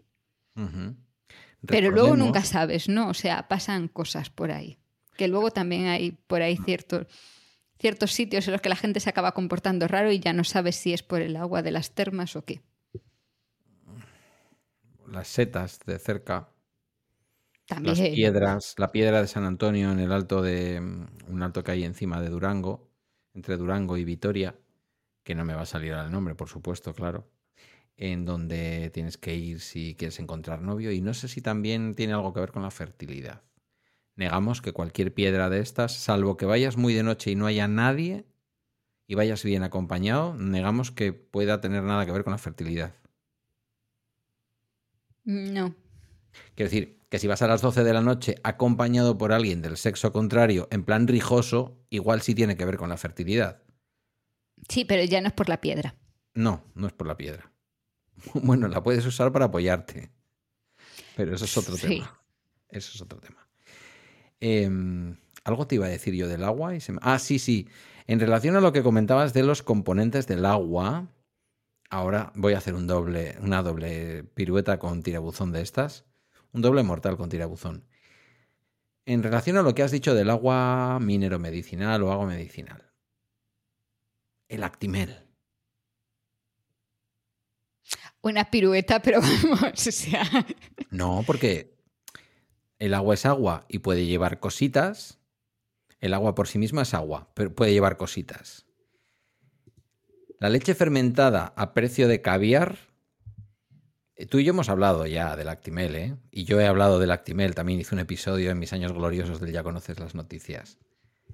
Pero 1.67 1.91
luego 1.93 2.17
nunca 2.25 2.43
sabes, 2.43 2.89
¿no? 2.89 3.09
O 3.09 3.15
sea, 3.15 3.47
pasan 3.49 3.87
cosas 3.89 4.31
por 4.31 4.51
ahí. 4.51 4.79
Que 5.17 5.29
luego 5.29 5.51
también 5.51 5.87
hay 5.87 6.13
por 6.13 6.43
ahí 6.43 6.57
ciertos, 6.57 7.07
ciertos 7.79 8.13
sitios 8.13 8.47
en 8.49 8.53
los 8.53 8.61
que 8.63 8.69
la 8.71 8.77
gente 8.77 9.01
se 9.01 9.11
acaba 9.11 9.33
comportando 9.33 9.89
raro 9.89 10.13
y 10.13 10.21
ya 10.21 10.33
no 10.33 10.45
sabes 10.45 10.77
si 10.77 10.93
es 10.93 11.03
por 11.03 11.21
el 11.23 11.37
agua 11.37 11.63
de 11.63 11.73
las 11.73 11.93
termas 11.95 12.37
o 12.37 12.45
qué. 12.45 12.63
las 15.07 15.29
setas 15.29 15.79
de 15.87 15.99
cerca, 15.99 16.49
También. 17.67 17.99
las 17.99 18.09
piedras, 18.11 18.75
la 18.79 18.93
piedra 18.93 19.21
de 19.21 19.29
San 19.29 19.45
Antonio 19.45 19.93
en 19.93 19.99
el 20.01 20.13
alto 20.13 20.43
de 20.43 20.81
mm, 20.81 21.07
un 21.29 21.43
alto 21.43 21.63
que 21.65 21.73
hay 21.73 21.85
encima 21.85 22.21
de 22.21 22.29
Durango, 22.31 22.91
entre 23.35 23.57
Durango 23.57 23.97
y 23.97 24.05
Vitoria, 24.05 24.57
que 25.25 25.35
no 25.35 25.45
me 25.45 25.55
va 25.55 25.63
a 25.63 25.67
salir 25.67 25.95
al 25.95 26.11
nombre, 26.13 26.35
por 26.35 26.49
supuesto, 26.49 26.95
claro, 26.95 27.31
en 27.97 28.25
donde 28.27 28.91
tienes 28.95 29.19
que 29.19 29.37
ir 29.37 29.61
si 29.61 29.95
quieres 29.97 30.21
encontrar 30.21 30.63
novio 30.63 30.93
y 30.93 31.01
no 31.03 31.15
sé 31.15 31.29
si 31.29 31.43
también 31.43 31.95
tiene 31.95 32.15
algo 32.15 32.33
que 32.35 32.41
ver 32.41 32.53
con 32.53 32.63
la 32.63 32.71
fertilidad. 32.71 33.43
Negamos 34.17 34.61
que 34.61 34.73
cualquier 34.73 35.15
piedra 35.15 35.49
de 35.49 35.61
estas, 35.61 35.93
salvo 35.95 36.37
que 36.37 36.45
vayas 36.47 36.77
muy 36.77 36.93
de 36.95 37.03
noche 37.03 37.31
y 37.31 37.35
no 37.35 37.47
haya 37.47 37.67
nadie 37.69 38.27
y 39.07 39.15
vayas 39.15 39.43
bien 39.45 39.63
acompañado, 39.63 40.35
negamos 40.37 40.91
que 40.91 41.13
pueda 41.13 41.61
tener 41.61 41.83
nada 41.83 42.05
que 42.07 42.13
ver 42.13 42.25
con 42.25 42.33
la 42.33 42.39
fertilidad. 42.39 42.95
No. 45.25 45.75
Quiero 46.55 46.71
decir, 46.71 46.99
que 47.09 47.19
si 47.19 47.27
vas 47.27 47.43
a 47.43 47.47
las 47.47 47.61
12 47.63 47.85
de 47.85 47.93
la 47.93 48.01
noche 48.01 48.37
acompañado 48.43 49.19
por 49.19 49.33
alguien 49.33 49.63
del 49.63 49.77
sexo 49.77 50.13
contrario, 50.13 50.69
en 50.71 50.85
plan 50.85 51.07
rijoso, 51.07 51.79
igual 51.91 52.23
sí 52.23 52.35
tiene 52.35 52.57
que 52.57 52.65
ver 52.65 52.77
con 52.77 52.89
la 52.89 52.97
fertilidad. 52.97 53.63
Sí, 54.69 54.85
pero 54.85 55.05
ya 55.05 55.21
no 55.21 55.29
es 55.29 55.35
por 55.35 55.49
la 55.49 55.61
piedra. 55.61 55.95
No, 56.35 56.65
no 56.75 56.87
es 56.87 56.93
por 56.93 57.07
la 57.07 57.17
piedra. 57.17 57.51
Bueno, 58.35 58.69
la 58.69 58.83
puedes 58.83 59.05
usar 59.07 59.33
para 59.33 59.47
apoyarte. 59.47 60.11
Pero 61.17 61.35
eso 61.35 61.45
es 61.45 61.57
otro 61.57 61.77
Sí. 61.77 61.89
tema. 61.89 62.21
Eso 62.69 62.93
es 62.95 63.01
otro 63.03 63.19
tema. 63.21 63.42
Em, 64.45 65.17
algo 65.45 65.69
te 65.69 65.77
iba 65.77 65.87
a 65.87 65.89
decir 65.89 66.15
yo 66.15 66.27
del 66.27 66.43
agua 66.43 66.75
y 66.75 66.81
se 66.81 66.91
me- 66.93 66.99
Ah, 67.03 67.21
sí, 67.21 67.39
sí. 67.39 67.69
En 68.09 68.19
relación 68.19 68.57
a 68.57 68.61
lo 68.61 68.73
que 68.73 68.83
comentabas 68.83 69.33
de 69.33 69.45
los 69.45 69.63
componentes 69.63 70.27
del 70.27 70.45
agua, 70.45 71.07
ahora 71.91 72.33
voy 72.35 72.55
a 72.55 72.59
hacer 72.59 72.75
un 72.75 72.89
doble, 72.89 73.37
una 73.41 73.63
doble 73.63 74.25
pirueta 74.35 74.81
con 74.81 75.05
tirabuzón 75.05 75.53
de 75.53 75.63
estas. 75.63 76.05
Un 76.53 76.61
doble 76.61 76.83
mortal 76.83 77.17
con 77.17 77.29
tirabuzón. 77.29 77.87
en 79.05 79.23
relación 79.25 79.57
a 79.57 79.63
lo 79.63 79.75
que 79.75 79.83
has 79.83 79.91
dicho 79.91 80.15
del 80.15 80.31
agua 80.31 80.99
minero 81.01 81.39
medicinal 81.41 82.03
o 82.03 82.13
agua 82.13 82.27
medicinal. 82.27 82.91
El 84.49 84.63
Actimel. 84.65 85.19
Una 88.23 88.49
pirueta, 88.51 89.01
pero 89.03 89.21
vamos, 89.43 89.87
o 89.87 89.93
sea. 89.93 90.23
No, 90.91 91.23
porque 91.27 91.75
el 92.83 92.95
agua 92.95 93.15
es 93.15 93.27
agua 93.27 93.65
y 93.69 93.79
puede 93.79 94.07
llevar 94.07 94.41
cositas. 94.41 95.21
El 96.01 96.15
agua 96.15 96.35
por 96.35 96.49
sí 96.49 96.59
misma 96.59 96.83
es 96.83 96.95
agua, 96.95 97.31
pero 97.33 97.55
puede 97.55 97.73
llevar 97.73 97.97
cositas. 97.97 98.67
La 100.41 100.49
leche 100.49 100.75
fermentada 100.75 101.53
a 101.55 101.75
precio 101.75 102.09
de 102.09 102.23
caviar. 102.23 102.77
eh, 104.17 104.27
Tú 104.27 104.41
y 104.41 104.45
yo 104.45 104.51
hemos 104.51 104.69
hablado 104.69 105.07
ya 105.07 105.37
del 105.37 105.49
Actimel, 105.49 105.95
¿eh? 105.95 106.17
Y 106.33 106.43
yo 106.43 106.61
he 106.61 106.67
hablado 106.67 106.99
del 106.99 107.13
Actimel, 107.13 107.55
también 107.55 107.79
hice 107.79 107.95
un 107.95 108.01
episodio 108.01 108.51
en 108.51 108.59
mis 108.59 108.73
años 108.73 108.93
gloriosos 108.93 109.39
del 109.39 109.53
Ya 109.53 109.63
conoces 109.63 110.01
las 110.01 110.17
noticias. 110.17 110.79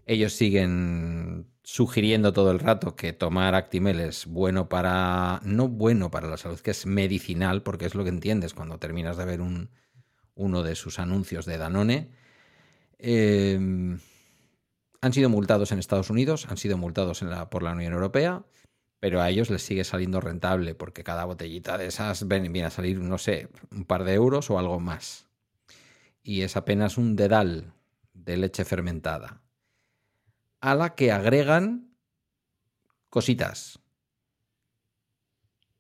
Ellos 0.05 0.35
siguen 0.35 1.51
sugiriendo 1.63 2.35
todo 2.35 2.51
el 2.51 2.59
rato 2.59 2.95
que 2.95 3.15
tomar 3.15 3.55
Actimel 3.55 4.01
es 4.01 4.27
bueno 4.27 4.69
para. 4.69 5.41
no 5.45 5.69
bueno 5.69 6.11
para 6.11 6.29
la 6.29 6.37
salud, 6.37 6.61
que 6.61 6.73
es 6.73 6.85
medicinal, 6.85 7.63
porque 7.63 7.87
es 7.87 7.95
lo 7.95 8.05
que 8.05 8.11
entiendes 8.11 8.53
cuando 8.53 8.79
terminas 8.79 9.17
de 9.17 9.25
ver 9.25 9.41
un, 9.41 9.71
uno 10.39 10.63
de 10.63 10.77
sus 10.77 10.99
anuncios 10.99 11.45
de 11.45 11.59
Danone. 11.59 12.09
Eh, 12.99 13.59
han 15.01 15.13
sido 15.13 15.29
multados 15.29 15.71
en 15.73 15.79
Estados 15.79 16.11
Unidos, 16.11 16.47
han 16.49 16.57
sido 16.57 16.79
multados 16.79 17.25
por 17.51 17.63
la 17.63 17.73
Unión 17.73 17.93
Europea, 17.93 18.45
pero 19.01 19.21
a 19.21 19.31
ellos 19.31 19.51
les 19.51 19.63
sigue 19.63 19.85
saliendo 19.85 20.21
rentable 20.21 20.75
porque 20.75 21.05
cada 21.05 21.25
botellita 21.25 21.77
de 21.79 21.87
esas 21.87 22.27
viene 22.27 22.65
a 22.65 22.71
salir, 22.71 22.99
no 22.99 23.19
sé, 23.19 23.49
un 23.71 23.85
par 23.85 24.05
de 24.05 24.15
euros 24.15 24.51
o 24.51 24.59
algo 24.59 24.81
más. 24.81 25.27
Y 26.23 26.43
es 26.43 26.57
apenas 26.57 26.99
un 26.99 27.15
dedal 27.15 27.73
de 28.13 28.37
leche 28.37 28.65
fermentada, 28.65 29.41
a 30.61 30.75
la 30.75 30.95
que 30.95 31.13
agregan 31.13 31.95
cositas. 33.09 33.79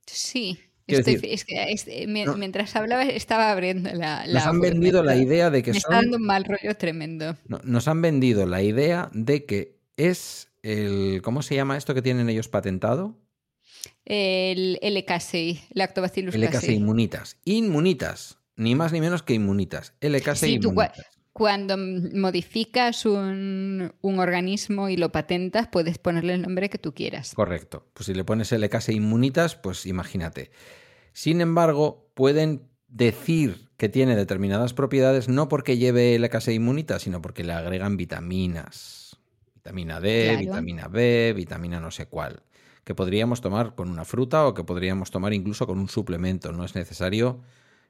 Sí. 0.06 0.67
Estoy- 0.96 1.14
decir, 1.16 1.30
es 1.32 1.44
que 1.44 1.72
es- 1.72 1.86
eh, 1.86 2.06
no- 2.06 2.36
mientras 2.36 2.74
hablaba 2.76 3.02
estaba 3.04 3.50
abriendo 3.50 3.92
la. 3.94 4.24
Nos 4.24 4.32
la 4.34 4.44
han 4.48 4.58
web, 4.60 4.72
vendido 4.72 5.02
la 5.02 5.16
idea 5.16 5.50
de 5.50 5.62
que 5.62 5.72
Me 5.72 5.80
son... 5.80 5.92
está 5.92 6.02
dando 6.02 6.16
un 6.16 6.24
mal 6.24 6.44
rollo 6.44 6.74
tremendo. 6.76 7.36
No, 7.46 7.60
nos 7.64 7.88
han 7.88 8.00
vendido 8.02 8.46
la 8.46 8.62
idea 8.62 9.10
de 9.12 9.44
que 9.44 9.76
es 9.96 10.48
el. 10.62 11.20
¿Cómo 11.22 11.42
se 11.42 11.54
llama 11.54 11.76
esto 11.76 11.94
que 11.94 12.02
tienen 12.02 12.28
ellos 12.28 12.48
patentado? 12.48 13.16
El 14.04 14.78
LKCI, 14.82 15.60
Lactobacillus 15.74 16.34
LKC 16.34 16.52
casei. 16.52 16.74
inmunitas. 16.76 17.36
Inmunitas. 17.44 18.38
Ni 18.56 18.74
más 18.74 18.92
ni 18.92 19.00
menos 19.00 19.22
que 19.22 19.34
inmunitas. 19.34 19.92
LKC 20.00 20.34
Sí, 20.36 20.54
inmunitas. 20.54 21.06
Cuando 21.38 21.76
modificas 21.78 23.06
un, 23.06 23.92
un 24.00 24.18
organismo 24.18 24.88
y 24.88 24.96
lo 24.96 25.10
patentas, 25.12 25.68
puedes 25.68 25.96
ponerle 25.98 26.34
el 26.34 26.42
nombre 26.42 26.68
que 26.68 26.78
tú 26.78 26.92
quieras. 26.92 27.32
Correcto. 27.34 27.86
Pues 27.94 28.06
si 28.06 28.14
le 28.14 28.24
pones 28.24 28.52
LKC 28.52 28.90
inmunitas, 28.90 29.54
pues 29.54 29.86
imagínate. 29.86 30.50
Sin 31.12 31.40
embargo, 31.40 32.10
pueden 32.14 32.68
decir 32.88 33.68
que 33.76 33.88
tiene 33.88 34.16
determinadas 34.16 34.74
propiedades 34.74 35.28
no 35.28 35.48
porque 35.48 35.78
lleve 35.78 36.18
LKC 36.18 36.48
inmunitas, 36.48 37.02
sino 37.02 37.22
porque 37.22 37.44
le 37.44 37.52
agregan 37.52 37.96
vitaminas. 37.96 39.16
Vitamina 39.54 40.00
D, 40.00 40.24
Claro. 40.24 40.38
vitamina 40.40 40.88
B, 40.88 41.32
vitamina 41.36 41.80
no 41.80 41.90
sé 41.90 42.06
cuál. 42.06 42.42
Que 42.84 42.94
podríamos 42.94 43.40
tomar 43.40 43.74
con 43.74 43.90
una 43.90 44.04
fruta 44.04 44.46
o 44.46 44.54
que 44.54 44.64
podríamos 44.64 45.10
tomar 45.10 45.32
incluso 45.34 45.66
con 45.66 45.78
un 45.78 45.88
suplemento. 45.88 46.52
No 46.52 46.64
es 46.64 46.74
necesario. 46.74 47.40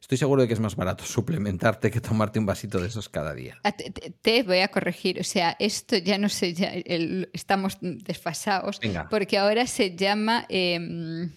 Estoy 0.01 0.16
seguro 0.16 0.43
de 0.43 0.49
que 0.49 0.55
es 0.55 0.61
más 0.61 0.77
barato 0.77 1.05
suplementarte 1.05 1.91
que 1.91 2.01
tomarte 2.01 2.39
un 2.39 2.47
vasito 2.47 2.79
de 2.81 2.87
esos 2.89 3.09
cada 3.09 3.35
día. 3.35 3.59
Ah, 3.65 3.73
Te, 3.73 3.91
te- 3.91 4.11
te 4.11 4.43
voy 4.43 4.59
a 4.61 4.69
corregir, 4.69 5.20
o 5.20 5.25
sea, 5.25 5.57
esto 5.59 5.97
ya 5.97 6.16
no 6.19 6.29
sé, 6.29 6.55
ya 6.55 6.69
el- 6.69 7.29
estamos 7.33 7.79
desfasados, 7.81 8.79
Venga. 8.81 9.09
porque 9.09 9.37
ahora 9.39 9.66
se 9.66 9.97
llama 9.97 10.47
em, 10.49 11.31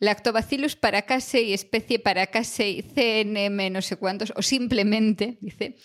Lactobacillus 0.00 0.76
paracasei, 0.76 1.52
especie 1.52 1.98
paracasei, 1.98 2.82
CNM, 2.82 3.70
no 3.70 3.82
sé 3.82 3.96
cuántos, 3.96 4.32
o 4.36 4.42
simplemente, 4.42 5.38
dice, 5.40 5.76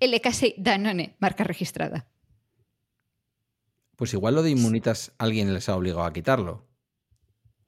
LKCI 0.00 0.56
Danone, 0.58 1.16
marca 1.20 1.44
registrada. 1.44 2.06
Pues 3.96 4.12
igual 4.14 4.34
lo 4.34 4.42
de 4.42 4.50
inmunitas 4.50 5.12
alguien 5.18 5.54
les 5.54 5.68
ha 5.68 5.76
obligado 5.76 6.04
a 6.04 6.12
quitarlo. 6.12 6.66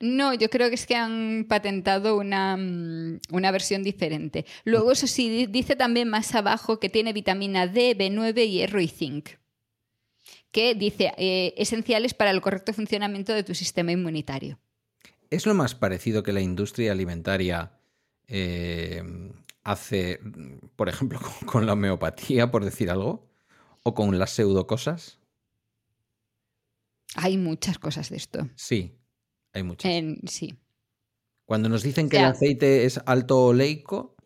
No, 0.05 0.35
yo 0.35 0.51
creo 0.51 0.69
que 0.69 0.75
es 0.75 0.85
que 0.87 0.97
han 0.97 1.47
patentado 1.49 2.17
una, 2.19 2.57
mm, 2.59 3.21
una 3.31 3.51
versión 3.51 3.83
diferente. 3.83 4.45
Luego, 4.65 4.93
eso 4.93 5.07
sí, 5.07 5.31
di- 5.31 5.47
dice 5.47 5.77
también 5.77 6.09
más 6.11 6.35
abajo 6.35 6.79
que 6.79 6.91
tiene 6.91 7.15
vitamina 7.15 7.67
D, 7.67 7.97
B9, 7.97 8.47
hierro 8.51 8.81
y 8.83 8.89
zinc, 8.89 9.31
que 10.51 10.75
dice 10.75 11.13
eh, 11.17 11.55
esenciales 11.57 12.13
para 12.13 12.31
el 12.33 12.41
correcto 12.43 12.73
funcionamiento 12.75 13.33
de 13.33 13.45
tu 13.45 13.55
sistema 13.55 13.93
inmunitario. 13.93 14.59
¿Es 15.31 15.47
lo 15.47 15.55
más 15.55 15.75
parecido 15.75 16.23
que 16.23 16.33
la 16.33 16.43
industria 16.43 16.93
alimentaria 16.93 17.73
eh, 18.29 19.03
hace, 19.63 20.21
por 20.77 20.91
ejemplo, 20.91 21.19
con, 21.41 21.49
con 21.49 21.67
la 21.67 21.73
homeopatía, 21.73 22.51
por 22.51 22.63
decir 22.65 22.91
algo? 22.91 23.27
¿O 23.85 23.95
con 23.95 24.19
las 24.19 24.31
pseudocosas? 24.33 25.19
Hay 27.17 27.37
muchas 27.39 27.79
cosas 27.79 28.11
de 28.11 28.17
esto. 28.17 28.49
Sí, 28.55 28.93
hay 29.55 29.63
muchas. 29.63 29.91
En- 29.91 30.21
sí. 30.29 30.55
Cuando 31.47 31.69
nos 31.69 31.83
dicen 31.83 32.09
que 32.09 32.17
el 32.19 32.25
aceite 32.25 32.85
es 32.85 33.01
alto 33.07 33.47
oleico, 33.47 34.17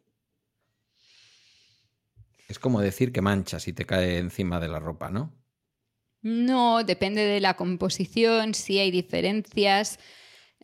es 2.48 2.59
como 2.59 2.80
decir 2.80 3.12
que 3.12 3.20
mancha 3.20 3.60
si 3.60 3.72
te 3.72 3.84
cae 3.84 4.18
encima 4.18 4.59
de 4.60 4.68
la 4.68 4.78
ropa, 4.80 5.10
¿no? 5.10 5.34
No, 6.22 6.82
depende 6.84 7.22
de 7.24 7.40
la 7.40 7.55
composición, 7.55 8.55
sí 8.55 8.78
hay 8.78 8.90
diferencias. 8.90 9.98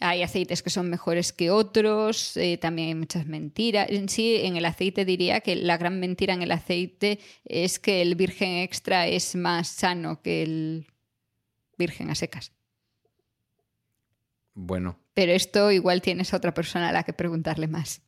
Hay 0.00 0.22
aceites 0.22 0.62
que 0.62 0.70
son 0.70 0.90
mejores 0.90 1.32
que 1.32 1.50
otros, 1.52 2.36
eh, 2.36 2.58
también 2.58 2.88
hay 2.88 2.94
muchas 2.96 3.26
mentiras. 3.26 3.88
En 3.90 4.08
sí, 4.08 4.36
en 4.42 4.56
el 4.56 4.64
aceite 4.64 5.04
diría 5.04 5.40
que 5.40 5.54
la 5.54 5.76
gran 5.78 6.00
mentira 6.00 6.34
en 6.34 6.42
el 6.42 6.50
aceite 6.50 7.20
es 7.44 7.78
que 7.78 8.02
el 8.02 8.16
virgen 8.16 8.56
extra 8.58 9.06
es 9.06 9.36
más 9.36 9.68
sano 9.68 10.20
que 10.20 10.42
el 10.42 10.86
virgen 11.78 12.10
a 12.10 12.16
secas. 12.16 12.52
Bueno, 14.54 14.98
Pero 15.14 15.32
esto 15.32 15.70
igual 15.72 16.00
tienes 16.00 16.32
a 16.32 16.36
otra 16.36 16.54
persona 16.54 16.88
a 16.88 16.92
la 16.92 17.02
que 17.02 17.12
preguntarle 17.12 17.66
más. 17.66 18.02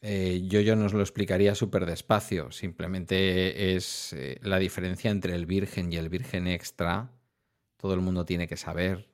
Eh, 0.00 0.42
yo, 0.46 0.60
yo 0.60 0.76
nos 0.76 0.94
lo 0.94 1.00
explicaría 1.00 1.54
súper 1.54 1.84
despacio. 1.84 2.52
Simplemente 2.52 3.74
es 3.74 4.12
eh, 4.12 4.38
la 4.42 4.58
diferencia 4.58 5.10
entre 5.10 5.34
el 5.34 5.46
virgen 5.46 5.92
y 5.92 5.96
el 5.96 6.08
virgen 6.08 6.46
extra. 6.46 7.10
Todo 7.76 7.94
el 7.94 8.00
mundo 8.00 8.24
tiene 8.24 8.46
que 8.46 8.56
saber. 8.56 9.08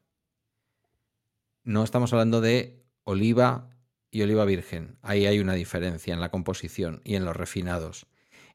No 1.62 1.82
estamos 1.82 2.12
hablando 2.12 2.42
de 2.42 2.84
oliva 3.04 3.70
y 4.10 4.22
oliva 4.22 4.44
virgen. 4.44 4.98
Ahí 5.02 5.26
hay 5.26 5.40
una 5.40 5.54
diferencia 5.54 6.12
en 6.12 6.20
la 6.20 6.30
composición 6.30 7.00
y 7.04 7.16
en 7.16 7.24
los 7.24 7.36
refinados. 7.36 8.06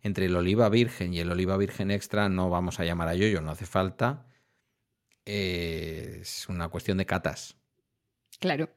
Entre 0.02 0.26
el 0.26 0.36
oliva 0.36 0.70
virgen 0.70 1.14
y 1.14 1.20
el 1.20 1.32
oliva 1.32 1.58
virgen 1.58 1.92
extra 1.92 2.30
no 2.30 2.50
vamos 2.50 2.80
a 2.80 2.86
llamar 2.86 3.10
a 3.10 3.16
yoyo, 3.16 3.42
no 3.42 3.52
hace 3.52 3.66
falta. 3.66 4.28
Eh, 5.26 6.20
es 6.22 6.48
una 6.48 6.70
cuestión 6.70 6.98
de 6.98 7.06
catas. 7.06 7.59
Claro. 8.40 8.70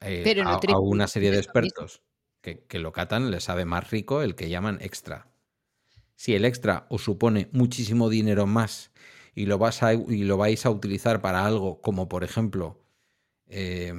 Eh, 0.00 0.22
Pero 0.24 0.42
a, 0.42 0.60
Nutri- 0.60 0.72
a 0.72 0.78
una 0.78 1.06
serie 1.06 1.30
de 1.30 1.38
expertos 1.38 2.02
que, 2.40 2.64
que 2.66 2.78
lo 2.78 2.92
catan 2.92 3.30
le 3.30 3.40
sabe 3.40 3.64
más 3.64 3.90
rico 3.90 4.22
el 4.22 4.34
que 4.34 4.48
llaman 4.48 4.78
extra. 4.80 5.28
Si 6.16 6.34
el 6.34 6.44
extra 6.44 6.86
os 6.90 7.02
supone 7.02 7.48
muchísimo 7.52 8.08
dinero 8.08 8.46
más 8.46 8.92
y 9.34 9.46
lo, 9.46 9.58
vas 9.58 9.82
a, 9.82 9.94
y 9.94 10.24
lo 10.24 10.36
vais 10.36 10.64
a 10.66 10.70
utilizar 10.70 11.20
para 11.20 11.44
algo 11.44 11.80
como, 11.80 12.08
por 12.08 12.22
ejemplo, 12.22 12.84
eh, 13.46 13.92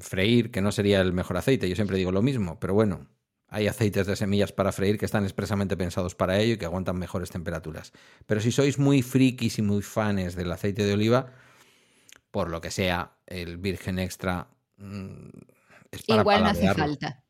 freír, 0.00 0.50
que 0.50 0.60
no 0.60 0.72
sería 0.72 1.00
el 1.00 1.12
mejor 1.12 1.36
aceite, 1.36 1.68
yo 1.68 1.74
siempre 1.74 1.96
digo 1.96 2.12
lo 2.12 2.22
mismo, 2.22 2.60
pero 2.60 2.74
bueno, 2.74 3.08
hay 3.48 3.66
aceites 3.66 4.06
de 4.06 4.14
semillas 4.14 4.52
para 4.52 4.70
freír 4.72 4.96
que 4.96 5.06
están 5.06 5.24
expresamente 5.24 5.76
pensados 5.76 6.14
para 6.14 6.38
ello 6.38 6.54
y 6.54 6.56
que 6.58 6.66
aguantan 6.66 6.98
mejores 6.98 7.30
temperaturas. 7.30 7.92
Pero 8.26 8.40
si 8.40 8.52
sois 8.52 8.78
muy 8.78 9.02
frikis 9.02 9.58
y 9.58 9.62
muy 9.62 9.82
fans 9.82 10.36
del 10.36 10.52
aceite 10.52 10.84
de 10.84 10.92
oliva, 10.94 11.32
por 12.30 12.50
lo 12.50 12.60
que 12.60 12.70
sea, 12.70 13.12
el 13.26 13.56
virgen 13.58 13.98
extra 13.98 14.48
mm, 14.76 15.28
es 15.90 16.02
para 16.04 16.20
Igual 16.20 16.44
no 16.44 16.50
hace 16.50 16.74
falta. 16.74 17.24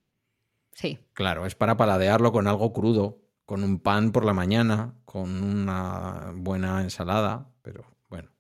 Sí. 0.73 0.99
Claro, 1.13 1.47
es 1.47 1.55
para 1.55 1.77
paladearlo 1.77 2.33
con 2.33 2.47
algo 2.47 2.73
crudo, 2.73 3.23
con 3.45 3.65
un 3.65 3.81
pan 3.81 4.13
por 4.13 4.25
la 4.25 4.33
mañana, 4.33 4.95
con 5.05 5.43
una 5.43 6.33
buena 6.35 6.81
ensalada, 6.83 7.51
pero 7.63 7.85
bueno. 8.09 8.31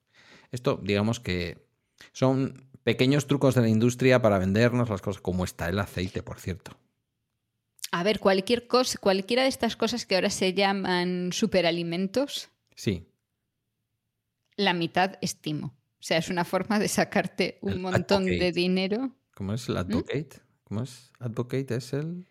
Esto, 0.52 0.80
digamos 0.82 1.20
que 1.20 1.66
son 2.12 2.68
pequeños 2.82 3.26
trucos 3.26 3.54
de 3.54 3.62
la 3.62 3.68
industria 3.68 4.22
para 4.22 4.38
vendernos 4.38 4.88
las 4.88 5.02
cosas, 5.02 5.20
como 5.20 5.44
está 5.44 5.68
el 5.68 5.78
aceite, 5.78 6.22
por 6.22 6.38
cierto. 6.38 6.76
A 7.92 8.04
ver, 8.04 8.20
cualquier 8.20 8.68
cosa, 8.68 8.98
cualquiera 8.98 9.42
de 9.42 9.48
estas 9.48 9.76
cosas 9.76 10.06
que 10.06 10.14
ahora 10.14 10.30
se 10.30 10.54
llaman 10.54 11.30
superalimentos, 11.32 12.50
Sí, 12.76 13.10
la 14.56 14.74
mitad 14.74 15.16
estimo. 15.20 15.74
O 16.00 16.02
sea, 16.02 16.16
es 16.16 16.30
una 16.30 16.44
forma 16.44 16.78
de 16.78 16.88
sacarte 16.88 17.58
un 17.60 17.72
El 17.72 17.80
montón 17.80 18.24
de 18.24 18.52
dinero. 18.52 19.14
¿cómo 19.34 19.52
es 19.52 19.68
el 19.68 19.76
advocate? 19.76 20.30
¿Cómo 20.64 20.82
es? 20.82 21.12
Advocate 21.18 21.74
es 21.76 21.92
el... 21.92 22.26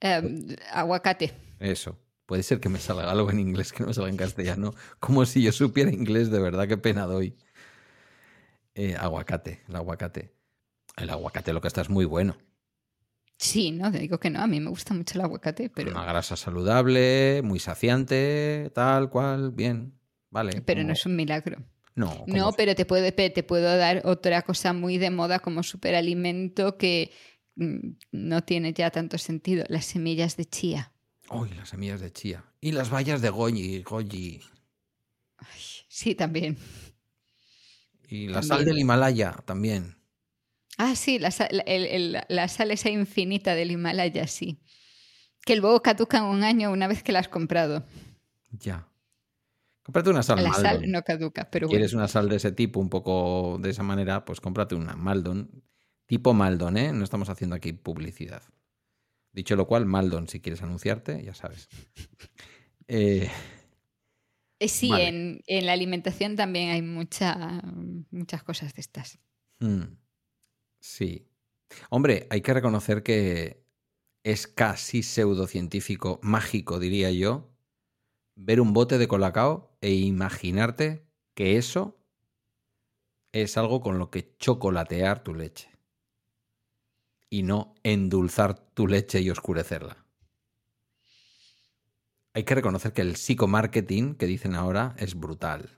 Em, 0.00 0.56
aguacate. 0.72 1.34
Eso. 1.58 1.98
Puede 2.24 2.42
ser 2.42 2.60
que 2.60 2.68
me 2.68 2.78
salga 2.78 3.10
algo 3.10 3.30
en 3.30 3.40
inglés 3.40 3.72
que 3.72 3.80
no 3.82 3.88
me 3.88 3.94
salga 3.94 4.10
en 4.10 4.16
castellano. 4.16 4.74
Como 5.00 5.24
si 5.26 5.42
yo 5.42 5.52
supiera 5.52 5.90
inglés, 5.90 6.30
de 6.30 6.38
verdad, 6.40 6.66
qué 6.68 6.76
pena 6.76 7.04
doy. 7.06 7.36
Eh, 8.74 8.94
aguacate, 8.98 9.62
el 9.68 9.76
aguacate. 9.76 10.34
El 10.96 11.10
aguacate 11.10 11.52
lo 11.52 11.60
que 11.60 11.68
está 11.68 11.80
es 11.80 11.90
muy 11.90 12.04
bueno. 12.04 12.36
Sí, 13.38 13.70
no, 13.70 13.90
te 13.92 13.98
digo 13.98 14.18
que 14.18 14.30
no, 14.30 14.40
a 14.40 14.46
mí 14.46 14.60
me 14.60 14.68
gusta 14.70 14.94
mucho 14.94 15.16
el 15.18 15.24
aguacate, 15.24 15.70
pero... 15.70 15.90
Una 15.92 16.04
grasa 16.04 16.36
saludable, 16.36 17.40
muy 17.44 17.58
saciante, 17.60 18.70
tal 18.74 19.10
cual, 19.10 19.52
bien. 19.52 19.94
Vale. 20.30 20.60
Pero 20.62 20.80
como- 20.80 20.88
no 20.88 20.92
es 20.92 21.06
un 21.06 21.16
milagro. 21.16 21.58
No, 21.98 22.24
No, 22.28 22.52
pero 22.52 22.74
te, 22.74 22.84
puede, 22.84 23.10
pe- 23.12 23.30
te 23.30 23.42
puedo 23.42 23.76
dar 23.76 24.02
otra 24.04 24.42
cosa 24.42 24.72
muy 24.72 24.98
de 24.98 25.10
moda 25.10 25.40
como 25.40 25.62
superalimento 25.62 26.76
que 26.78 27.10
mm, 27.56 27.78
no 28.12 28.42
tiene 28.44 28.72
ya 28.72 28.90
tanto 28.90 29.18
sentido, 29.18 29.64
las 29.68 29.84
semillas 29.86 30.36
de 30.36 30.44
chía. 30.44 30.92
Uy, 31.30 31.50
las 31.54 31.70
semillas 31.70 32.00
de 32.00 32.12
chía. 32.12 32.44
Y 32.60 32.72
las 32.72 32.90
bayas 32.90 33.20
de 33.20 33.30
goji, 33.30 33.82
goji. 33.82 34.40
Sí, 35.88 36.14
también. 36.14 36.56
Y 38.08 38.28
la 38.28 38.34
También. 38.40 38.48
sal 38.48 38.64
del 38.64 38.78
Himalaya 38.78 39.32
también. 39.44 39.96
Ah, 40.76 40.94
sí, 40.94 41.18
la, 41.18 41.30
sal- 41.30 41.62
el- 41.66 41.86
el- 41.86 42.22
la 42.28 42.48
sal 42.48 42.70
esa 42.70 42.88
infinita 42.90 43.54
del 43.54 43.72
Himalaya, 43.72 44.26
sí. 44.26 44.60
Que 45.44 45.56
luego 45.56 45.82
caducan 45.82 46.24
un 46.24 46.44
año 46.44 46.70
una 46.70 46.86
vez 46.86 47.02
que 47.02 47.12
la 47.12 47.18
has 47.18 47.28
comprado. 47.28 47.84
Ya. 48.52 48.86
Cómprate 49.88 50.10
una 50.10 50.22
sal 50.22 50.42
la 50.42 50.50
Maldon. 50.50 50.62
sal 50.62 50.90
no 50.92 51.02
caduca, 51.02 51.48
pero 51.50 51.66
bueno. 51.66 51.78
¿Quieres 51.78 51.94
una 51.94 52.08
sal 52.08 52.28
de 52.28 52.36
ese 52.36 52.52
tipo, 52.52 52.78
un 52.78 52.90
poco 52.90 53.56
de 53.58 53.70
esa 53.70 53.82
manera? 53.82 54.26
Pues 54.26 54.38
cómprate 54.38 54.74
una 54.74 54.94
Maldon. 54.96 55.64
Tipo 56.04 56.34
Maldon, 56.34 56.76
¿eh? 56.76 56.92
No 56.92 57.04
estamos 57.04 57.30
haciendo 57.30 57.56
aquí 57.56 57.72
publicidad. 57.72 58.42
Dicho 59.32 59.56
lo 59.56 59.66
cual, 59.66 59.86
Maldon, 59.86 60.28
si 60.28 60.40
quieres 60.40 60.62
anunciarte, 60.62 61.22
ya 61.24 61.32
sabes. 61.34 61.68
Eh, 62.90 63.30
Eh, 64.60 64.68
Sí, 64.68 64.88
Vale. 64.90 65.08
en, 65.08 65.40
en 65.46 65.66
la 65.66 65.72
alimentación 65.72 66.36
también 66.36 66.70
hay 66.70 66.82
mucha, 66.82 67.62
muchas 68.10 68.42
cosas 68.42 68.74
de 68.74 68.80
estas. 68.80 69.18
hmm, 69.60 69.82
sí. 70.80 71.28
Hombre, 71.90 72.26
hay 72.30 72.40
que 72.40 72.54
reconocer 72.54 73.02
que 73.02 73.62
es 74.24 74.46
casi 74.48 75.02
pseudocientífico, 75.02 76.18
mágico, 76.22 76.78
diría 76.78 77.10
yo, 77.10 77.50
ver 78.40 78.60
un 78.60 78.72
bote 78.72 78.98
de 78.98 79.08
colacao 79.08 79.76
e 79.80 79.92
imaginarte 79.94 81.04
que 81.34 81.56
eso 81.58 81.98
es 83.32 83.56
algo 83.56 83.80
con 83.80 83.98
lo 83.98 84.10
que 84.10 84.36
chocolatear 84.38 85.22
tu 85.22 85.34
leche. 85.34 85.68
Y 87.28 87.42
no 87.42 87.74
endulzar 87.82 88.54
tu 88.58 88.86
leche 88.86 89.20
y 89.20 89.30
oscurecerla. 89.30 90.04
Hay 92.32 92.44
que 92.44 92.54
reconocer 92.54 92.92
que 92.92 93.02
el 93.02 93.16
psicomarketing 93.16 94.14
que 94.14 94.26
dicen 94.26 94.54
ahora 94.54 94.94
es 94.98 95.14
brutal. 95.14 95.76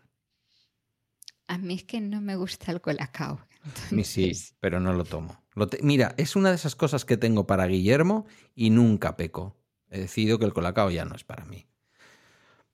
A 1.49 1.59
mí 1.59 1.75
es 1.75 1.85
que 1.85 2.01
no 2.01 2.21
me 2.21 2.37
gusta 2.37 2.71
el 2.71 2.81
colacao. 2.81 3.41
Mí 3.91 4.05
sí, 4.05 4.25
entonces- 4.25 4.55
pero 4.61 4.79
no 4.81 4.93
lo 4.93 5.05
tomo. 5.05 5.43
Lo 5.55 5.67
te- 5.67 5.83
Mira, 5.83 6.15
es 6.17 6.37
una 6.37 6.51
de 6.51 6.55
esas 6.55 6.77
cosas 6.77 7.05
que 7.05 7.17
tengo 7.17 7.47
para 7.47 7.67
Guillermo 7.67 8.27
y 8.55 8.71
nunca 8.71 9.17
peco. 9.17 9.57
He 9.91 9.99
decidido 9.99 10.39
que 10.39 10.45
el 10.45 10.53
colacao 10.53 10.91
ya 10.91 11.05
no 11.05 11.17
es 11.17 11.25
para 11.25 11.45
mí. 11.47 11.67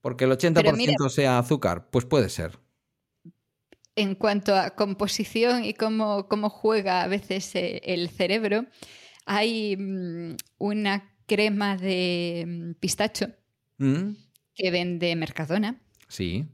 Porque 0.00 0.24
el 0.24 0.32
80% 0.32 0.76
mira- 0.76 1.08
sea 1.08 1.38
azúcar, 1.38 1.88
pues 1.90 2.04
puede 2.04 2.28
ser. 2.28 2.58
En 3.96 4.14
cuanto 4.14 4.54
a 4.54 4.70
composición 4.76 5.64
y 5.64 5.72
cómo, 5.74 6.28
cómo 6.28 6.50
juega 6.50 7.02
a 7.02 7.06
veces 7.08 7.54
eh, 7.54 7.80
el 7.84 8.10
cerebro, 8.10 8.66
hay 9.24 9.76
mm, 9.76 10.36
una 10.58 11.16
crema 11.26 11.76
de 11.76 12.44
mm, 12.46 12.72
pistacho 12.74 13.28
¿Mm? 13.78 14.12
que 14.54 14.70
vende 14.70 15.16
Mercadona 15.16 15.80
Sí. 16.08 16.44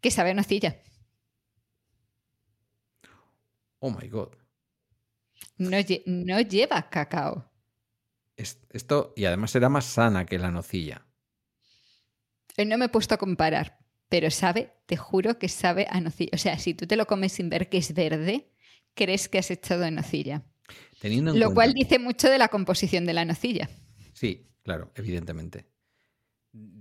que 0.00 0.10
sabe 0.10 0.30
a 0.30 0.34
nocilla. 0.34 0.80
Oh 3.78 3.90
my 3.90 4.08
god. 4.08 4.30
No, 5.58 5.78
lle- 5.78 6.02
no 6.06 6.40
lleva 6.40 6.88
cacao. 6.88 7.50
Es- 8.36 8.58
Esto, 8.70 9.12
y 9.16 9.26
además 9.26 9.50
será 9.50 9.68
más 9.68 9.84
sana 9.84 10.24
que 10.26 10.38
la 10.38 10.50
nocilla. 10.50 11.06
No 12.56 12.78
me 12.78 12.84
he 12.86 12.88
puesto 12.88 13.14
a 13.14 13.18
comparar, 13.18 13.78
pero 14.08 14.30
sabe, 14.30 14.72
te 14.86 14.96
juro 14.96 15.38
que 15.38 15.48
sabe 15.48 15.86
a 15.90 16.00
nocilla. 16.00 16.30
O 16.34 16.38
sea, 16.38 16.58
si 16.58 16.74
tú 16.74 16.86
te 16.86 16.96
lo 16.96 17.06
comes 17.06 17.32
sin 17.32 17.48
ver 17.48 17.68
que 17.68 17.78
es 17.78 17.94
verde, 17.94 18.48
crees 18.94 19.28
que 19.28 19.38
has 19.38 19.50
echado 19.50 19.90
nocilla. 19.90 20.42
Teniendo 21.00 21.32
en 21.32 21.40
Lo 21.40 21.46
cuenta- 21.46 21.54
cual 21.54 21.72
dice 21.74 21.98
mucho 21.98 22.30
de 22.30 22.38
la 22.38 22.48
composición 22.48 23.04
de 23.06 23.12
la 23.12 23.24
nocilla. 23.24 23.68
Sí, 24.12 24.46
claro, 24.62 24.92
evidentemente. 24.94 25.66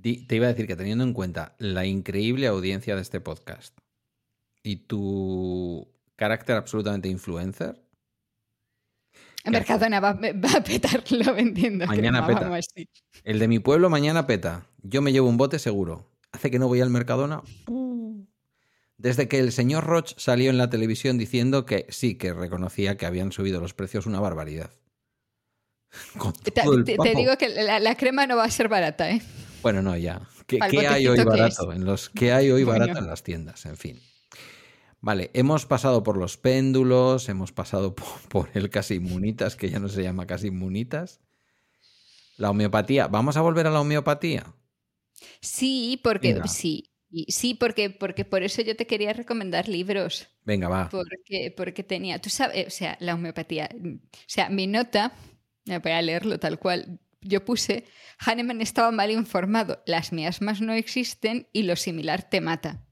Te 0.01 0.35
iba 0.35 0.45
a 0.45 0.49
decir 0.49 0.67
que 0.67 0.75
teniendo 0.75 1.03
en 1.03 1.13
cuenta 1.13 1.55
la 1.57 1.85
increíble 1.85 2.45
audiencia 2.47 2.95
de 2.95 3.01
este 3.01 3.19
podcast 3.19 3.75
y 4.61 4.75
tu 4.75 5.91
carácter 6.15 6.55
absolutamente 6.55 7.09
influencer, 7.09 7.82
Mercadona 9.51 9.99
va, 9.99 10.13
va 10.13 10.51
a 10.57 10.63
petarlo 10.63 11.33
vendiendo. 11.35 11.85
Mañana 11.85 12.25
crema, 12.25 12.57
peta. 12.59 12.89
el 13.23 13.39
de 13.39 13.47
mi 13.47 13.59
pueblo 13.59 13.89
mañana 13.89 14.25
peta. 14.25 14.67
Yo 14.81 15.01
me 15.01 15.11
llevo 15.11 15.27
un 15.29 15.37
bote 15.37 15.59
seguro. 15.59 16.09
Hace 16.31 16.49
que 16.49 16.59
no 16.59 16.67
voy 16.67 16.81
al 16.81 16.89
Mercadona. 16.89 17.41
¡pum! 17.65 18.25
Desde 18.97 19.27
que 19.27 19.39
el 19.39 19.51
señor 19.51 19.83
Roch 19.85 20.13
salió 20.17 20.49
en 20.49 20.57
la 20.57 20.69
televisión 20.69 21.17
diciendo 21.17 21.65
que 21.65 21.85
sí, 21.89 22.15
que 22.15 22.33
reconocía 22.33 22.95
que 22.95 23.05
habían 23.05 23.31
subido 23.31 23.59
los 23.59 23.73
precios 23.73 24.05
una 24.05 24.19
barbaridad. 24.19 24.71
Con 26.17 26.33
Te, 26.33 26.51
te- 26.51 26.97
te 26.97 27.15
digo 27.15 27.37
que 27.37 27.49
la, 27.49 27.79
la 27.79 27.95
crema 27.95 28.25
no 28.25 28.35
va 28.37 28.45
a 28.45 28.49
ser 28.51 28.67
barata, 28.69 29.11
¿eh? 29.11 29.21
Bueno, 29.61 29.81
no, 29.81 29.95
ya. 29.97 30.21
¿Qué, 30.47 30.59
qué 30.69 30.87
hay 30.87 31.07
hoy 31.07 31.23
barato? 31.23 31.71
En 31.71 31.85
los 31.85 32.09
que 32.09 32.31
hay 32.33 32.51
hoy 32.51 32.63
barato 32.63 32.97
en 32.99 33.07
las 33.07 33.23
tiendas, 33.23 33.65
en 33.65 33.77
fin. 33.77 33.99
Vale, 35.03 35.31
hemos 35.33 35.65
pasado 35.65 36.01
por 36.01 36.15
los 36.15 36.37
péndulos, 36.37 37.27
hemos 37.27 37.51
pasado 37.51 37.93
por, 37.95 38.07
por 38.29 38.49
el 38.53 38.69
casi 38.69 38.95
inmunitas, 38.95 39.57
que 39.57 39.69
ya 39.69 39.77
no 39.77 39.89
se 39.89 40.01
llama 40.01 40.25
casi 40.25 40.47
inmunitas. 40.47 41.19
La 42.37 42.49
homeopatía. 42.49 43.07
¿Vamos 43.07 43.35
a 43.35 43.41
volver 43.41 43.67
a 43.67 43.69
la 43.69 43.81
homeopatía? 43.81 44.55
Sí, 45.41 45.99
porque 46.01 46.33
Venga. 46.33 46.47
sí. 46.47 46.89
Sí, 47.27 47.53
porque, 47.53 47.89
porque 47.89 48.23
por 48.23 48.43
eso 48.43 48.61
yo 48.61 48.77
te 48.77 48.87
quería 48.87 49.11
recomendar 49.11 49.67
libros. 49.67 50.29
Venga, 50.45 50.69
va. 50.69 50.87
Porque, 50.89 51.53
porque 51.55 51.83
tenía, 51.83 52.19
tú 52.19 52.29
sabes, 52.29 52.65
o 52.65 52.71
sea, 52.71 52.97
la 53.01 53.13
homeopatía. 53.13 53.69
O 53.75 53.99
sea, 54.25 54.49
mi 54.49 54.67
nota, 54.67 55.13
voy 55.65 55.91
a 55.91 56.01
leerlo 56.01 56.39
tal 56.39 56.57
cual. 56.59 57.01
Yo 57.21 57.43
puse, 57.43 57.83
Hahnemann 58.19 58.61
estaba 58.61 58.91
mal 58.91 59.11
informado, 59.11 59.83
las 59.85 60.13
miasmas 60.13 60.61
no 60.61 60.73
existen 60.73 61.49
y 61.51 61.63
lo 61.63 61.75
similar 61.75 62.27
te 62.27 62.39
mata. 62.41 62.85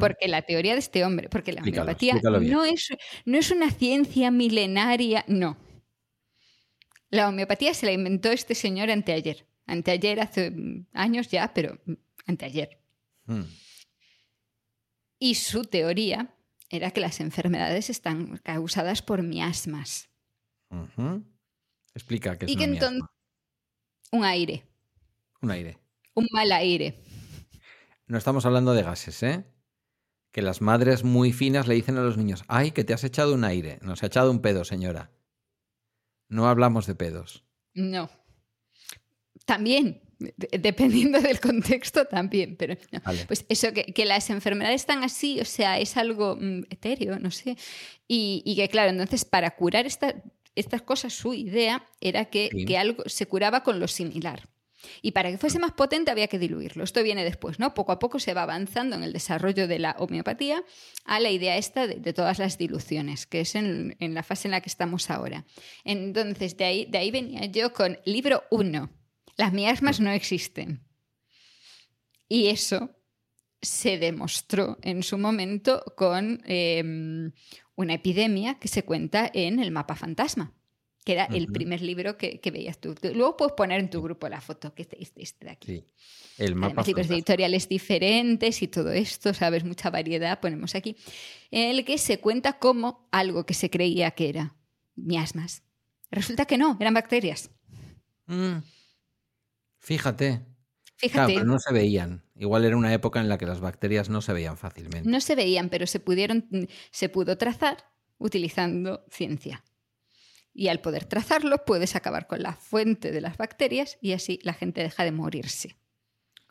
Porque 0.00 0.28
la 0.28 0.42
teoría 0.42 0.72
de 0.72 0.78
este 0.78 1.04
hombre, 1.04 1.28
porque 1.28 1.52
la 1.52 1.60
Explícalo, 1.60 1.82
homeopatía 1.82 2.12
explícalo 2.14 2.40
no 2.40 2.64
es, 2.64 2.88
no 3.26 3.38
es 3.38 3.50
una 3.50 3.70
ciencia 3.70 4.30
milenaria, 4.30 5.24
no. 5.28 5.58
La 7.10 7.28
homeopatía 7.28 7.74
se 7.74 7.84
la 7.86 7.92
inventó 7.92 8.30
este 8.30 8.54
señor 8.54 8.90
anteayer. 8.90 9.46
Anteayer 9.66 10.20
hace 10.20 10.50
mm, 10.50 10.86
años 10.94 11.28
ya, 11.28 11.52
pero 11.52 11.78
mm, 11.84 11.92
anteayer. 12.26 12.80
Mm. 13.26 13.42
Y 15.18 15.34
su 15.34 15.64
teoría 15.64 16.34
era 16.70 16.90
que 16.90 17.00
las 17.00 17.20
enfermedades 17.20 17.90
están 17.90 18.38
causadas 18.38 19.02
por 19.02 19.22
miasmas. 19.22 20.08
Explica 21.94 22.38
qué 22.38 22.46
es 22.46 22.50
Y 22.52 22.56
que 22.56 22.64
una 22.64 22.72
miasma. 22.72 22.88
entonces- 22.88 23.16
Un 24.12 24.24
aire, 24.24 24.64
Un 25.42 25.50
aire. 25.50 25.78
un 26.14 26.26
mal 26.32 26.50
aire. 26.52 27.02
No 28.06 28.18
estamos 28.18 28.44
hablando 28.46 28.74
de 28.74 28.82
gases, 28.82 29.22
¿eh? 29.22 29.44
Que 30.32 30.42
las 30.42 30.60
madres 30.60 31.04
muy 31.04 31.32
finas 31.32 31.66
le 31.68 31.74
dicen 31.74 31.98
a 31.98 32.02
los 32.02 32.16
niños, 32.16 32.44
ay, 32.48 32.70
que 32.72 32.84
te 32.84 32.94
has 32.94 33.04
echado 33.04 33.34
un 33.34 33.44
aire. 33.44 33.78
Nos 33.82 34.02
ha 34.02 34.06
echado 34.06 34.30
un 34.30 34.40
pedo, 34.40 34.64
señora. 34.64 35.10
No 36.28 36.48
hablamos 36.48 36.86
de 36.86 36.94
pedos. 36.94 37.44
No. 37.74 38.10
También, 39.44 40.00
de- 40.18 40.58
dependiendo 40.58 41.20
del 41.20 41.40
contexto, 41.40 42.06
también, 42.06 42.56
pero 42.56 42.74
no. 42.92 43.00
Vale. 43.04 43.24
Pues 43.26 43.44
eso, 43.48 43.72
que, 43.72 43.84
que 43.92 44.04
las 44.04 44.30
enfermedades 44.30 44.80
están 44.82 45.02
así, 45.04 45.40
o 45.40 45.44
sea, 45.44 45.78
es 45.78 45.96
algo 45.96 46.36
mm, 46.36 46.64
etéreo, 46.70 47.18
no 47.18 47.30
sé. 47.30 47.56
Y, 48.08 48.42
y 48.46 48.56
que, 48.56 48.68
claro, 48.68 48.90
entonces 48.90 49.24
para 49.24 49.54
curar 49.56 49.86
esta- 49.86 50.14
estas 50.54 50.82
cosas, 50.82 51.12
su 51.12 51.34
idea 51.34 51.86
era 52.00 52.26
que, 52.26 52.48
Sí. 52.52 52.64
que 52.66 52.78
algo 52.78 53.02
se 53.06 53.26
curaba 53.26 53.62
con 53.62 53.80
lo 53.80 53.88
similar. 53.88 54.48
Y 55.00 55.12
para 55.12 55.30
que 55.30 55.38
fuese 55.38 55.58
más 55.58 55.72
potente 55.72 56.10
había 56.10 56.28
que 56.28 56.38
diluirlo. 56.38 56.84
Esto 56.84 57.02
viene 57.02 57.24
después, 57.24 57.58
¿no? 57.58 57.74
Poco 57.74 57.92
a 57.92 57.98
poco 57.98 58.18
se 58.18 58.34
va 58.34 58.42
avanzando 58.42 58.96
en 58.96 59.02
el 59.02 59.12
desarrollo 59.12 59.68
de 59.68 59.78
la 59.78 59.96
homeopatía 59.98 60.64
a 61.04 61.20
la 61.20 61.30
idea 61.30 61.56
esta 61.56 61.86
de, 61.86 62.12
todas 62.12 62.38
las 62.38 62.58
diluciones, 62.58 63.26
que 63.26 63.40
es 63.40 63.54
en, 63.54 63.96
la 64.00 64.22
fase 64.22 64.48
en 64.48 64.52
la 64.52 64.60
que 64.60 64.68
estamos 64.68 65.10
ahora. 65.10 65.44
Entonces, 65.84 66.56
de 66.56 66.64
ahí, 66.64 66.86
de 66.86 66.98
ahí 66.98 67.10
venía 67.10 67.46
yo 67.46 67.72
con 67.72 67.98
libro 68.04 68.44
1. 68.50 68.90
Las 69.36 69.52
miasmas 69.52 70.00
no 70.00 70.10
existen. 70.10 70.84
Y 72.28 72.48
eso 72.48 72.90
se 73.60 73.98
demostró 73.98 74.78
en 74.82 75.02
su 75.02 75.18
momento 75.18 75.84
con 75.96 76.42
eh, 76.46 77.30
una 77.76 77.94
epidemia 77.94 78.58
que 78.58 78.68
se 78.68 78.84
cuenta 78.84 79.30
en 79.32 79.60
el 79.60 79.70
mapa 79.70 79.96
fantasma. 79.96 80.54
Que 81.04 81.12
era 81.12 81.24
el 81.26 81.48
primer 81.48 81.82
libro 81.82 82.16
que, 82.16 82.40
que 82.40 82.50
veías 82.50 82.78
tú. 82.78 82.94
Luego 83.14 83.36
puedes 83.36 83.54
poner 83.54 83.80
en 83.80 83.90
tu 83.90 84.00
grupo 84.02 84.28
la 84.28 84.40
foto, 84.40 84.74
que 84.74 84.82
este, 84.82 85.02
este, 85.02 85.22
este 85.22 85.46
de 85.46 85.50
aquí. 85.50 85.66
Sí. 85.66 85.84
El 86.38 86.54
mapa 86.54 86.66
Además, 86.68 86.86
libros 86.86 87.10
editoriales 87.10 87.68
diferentes 87.68 88.62
y 88.62 88.68
todo 88.68 88.92
esto, 88.92 89.34
¿sabes? 89.34 89.64
Mucha 89.64 89.90
variedad 89.90 90.40
ponemos 90.40 90.74
aquí. 90.74 90.96
En 91.50 91.70
el 91.70 91.84
que 91.84 91.98
se 91.98 92.20
cuenta 92.20 92.54
como 92.54 93.08
algo 93.10 93.44
que 93.44 93.54
se 93.54 93.68
creía 93.68 94.12
que 94.12 94.28
era 94.28 94.54
miasmas. 94.94 95.62
Resulta 96.10 96.46
que 96.46 96.58
no, 96.58 96.76
eran 96.80 96.94
bacterias. 96.94 97.50
Mm. 98.26 98.58
Fíjate. 99.78 100.28
Claro, 100.28 100.46
Fíjate, 100.96 101.34
pero 101.34 101.44
no 101.44 101.58
se 101.58 101.72
veían. 101.72 102.24
Igual 102.36 102.64
era 102.64 102.76
una 102.76 102.94
época 102.94 103.20
en 103.20 103.28
la 103.28 103.38
que 103.38 103.46
las 103.46 103.60
bacterias 103.60 104.08
no 104.08 104.22
se 104.22 104.32
veían 104.32 104.56
fácilmente. 104.56 105.08
no 105.08 105.20
se 105.20 105.34
veían, 105.34 105.68
pero 105.68 105.86
se 105.88 105.98
pudieron, 105.98 106.48
se 106.92 107.08
pudo 107.08 107.36
trazar 107.36 107.78
utilizando 108.18 109.04
ciencia. 109.10 109.64
Y 110.54 110.68
al 110.68 110.80
poder 110.80 111.04
trazarlo, 111.06 111.64
puedes 111.64 111.96
acabar 111.96 112.26
con 112.26 112.42
la 112.42 112.52
fuente 112.54 113.10
de 113.10 113.20
las 113.20 113.36
bacterias 113.38 113.98
y 114.02 114.12
así 114.12 114.38
la 114.42 114.52
gente 114.54 114.82
deja 114.82 115.04
de 115.04 115.12
morirse. 115.12 115.76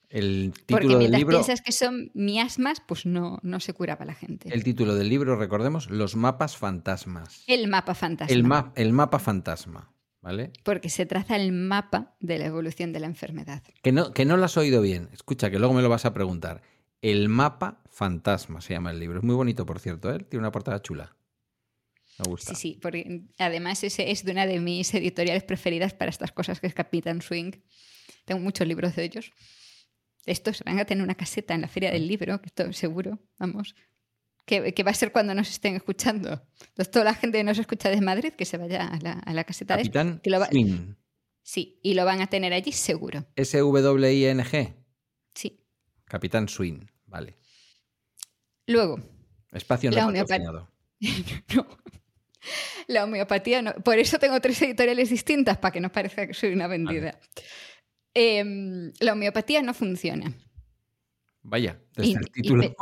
El 0.10 0.52
Porque 0.52 0.66
título 0.66 0.90
del 0.90 0.98
mientras 1.00 1.20
libro, 1.20 1.38
piensas 1.38 1.62
que 1.62 1.72
son 1.72 2.12
miasmas, 2.14 2.82
pues 2.86 3.06
no, 3.06 3.40
no 3.44 3.60
se 3.62 3.74
curaba 3.74 4.04
la 4.04 4.14
gente. 4.14 4.50
el 4.54 4.64
título 4.64 4.96
del 4.96 5.08
libro, 5.08 5.38
recordemos, 5.38 5.90
Los 5.90 6.16
mapas 6.18 6.58
fantasmas. 6.58 7.44
El 7.48 7.68
mapa 7.70 7.96
fantasma. 7.96 8.34
El, 8.36 8.44
ma- 8.44 8.74
el 8.76 8.92
mapa 8.92 9.20
fantasma, 9.20 9.94
¿vale? 10.22 10.52
Porque 10.64 10.90
se 10.90 11.06
traza 11.06 11.38
el 11.38 11.54
mapa 11.54 12.16
de 12.20 12.40
la 12.40 12.46
evolución 12.48 12.92
de 12.92 13.00
la 13.00 13.06
enfermedad. 13.08 13.64
Que 13.84 13.94
no, 13.94 14.12
que 14.12 14.26
no 14.26 14.36
lo 14.36 14.44
has 14.44 14.58
oído 14.58 14.82
bien. 14.82 15.08
Escucha, 15.14 15.50
que 15.50 15.60
luego 15.60 15.74
me 15.74 15.82
lo 15.82 15.88
vas 15.88 16.04
a 16.06 16.14
preguntar. 16.14 16.62
El 17.02 17.30
mapa 17.30 17.82
fantasma 17.90 18.60
se 18.60 18.74
llama 18.74 18.92
el 18.92 19.00
libro. 19.00 19.20
Es 19.20 19.24
muy 19.24 19.36
bonito, 19.36 19.66
por 19.66 19.80
cierto, 19.80 20.14
¿eh? 20.14 20.20
Tiene 20.20 20.42
una 20.42 20.52
portada 20.52 20.82
chula. 20.82 21.16
Me 22.20 22.26
gusta. 22.30 22.54
Sí, 22.56 22.74
sí, 22.74 22.80
porque 22.82 23.24
además 23.38 23.84
ese 23.84 24.12
es 24.12 24.24
de 24.24 24.32
una 24.32 24.46
de 24.46 24.60
mis 24.60 24.94
editoriales 24.94 25.44
preferidas 25.44 25.94
para 25.94 26.10
estas 26.12 26.32
cosas, 26.32 26.60
que 26.60 26.68
es 26.68 26.74
Capitán 26.74 27.22
Swing. 27.22 27.52
Tengo 28.26 28.42
muchos 28.42 28.68
libros 28.68 28.96
de 28.96 29.04
ellos. 29.04 29.32
Estos 30.26 30.62
van 30.66 30.80
a 30.80 30.86
tener 30.86 31.04
una 31.04 31.16
caseta 31.16 31.56
en 31.56 31.62
la 31.62 31.68
Feria 31.68 31.92
del 31.92 32.08
Libro, 32.08 32.40
que 32.42 32.48
estoy 32.48 32.74
seguro, 32.74 33.18
vamos, 33.40 33.74
que, 34.46 34.72
que 34.74 34.84
va 34.84 34.92
a 34.92 34.94
ser 34.94 35.12
cuando 35.12 35.34
nos 35.34 35.50
estén 35.50 35.76
escuchando. 35.76 36.46
Entonces, 36.60 36.92
toda 36.92 37.06
la 37.06 37.16
gente 37.16 37.40
que 37.40 37.44
nos 37.44 37.58
escucha 37.58 37.90
desde 37.90 38.02
Madrid, 38.04 38.34
que 38.34 38.46
se 38.46 38.58
vaya 38.58 38.86
a 38.88 39.00
la, 39.00 39.14
a 39.14 39.34
la 39.34 39.44
caseta 39.44 39.76
de 39.78 39.84
Capitán 39.84 40.20
que 40.24 40.30
lo 40.30 40.40
va- 40.40 40.48
Swing. 40.50 40.94
Sí, 41.42 41.80
y 41.82 41.96
lo 41.96 42.06
van 42.06 42.22
a 42.22 42.28
tener 42.28 42.54
allí 42.54 42.72
seguro. 42.72 43.26
S-W-I-N-G. 43.36 44.76
Sí. 45.34 45.60
Capitán 46.06 46.48
Swing. 46.48 46.86
Vale. 47.08 47.36
Luego, 48.68 49.00
Espacio 49.52 49.90
no 49.90 49.98
patrocinado. 49.98 50.71
No. 51.56 51.68
La 52.88 53.04
homeopatía 53.04 53.62
no. 53.62 53.74
Por 53.76 54.00
eso 54.00 54.18
tengo 54.18 54.40
tres 54.42 54.60
editoriales 54.64 55.10
distintas, 55.12 55.58
para 55.60 55.72
que 55.72 55.80
no 55.80 55.92
parezca 55.92 56.26
que 56.26 56.34
soy 56.34 56.54
una 56.54 56.66
vendida. 56.68 57.20
Em, 58.14 58.92
la 59.00 59.14
homeopatía 59.14 59.62
no 59.62 59.74
funciona. 59.74 60.34
Vaya, 61.44 61.80
desde 61.96 62.10
Y- 62.12 62.16
el 62.16 62.32
título. 62.32 62.76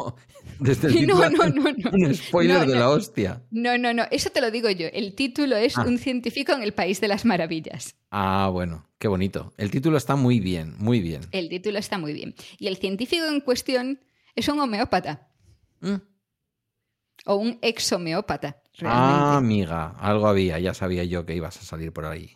desde 0.59 0.87
el 0.87 0.93
No, 1.07 1.19
título 1.21 1.29
no, 1.29 1.49
no, 1.49 1.71
no. 1.77 1.91
Un 2.07 2.15
spoiler 2.15 2.59
No, 2.59 2.65
de 2.65 2.79
la 2.79 2.89
hostia. 2.89 3.43
No, 3.51 3.77
no, 3.77 3.93
no. 3.93 4.03
Eso 4.11 4.29
te 4.31 4.41
lo 4.41 4.49
digo 4.51 4.69
yo. 4.69 4.87
El 4.91 5.13
título 5.15 5.55
es 5.57 5.77
Ah. 5.77 5.83
Un 5.85 5.97
científico 5.97 6.53
en 6.53 6.63
el 6.63 6.73
País 6.73 6.99
de 7.01 7.07
las 7.09 7.25
Maravillas. 7.25 7.95
Ah, 8.11 8.49
bueno, 8.51 8.89
qué 8.97 9.07
bonito. 9.07 9.53
El 9.57 9.71
título 9.71 9.97
está 9.97 10.15
muy 10.15 10.39
bien, 10.39 10.75
muy 10.77 10.99
bien. 11.01 11.21
El 11.31 11.47
título 11.49 11.79
está 11.79 11.97
muy 11.97 12.13
bien. 12.13 12.33
Y 12.57 12.67
el 12.67 12.77
científico 12.77 13.25
en 13.25 13.41
cuestión 13.41 13.99
es 14.35 14.47
un 14.47 14.59
homeópata 14.59 15.27
Mm. 15.81 15.95
O 17.29 17.35
un 17.35 17.59
ex 17.61 17.91
homeópata, 17.93 18.57
Ah, 18.57 18.65
realmente, 18.81 19.37
amiga, 19.37 19.89
algo 19.99 20.27
había, 20.27 20.57
ya 20.57 20.73
sabía 20.73 21.03
yo 21.03 21.25
que 21.25 21.35
ibas 21.35 21.57
a 21.57 21.61
salir 21.63 21.91
por 21.93 22.05
ahí. 22.05 22.35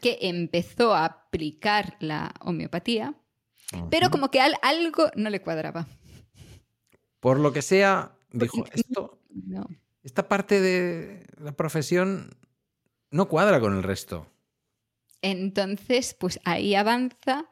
que 0.00 0.18
empezó 0.22 0.94
a 0.94 1.04
aplicar 1.06 1.96
la 2.00 2.32
homeopatía, 2.40 3.14
pero 3.90 4.10
como 4.10 4.30
que 4.30 4.40
al- 4.40 4.56
algo 4.62 5.10
no 5.16 5.30
le 5.30 5.40
cuadraba. 5.40 5.86
Por 7.20 7.40
lo 7.40 7.52
que 7.52 7.62
sea, 7.62 8.12
dijo, 8.30 8.64
esto, 8.72 9.18
No. 9.30 9.66
esta 10.04 10.28
parte 10.28 10.60
de 10.60 11.26
la 11.38 11.52
profesión 11.52 12.30
no 13.10 13.28
cuadra 13.28 13.58
con 13.60 13.76
el 13.76 13.82
resto. 13.82 14.26
Entonces, 15.22 16.14
pues 16.14 16.38
ahí 16.44 16.74
avanza. 16.74 17.46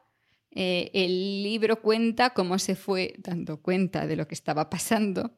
eh, 0.59 0.89
el 0.93 1.43
libro 1.43 1.81
cuenta 1.81 2.31
cómo 2.31 2.57
se 2.57 2.75
fue 2.75 3.13
dando 3.19 3.61
cuenta 3.61 4.07
de 4.07 4.15
lo 4.15 4.27
que 4.27 4.33
estaba 4.33 4.69
pasando 4.71 5.37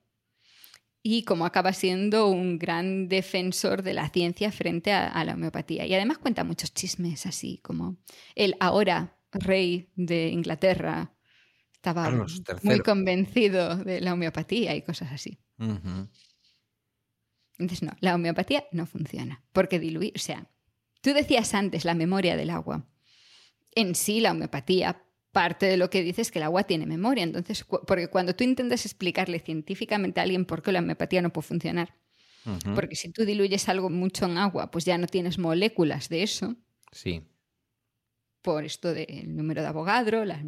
y 1.02 1.24
cómo 1.24 1.46
acaba 1.46 1.74
siendo 1.74 2.28
un 2.28 2.60
gran 2.60 3.08
defensor 3.08 3.84
de 3.84 3.94
la 3.94 4.10
ciencia 4.10 4.52
frente 4.52 4.92
a, 4.92 5.08
a 5.08 5.24
la 5.24 5.34
homeopatía. 5.34 5.86
Y 5.86 5.94
además 5.94 6.18
cuenta 6.18 6.44
muchos 6.44 6.74
chismes 6.74 7.26
así, 7.26 7.60
como 7.64 7.98
el 8.36 8.56
ahora 8.60 9.18
rey 9.32 9.92
de 9.96 10.30
Inglaterra 10.30 11.14
estaba 11.74 12.12
muy 12.64 12.80
convencido 12.80 13.78
de 13.78 14.02
la 14.02 14.14
homeopatía 14.14 14.76
y 14.76 14.82
cosas 14.82 15.14
así. 15.14 15.40
Entonces, 17.58 17.84
no, 17.84 17.94
la 18.02 18.16
homeopatía 18.16 18.66
no 18.72 18.86
funciona. 18.86 19.44
Porque 19.54 19.80
diluir, 19.80 20.14
o 20.16 20.20
sea, 20.20 20.50
tú 21.02 21.14
decías 21.14 21.54
antes 21.54 21.86
la 21.86 21.94
memoria 21.94 22.36
del 22.36 22.50
agua. 22.50 22.86
En 23.72 23.96
sí, 23.96 24.20
la 24.20 24.32
homeopatía, 24.32 25.06
parte 25.32 25.66
de 25.68 25.78
lo 25.78 25.90
que 25.90 26.02
dice 26.04 26.22
es 26.22 26.32
que 26.32 26.40
el 26.40 26.44
agua 26.44 26.64
tiene 26.64 26.86
memoria. 26.86 27.24
Entonces, 27.24 27.64
cu- 27.64 27.82
porque 27.86 28.08
cuando 28.08 28.36
tú 28.36 28.44
intentas 28.44 28.86
explicarle 28.86 29.40
científicamente 29.40 30.20
a 30.20 30.24
alguien 30.24 30.46
por 30.46 30.62
qué 30.62 30.72
la 30.72 30.80
homeopatía 30.80 31.22
no 31.22 31.32
puede 31.32 31.48
funcionar, 31.48 31.96
porque 32.74 32.96
si 32.96 33.12
tú 33.12 33.26
diluyes 33.26 33.70
algo 33.70 33.90
mucho 33.92 34.26
en 34.26 34.38
agua, 34.38 34.72
pues 34.72 34.84
ya 34.86 34.98
no 34.98 35.06
tienes 35.08 35.38
moléculas 35.38 36.10
de 36.10 36.24
eso, 36.24 36.56
Sí, 36.92 37.22
por 38.42 38.64
esto 38.64 38.94
del 38.94 39.36
número 39.36 39.62
de 39.62 39.68
Avogadro, 39.68 40.24
las 40.26 40.42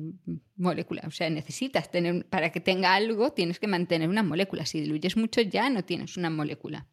moléculas. 0.56 1.06
O 1.06 1.12
sea, 1.12 1.30
necesitas 1.30 1.92
tener, 1.92 2.26
para 2.28 2.52
que 2.52 2.62
tenga 2.62 2.96
algo, 2.96 3.34
tienes 3.34 3.60
que 3.60 3.68
mantener 3.68 4.08
una 4.10 4.24
molécula. 4.24 4.66
Si 4.66 4.80
diluyes 4.80 5.18
mucho, 5.18 5.42
ya 5.42 5.70
no 5.70 5.84
tienes 5.84 6.16
una 6.18 6.30
molécula 6.30 6.88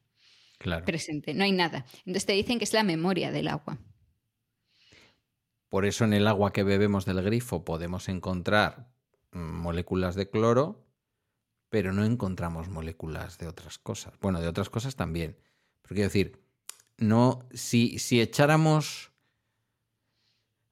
claro. 0.58 0.84
presente, 0.84 1.32
no 1.34 1.44
hay 1.44 1.52
nada. 1.52 1.86
Entonces 2.00 2.26
te 2.26 2.32
dicen 2.32 2.58
que 2.58 2.64
es 2.64 2.72
la 2.72 2.82
memoria 2.82 3.30
del 3.30 3.48
agua. 3.48 3.78
Por 5.68 5.84
eso 5.84 6.04
en 6.04 6.12
el 6.14 6.26
agua 6.26 6.52
que 6.52 6.62
bebemos 6.62 7.04
del 7.04 7.22
grifo 7.22 7.64
podemos 7.64 8.08
encontrar 8.08 8.88
mm, 9.32 9.38
moléculas 9.38 10.14
de 10.14 10.30
cloro, 10.30 10.86
pero 11.68 11.92
no 11.92 12.04
encontramos 12.04 12.68
moléculas 12.68 13.36
de 13.38 13.46
otras 13.48 13.78
cosas. 13.78 14.14
Bueno, 14.20 14.40
de 14.40 14.48
otras 14.48 14.70
cosas 14.70 14.96
también. 14.96 15.36
Pero 15.82 15.94
quiero 15.94 16.08
decir, 16.08 16.40
no, 16.96 17.40
si, 17.52 17.98
si 17.98 18.20
echáramos. 18.20 19.12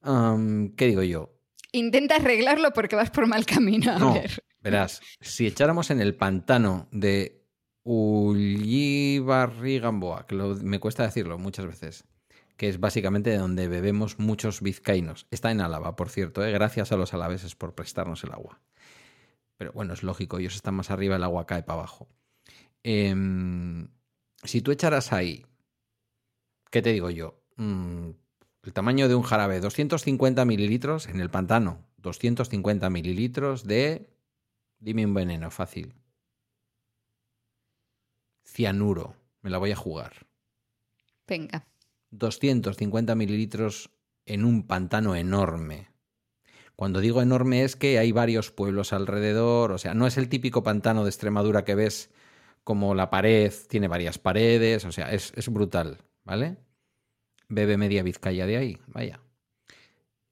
am, 0.00 0.74
¿Qué 0.76 0.86
digo 0.86 1.02
yo? 1.02 1.32
Intenta 1.72 2.16
arreglarlo 2.16 2.72
porque 2.72 2.96
vas 2.96 3.10
por 3.10 3.26
mal 3.26 3.44
camino. 3.44 3.92
A 3.92 3.98
No, 3.98 4.14
ver. 4.14 4.42
verás, 4.60 5.00
si 5.20 5.46
echáramos 5.46 5.90
en 5.90 6.00
el 6.00 6.14
pantano 6.16 6.88
de 6.90 7.44
Ullíbarri-Gamboa, 8.86 10.26
que 10.26 10.34
lo- 10.34 10.54
me 10.56 10.80
cuesta 10.80 11.02
decirlo 11.02 11.38
muchas 11.38 11.66
veces, 11.66 12.04
que 12.56 12.68
es 12.68 12.80
básicamente 12.80 13.30
de 13.30 13.38
donde 13.38 13.68
bebemos 13.68 14.18
muchos 14.18 14.62
vizcaínos. 14.62 15.26
Está 15.30 15.50
en 15.50 15.60
Álava, 15.60 15.96
por 15.96 16.08
cierto, 16.08 16.44
¿eh? 16.44 16.52
gracias 16.52 16.92
a 16.92 16.96
los 16.96 17.12
alaveses 17.12 17.54
por 17.54 17.74
prestarnos 17.74 18.24
el 18.24 18.32
agua. 18.32 18.60
Pero 19.56 19.72
bueno, 19.72 19.92
es 19.94 20.02
lógico, 20.02 20.38
ellos 20.38 20.54
están 20.54 20.74
más 20.74 20.90
arriba, 20.90 21.16
el 21.16 21.24
agua 21.24 21.46
cae 21.46 21.62
para 21.62 21.80
abajo. 21.80 22.08
Em, 22.82 23.88
si 24.42 24.62
tú 24.62 24.70
echaras 24.70 25.12
ahí, 25.12 25.46
¿qué 26.70 26.82
te 26.82 26.92
digo 26.92 27.10
yo? 27.10 27.42
Mm, 27.56 28.10
el 28.62 28.72
tamaño 28.72 29.08
de 29.08 29.14
un 29.14 29.22
jarabe, 29.22 29.60
250 29.60 30.44
mililitros 30.44 31.08
en 31.08 31.20
el 31.20 31.30
pantano, 31.30 31.86
250 31.98 32.90
mililitros 32.90 33.64
de... 33.64 34.10
Dime 34.78 35.06
un 35.06 35.14
veneno, 35.14 35.50
fácil. 35.50 35.94
Cianuro, 38.44 39.16
me 39.40 39.50
la 39.50 39.58
voy 39.58 39.72
a 39.72 39.76
jugar. 39.76 40.26
Venga. 41.26 41.66
250 42.10 43.14
mililitros 43.14 43.90
en 44.24 44.44
un 44.44 44.66
pantano 44.66 45.14
enorme. 45.14 45.88
Cuando 46.76 47.00
digo 47.00 47.22
enorme 47.22 47.64
es 47.64 47.74
que 47.74 47.98
hay 47.98 48.12
varios 48.12 48.50
pueblos 48.50 48.92
alrededor, 48.92 49.72
o 49.72 49.78
sea, 49.78 49.94
no 49.94 50.06
es 50.06 50.18
el 50.18 50.28
típico 50.28 50.62
pantano 50.62 51.04
de 51.04 51.10
Extremadura 51.10 51.64
que 51.64 51.74
ves 51.74 52.10
como 52.64 52.94
la 52.94 53.08
pared, 53.08 53.52
tiene 53.68 53.88
varias 53.88 54.18
paredes, 54.18 54.84
o 54.84 54.92
sea, 54.92 55.10
es, 55.12 55.32
brutal, 55.48 55.98
¿vale? 56.24 56.56
Bebe 57.48 57.76
media 57.76 58.02
Vizcaya 58.02 58.44
de 58.44 58.56
ahí, 58.56 58.78
vaya. 58.88 59.20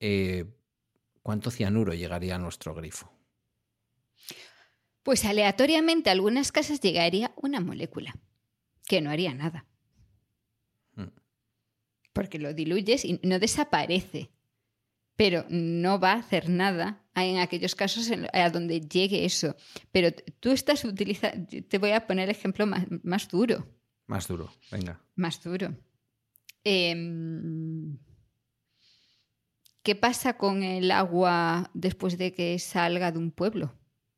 Eh, 0.00 0.44
¿Cuánto 1.22 1.50
cianuro 1.50 1.94
llegaría 1.94 2.34
a 2.34 2.38
nuestro 2.38 2.74
grifo? 2.74 3.10
Pues 5.02 5.24
aleatoriamente 5.24 6.10
a 6.10 6.12
algunas 6.12 6.50
casas 6.50 6.80
llegaría 6.80 7.32
una 7.36 7.60
molécula 7.60 8.16
que 8.86 9.00
no 9.00 9.10
haría 9.10 9.32
nada. 9.32 9.64
Porque 12.14 12.38
lo 12.38 12.54
diluyes 12.54 13.04
y 13.04 13.20
no 13.22 13.38
desaparece. 13.38 14.30
Pero 15.16 15.44
no 15.50 16.00
va 16.00 16.12
a 16.12 16.18
hacer 16.20 16.48
nada 16.48 17.04
en 17.14 17.36
aquellos 17.38 17.74
casos 17.74 18.08
en- 18.10 18.26
a 18.32 18.48
donde 18.50 18.80
llegue 18.80 19.24
eso. 19.26 19.54
Pero 19.92 20.10
tú 20.40 20.50
estás 20.52 20.84
utilizando. 20.84 21.46
Te 21.68 21.78
voy 21.78 21.90
a 21.90 22.06
poner 22.06 22.30
ejemplo 22.30 22.66
más, 22.66 22.86
más 23.02 23.28
duro. 23.28 23.66
Más 24.06 24.26
duro, 24.26 24.50
venga. 24.72 24.98
Más 25.16 25.42
duro. 25.42 25.76
Em, 26.64 27.98
¿Qué 29.82 29.94
pasa 29.94 30.38
con 30.38 30.62
el 30.62 30.90
agua 30.90 31.70
después 31.74 32.16
de 32.16 32.32
que 32.32 32.58
salga 32.58 33.12
de 33.12 33.18
un 33.18 33.30
pueblo? 33.30 33.74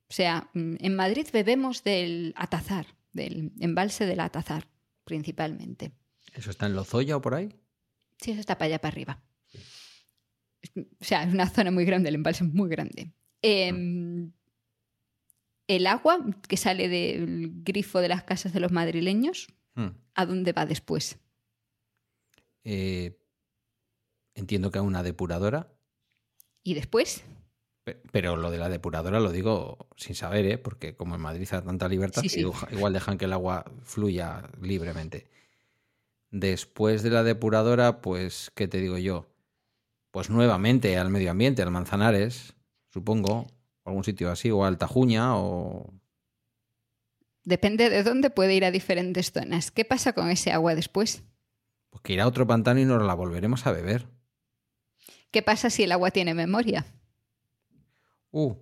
O 0.08 0.12
sea, 0.12 0.48
mm, 0.54 0.76
en 0.78 0.94
Madrid 0.94 1.26
bebemos 1.32 1.82
del 1.82 2.32
Atazar, 2.36 2.86
del 3.12 3.52
embalse 3.58 4.06
del 4.06 4.20
Atazar, 4.20 4.68
principalmente. 5.04 5.90
¿Eso 6.34 6.50
está 6.50 6.66
en 6.66 6.74
Lozoya 6.76 7.16
o 7.16 7.20
por 7.20 7.34
ahí? 7.34 7.48
Sí, 8.20 8.30
eso 8.32 8.40
está 8.40 8.56
para 8.58 8.66
allá, 8.66 8.80
para 8.80 8.92
arriba. 8.92 9.22
O 10.76 11.04
sea, 11.04 11.22
es 11.24 11.32
una 11.32 11.48
zona 11.48 11.70
muy 11.70 11.84
grande, 11.84 12.08
el 12.08 12.14
embalse 12.16 12.44
es 12.44 12.52
muy 12.52 12.68
grande. 12.68 13.12
Em, 13.42 14.32
el 15.68 15.86
agua 15.86 16.24
que 16.48 16.56
sale 16.56 16.88
del 16.88 17.50
grifo 17.62 18.00
de 18.00 18.08
las 18.08 18.24
casas 18.24 18.52
de 18.52 18.60
los 18.60 18.72
madrileños, 18.72 19.48
Hmm. 19.74 19.90
¿a 20.14 20.24
dónde 20.26 20.52
va 20.52 20.64
después? 20.64 21.18
Eh, 22.64 23.18
entiendo 24.34 24.70
que 24.70 24.78
a 24.78 24.82
una 24.82 25.02
depuradora. 25.02 25.70
¿Y 26.62 26.74
después? 26.74 27.22
Pe- 27.84 28.00
Pero 28.10 28.36
lo 28.36 28.50
de 28.50 28.58
la 28.58 28.68
depuradora 28.68 29.20
lo 29.20 29.30
digo 29.30 29.88
sin 29.96 30.14
saber, 30.14 30.46
¿eh? 30.46 30.58
porque 30.58 30.96
como 30.96 31.14
en 31.14 31.20
Madrid 31.20 31.46
hay 31.52 31.60
tanta 31.62 31.88
libertad, 31.88 32.22
Sí, 32.22 32.28
sí. 32.30 32.40
igual- 32.40 32.68
igual 32.72 32.92
dejan 32.92 33.18
que 33.18 33.26
el 33.26 33.32
agua 33.34 33.70
fluya 33.84 34.48
libremente. 34.60 35.28
Después 36.30 37.02
de 37.02 37.10
la 37.10 37.22
depuradora, 37.22 38.00
pues, 38.00 38.50
¿qué 38.54 38.68
te 38.68 38.78
digo 38.78 38.98
yo? 38.98 39.26
Pues 40.10 40.30
nuevamente 40.30 40.96
al 40.98 41.10
medio 41.10 41.30
ambiente, 41.30 41.62
al 41.62 41.70
Manzanares, 41.70 42.54
supongo, 42.92 43.46
o 43.82 43.88
algún 43.88 44.04
sitio 44.04 44.30
así, 44.30 44.50
o 44.50 44.64
al 44.64 44.78
Tajuña, 44.78 45.36
o... 45.36 45.92
Depende 47.44 47.90
de 47.90 48.02
dónde 48.02 48.30
puede 48.30 48.54
ir 48.54 48.64
a 48.64 48.70
diferentes 48.70 49.30
zonas. 49.30 49.70
¿Qué 49.70 49.84
pasa 49.84 50.12
con 50.12 50.30
ese 50.30 50.50
agua 50.50 50.74
después? 50.74 51.22
Pues 51.90 52.02
que 52.02 52.14
irá 52.14 52.24
a 52.24 52.28
otro 52.28 52.46
pantano 52.46 52.80
y 52.80 52.84
nos 52.84 53.02
la 53.02 53.14
volveremos 53.14 53.66
a 53.66 53.72
beber. 53.72 54.08
¿Qué 55.30 55.42
pasa 55.42 55.70
si 55.70 55.84
el 55.84 55.92
agua 55.92 56.10
tiene 56.10 56.34
memoria? 56.34 56.84
Uh, 58.32 58.56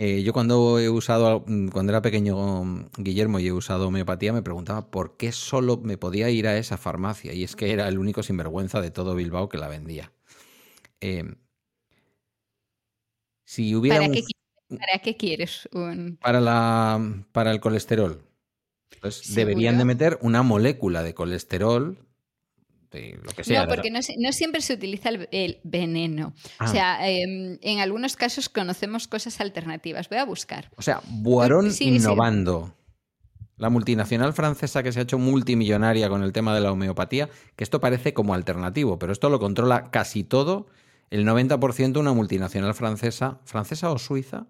Eh, 0.00 0.22
yo 0.22 0.32
cuando 0.32 0.78
he 0.78 0.88
usado, 0.88 1.44
cuando 1.72 1.90
era 1.90 2.00
pequeño 2.00 2.62
mm, 2.62 2.90
Guillermo 2.98 3.40
y 3.40 3.48
he 3.48 3.52
usado 3.52 3.88
homeopatía, 3.88 4.32
me 4.32 4.42
preguntaba 4.42 4.92
por 4.92 5.16
qué 5.16 5.32
solo 5.32 5.76
me 5.78 5.98
podía 5.98 6.30
ir 6.30 6.46
a 6.46 6.56
esa 6.56 6.76
farmacia. 6.76 7.32
Y 7.32 7.42
es 7.42 7.56
que 7.56 7.72
era 7.72 7.88
el 7.88 7.98
único 7.98 8.22
sinvergüenza 8.22 8.80
de 8.80 8.92
todo 8.92 9.16
Bilbao 9.16 9.48
que 9.48 9.58
la 9.58 9.66
vendía. 9.66 10.12
Eh, 11.00 11.24
si 13.44 13.74
hubiera 13.74 13.98
¿Para 13.98 14.08
un- 14.08 14.14
qué, 14.14 14.20
qui- 14.22 14.78
¿Para 14.78 14.98
qué 15.02 15.16
quieres 15.16 15.68
un.? 15.72 16.18
para, 16.20 16.40
la, 16.40 17.24
para 17.32 17.50
el 17.52 17.60
colesterol, 17.60 18.22
pues 19.00 19.34
deberían 19.34 19.78
de 19.78 19.84
meter 19.84 20.18
una 20.22 20.42
molécula 20.42 21.02
de 21.02 21.14
colesterol, 21.14 21.98
de 22.90 23.18
lo 23.22 23.30
que 23.32 23.44
sea. 23.44 23.62
no, 23.64 23.68
porque 23.74 23.90
no, 23.90 24.32
siempre 24.32 24.60
se 24.60 24.74
utiliza 24.74 25.08
el, 25.10 25.28
el 25.32 25.60
veneno. 25.64 26.34
Ah. 26.58 26.64
O 26.66 26.68
sea, 26.68 27.08
em, 27.08 27.58
en 27.62 27.78
algunos 27.80 28.16
casos 28.16 28.48
conocemos 28.48 29.08
cosas 29.08 29.40
alternativas. 29.40 30.08
Voy 30.08 30.18
a 30.18 30.24
buscar. 30.24 30.70
O 30.76 30.82
sea, 30.82 31.00
Sí, 31.70 31.70
sí. 31.72 31.84
innovando. 31.88 32.74
La 33.56 33.70
multinacional 33.70 34.32
francesa 34.34 34.82
que 34.82 34.92
se 34.92 35.00
ha 35.00 35.02
hecho 35.02 35.18
multimillonaria 35.18 36.08
con 36.08 36.22
el 36.22 36.32
tema 36.32 36.54
de 36.54 36.60
la 36.60 36.70
homeopatía, 36.72 37.28
que 37.56 37.64
esto 37.64 37.80
parece 37.80 38.14
como 38.14 38.32
alternativo, 38.34 38.98
pero 38.98 39.12
esto 39.12 39.30
lo 39.30 39.40
controla 39.40 39.90
casi 39.90 40.22
todo, 40.22 40.66
el 41.10 41.26
90% 41.26 41.98
una 41.98 42.12
multinacional 42.12 42.74
francesa, 42.74 43.40
francesa 43.44 43.90
o 43.90 43.98
suiza, 43.98 44.46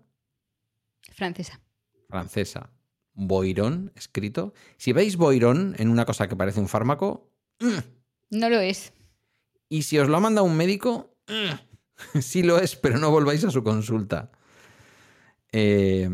Francesa. 1.12 1.60
francesa. 2.09 2.70
Boirón, 3.14 3.93
escrito. 3.97 4.52
Si 4.76 4.93
veis 4.93 5.16
Boirón 5.16 5.74
en 5.78 5.89
una 5.89 6.05
cosa 6.05 6.28
que 6.28 6.36
parece 6.36 6.60
un 6.60 6.68
fármaco, 6.68 7.32
No 8.30 8.48
lo 8.48 8.60
es. 8.60 8.93
y 9.68 9.82
si 9.82 9.98
os 9.98 10.09
lo 10.09 10.16
ha 10.16 10.20
mandado 10.20 10.47
un 10.47 10.56
médico, 10.56 11.16
sí 12.20 12.43
lo 12.43 12.59
es, 12.59 12.76
pero 12.76 12.98
no 12.98 13.10
volváis 13.10 13.44
a 13.44 13.51
su 13.51 13.62
consulta. 13.64 14.30
Eh, 15.52 16.09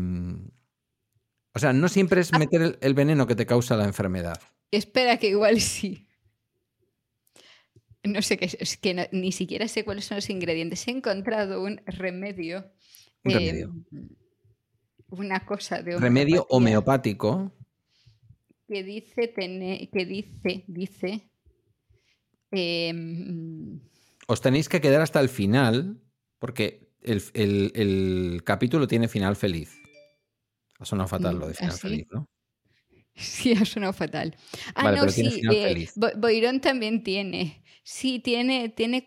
o 1.53 1.59
sea, 1.59 1.73
no 1.73 1.87
siempre 1.89 2.21
es 2.21 2.31
meter 2.37 2.61
el, 2.61 2.77
el 2.81 2.93
veneno 2.93 3.27
que 3.27 3.35
te 3.35 3.45
causa 3.45 3.75
la 3.77 3.85
enfermedad. 3.85 4.39
Espera, 4.71 5.17
que 5.17 5.29
igual 5.29 5.61
sí. 5.61 6.07
No 8.05 8.21
sé 8.21 8.37
qué 8.37 8.45
es, 8.59 8.77
que 8.77 8.93
no- 8.93 9.07
ni 9.11 9.31
siquiera 9.31 9.67
sé 9.67 9.83
cuáles 9.83 10.05
son 10.05 10.17
los 10.17 10.29
ingredientes. 10.29 10.87
He 10.87 10.91
encontrado 10.91 11.63
un 11.63 11.81
remedio. 11.85 12.71
Un 13.23 13.31
eh, 13.31 13.35
remedio. 13.39 13.73
una 15.09 15.45
cosa 15.45 15.81
de 15.81 15.97
Remedio 15.97 16.45
homeopático. 16.49 17.51
que 18.67 18.83
dice 18.83 19.33
que 19.33 20.05
dice 20.05 20.63
dice 20.67 21.29
em, 22.51 23.79
Os 24.27 24.41
tenéis 24.41 24.69
que 24.69 24.81
quedar 24.81 25.01
hasta 25.01 25.19
el 25.19 25.29
final, 25.29 26.01
porque 26.39 26.89
el, 27.01 27.21
el- 27.33 27.71
el 27.75 28.43
capítulo 28.43 28.87
tiene 28.87 29.07
final 29.07 29.35
feliz. 29.35 29.77
Ha 30.79 30.85
sonado 30.85 31.07
fatal 31.07 31.37
lo 31.39 31.47
de 31.47 31.53
Mm, 31.53 31.55
final 31.55 31.71
¿ah, 31.73 31.77
sí? 31.77 31.81
feliz, 31.87 32.07
¿no? 32.11 32.25
Sí, 33.15 33.53
ha 33.53 33.63
sonado 33.63 33.93
fatal. 33.93 34.35
Ah, 34.75 34.83
Vale, 34.83 34.97
no, 35.01 35.09
sí. 35.09 35.41
eh, 35.49 35.87
Boirón 36.17 36.59
también 36.59 37.01
tiene. 37.03 37.63
Sí, 37.87 38.19
tiene, 38.19 38.69
tiene. 38.69 39.05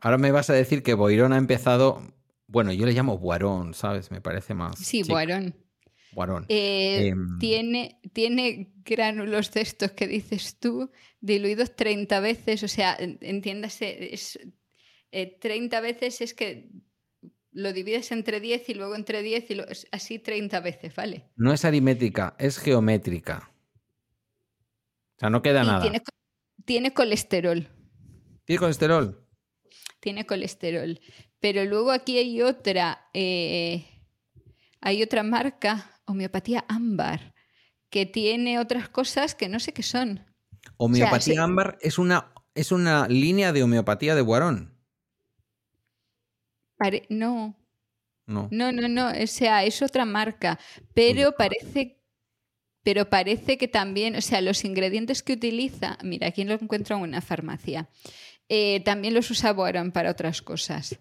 Ahora 0.00 0.18
me 0.18 0.30
vas 0.30 0.48
a 0.50 0.52
decir 0.54 0.84
que 0.84 0.94
Boirón 0.94 1.32
ha 1.32 1.36
empezado. 1.36 2.00
Bueno, 2.46 2.72
yo 2.72 2.86
le 2.86 2.92
llamo 2.92 3.18
Boarón, 3.18 3.74
¿sabes? 3.74 4.12
Me 4.12 4.20
parece 4.20 4.54
más. 4.54 4.78
Sí, 4.78 5.02
chic. 5.02 5.10
Boirón. 5.10 6.46
Eh, 6.48 7.08
Em. 7.08 7.38
tiene, 7.38 8.00
tiene 8.12 8.72
gránulos 8.84 9.52
de 9.52 9.60
estos 9.62 9.92
que 9.92 10.06
dices 10.06 10.58
tú, 10.60 10.90
diluidos 11.20 11.74
30 11.74 12.20
veces. 12.20 12.62
O 12.62 12.68
sea, 12.68 12.96
en- 12.98 13.18
entiéndase, 13.20 14.14
es, 14.14 14.38
eh, 15.10 15.38
30 15.40 15.80
veces 15.80 16.20
es 16.20 16.34
que 16.34 16.70
lo 17.50 17.72
divides 17.72 18.12
entre 18.12 18.38
10 18.40 18.68
y 18.68 18.74
luego 18.74 18.94
entre 18.94 19.22
10 19.22 19.50
y 19.50 19.56
lo- 19.56 19.66
así 19.90 20.18
30 20.20 20.60
veces, 20.60 20.94
¿vale? 20.94 21.30
No 21.36 21.52
es 21.52 21.64
aritmética, 21.64 22.36
es 22.38 22.58
geométrica. 22.58 23.50
O 25.16 25.18
sea, 25.18 25.30
no 25.30 25.42
queda 25.42 25.64
Y 25.64 25.66
nada. 25.66 25.82
tiene, 25.82 26.00
tiene 26.68 26.92
colesterol. 26.92 27.66
¿Tiene 28.44 28.60
colesterol? 28.60 29.24
tiene 30.00 30.26
colesterol. 30.26 31.00
Pero 31.40 31.64
luego 31.64 31.90
aquí 31.90 32.18
hay 32.18 32.42
otra, 32.42 33.08
eh, 33.14 33.84
hay 34.80 35.02
otra 35.02 35.22
marca, 35.22 35.90
homeopatía 36.04 36.64
ámbar, 36.68 37.34
que 37.90 38.06
tiene 38.06 38.58
otras 38.60 38.88
cosas 38.88 39.34
que 39.34 39.48
no 39.48 39.58
sé 39.58 39.72
qué 39.72 39.82
son. 39.82 40.24
Homeopatía 40.76 41.34
sí. 41.34 41.40
ámbar 41.40 41.78
es 41.80 41.98
una, 41.98 42.32
es 42.54 42.70
una 42.70 43.08
línea 43.08 43.52
de 43.52 43.62
homeopatía 43.62 44.14
de 44.14 44.22
Boarón. 44.22 44.78
Pare- 46.76 47.06
no, 47.08 47.56
No. 48.26 48.48
No, 48.52 48.70
no, 48.72 48.88
no, 48.88 49.08
o 49.10 49.26
sea, 49.26 49.64
es 49.64 49.80
otra 49.82 50.04
marca, 50.04 50.58
pero 50.94 51.32
parece 51.32 51.97
pero 52.88 53.10
parece 53.10 53.58
que 53.58 53.68
también, 53.68 54.16
o 54.16 54.22
sea, 54.22 54.40
los 54.40 54.64
ingredientes 54.64 55.22
que 55.22 55.34
utiliza, 55.34 55.98
mira, 56.02 56.28
aquí 56.28 56.42
lo 56.44 56.54
encuentro 56.54 56.96
en 56.96 57.02
una 57.02 57.20
farmacia, 57.20 57.86
eh, 58.48 58.80
también 58.80 59.12
los 59.12 59.30
usa 59.30 59.52
Boron 59.52 59.92
para 59.92 60.10
otras 60.10 60.40
cosas. 60.40 60.98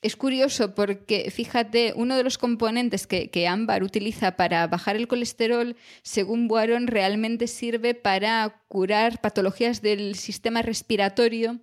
Es 0.00 0.14
curioso 0.14 0.76
porque, 0.76 1.32
fíjate, 1.32 1.92
uno 1.96 2.16
de 2.16 2.22
los 2.22 2.38
componentes 2.38 3.08
que, 3.08 3.28
que 3.28 3.48
Ámbar 3.48 3.82
utiliza 3.82 4.36
para 4.36 4.64
bajar 4.68 4.94
el 4.94 5.08
colesterol, 5.08 5.74
según 6.02 6.46
Boaron, 6.46 6.86
realmente 6.86 7.48
sirve 7.48 7.96
para 7.96 8.62
curar 8.68 9.20
patologías 9.20 9.82
del 9.82 10.14
sistema 10.14 10.62
respiratorio 10.62 11.58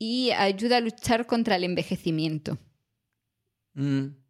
y 0.00 0.32
ayuda 0.32 0.78
a 0.78 0.80
luchar 0.80 1.28
contra 1.28 1.54
el 1.54 1.62
envejecimiento. 1.62 2.58
Mm. 3.74 4.21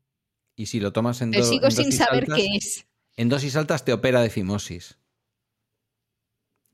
Y 0.63 0.67
si 0.67 0.79
lo 0.79 0.93
tomas 0.93 1.21
en, 1.23 1.33
do- 1.33 1.43
sigo 1.43 1.65
en 1.65 1.73
sin 1.73 1.85
dosis 1.87 1.97
saber 1.97 2.23
altas, 2.23 2.37
qué 2.39 2.47
es. 2.57 2.87
En 3.17 3.29
dosis 3.29 3.57
altas 3.57 3.85
te 3.85 3.93
opera 3.93 4.23
de 4.23 4.31
fimosis. 4.31 4.97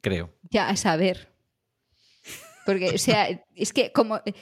Creo. 0.03 0.31
Ya, 0.51 0.69
a 0.69 0.77
saber. 0.77 1.33
Porque, 2.67 2.91
o 2.91 2.99
sea, 2.99 3.29
es 3.55 3.73
que 3.73 3.91
como 3.91 4.19
eh, 4.27 4.35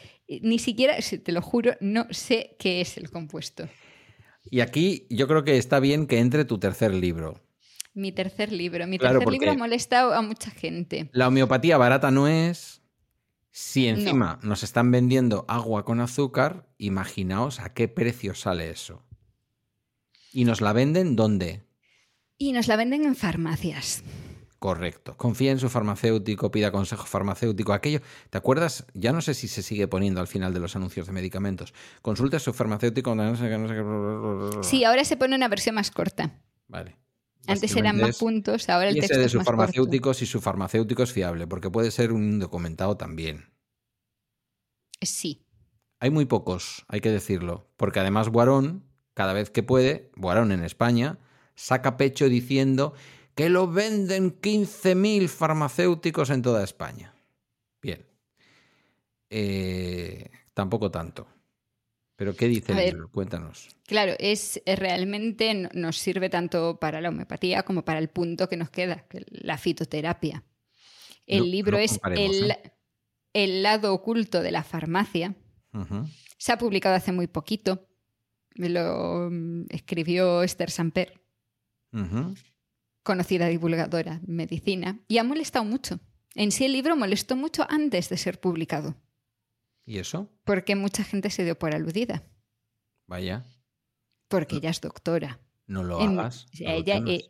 ni 0.43 0.59
siquiera, 0.59 1.01
si 1.01 1.19
te 1.19 1.31
lo 1.31 1.43
juro, 1.43 1.77
no 1.81 2.09
sé 2.11 2.57
qué 2.59 2.81
es 2.81 2.97
el 2.97 3.09
compuesto. 3.09 3.69
Y 4.51 4.59
aquí 4.61 5.07
yo 5.11 5.29
creo 5.29 5.45
que 5.45 5.59
está 5.59 5.79
bien 5.79 6.09
que 6.09 6.19
entre 6.19 6.45
tu 6.45 6.59
tercer 6.59 6.93
libro. 6.93 7.41
Mi 7.95 8.11
tercer 8.11 8.51
libro. 8.51 8.85
Mi 8.89 8.99
Claro, 8.99 9.21
tercer 9.21 9.33
libro 9.33 9.53
ha 9.53 9.57
molestado 9.57 10.13
a 10.13 10.23
mucha 10.23 10.51
gente. 10.51 11.09
La 11.13 11.29
homeopatía 11.29 11.79
barata 11.79 12.11
no 12.11 12.27
es. 12.27 12.83
Si 13.53 13.87
encima 13.87 14.41
nos 14.43 14.65
están 14.65 14.91
vendiendo 14.91 15.45
agua 15.47 15.85
con 15.85 16.01
azúcar, 16.01 16.67
imaginaos 16.79 17.61
a 17.61 17.73
qué 17.75 17.87
precio 17.87 18.35
sale 18.35 18.71
eso. 18.71 19.05
¿Y 20.37 20.45
nos 20.45 20.61
la 20.61 20.75
venden 20.75 21.17
dónde? 21.17 21.63
Y 22.37 22.53
nos 22.53 22.69
la 22.69 22.77
venden 22.77 23.07
en 23.07 23.17
farmacias. 23.17 24.03
Correcto. 24.59 25.17
Confía 25.17 25.51
en 25.51 25.59
su 25.59 25.71
farmacéutico, 25.71 26.51
pida 26.51 26.71
consejo 26.71 27.07
farmacéutico. 27.07 27.73
Aquello, 27.73 28.01
¿te 28.29 28.37
acuerdas? 28.37 28.85
Ya 28.93 29.15
no 29.15 29.23
sé 29.23 29.33
si 29.33 29.49
se 29.49 29.63
sigue 29.63 29.89
poniendo 29.89 30.21
al 30.21 30.27
final 30.27 30.53
de 30.53 30.61
los 30.61 30.77
anuncios 30.77 31.07
de 31.07 31.15
medicamentos. 31.15 31.73
Consulta 32.03 32.37
a 32.37 32.41
su 32.41 32.53
farmacéutico. 32.53 33.15
No 33.15 33.35
sé 33.35 33.49
no. 33.49 34.63
Sí, 34.63 34.85
ahora 34.85 35.07
se 35.07 35.17
pone 35.17 35.37
una 35.37 35.49
versión 35.49 35.77
más 35.77 35.91
corta. 35.91 36.39
Vale. 36.69 36.99
Antes 37.47 37.75
eran 37.75 37.99
más 37.99 38.19
puntos, 38.19 38.69
ahora 38.69 38.91
el 38.91 38.97
Y 38.97 38.99
ese 38.99 39.09
texto 39.09 39.21
de 39.21 39.25
es 39.25 39.33
su 39.33 39.39
más 39.39 39.47
corto. 39.47 39.57
farmacéutico 39.57 40.13
si 40.13 40.27
su 40.27 40.43
farmacéutico 40.43 41.03
es 41.03 41.13
fiable, 41.13 41.47
porque 41.47 41.71
puede 41.71 41.91
ser 41.91 42.13
un 42.13 42.41
documentado 42.41 42.99
también. 42.99 43.55
Sí. 45.01 45.47
Hay 45.99 46.11
muy 46.11 46.27
pocos, 46.27 46.85
hay 46.89 47.01
que 47.01 47.11
decirlo, 47.11 47.71
porque 47.79 48.01
además 48.01 48.29
Boarón, 48.29 48.86
cada 49.17 49.33
vez 49.33 49.49
que 49.49 49.63
puede, 49.63 50.11
Boarón 50.15 50.53
en 50.53 50.63
España, 50.63 51.19
saca 51.55 51.97
pecho 51.97 52.29
diciendo 52.29 52.93
que 53.35 53.49
lo 53.49 53.67
venden 53.67 54.39
15.000 54.43 55.29
farmacéuticos 55.29 56.29
en 56.29 56.43
toda 56.43 56.63
España. 56.63 57.15
Bien. 57.81 58.05
Eh, 59.31 60.31
tampoco 60.53 60.91
tanto. 60.91 61.27
Pero 62.17 62.37
¿qué 62.37 62.47
dice 62.47 62.73
el 62.73 62.91
libro? 62.93 63.11
Cuéntanos. 63.11 63.69
Claro, 63.87 64.13
es 64.19 64.61
realmente 64.67 65.55
no- 65.55 65.71
nos 65.73 65.97
sirve 65.99 66.29
tanto 66.29 66.79
para 66.79 67.01
la 67.01 67.09
homeopatía 67.09 67.63
como 67.63 67.85
para 67.87 67.99
el 67.99 68.09
punto 68.09 68.51
que 68.51 68.57
nos 68.59 68.69
queda, 68.69 69.07
que 69.09 69.25
la 69.29 69.57
fitoterapia. 69.57 70.45
El 71.27 71.39
No- 71.41 71.45
libro 71.47 71.77
no 71.79 71.83
es 71.83 71.99
el, 72.05 72.51
¿eh? 72.51 72.73
el 73.33 73.63
lado 73.63 73.95
oculto 73.95 74.43
de 74.43 74.51
la 74.51 74.63
farmacia. 74.63 75.35
Se 76.37 76.53
ha 76.53 76.59
publicado 76.59 76.95
hace 76.95 77.13
muy 77.13 77.27
poquito. 77.29 77.87
Lo 78.57 79.29
mm, 79.31 79.67
escribió 79.71 80.43
Esther 80.43 80.71
Samper, 80.71 81.21
conocida 83.03 83.47
divulgadora 83.49 84.21
en 84.27 84.35
medicina, 84.35 85.01
y 85.09 85.19
ha 85.19 85.25
molestado 85.25 85.65
mucho. 85.65 86.01
En 86.35 86.53
sí 86.53 86.65
el 86.65 86.73
libro 86.73 86.97
molestó 86.97 87.37
mucho 87.37 87.67
antes 87.69 88.09
de 88.09 88.17
ser 88.17 88.41
publicado, 88.41 88.97
¿Y 89.85 89.99
eso? 89.99 90.31
porque 90.45 90.75
mucha 90.77 91.05
gente 91.05 91.31
se 91.31 91.45
dio 91.45 91.59
por 91.59 91.75
aludida, 91.75 92.25
Vaya, 93.07 93.47
porque 94.29 94.57
ella 94.57 94.71
es 94.71 94.81
doctora. 94.81 95.41
no 95.67 95.83
lo 95.85 96.01
En- 96.01 96.19
hagas. 96.19 96.47
no 96.61 96.71
ella, 96.71 97.03
eh, 97.07 97.29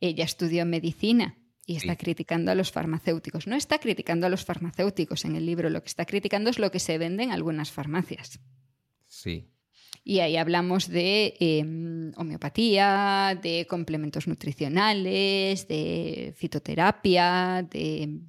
ella 0.00 0.24
estudió 0.24 0.66
medicina 0.66 1.38
y 1.66 1.76
está 1.76 1.92
Sí. 1.92 1.98
criticando 1.98 2.50
a 2.50 2.54
los 2.54 2.70
farmacéuticos. 2.72 3.46
No 3.46 3.56
está 3.56 3.78
criticando 3.78 4.26
a 4.26 4.30
los 4.30 4.44
farmacéuticos 4.44 5.24
en 5.24 5.34
el 5.36 5.46
libro, 5.46 5.70
lo 5.70 5.80
que 5.82 5.88
está 5.88 6.04
criticando 6.04 6.50
es 6.50 6.58
lo 6.58 6.70
que 6.70 6.78
se 6.80 6.98
vende 6.98 7.22
en 7.24 7.32
algunas 7.32 7.70
farmacias. 7.72 8.38
Sí. 9.06 9.50
Y 10.06 10.20
ahí 10.20 10.36
hablamos 10.36 10.88
de 10.88 11.34
eh, 11.40 12.12
homeopatía, 12.16 13.38
de 13.42 13.66
complementos 13.66 14.28
nutricionales, 14.28 15.66
de 15.66 16.34
fitoterapia, 16.36 17.66
de 17.70 18.20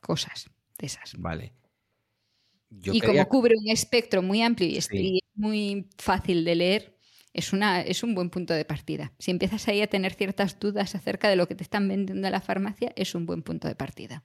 cosas 0.00 0.48
de 0.78 0.86
esas. 0.86 1.14
Vale. 1.18 1.52
Yo 2.70 2.94
y 2.94 3.00
quería- 3.00 3.24
como 3.26 3.28
cubre 3.28 3.54
un 3.62 3.70
espectro 3.70 4.22
muy 4.22 4.40
amplio 4.42 4.68
y 4.68 4.78
es, 4.78 4.86
Sí. 4.86 4.96
y 4.96 5.16
es 5.18 5.36
muy 5.36 5.86
fácil 5.98 6.44
de 6.44 6.54
leer, 6.54 6.96
es, 7.34 7.52
una, 7.52 7.82
es 7.82 8.02
un 8.02 8.14
buen 8.14 8.30
punto 8.30 8.54
de 8.54 8.64
partida. 8.64 9.12
Si 9.18 9.30
empiezas 9.30 9.68
ahí 9.68 9.82
a 9.82 9.86
tener 9.88 10.14
ciertas 10.14 10.58
dudas 10.58 10.94
acerca 10.94 11.28
de 11.28 11.36
lo 11.36 11.46
que 11.46 11.54
te 11.54 11.62
están 11.62 11.86
vendiendo 11.88 12.26
en 12.26 12.32
la 12.32 12.40
farmacia, 12.40 12.92
es 12.96 13.14
un 13.14 13.26
buen 13.26 13.42
punto 13.42 13.68
de 13.68 13.74
partida. 13.76 14.24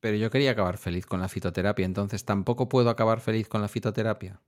Pero 0.00 0.16
yo 0.16 0.30
quería 0.30 0.50
acabar 0.50 0.78
feliz 0.78 1.06
con 1.06 1.20
la 1.20 1.28
fitoterapia, 1.28 1.84
entonces 1.86 2.24
tampoco 2.24 2.68
puedo 2.68 2.90
acabar 2.90 3.20
feliz 3.20 3.48
con 3.48 3.62
la 3.62 3.68
fitoterapia. 3.68 4.40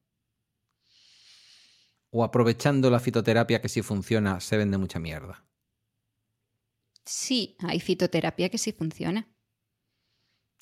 O 2.17 2.23
aprovechando 2.23 2.91
la 2.91 3.01
fitoterapia 3.01 3.61
que 3.61 3.69
sí 3.69 3.83
funciona, 3.83 4.39
se 4.39 4.57
vende 4.57 4.79
mucha 4.79 5.01
mierda. 5.01 5.45
Sí, 7.05 7.57
hay 7.61 7.81
fitoterapia 7.81 8.49
que 8.49 8.59
sí 8.59 8.71
funciona. 8.73 9.27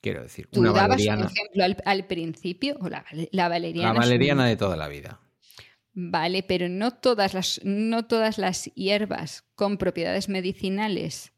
Quiero 0.01 0.23
decir, 0.23 0.49
Tú 0.51 0.61
una 0.61 0.73
dabas 0.73 0.89
valeriana. 0.89 1.27
un 1.27 1.31
ejemplo 1.31 1.65
al, 1.65 1.77
al 1.85 2.07
principio, 2.07 2.77
o 2.81 2.89
la, 2.89 3.05
la 3.31 3.49
valeriana. 3.49 3.89
La 3.91 3.95
un- 3.95 4.01
valeriana 4.01 4.47
de 4.47 4.57
toda 4.57 4.77
la 4.77 4.89
vida. 4.89 5.21
Vale, 5.93 6.43
pero 6.43 6.71
no 6.71 6.93
todas, 6.95 7.35
las, 7.35 7.61
no 7.65 8.07
todas 8.07 8.39
las 8.39 8.65
hierbas 8.75 9.45
con 9.55 9.77
propiedades 9.77 10.29
medicinales 10.29 11.33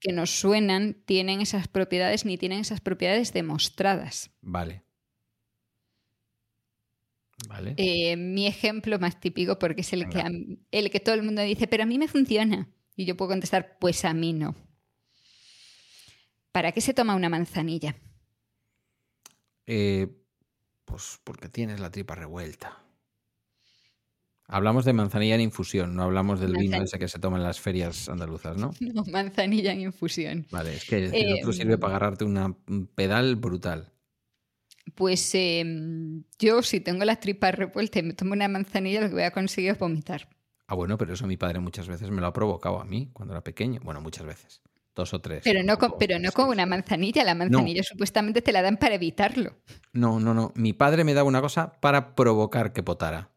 que 0.00 0.12
nos 0.12 0.28
suenan 0.30 0.94
tienen 1.06 1.40
esas 1.40 1.68
propiedades 1.68 2.26
ni 2.26 2.36
tienen 2.36 2.60
esas 2.60 2.80
propiedades 2.82 3.32
demostradas. 3.32 4.30
Vale. 4.42 4.82
Vale. 7.46 7.74
Eh, 7.76 8.16
mi 8.16 8.46
ejemplo 8.46 8.98
más 8.98 9.20
típico, 9.20 9.58
porque 9.58 9.82
es 9.82 9.92
el 9.92 10.08
que, 10.08 10.20
a 10.20 10.30
el 10.72 10.90
que 10.90 11.00
todo 11.00 11.14
el 11.14 11.22
mundo 11.22 11.42
dice, 11.42 11.68
pero 11.68 11.84
a 11.84 11.86
mí 11.86 11.98
me 11.98 12.08
funciona. 12.08 12.68
Y 12.96 13.04
yo 13.04 13.16
puedo 13.16 13.30
contestar, 13.30 13.78
pues 13.78 14.04
a 14.04 14.12
mí 14.12 14.32
no. 14.32 14.56
¿Para 16.50 16.72
qué 16.72 16.80
se 16.80 16.94
toma 16.94 17.14
una 17.14 17.28
manzanilla? 17.28 17.94
Eh, 19.66 20.08
pues 20.84 21.20
porque 21.22 21.48
tienes 21.48 21.78
la 21.78 21.90
tripa 21.90 22.14
revuelta. 22.14 22.82
Hablamos 24.50 24.86
de 24.86 24.94
manzanilla 24.94 25.34
en 25.34 25.42
infusión, 25.42 25.94
no 25.94 26.04
hablamos 26.04 26.40
del 26.40 26.54
vino 26.54 26.82
ese 26.82 26.98
que 26.98 27.06
se 27.06 27.18
toma 27.18 27.36
en 27.36 27.42
las 27.42 27.60
ferias 27.60 28.08
andaluzas, 28.08 28.56
¿no? 28.56 28.70
No, 28.80 29.04
manzanilla 29.04 29.72
en 29.72 29.82
infusión. 29.82 30.46
Vale, 30.50 30.74
es 30.74 30.86
que 30.86 30.96
el 30.96 31.14
Eh, 31.14 31.34
otro 31.40 31.52
sirve 31.52 31.76
para 31.76 31.96
agarrarte 31.96 32.24
una, 32.24 32.56
un 32.66 32.86
pedal 32.86 33.36
brutal. 33.36 33.92
Pues 34.94 35.34
eh, 35.34 35.64
yo 36.38 36.62
si 36.62 36.80
tengo 36.80 37.04
las 37.04 37.20
tripas 37.20 37.54
revueltas 37.54 38.02
y 38.02 38.06
me 38.06 38.14
tomo 38.14 38.32
una 38.32 38.48
manzanilla, 38.48 39.00
lo 39.00 39.08
que 39.08 39.14
voy 39.14 39.22
a 39.24 39.30
conseguir 39.30 39.70
es 39.72 39.78
vomitar. 39.78 40.28
Ah, 40.66 40.74
bueno, 40.74 40.98
pero 40.98 41.14
eso 41.14 41.26
mi 41.26 41.36
padre 41.36 41.60
muchas 41.60 41.88
veces 41.88 42.10
me 42.10 42.20
lo 42.20 42.26
ha 42.26 42.32
provocado 42.32 42.80
a 42.80 42.84
mí 42.84 43.10
cuando 43.12 43.34
era 43.34 43.42
pequeño. 43.42 43.80
Bueno, 43.82 44.00
muchas 44.00 44.26
veces. 44.26 44.60
Dos 44.94 45.14
o 45.14 45.20
tres. 45.20 45.42
Pero 45.44 45.62
no, 45.62 45.78
con, 45.78 45.94
pero 45.98 46.18
no 46.18 46.32
con 46.32 46.48
una 46.48 46.66
manzanilla. 46.66 47.24
La 47.24 47.34
manzanilla 47.34 47.82
supuestamente 47.84 48.42
te 48.42 48.52
la 48.52 48.62
dan 48.62 48.76
para 48.76 48.96
evitarlo. 48.96 49.56
No, 49.92 50.18
no, 50.20 50.34
no. 50.34 50.52
Mi 50.56 50.72
padre 50.72 51.04
me 51.04 51.14
daba 51.14 51.28
una 51.28 51.40
cosa 51.40 51.72
para 51.80 52.14
provocar 52.14 52.72
que 52.72 52.82
potara. 52.82 53.30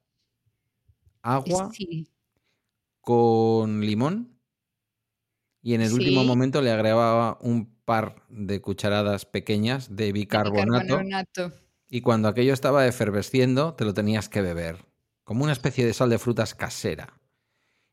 Agua 1.21 1.69
Sí. 1.71 2.07
con 3.01 3.81
limón 3.81 4.39
y 5.61 5.75
en 5.75 5.81
el 5.81 5.93
último 5.93 6.23
momento 6.23 6.61
le 6.61 6.71
agregaba 6.71 7.37
un 7.41 7.75
par 7.91 8.15
de 8.29 8.61
cucharadas 8.61 9.25
pequeñas 9.25 9.95
de 9.95 10.11
bicarbonato 10.13 10.83
Bicarbonato. 10.99 11.51
y 11.89 11.99
cuando 12.01 12.27
aquello 12.29 12.53
estaba 12.53 12.87
efervesciendo 12.87 13.73
te 13.73 13.83
lo 13.85 13.93
tenías 13.93 14.29
que 14.29 14.41
beber. 14.41 14.85
Como 15.23 15.43
una 15.43 15.53
especie 15.53 15.85
de 15.85 15.93
sal 15.93 16.09
de 16.09 16.19
frutas 16.19 16.55
casera. 16.55 17.17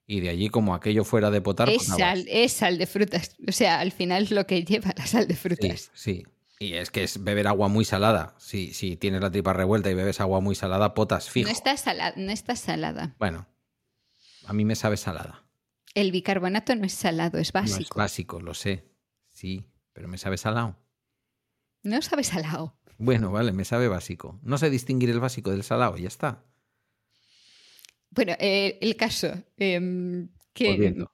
Y 0.07 0.21
de 0.21 0.29
allí, 0.31 0.49
como 0.49 0.75
aquello 0.75 1.05
fuera 1.05 1.31
de 1.31 1.41
potar, 1.41 1.69
Es 1.69 1.83
sal, 1.85 2.25
es 2.29 2.53
sal 2.53 2.79
de 2.79 2.87
frutas. 2.87 3.37
O 3.47 3.53
sea, 3.53 3.81
al 3.81 3.93
final 3.93 4.23
es 4.23 4.31
lo 4.31 4.47
que 4.47 4.65
lleva 4.65 4.95
la 4.97 5.07
sal 5.07 5.27
de 5.27 5.35
frutas. 5.37 5.91
sí. 5.95 6.25
Y 6.61 6.73
es 6.75 6.91
que 6.91 7.05
es 7.05 7.23
beber 7.23 7.47
agua 7.47 7.69
muy 7.69 7.85
salada. 7.85 8.35
Si, 8.39 8.73
si 8.75 8.97
tienes 8.97 9.21
la 9.21 9.31
tripa 9.31 9.53
revuelta 9.53 9.91
y 9.91 9.95
bebes 9.95 10.21
agua 10.21 10.41
muy 10.41 10.55
salada, 10.57 10.93
potas 10.95 11.31
fijo. 11.31 11.47
No 11.49 11.53
está, 11.53 11.77
salada, 11.77 12.15
no 12.17 12.33
está 12.33 12.57
salada. 12.57 13.15
Bueno, 13.21 13.47
a 14.47 14.53
mí 14.53 14.65
me 14.65 14.75
sabe 14.75 14.97
salada. 14.97 15.45
El 15.95 16.11
bicarbonato 16.11 16.75
no 16.75 16.85
es 16.85 16.95
salado, 16.95 17.39
es 17.39 17.55
No 17.55 17.61
es 17.61 17.71
básico. 17.71 17.99
básico, 17.99 18.41
lo 18.41 18.55
sé. 18.55 18.89
Sí, 19.31 19.67
pero 19.99 20.07
me 20.07 20.17
sabe 20.17 20.37
salado. 20.39 20.77
No 21.83 22.01
sabe 22.03 22.23
salado. 22.23 22.79
Bueno, 22.99 23.33
vale, 23.33 23.51
me 23.51 23.65
sabe 23.65 23.89
básico. 23.89 24.39
No 24.45 24.57
sé 24.57 24.71
distinguir 24.71 25.11
el 25.11 25.19
básico 25.19 25.51
del 25.51 25.65
salado, 25.65 25.97
ya 25.97 26.07
está. 26.07 26.45
Bueno, 28.11 28.35
eh, 28.39 28.79
el 28.81 28.95
caso 28.95 29.43
em, 29.57 30.29
que 30.53 30.69
Volviendo. 30.71 31.13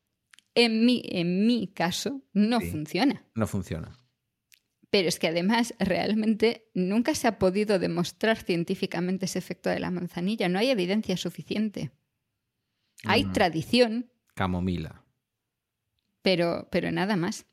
en 0.55 0.85
mi, 0.85 1.01
en 1.06 1.47
mi 1.47 1.69
caso 1.69 2.20
no 2.35 2.61
Sí. 2.61 2.70
funciona. 2.73 3.24
No 3.35 3.47
funciona. 3.47 3.98
Pero 4.90 5.09
es 5.09 5.19
que 5.19 5.28
además 5.28 5.73
realmente 5.78 6.69
nunca 6.74 7.15
se 7.15 7.27
ha 7.27 7.39
podido 7.39 7.78
demostrar 7.78 8.36
científicamente 8.36 9.24
ese 9.24 9.39
efecto 9.39 9.70
de 9.70 9.81
la 9.81 9.90
manzanilla. 9.90 10.51
No 10.51 10.59
hay 10.59 10.69
evidencia 10.69 11.16
suficiente. 11.16 11.90
Hay 13.05 13.24
Mm. 13.24 13.32
tradición, 13.32 14.11
Camomila. 14.35 15.06
pero, 16.20 16.69
pero 16.70 16.93
nada 16.93 17.16
más. 17.16 17.47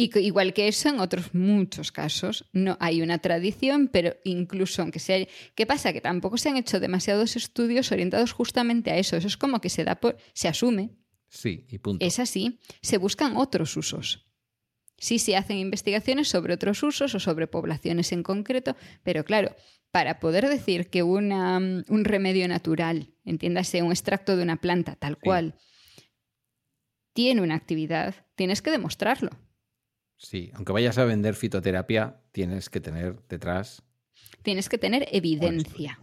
Y 0.00 0.10
que- 0.10 0.20
igual 0.20 0.54
que 0.54 0.68
eso, 0.68 0.88
en 0.90 1.00
otros 1.00 1.34
muchos 1.34 1.90
casos 1.90 2.44
no 2.52 2.76
hay 2.78 3.02
una 3.02 3.18
tradición, 3.18 3.88
pero 3.88 4.14
incluso 4.22 4.80
aunque 4.82 5.00
sea... 5.00 5.26
¿Qué 5.56 5.66
pasa? 5.66 5.92
Que 5.92 6.00
tampoco 6.00 6.36
se 6.38 6.48
han 6.48 6.56
hecho 6.56 6.78
demasiados 6.78 7.34
estudios 7.34 7.90
orientados 7.90 8.30
justamente 8.30 8.92
a 8.92 8.96
eso. 8.96 9.16
Eso 9.16 9.26
es 9.26 9.36
como 9.36 9.60
que 9.60 9.68
se 9.70 9.82
da 9.82 9.96
por... 9.96 10.16
se 10.34 10.46
asume, 10.46 10.90
Sí, 11.28 11.66
y 11.68 11.78
punto. 11.78 12.06
es 12.06 12.20
así, 12.20 12.60
se 12.80 12.96
buscan 12.96 13.36
otros 13.36 13.76
usos. 13.76 14.24
Sí, 14.96 15.18
se 15.18 15.36
hacen 15.36 15.56
investigaciones 15.58 16.28
sobre 16.28 16.54
otros 16.54 16.80
usos 16.84 17.12
o 17.16 17.18
sobre 17.20 17.48
poblaciones 17.48 18.12
en 18.12 18.22
concreto, 18.22 18.76
pero 19.02 19.24
claro, 19.24 19.54
para 19.90 20.20
poder 20.20 20.48
decir 20.48 20.90
que 20.90 21.02
una, 21.02 21.58
mm, 21.58 21.84
un 21.88 22.04
remedio 22.04 22.46
natural, 22.46 23.10
entiéndase, 23.24 23.82
un 23.82 23.90
extracto 23.90 24.36
de 24.36 24.44
una 24.44 24.60
planta 24.60 24.94
tal 24.94 25.18
cual, 25.18 25.56
tiene 27.12 27.42
una 27.42 27.56
actividad, 27.56 28.14
tienes 28.36 28.62
que 28.62 28.70
demostrarlo. 28.70 29.30
Sí, 30.18 30.50
aunque 30.54 30.72
vayas 30.72 30.98
a 30.98 31.04
vender 31.04 31.34
fitoterapia, 31.34 32.20
tienes 32.32 32.68
que 32.68 32.80
tener 32.80 33.22
detrás. 33.28 33.82
Tienes 34.42 34.68
que 34.68 34.76
tener 34.76 35.06
evidencia. 35.12 36.00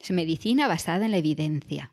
Es 0.00 0.10
medicina 0.10 0.66
basada 0.66 1.04
en 1.04 1.10
la 1.10 1.18
evidencia. 1.18 1.92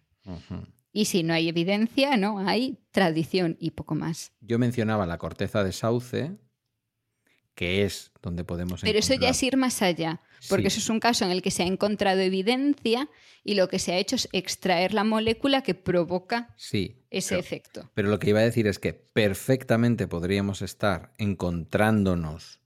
Y 0.94 1.06
si 1.06 1.24
no 1.24 1.34
hay 1.34 1.50
evidencia, 1.50 2.16
no 2.16 2.40
hay 2.40 2.80
tradición 2.92 3.58
y 3.60 3.72
poco 3.72 3.94
más. 3.96 4.32
Yo 4.40 4.58
mencionaba 4.58 5.06
la 5.06 5.18
corteza 5.18 5.64
de 5.64 5.74
sauce, 5.74 6.38
que 7.56 7.84
es 7.84 8.12
donde 8.22 8.46
podemos 8.46 8.82
Pero 8.82 9.00
eso 9.00 9.16
ya 9.16 9.30
es 9.30 9.44
ir 9.44 9.58
más 9.58 9.82
allá, 9.82 10.22
porque 10.50 10.70
Sí. 10.70 10.78
eso 10.78 10.80
es 10.80 10.90
un 10.90 11.00
caso 11.00 11.26
en 11.26 11.32
el 11.32 11.42
que 11.42 11.52
se 11.52 11.64
ha 11.64 11.68
encontrado 11.68 12.20
evidencia 12.22 13.10
y 13.44 13.56
lo 13.56 13.68
que 13.68 13.80
se 13.80 13.94
ha 13.94 13.98
hecho 13.98 14.16
es 14.16 14.30
extraer 14.32 14.94
la 14.94 15.04
molécula 15.04 15.62
que 15.64 15.76
provoca 15.76 16.54
Sí. 16.58 17.04
ese 17.10 17.30
pero- 17.36 17.40
efecto. 17.40 17.92
Pero 17.94 18.10
lo 18.10 18.20
que 18.20 18.30
iba 18.30 18.40
a 18.40 18.44
decir 18.44 18.68
es 18.68 18.80
que 18.80 18.94
perfectamente 18.94 20.08
podríamos 20.08 20.62
estar 20.62 21.14
encontrándonos 21.18 22.60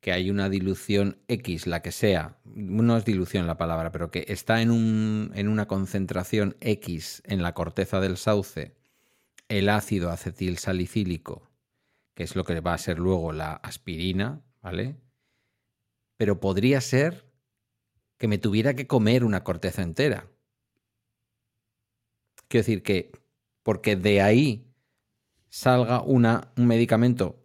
que 0.00 0.12
hay 0.12 0.30
una 0.30 0.48
dilución 0.48 1.18
X, 1.26 1.66
la 1.66 1.82
que 1.82 1.90
sea, 1.90 2.38
no 2.44 2.96
es 2.96 3.04
dilución 3.04 3.46
la 3.46 3.56
palabra, 3.56 3.90
pero 3.90 4.10
que 4.10 4.24
está 4.28 4.62
en, 4.62 4.70
un, 4.70 5.32
en 5.34 5.48
una 5.48 5.66
concentración 5.66 6.56
X 6.60 7.22
en 7.26 7.42
la 7.42 7.54
corteza 7.54 7.98
del 8.00 8.16
sauce, 8.16 8.76
el 9.48 9.68
ácido 9.68 10.10
acetil 10.10 10.58
salicílico, 10.58 11.50
que 12.14 12.22
es 12.22 12.36
lo 12.36 12.44
que 12.44 12.60
va 12.60 12.74
a 12.74 12.78
ser 12.78 12.98
luego 12.98 13.32
la 13.32 13.54
aspirina, 13.54 14.42
¿vale? 14.62 14.96
Pero 16.16 16.40
podría 16.40 16.80
ser 16.80 17.26
que 18.18 18.28
me 18.28 18.38
tuviera 18.38 18.74
que 18.74 18.86
comer 18.86 19.24
una 19.24 19.44
corteza 19.44 19.82
entera. 19.82 20.28
Quiero 22.48 22.62
decir 22.62 22.82
que 22.82 23.12
porque 23.62 23.96
de 23.96 24.22
ahí 24.22 24.72
salga 25.48 26.00
una, 26.02 26.52
un 26.56 26.66
medicamento 26.66 27.44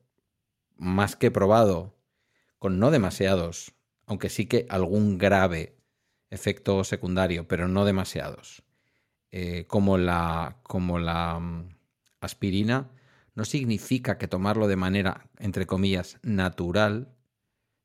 más 0.77 1.15
que 1.15 1.31
probado, 1.31 1.95
con 2.60 2.80
no 2.80 2.91
demasiados, 2.91 3.73
aunque 4.06 4.30
sí 4.30 4.45
que 4.45 4.65
algún 4.69 5.18
grave 5.18 5.77
efecto 6.30 6.84
secundario, 6.84 7.48
pero 7.48 7.68
no 7.68 7.85
demasiados, 7.85 8.64
eh, 9.31 9.65
como 9.68 9.98
la, 9.98 10.57
como 10.64 10.99
la 10.99 11.39
mm, 11.39 11.69
aspirina, 12.19 12.91
no 13.35 13.45
significa 13.45 14.18
que 14.18 14.27
tomarlo 14.27 14.68
de 14.68 14.76
manera, 14.76 15.30
entre 15.39 15.65
comillas, 15.65 16.19
natural 16.22 17.15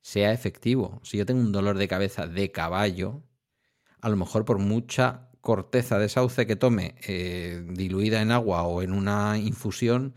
sea 0.06 0.30
efectivo. 0.30 1.00
Si 1.02 1.18
yo 1.18 1.26
tengo 1.26 1.40
un 1.40 1.50
dolor 1.50 1.76
de 1.78 1.88
cabeza 1.88 2.28
de 2.28 2.52
caballo, 2.52 3.24
a 4.00 4.08
lo 4.08 4.16
mejor 4.16 4.44
por 4.44 4.60
mucha 4.60 5.30
corteza 5.40 5.98
de 5.98 6.08
sauce 6.08 6.46
que 6.46 6.54
tome 6.54 6.94
eh, 7.08 7.60
diluida 7.70 8.22
en 8.22 8.30
agua 8.30 8.62
o 8.62 8.82
en 8.82 8.92
una 8.92 9.36
infusión, 9.36 10.14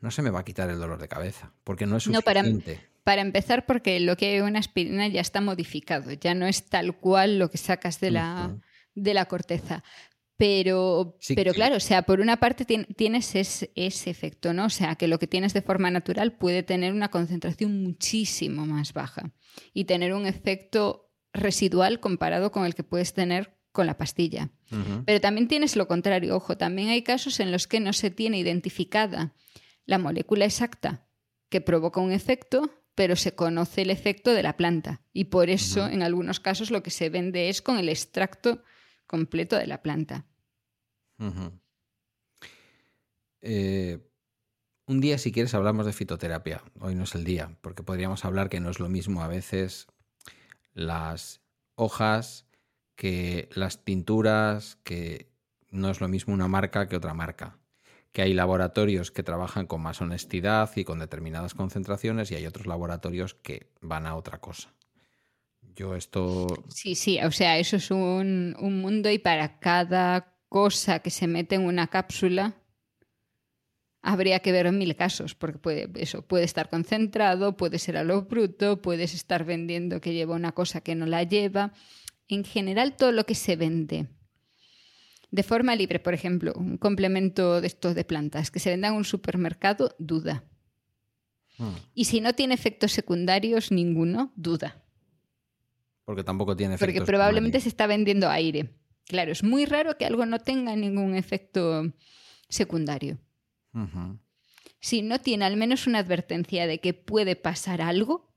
no 0.00 0.12
se 0.12 0.22
me 0.22 0.30
va 0.30 0.40
a 0.40 0.44
quitar 0.44 0.70
el 0.70 0.78
dolor 0.78 1.00
de 1.00 1.08
cabeza, 1.08 1.52
porque 1.64 1.86
no 1.86 1.96
es 1.96 2.06
No, 2.06 2.22
para- 2.22 2.42
suficiente. 2.44 2.88
Para 3.02 3.20
empezar, 3.22 3.66
porque 3.66 3.98
lo 3.98 4.16
que 4.16 4.26
hay 4.28 4.34
en 4.36 4.44
una 4.44 4.60
aspirina 4.60 5.08
ya 5.08 5.20
está 5.20 5.40
modificado, 5.40 6.12
ya 6.12 6.34
no 6.34 6.46
es 6.46 6.66
tal 6.66 6.96
cual 6.96 7.40
lo 7.40 7.50
que 7.50 7.58
sacas 7.58 7.98
de 7.98 8.12
la, 8.12 8.56
de 8.94 9.12
la 9.12 9.24
corteza. 9.24 9.82
Pero, 10.44 11.16
Sí, 11.20 11.36
pero 11.36 11.52
que- 11.52 11.56
claro, 11.56 11.76
o 11.76 11.80
sea, 11.80 12.02
por 12.02 12.18
una 12.18 12.38
parte 12.38 12.66
tien- 12.66 12.88
tienes 12.96 13.36
ese, 13.36 13.70
ese 13.76 14.10
efecto, 14.10 14.52
¿no? 14.52 14.64
O 14.64 14.70
sea, 14.70 14.96
que 14.96 15.06
lo 15.06 15.20
que 15.20 15.28
tienes 15.28 15.52
de 15.54 15.62
forma 15.62 15.88
natural 15.88 16.32
puede 16.32 16.64
tener 16.64 16.92
una 16.92 17.10
concentración 17.12 17.80
muchísimo 17.84 18.66
más 18.66 18.92
baja 18.92 19.30
y 19.72 19.84
tener 19.84 20.12
un 20.14 20.26
efecto 20.26 21.12
residual 21.32 22.00
comparado 22.00 22.50
con 22.50 22.66
el 22.66 22.74
que 22.74 22.82
puedes 22.82 23.14
tener 23.14 23.56
con 23.70 23.86
la 23.86 23.96
pastilla. 23.96 24.50
Pero 25.06 25.20
también 25.20 25.46
tienes 25.46 25.76
lo 25.76 25.86
contrario, 25.86 26.34
ojo, 26.34 26.56
también 26.56 26.88
hay 26.88 27.02
casos 27.02 27.38
en 27.38 27.52
los 27.52 27.68
que 27.68 27.78
no 27.78 27.92
se 27.92 28.10
tiene 28.10 28.38
identificada 28.40 29.34
la 29.86 29.98
molécula 29.98 30.44
exacta 30.44 31.06
que 31.50 31.60
provoca 31.60 32.00
un 32.00 32.10
efecto, 32.10 32.68
pero 32.96 33.14
se 33.14 33.36
conoce 33.36 33.82
el 33.82 33.90
efecto 33.90 34.32
de 34.32 34.42
la 34.42 34.56
planta. 34.56 35.02
Y 35.12 35.26
por 35.26 35.50
eso, 35.50 35.86
en 35.86 36.02
algunos 36.02 36.40
casos, 36.40 36.72
lo 36.72 36.82
que 36.82 36.90
se 36.90 37.10
vende 37.10 37.48
es 37.48 37.62
con 37.62 37.78
el 37.78 37.88
extracto 37.88 38.64
completo 39.06 39.56
de 39.56 39.68
la 39.68 39.82
planta. 39.82 40.26
Eh, 43.40 43.98
un 44.86 45.00
día, 45.00 45.18
si 45.18 45.32
quieres, 45.32 45.54
hablamos 45.54 45.86
de 45.86 45.92
fitoterapia. 45.92 46.62
Hoy 46.80 46.94
no 46.94 47.04
es 47.04 47.14
el 47.14 47.24
día, 47.24 47.56
porque 47.60 47.82
podríamos 47.82 48.24
hablar 48.24 48.48
que 48.48 48.60
no 48.60 48.70
es 48.70 48.80
lo 48.80 48.88
mismo 48.88 49.22
a 49.22 49.28
veces 49.28 49.86
las 50.74 51.40
hojas 51.74 52.46
que 52.94 53.48
las 53.54 53.84
tinturas, 53.84 54.78
que 54.84 55.28
no 55.70 55.90
es 55.90 56.00
lo 56.00 56.08
mismo 56.08 56.34
una 56.34 56.48
marca 56.48 56.88
que 56.88 56.96
otra 56.96 57.14
marca. 57.14 57.58
Que 58.12 58.22
hay 58.22 58.34
laboratorios 58.34 59.10
que 59.10 59.22
trabajan 59.22 59.66
con 59.66 59.80
más 59.80 60.00
honestidad 60.00 60.70
y 60.76 60.84
con 60.84 60.98
determinadas 60.98 61.54
concentraciones 61.54 62.30
y 62.30 62.34
hay 62.34 62.46
otros 62.46 62.66
laboratorios 62.66 63.34
que 63.34 63.70
van 63.80 64.06
a 64.06 64.14
otra 64.14 64.38
cosa. 64.38 64.74
Yo 65.74 65.96
esto 65.96 66.46
Sí, 66.68 66.94
sí, 66.94 67.18
o 67.22 67.30
sea, 67.30 67.56
eso 67.58 67.76
es 67.76 67.90
un, 67.90 68.54
un 68.60 68.80
mundo 68.80 69.10
y 69.10 69.18
para 69.18 69.58
cada 69.58 70.31
cosa 70.58 70.98
que 71.00 71.08
se 71.10 71.26
mete 71.26 71.54
en 71.54 71.62
una 71.64 71.86
cápsula 71.86 72.54
habría 74.02 74.40
que 74.40 74.52
ver 74.52 74.70
mil 74.72 74.94
casos, 74.96 75.34
porque 75.34 75.58
puede, 75.58 75.88
eso 75.94 76.22
puede 76.30 76.44
estar 76.44 76.68
concentrado, 76.68 77.56
puede 77.56 77.78
ser 77.78 77.96
a 77.96 78.04
lo 78.04 78.22
bruto, 78.22 78.82
puedes 78.82 79.14
estar 79.14 79.44
vendiendo 79.44 80.00
que 80.02 80.12
lleva 80.12 80.34
una 80.34 80.52
cosa 80.52 80.80
que 80.82 80.94
no 80.94 81.06
la 81.06 81.22
lleva. 81.22 81.72
En 82.28 82.44
general, 82.44 82.96
todo 82.96 83.12
lo 83.12 83.24
que 83.24 83.34
se 83.34 83.56
vende 83.56 84.08
de 85.30 85.42
forma 85.42 85.74
libre, 85.74 85.98
por 86.00 86.12
ejemplo, 86.12 86.52
un 86.56 86.76
complemento 86.76 87.60
de 87.62 87.66
estos 87.68 87.94
de 87.94 88.04
plantas 88.04 88.50
que 88.50 88.58
se 88.60 88.70
venda 88.70 88.88
en 88.88 88.94
un 88.94 89.04
supermercado, 89.04 89.94
duda. 89.98 90.44
hmm, 91.58 91.76
Y 91.94 92.04
si 92.04 92.20
no 92.20 92.34
tiene 92.34 92.54
efectos 92.54 92.92
secundarios, 92.92 93.70
ninguno, 93.72 94.32
duda. 94.36 94.82
porque 96.04 96.24
tampoco 96.24 96.54
tiene 96.56 96.76
Porque 96.76 96.98
efectos 96.98 97.06
probablemente 97.06 97.52
primarios. 97.58 97.62
se 97.62 97.68
está 97.70 97.86
vendiendo 97.86 98.28
aire. 98.28 98.68
Claro, 99.06 99.32
es 99.32 99.42
muy 99.42 99.66
raro 99.66 99.96
que 99.96 100.06
algo 100.06 100.26
no 100.26 100.38
tenga 100.38 100.74
ningún 100.76 101.14
efecto 101.14 101.92
secundario. 102.48 103.18
Si 104.80 105.02
no 105.02 105.20
tiene 105.20 105.44
al 105.44 105.56
menos 105.56 105.86
una 105.86 105.98
advertencia 105.98 106.66
de 106.66 106.80
que 106.80 106.94
puede 106.94 107.36
pasar 107.36 107.80
algo, 107.80 108.32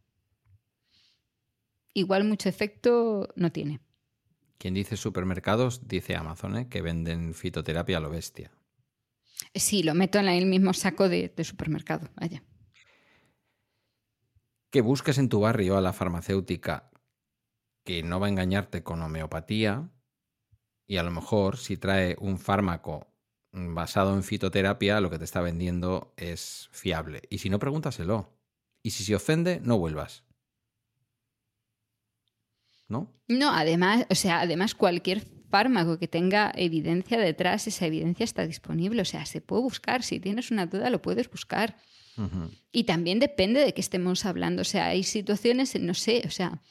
igual 1.94 2.24
mucho 2.24 2.50
efecto 2.50 3.30
no 3.36 3.52
tiene. 3.52 3.82
Quien 4.58 4.74
dice 4.74 4.96
supermercados 4.98 5.88
dice 5.88 6.16
Amazon, 6.16 6.58
¿eh? 6.58 6.70
que 6.70 6.82
venden 6.82 7.34
fitoterapia 7.34 7.98
a 7.98 8.00
lo 8.00 8.10
bestia. 8.10 8.52
Sí, 9.54 9.84
lo 9.84 9.94
meto 9.94 10.18
en 10.20 10.28
el 10.28 10.46
mismo 10.46 10.74
saco 10.74 11.10
de, 11.10 11.34
de 11.36 11.44
supermercado. 11.44 12.10
Vaya. 12.16 12.42
Que 14.70 14.82
busques 14.82 15.18
en 15.18 15.30
tu 15.30 15.42
barrio 15.42 15.78
a 15.78 15.82
la 15.82 15.94
farmacéutica 15.94 16.90
que 17.84 18.02
no 18.02 18.20
va 18.20 18.28
a 18.28 18.30
engañarte 18.30 18.82
con 18.84 19.02
homeopatía 19.02 19.90
y 20.88 20.98
a 20.98 21.04
lo 21.04 21.12
mejor 21.12 21.58
si 21.58 21.78
trae 21.78 22.16
un 22.20 22.38
fármaco 22.38 23.08
basado 23.52 24.14
en 24.16 24.24
fitoterapia, 24.24 25.00
lo 25.00 25.10
que 25.10 25.18
te 25.18 25.24
está 25.24 25.42
vendiendo 25.42 26.14
es 26.18 26.70
fiable. 26.72 27.22
Y 27.30 27.38
si 27.40 27.50
no, 27.50 27.60
pregúntaselo. 27.60 28.38
Y 28.84 28.92
si 28.92 29.04
se 29.04 29.16
ofende, 29.16 29.60
no 29.64 29.78
vuelvas. 29.78 30.24
¿No? 32.88 33.12
No, 33.28 33.52
además, 33.52 34.06
o 34.10 34.16
sea, 34.16 34.42
además 34.42 34.76
cualquier 34.76 35.26
fármaco 35.50 35.98
que 35.98 36.08
tenga 36.08 36.52
evidencia 36.56 37.18
detrás, 37.18 37.66
esa 37.66 37.88
evidencia 37.88 38.26
está 38.26 38.46
disponible. 38.46 39.02
O 39.02 39.06
sea, 39.06 39.26
se 39.26 39.42
puede 39.42 39.64
buscar. 39.64 40.04
Si 40.04 40.20
tienes 40.20 40.52
una 40.52 40.68
duda, 40.68 40.90
lo 40.90 41.02
puedes 41.02 41.30
buscar. 41.30 41.78
Y 42.72 42.86
también 42.86 43.20
depende 43.20 43.60
de 43.60 43.74
qué 43.74 43.82
estemos 43.82 44.26
hablando. 44.26 44.62
O 44.62 44.66
sea, 44.66 44.88
hay 44.88 45.04
situaciones, 45.04 45.80
no 45.80 45.94
sé, 45.94 46.24
o 46.26 46.30
sea. 46.30 46.62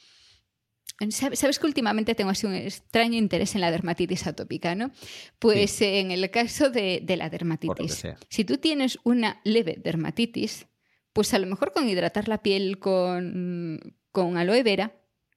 ¿Sabes 1.09 1.59
que 1.59 1.67
últimamente 1.67 2.15
tengo 2.15 2.29
así 2.29 2.47
un 2.47 2.53
extraño 2.53 3.17
interés 3.17 3.53
en 3.55 3.61
la 3.61 3.69
dermatitis 3.69 4.27
atópica, 4.27 4.75
¿no? 4.75 4.91
Pues 5.39 5.81
eh, 5.81 5.99
en 5.99 6.11
el 6.11 6.29
caso 6.31 6.69
de, 6.69 7.01
de 7.03 7.17
la 7.17 7.29
dermatitis, 7.29 8.03
si 8.29 8.45
tú 8.45 8.57
tienes 8.57 8.97
una 9.03 9.41
leve 9.43 9.77
dermatitis, 9.83 10.67
pues 11.11 11.33
a 11.33 11.39
lo 11.39 11.47
mejor 11.47 11.73
con 11.73 11.89
hidratar 11.89 12.29
la 12.29 12.41
piel 12.41 12.79
con, 12.79 13.97
con 14.11 14.37
aloe 14.37 14.63
vera, 14.63 14.93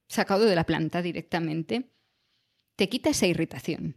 sacado 0.08 0.44
de 0.44 0.54
la 0.54 0.64
planta 0.64 1.02
directamente, 1.02 1.90
te 2.76 2.88
quita 2.88 3.10
esa 3.10 3.26
irritación. 3.26 3.96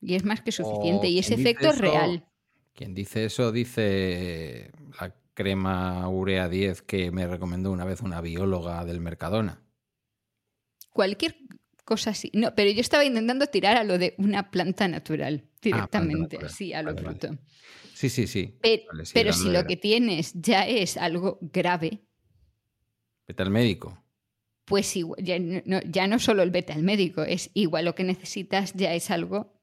Y 0.00 0.14
es 0.14 0.24
más 0.24 0.42
que 0.42 0.52
suficiente. 0.52 1.08
Y 1.08 1.18
ese 1.18 1.34
efecto 1.34 1.70
es 1.70 1.78
real. 1.78 2.28
Quien 2.72 2.94
dice 2.94 3.24
eso 3.24 3.50
dice 3.50 4.70
la 5.00 5.14
crema 5.34 6.08
urea 6.08 6.48
10 6.48 6.82
que 6.82 7.10
me 7.10 7.26
recomendó 7.26 7.72
una 7.72 7.84
vez 7.84 8.00
una 8.00 8.20
bióloga 8.20 8.84
del 8.84 9.00
Mercadona. 9.00 9.63
Cualquier 10.94 11.36
cosa 11.84 12.10
así. 12.10 12.30
No, 12.32 12.54
pero 12.54 12.70
yo 12.70 12.80
estaba 12.80 13.04
intentando 13.04 13.46
tirar 13.48 13.76
a 13.76 13.84
lo 13.84 13.98
de 13.98 14.14
una 14.16 14.50
planta 14.50 14.86
natural, 14.88 15.44
directamente, 15.60 16.36
natural. 16.36 16.46
así, 16.46 16.72
a 16.72 16.82
lo 16.82 16.94
Vale, 16.94 17.02
vale. 17.02 17.18
bruto. 17.18 17.38
Sí, 17.92 18.08
sí, 18.08 18.26
sí. 18.26 18.56
Pe- 18.62 18.84
Vale, 18.88 19.04
sí, 19.04 19.10
pero 19.12 19.32
si 19.32 19.50
lo 19.50 19.66
que 19.66 19.76
tienes 19.76 20.32
ya 20.34 20.66
es 20.66 20.96
algo 20.96 21.38
grave, 21.42 22.00
Vete 23.26 23.42
al 23.42 23.50
médico. 23.50 24.02
pues 24.66 24.94
igual- 24.96 25.22
ya, 25.22 25.36
no, 25.38 25.80
ya 25.82 26.06
no 26.06 26.18
solo 26.20 26.42
el 26.44 26.50
vete 26.50 26.72
al 26.72 26.82
médico, 26.82 27.22
es 27.22 27.50
igual 27.54 27.84
lo 27.86 27.94
que 27.94 28.04
necesitas 28.04 28.72
ya 28.74 28.94
es 28.94 29.10
algo 29.10 29.60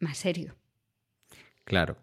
más 0.00 0.18
serio, 0.18 0.56
Claro. 1.64 1.96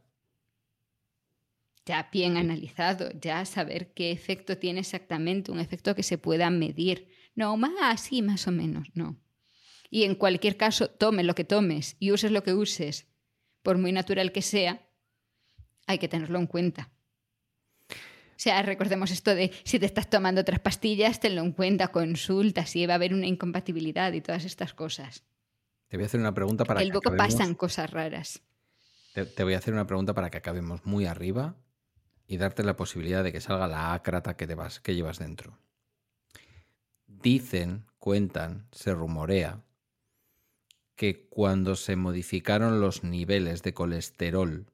ya 1.86 2.10
bien 2.12 2.38
analizado, 2.38 3.12
ya 3.20 3.46
saber 3.46 3.94
qué 3.94 4.12
efecto 4.12 4.58
tiene 4.58 4.80
exactamente, 4.80 5.52
un 5.52 5.60
efecto 5.60 5.94
que 5.94 6.04
se 6.04 6.18
pueda 6.18 6.50
medir. 6.50 7.10
No, 7.36 7.56
más 7.58 7.74
así, 7.82 8.22
más 8.22 8.48
o 8.48 8.52
menos, 8.52 8.88
no. 8.94 9.18
Y 9.90 10.04
en 10.04 10.16
cualquier 10.16 10.58
caso, 10.58 10.90
tome 10.90 11.24
lo 11.24 11.36
que 11.36 11.44
tomes 11.44 11.96
y 12.00 12.12
uses 12.12 12.32
lo 12.32 12.44
que 12.44 12.54
uses, 12.54 13.08
por 13.62 13.78
muy 13.78 13.92
natural 13.92 14.32
que 14.32 14.42
sea, 14.42 14.88
hay 15.88 16.00
que 16.00 16.08
tenerlo 16.08 16.40
en 16.40 16.48
cuenta. 16.48 16.92
O 17.92 18.38
sea, 18.38 18.62
recordemos 18.64 19.12
esto 19.12 19.34
de 19.34 19.52
si 19.64 19.80
te 19.80 19.86
estás 19.86 20.10
tomando 20.10 20.42
otras 20.42 20.60
pastillas, 20.60 21.20
tenlo 21.20 21.42
en 21.42 21.52
cuenta, 21.54 21.90
consulta 21.90 22.66
si 22.66 22.86
va 22.86 22.94
a 22.94 22.96
haber 22.96 23.14
una 23.14 23.28
incompatibilidad 23.28 24.12
y 24.12 24.22
todas 24.22 24.44
estas 24.44 24.74
cosas. 24.74 25.24
Te 25.88 25.98
voy 25.98 26.04
a 26.04 26.08
hacer 26.08 26.20
una 26.20 26.34
pregunta 26.34 26.66
para 26.66 26.80
que 26.80 26.86
que 26.88 26.92
luego 26.92 27.10
acabemos- 27.10 27.36
pasan 27.36 27.56
cosas 27.56 27.90
raras. 27.92 28.42
Te, 29.14 29.26
te 29.26 29.44
voy 29.46 29.54
a 29.54 29.60
hacer 29.60 29.74
una 29.74 29.88
pregunta 29.88 30.14
para 30.14 30.30
que 30.30 30.38
acabemos 30.38 30.86
muy 30.86 31.06
arriba 31.06 31.56
y 32.28 32.38
darte 32.38 32.64
la 32.64 32.76
posibilidad 32.76 33.24
de 33.24 33.32
que 33.32 33.40
salga 33.40 33.68
la 33.68 33.94
ácrata 33.94 34.36
que, 34.36 34.48
te 34.48 34.56
vas, 34.56 34.82
que 34.82 34.96
llevas 34.96 35.20
dentro. 35.20 35.58
Dicen, 37.26 37.88
cuentan, 37.98 38.68
se 38.72 38.94
rumorea 38.94 39.64
que 40.96 41.28
cuando 41.28 41.76
se 41.76 41.96
modificaron 41.96 42.80
los 42.80 43.04
niveles 43.04 43.64
de 43.64 43.74
colesterol 43.74 44.68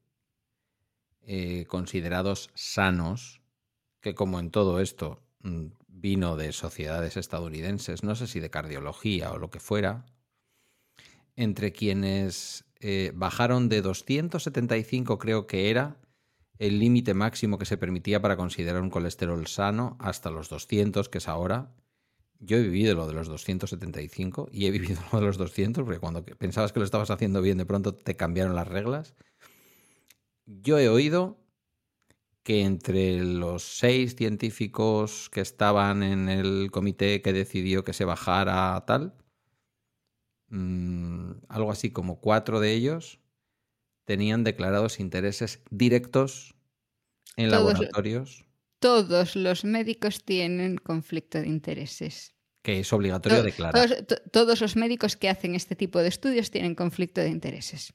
eh, 1.22 1.64
considerados 1.66 2.50
sanos, 2.52 3.40
que 4.02 4.14
como 4.14 4.38
en 4.38 4.50
todo 4.50 4.80
esto 4.80 5.22
mm, 5.40 5.68
vino 5.88 6.36
de 6.36 6.52
sociedades 6.52 7.16
estadounidenses, 7.16 8.02
no 8.02 8.14
sé 8.16 8.26
si 8.26 8.38
de 8.38 8.50
cardiología 8.50 9.32
o 9.32 9.38
lo 9.38 9.48
que 9.48 9.58
fuera, 9.58 10.04
entre 11.36 11.72
quienes 11.72 12.66
eh, 12.80 13.12
bajaron 13.14 13.70
de 13.70 13.80
275, 13.80 15.18
creo 15.18 15.46
que 15.46 15.70
era 15.70 15.96
el 16.58 16.80
límite 16.80 17.14
máximo 17.14 17.56
que 17.56 17.64
se 17.64 17.78
permitía 17.78 18.20
para 18.20 18.36
considerar 18.36 18.82
un 18.82 18.90
colesterol 18.90 19.46
sano, 19.46 19.96
hasta 19.98 20.30
los 20.30 20.50
200, 20.50 21.08
que 21.08 21.16
es 21.16 21.28
ahora. 21.28 21.74
Yo 22.44 22.56
he 22.56 22.62
vivido 22.62 22.96
lo 22.96 23.06
de 23.06 23.14
los 23.14 23.28
275 23.28 24.48
y 24.50 24.66
he 24.66 24.70
vivido 24.72 25.00
lo 25.12 25.20
de 25.20 25.26
los 25.26 25.38
200, 25.38 25.84
porque 25.84 26.00
cuando 26.00 26.24
pensabas 26.24 26.72
que 26.72 26.80
lo 26.80 26.84
estabas 26.84 27.10
haciendo 27.10 27.40
bien, 27.40 27.56
de 27.58 27.66
pronto 27.66 27.94
te 27.94 28.16
cambiaron 28.16 28.56
las 28.56 28.66
reglas. 28.66 29.14
Yo 30.46 30.78
he 30.78 30.88
oído 30.88 31.38
que 32.42 32.62
entre 32.64 33.22
los 33.22 33.62
seis 33.62 34.16
científicos 34.16 35.30
que 35.30 35.40
estaban 35.40 36.02
en 36.02 36.28
el 36.28 36.70
comité 36.72 37.22
que 37.22 37.32
decidió 37.32 37.84
que 37.84 37.92
se 37.92 38.04
bajara 38.04 38.84
tal, 38.84 39.14
mm, 40.48 41.30
algo 41.48 41.70
así 41.70 41.90
como 41.90 42.20
cuatro 42.20 42.58
de 42.58 42.72
ellos 42.72 43.20
tenían 44.04 44.42
declarados 44.42 44.98
intereses 44.98 45.62
directos 45.70 46.56
en 47.36 47.50
Todos- 47.50 47.72
laboratorios, 47.74 48.44
Todos 48.82 49.36
los 49.36 49.64
médicos 49.64 50.24
tienen 50.24 50.76
conflicto 50.76 51.38
de 51.40 51.46
intereses. 51.48 52.34
que 52.64 52.78
es 52.80 52.92
obligatorio 52.92 53.38
To- 53.38 53.44
declarar. 53.44 53.74
Todos, 53.74 54.06
to- 54.06 54.22
todos 54.30 54.60
los 54.60 54.76
médicos 54.76 55.16
que 55.16 55.28
hacen 55.28 55.54
este 55.56 55.74
tipo 55.74 55.98
de 56.00 56.08
estudios 56.08 56.50
tienen 56.50 56.74
conflicto 56.76 57.20
de 57.20 57.28
intereses. 57.28 57.92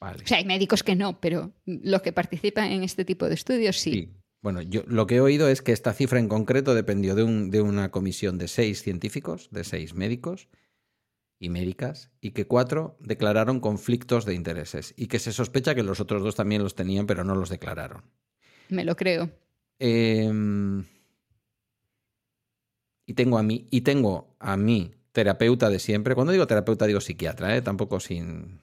Vale. 0.00 0.22
O 0.22 0.26
sea, 0.26 0.36
hay 0.38 0.44
médicos 0.44 0.82
que 0.84 0.94
no, 0.94 1.20
pero 1.20 1.52
los 1.66 2.00
que 2.02 2.12
participan 2.12 2.70
en 2.70 2.84
este 2.84 3.04
tipo 3.04 3.28
de 3.28 3.34
estudios 3.34 3.78
sí. 3.80 3.92
Sí. 3.92 4.12
Bueno, 4.40 4.60
yo 4.62 4.82
lo 4.86 5.06
que 5.08 5.16
he 5.16 5.20
oído 5.20 5.48
es 5.48 5.62
que 5.62 5.72
esta 5.72 5.92
cifra 5.94 6.18
en 6.20 6.28
concreto 6.28 6.74
dependió 6.74 7.14
de, 7.16 7.22
un- 7.24 7.50
de 7.50 7.60
una 7.62 7.90
comisión 7.90 8.36
de 8.38 8.46
seis 8.46 8.82
científicos, 8.82 9.48
de 9.50 9.64
seis 9.64 9.94
médicos 9.94 10.48
y 11.40 11.48
médicas, 11.48 12.10
y 12.20 12.30
que 12.32 12.46
cuatro 12.46 12.96
declararon 13.00 13.58
conflictos 13.58 14.24
de 14.26 14.34
intereses, 14.34 14.94
y 14.96 15.06
que 15.08 15.18
se 15.18 15.32
sospecha 15.32 15.74
que 15.74 15.82
los 15.82 15.98
otros 16.00 16.22
dos 16.22 16.36
también 16.36 16.62
los 16.62 16.74
tenían, 16.76 17.06
pero 17.06 17.24
no 17.24 17.34
los 17.34 17.48
declararon. 17.48 18.04
Me 18.68 18.84
lo 18.84 18.94
creo. 18.96 19.30
Em, 19.78 20.84
y 23.06 23.14
tengo 23.14 23.38
a 23.38 23.42
mí, 23.42 23.66
y 23.70 23.82
tengo 23.82 24.34
a 24.38 24.56
mi 24.56 24.94
terapeuta 25.12 25.68
de 25.68 25.78
siempre. 25.78 26.14
Cuando 26.14 26.32
digo 26.32 26.46
terapeuta, 26.46 26.86
digo 26.86 27.00
psiquiatra, 27.00 27.56
¿eh? 27.56 27.62
tampoco 27.62 28.00
sin, 28.00 28.60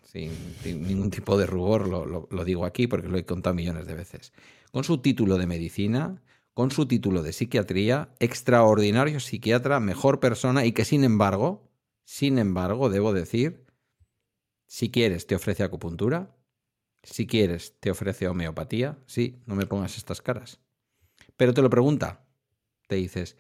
ningún 0.65 1.11
tipo 1.11 1.38
de 1.38 1.45
rubor, 1.45 1.88
lo, 1.88 2.05
lo- 2.05 2.27
lo 2.29 2.45
digo 2.45 2.65
aquí 2.65 2.88
porque 2.88 3.07
lo 3.07 3.17
he 3.17 3.25
contado 3.25 3.55
millones 3.55 3.85
de 3.88 3.93
veces. 3.95 4.33
Con 4.71 4.83
su 4.83 4.97
título 4.99 5.38
de 5.38 5.47
medicina, 5.47 6.21
con 6.53 6.71
su 6.71 6.85
título 6.88 7.21
de 7.23 7.33
psiquiatría, 7.33 8.09
extraordinario 8.19 9.19
psiquiatra, 9.19 9.79
mejor 9.79 10.19
persona, 10.19 10.65
y 10.65 10.71
que 10.73 10.85
sin 10.85 11.03
embargo, 11.03 11.69
sin 12.03 12.38
embargo, 12.39 12.89
debo 12.89 13.13
decir, 13.13 13.65
si 14.67 14.89
quieres, 14.89 15.27
te 15.27 15.35
ofrece 15.35 15.63
acupuntura. 15.63 16.35
Si 17.03 17.25
quieres, 17.27 17.75
te 17.79 17.89
ofrece 17.91 18.27
homeopatía. 18.27 18.97
Sí, 19.07 19.41
no 19.45 19.55
me 19.55 19.65
pongas 19.65 19.97
estas 19.97 20.21
caras. 20.21 20.59
Pero 21.41 21.55
te 21.55 21.63
lo 21.63 21.72
pregunta. 21.72 22.23
Te 22.88 22.97
dices, 22.97 23.35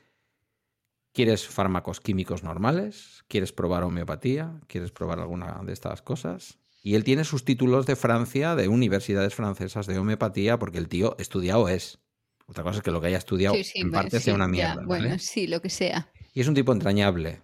¿quieres 1.13 1.45
fármacos 1.45 1.99
químicos 1.99 2.41
normales? 2.41 3.23
¿Quieres 3.27 3.53
probar 3.53 3.83
homeopatía? 3.83 4.59
¿Quieres 4.65 4.91
probar 4.91 5.19
alguna 5.19 5.61
de 5.63 5.71
estas 5.71 6.01
cosas? 6.01 6.57
Y 6.81 6.95
él 6.95 7.03
tiene 7.03 7.25
sus 7.25 7.45
títulos 7.45 7.85
de 7.85 7.95
Francia, 7.95 8.55
de 8.55 8.69
universidades 8.69 9.35
francesas 9.35 9.85
de 9.85 9.99
homeopatía, 9.99 10.57
porque 10.57 10.79
el 10.79 10.87
tío 10.87 11.15
estudiado 11.19 11.69
es. 11.69 11.99
Otra 12.47 12.63
cosa 12.63 12.77
es 12.77 12.83
que 12.83 12.89
lo 12.89 13.01
que 13.01 13.05
haya 13.05 13.19
estudiado 13.19 13.53
Sí, 13.53 13.65
sí, 13.65 13.81
en 13.81 13.91
bueno, 13.91 14.01
parte 14.01 14.17
sí, 14.17 14.23
sea 14.25 14.33
una 14.33 14.45
ya, 14.45 14.51
mierda. 14.51 14.75
¿vale? 14.77 14.85
Bueno, 14.87 15.19
sí, 15.19 15.45
lo 15.45 15.61
que 15.61 15.69
sea. 15.69 16.11
Y 16.33 16.41
es 16.41 16.47
un 16.47 16.55
tipo 16.55 16.73
entrañable. 16.73 17.43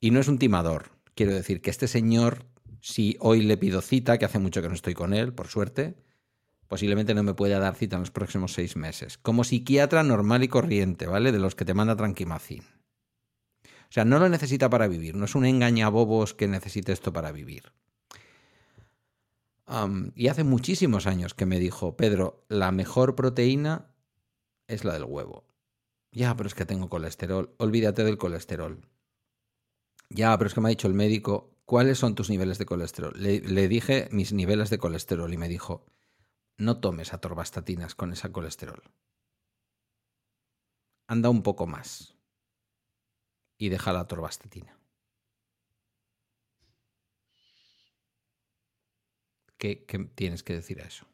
Y 0.00 0.10
no 0.10 0.18
es 0.18 0.26
un 0.26 0.40
timador. 0.40 0.90
Quiero 1.14 1.32
decir 1.32 1.62
que 1.62 1.70
este 1.70 1.86
señor, 1.86 2.44
si 2.80 3.16
hoy 3.20 3.42
le 3.42 3.56
pido 3.56 3.82
cita, 3.82 4.18
que 4.18 4.24
hace 4.24 4.40
mucho 4.40 4.62
que 4.62 4.68
no 4.68 4.74
estoy 4.74 4.94
con 4.94 5.14
él, 5.14 5.32
por 5.32 5.46
suerte, 5.46 5.94
posiblemente 6.68 7.14
no 7.14 7.22
me 7.22 7.34
pueda 7.34 7.58
dar 7.58 7.74
cita 7.74 7.96
en 7.96 8.02
los 8.02 8.10
próximos 8.10 8.52
seis 8.52 8.76
meses. 8.76 9.18
Como 9.18 9.44
psiquiatra 9.44 10.02
normal 10.02 10.42
y 10.44 10.48
corriente, 10.48 11.06
¿vale? 11.06 11.32
De 11.32 11.38
los 11.38 11.54
que 11.54 11.64
te 11.64 11.74
manda 11.74 11.96
tranquimacín. 11.96 12.62
O 13.62 13.92
sea, 13.94 14.04
no 14.04 14.18
lo 14.18 14.28
necesita 14.28 14.68
para 14.70 14.88
vivir. 14.88 15.14
No 15.14 15.24
es 15.24 15.34
un 15.34 15.46
engañabobos 15.46 16.34
que 16.34 16.48
necesite 16.48 16.92
esto 16.92 17.12
para 17.12 17.32
vivir. 17.32 17.72
Y 20.14 20.28
hace 20.28 20.44
muchísimos 20.44 21.06
años 21.06 21.34
que 21.34 21.46
me 21.46 21.58
dijo, 21.58 21.96
Pedro, 21.96 22.44
la 22.48 22.70
mejor 22.70 23.14
proteína 23.14 23.90
es 24.66 24.84
la 24.84 24.94
del 24.94 25.04
huevo. 25.04 25.44
Ya, 26.12 26.36
pero 26.36 26.46
es 26.46 26.54
que 26.54 26.66
tengo 26.66 26.88
colesterol. 26.88 27.54
Olvídate 27.58 28.04
del 28.04 28.18
colesterol. 28.18 28.82
Ya, 30.10 30.36
pero 30.36 30.48
es 30.48 30.54
que 30.54 30.60
me 30.60 30.68
ha 30.68 30.70
dicho 30.70 30.86
el 30.86 30.94
médico, 30.94 31.56
¿cuáles 31.64 31.98
son 31.98 32.14
tus 32.14 32.30
niveles 32.30 32.58
de 32.58 32.66
colesterol? 32.66 33.14
Le, 33.16 33.40
le 33.40 33.68
dije 33.68 34.08
mis 34.12 34.32
niveles 34.32 34.70
de 34.70 34.78
colesterol 34.78 35.32
y 35.32 35.38
me 35.38 35.48
dijo, 35.48 35.86
no 36.56 36.80
tomes 36.80 37.12
atorvastatinas 37.12 37.94
con 37.94 38.12
ese 38.12 38.30
colesterol. 38.32 38.82
Anda 41.06 41.28
un 41.30 41.42
poco 41.42 41.66
más. 41.66 42.16
Y 43.58 43.68
deja 43.68 43.92
la 43.92 44.00
atorvastatina. 44.00 44.78
¿Qué, 49.58 49.84
qué 49.86 49.98
tienes 50.14 50.42
que 50.42 50.54
decir 50.54 50.80
a 50.82 50.86
eso? 50.86 51.06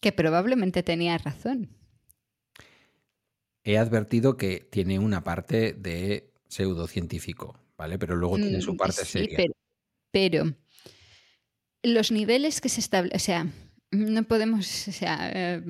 Que 0.00 0.12
probablemente 0.12 0.82
tenía 0.82 1.16
razón. 1.18 1.76
He 3.64 3.78
advertido 3.78 4.36
que 4.36 4.60
tiene 4.70 4.98
una 4.98 5.22
parte 5.22 5.72
de 5.72 6.32
pseudocientífico, 6.48 7.58
¿vale? 7.76 7.98
Pero 7.98 8.16
luego 8.16 8.36
tiene 8.36 8.60
su 8.60 8.74
Mm, 8.74 8.76
parte 8.76 9.04
sí, 9.04 9.12
seria. 9.12 9.36
Pero, 9.36 9.52
pero 10.10 10.54
los 11.84 12.10
niveles 12.10 12.60
que 12.60 12.68
se 12.68 12.80
establecen, 12.80 13.16
o 13.16 13.20
sea, 13.20 13.46
no 13.92 14.24
podemos, 14.24 14.88
o 14.88 14.92
sea, 14.92 15.30
eh, 15.32 15.62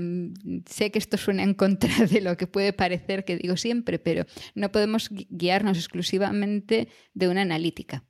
sé 0.66 0.90
que 0.90 0.98
esto 0.98 1.16
suena 1.16 1.42
en 1.42 1.54
contra 1.54 2.06
de 2.06 2.20
lo 2.20 2.36
que 2.36 2.46
puede 2.46 2.72
parecer 2.72 3.24
que 3.24 3.36
digo 3.36 3.56
siempre, 3.56 3.98
pero 3.98 4.24
no 4.54 4.70
podemos 4.70 5.10
guiarnos 5.10 5.76
exclusivamente 5.76 6.88
de 7.14 7.28
una 7.28 7.42
analítica. 7.42 8.04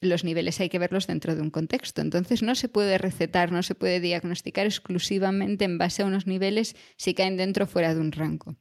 Los 0.00 0.22
niveles 0.22 0.60
hay 0.60 0.68
que 0.68 0.78
verlos 0.78 1.06
dentro 1.06 1.34
de 1.34 1.42
un 1.42 1.50
contexto. 1.50 2.00
Entonces 2.00 2.42
no 2.42 2.54
se 2.54 2.68
puede 2.68 2.98
recetar, 2.98 3.50
no 3.50 3.64
se 3.64 3.74
puede 3.74 3.98
diagnosticar 3.98 4.66
exclusivamente 4.66 5.64
en 5.64 5.78
base 5.78 6.02
a 6.02 6.06
unos 6.06 6.26
niveles 6.26 6.76
si 6.96 7.14
caen 7.14 7.36
dentro 7.36 7.64
o 7.64 7.66
fuera 7.66 7.94
de 7.94 8.00
un 8.00 8.12
rango. 8.12 8.56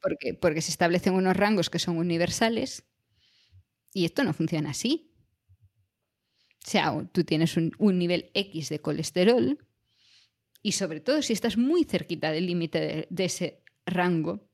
porque, 0.00 0.34
porque 0.34 0.62
se 0.62 0.70
establecen 0.70 1.14
unos 1.14 1.36
rangos 1.36 1.70
que 1.70 1.78
son 1.78 1.98
universales 1.98 2.84
y 3.92 4.04
esto 4.04 4.24
no 4.24 4.32
funciona 4.32 4.70
así. 4.70 5.13
O 6.66 6.70
sea, 6.70 7.06
tú 7.12 7.24
tienes 7.24 7.56
un, 7.58 7.72
nivel 7.98 8.30
X 8.32 8.70
de 8.70 8.80
colesterol 8.80 9.58
y 10.62 10.72
sobre 10.72 11.00
todo 11.00 11.20
si 11.20 11.34
estás 11.34 11.58
muy 11.58 11.84
cerquita 11.84 12.32
del 12.32 12.46
límite 12.46 13.06
de, 13.10 13.24
ese 13.24 13.62
rango, 13.84 14.48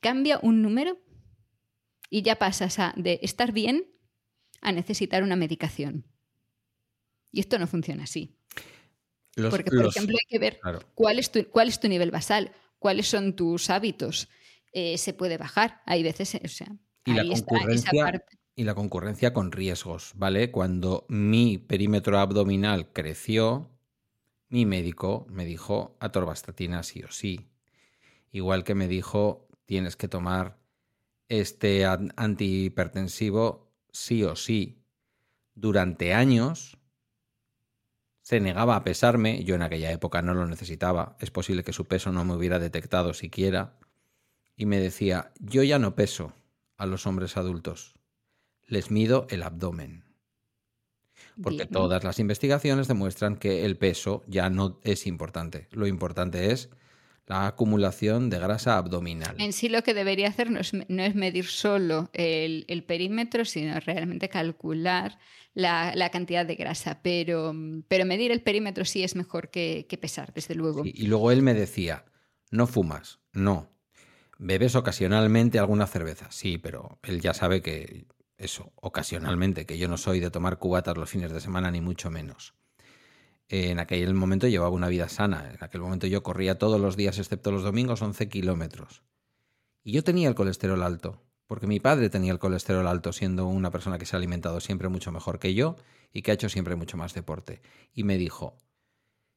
cambia 0.00 0.38
un 0.40 0.62
número 0.62 1.00
y 2.10 2.22
ya 2.22 2.36
pasas 2.36 2.78
a 2.78 2.94
de 2.96 3.18
estar 3.22 3.50
bien 3.50 3.86
a 4.60 4.70
necesitar 4.70 5.24
una 5.24 5.34
medicación. 5.34 6.06
Y 7.32 7.40
esto 7.40 7.58
no 7.58 7.66
funciona 7.66 8.04
así. 8.04 8.36
Porque, 9.34 9.70
por 9.70 9.86
ejemplo, 9.86 10.16
hay 10.16 10.28
que 10.28 10.38
ver 10.38 10.60
cuál, 10.94 11.18
es 11.18 11.32
tu, 11.32 11.44
cuál 11.48 11.68
es 11.68 11.80
tu 11.80 11.88
nivel 11.88 12.12
basal, 12.12 12.52
cuáles 12.78 13.08
son 13.08 13.34
tus 13.34 13.68
hábitos. 13.70 14.28
Eh, 14.72 14.96
se 14.96 15.12
puede 15.12 15.38
bajar. 15.38 15.82
Hay 15.86 16.04
veces, 16.04 16.36
o 16.36 16.48
sea, 16.48 16.68
y 17.04 17.18
ahí 17.18 17.32
está 17.32 17.56
esa 17.68 17.90
parte 17.90 18.39
y 18.54 18.64
la 18.64 18.74
concurrencia 18.74 19.32
con 19.32 19.52
riesgos, 19.52 20.12
¿vale? 20.16 20.50
Cuando 20.50 21.06
mi 21.08 21.58
perímetro 21.58 22.18
abdominal 22.18 22.92
creció, 22.92 23.70
mi 24.48 24.66
médico 24.66 25.26
me 25.30 25.44
dijo 25.44 25.96
atorvastatina 26.00 26.82
sí 26.82 27.02
o 27.02 27.10
sí. 27.10 27.48
Igual 28.32 28.64
que 28.64 28.74
me 28.74 28.88
dijo 28.88 29.48
tienes 29.66 29.96
que 29.96 30.08
tomar 30.08 30.58
este 31.28 31.86
antihipertensivo 31.86 33.70
sí 33.92 34.24
o 34.24 34.34
sí. 34.34 34.82
Durante 35.54 36.12
años 36.12 36.76
se 38.22 38.40
negaba 38.40 38.76
a 38.76 38.84
pesarme, 38.84 39.44
yo 39.44 39.54
en 39.54 39.62
aquella 39.62 39.90
época 39.92 40.22
no 40.22 40.34
lo 40.34 40.46
necesitaba, 40.46 41.16
es 41.20 41.30
posible 41.30 41.64
que 41.64 41.72
su 41.72 41.86
peso 41.86 42.12
no 42.12 42.24
me 42.24 42.34
hubiera 42.34 42.58
detectado 42.58 43.14
siquiera, 43.14 43.78
y 44.56 44.66
me 44.66 44.78
decía, 44.78 45.32
yo 45.40 45.62
ya 45.62 45.78
no 45.78 45.94
peso 45.94 46.32
a 46.76 46.86
los 46.86 47.06
hombres 47.06 47.36
adultos, 47.36 47.94
les 48.70 48.90
mido 48.90 49.26
el 49.28 49.42
abdomen. 49.42 50.04
Porque 51.42 51.66
todas 51.66 52.04
las 52.04 52.18
investigaciones 52.18 52.88
demuestran 52.88 53.36
que 53.36 53.64
el 53.64 53.76
peso 53.76 54.22
ya 54.26 54.48
no 54.50 54.78
es 54.82 55.06
importante. 55.06 55.68
Lo 55.72 55.86
importante 55.86 56.52
es 56.52 56.70
la 57.26 57.46
acumulación 57.46 58.30
de 58.30 58.38
grasa 58.38 58.76
abdominal. 58.76 59.36
En 59.38 59.52
sí 59.52 59.68
lo 59.68 59.82
que 59.82 59.94
debería 59.94 60.28
hacer 60.28 60.50
no 60.50 60.60
es, 60.60 61.14
medir 61.14 61.46
solo 61.46 62.10
el, 62.12 62.84
perímetro, 62.86 63.44
sino 63.44 63.78
realmente 63.80 64.28
calcular 64.28 65.18
la, 65.54 66.10
cantidad 66.12 66.44
de 66.44 66.56
grasa. 66.56 67.00
Pero, 67.02 67.54
pero, 67.88 68.04
medir 68.04 68.32
el 68.32 68.42
perímetro 68.42 68.84
sí 68.84 69.02
es 69.02 69.16
mejor 69.16 69.50
que, 69.50 69.86
pesar, 70.00 70.32
desde 70.34 70.54
luego. 70.54 70.82
y 70.84 71.06
luego 71.06 71.30
él 71.30 71.42
me 71.42 71.54
decía, 71.54 72.04
no 72.50 72.66
fumas, 72.66 73.20
no. 73.32 73.68
¿Bebes 74.38 74.74
ocasionalmente 74.74 75.58
alguna 75.58 75.86
cerveza? 75.86 76.26
Sí, 76.30 76.58
pero 76.58 76.98
él 77.02 77.20
ya 77.20 77.34
sabe 77.34 77.60
que 77.60 78.06
eso, 78.40 78.72
ocasionalmente, 78.76 79.66
que 79.66 79.78
yo 79.78 79.86
no 79.86 79.98
soy 79.98 80.18
de 80.18 80.30
tomar 80.30 80.58
cubatas 80.58 80.96
los 80.96 81.10
fines 81.10 81.30
de 81.32 81.40
semana, 81.40 81.70
ni 81.70 81.80
mucho 81.80 82.10
menos. 82.10 82.54
En 83.48 83.78
aquel 83.78 84.14
momento 84.14 84.48
llevaba 84.48 84.70
una 84.70 84.88
vida 84.88 85.08
sana. 85.08 85.50
En 85.52 85.62
aquel 85.62 85.80
momento 85.80 86.06
yo 86.06 86.22
corría 86.22 86.58
todos 86.58 86.80
los 86.80 86.96
días, 86.96 87.18
excepto 87.18 87.52
los 87.52 87.62
domingos, 87.62 88.00
11 88.00 88.28
kilómetros. 88.28 89.02
Y 89.82 89.92
yo 89.92 90.04
tenía 90.04 90.28
el 90.28 90.34
colesterol 90.34 90.82
alto, 90.82 91.22
porque 91.46 91.66
mi 91.66 91.80
padre 91.80 92.10
tenía 92.10 92.32
el 92.32 92.38
colesterol 92.38 92.86
alto, 92.86 93.12
siendo 93.12 93.46
una 93.46 93.70
persona 93.70 93.98
que 93.98 94.06
se 94.06 94.16
ha 94.16 94.18
alimentado 94.18 94.60
siempre 94.60 94.88
mucho 94.88 95.12
mejor 95.12 95.38
que 95.38 95.52
yo 95.52 95.76
y 96.12 96.22
que 96.22 96.30
ha 96.30 96.34
hecho 96.34 96.48
siempre 96.48 96.76
mucho 96.76 96.96
más 96.96 97.12
deporte. 97.12 97.60
Y 97.92 98.04
me 98.04 98.16
dijo, 98.18 98.56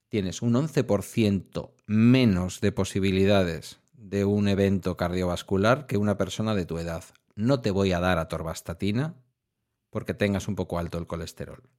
tienes 0.10 0.42
un 0.42 0.54
11% 0.54 1.72
menos 1.88 2.62
de 2.62 2.72
posibilidades 2.72 3.80
de 3.94 4.26
un 4.26 4.48
evento 4.48 4.96
cardiovascular 4.96 5.88
que 5.88 5.98
una 5.98 6.18
persona 6.18 6.56
de 6.56 6.66
tu 6.66 6.78
edad 6.78 7.04
no 7.36 7.62
te 7.62 7.72
voy 7.72 7.92
a 7.92 8.00
dar 8.00 8.18
atorvastatina 8.18 9.16
porque 9.90 10.14
tengas 10.14 10.48
un 10.48 10.56
poco 10.56 10.80
alto 10.80 10.98
el 10.98 11.08
colesterol. 11.08 11.70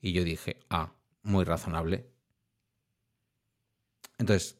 Y 0.00 0.12
yo 0.12 0.24
dije, 0.24 0.60
ah, 0.70 0.92
muy 1.22 1.44
razonable. 1.44 2.10
Entonces, 4.18 4.56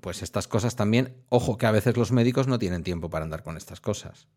pues 0.00 0.22
estas 0.22 0.48
cosas 0.48 0.76
también, 0.76 1.24
ojo 1.28 1.56
que 1.56 1.66
a 1.66 1.70
veces 1.70 1.96
los 1.96 2.12
médicos 2.12 2.48
no 2.48 2.58
tienen 2.58 2.82
tiempo 2.82 3.10
para 3.10 3.24
andar 3.24 3.42
con 3.42 3.56
estas 3.56 3.80
cosas. 3.80 4.28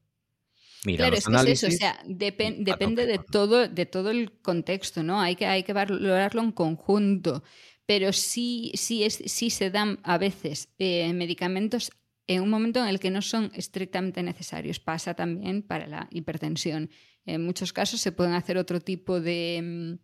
Mira, 0.83 1.09
claro, 1.09 1.17
es 1.17 1.27
que 1.27 1.51
es 1.51 1.63
eso, 1.63 1.67
o 1.67 1.77
sea, 1.77 1.99
depende 2.05 3.05
de 3.05 3.19
todo, 3.19 3.67
de 3.67 3.85
todo 3.85 4.09
el 4.09 4.31
contexto, 4.41 5.03
¿no? 5.03 5.21
Hay 5.21 5.35
que, 5.35 5.45
hay 5.45 5.63
que 5.63 5.73
valorarlo 5.73 6.41
en 6.41 6.51
conjunto. 6.51 7.43
Pero 7.85 8.13
sí, 8.13 8.71
sí, 8.75 9.03
es, 9.03 9.21
sí 9.25 9.49
se 9.49 9.69
dan 9.69 9.99
a 10.03 10.17
veces 10.17 10.69
eh, 10.79 11.11
medicamentos 11.13 11.91
en 12.35 12.41
un 12.41 12.49
momento 12.49 12.81
en 12.81 12.87
el 12.87 12.99
que 12.99 13.11
no 13.11 13.21
son 13.21 13.51
estrictamente 13.55 14.23
necesarios. 14.23 14.79
Pasa 14.79 15.13
también 15.13 15.63
para 15.63 15.85
la 15.85 16.07
hipertensión. 16.11 16.89
En 17.25 17.43
muchos 17.43 17.73
casos 17.73 17.99
se 17.99 18.13
pueden 18.13 18.33
hacer 18.33 18.57
otro 18.57 18.79
tipo 18.79 19.19
de, 19.19 19.99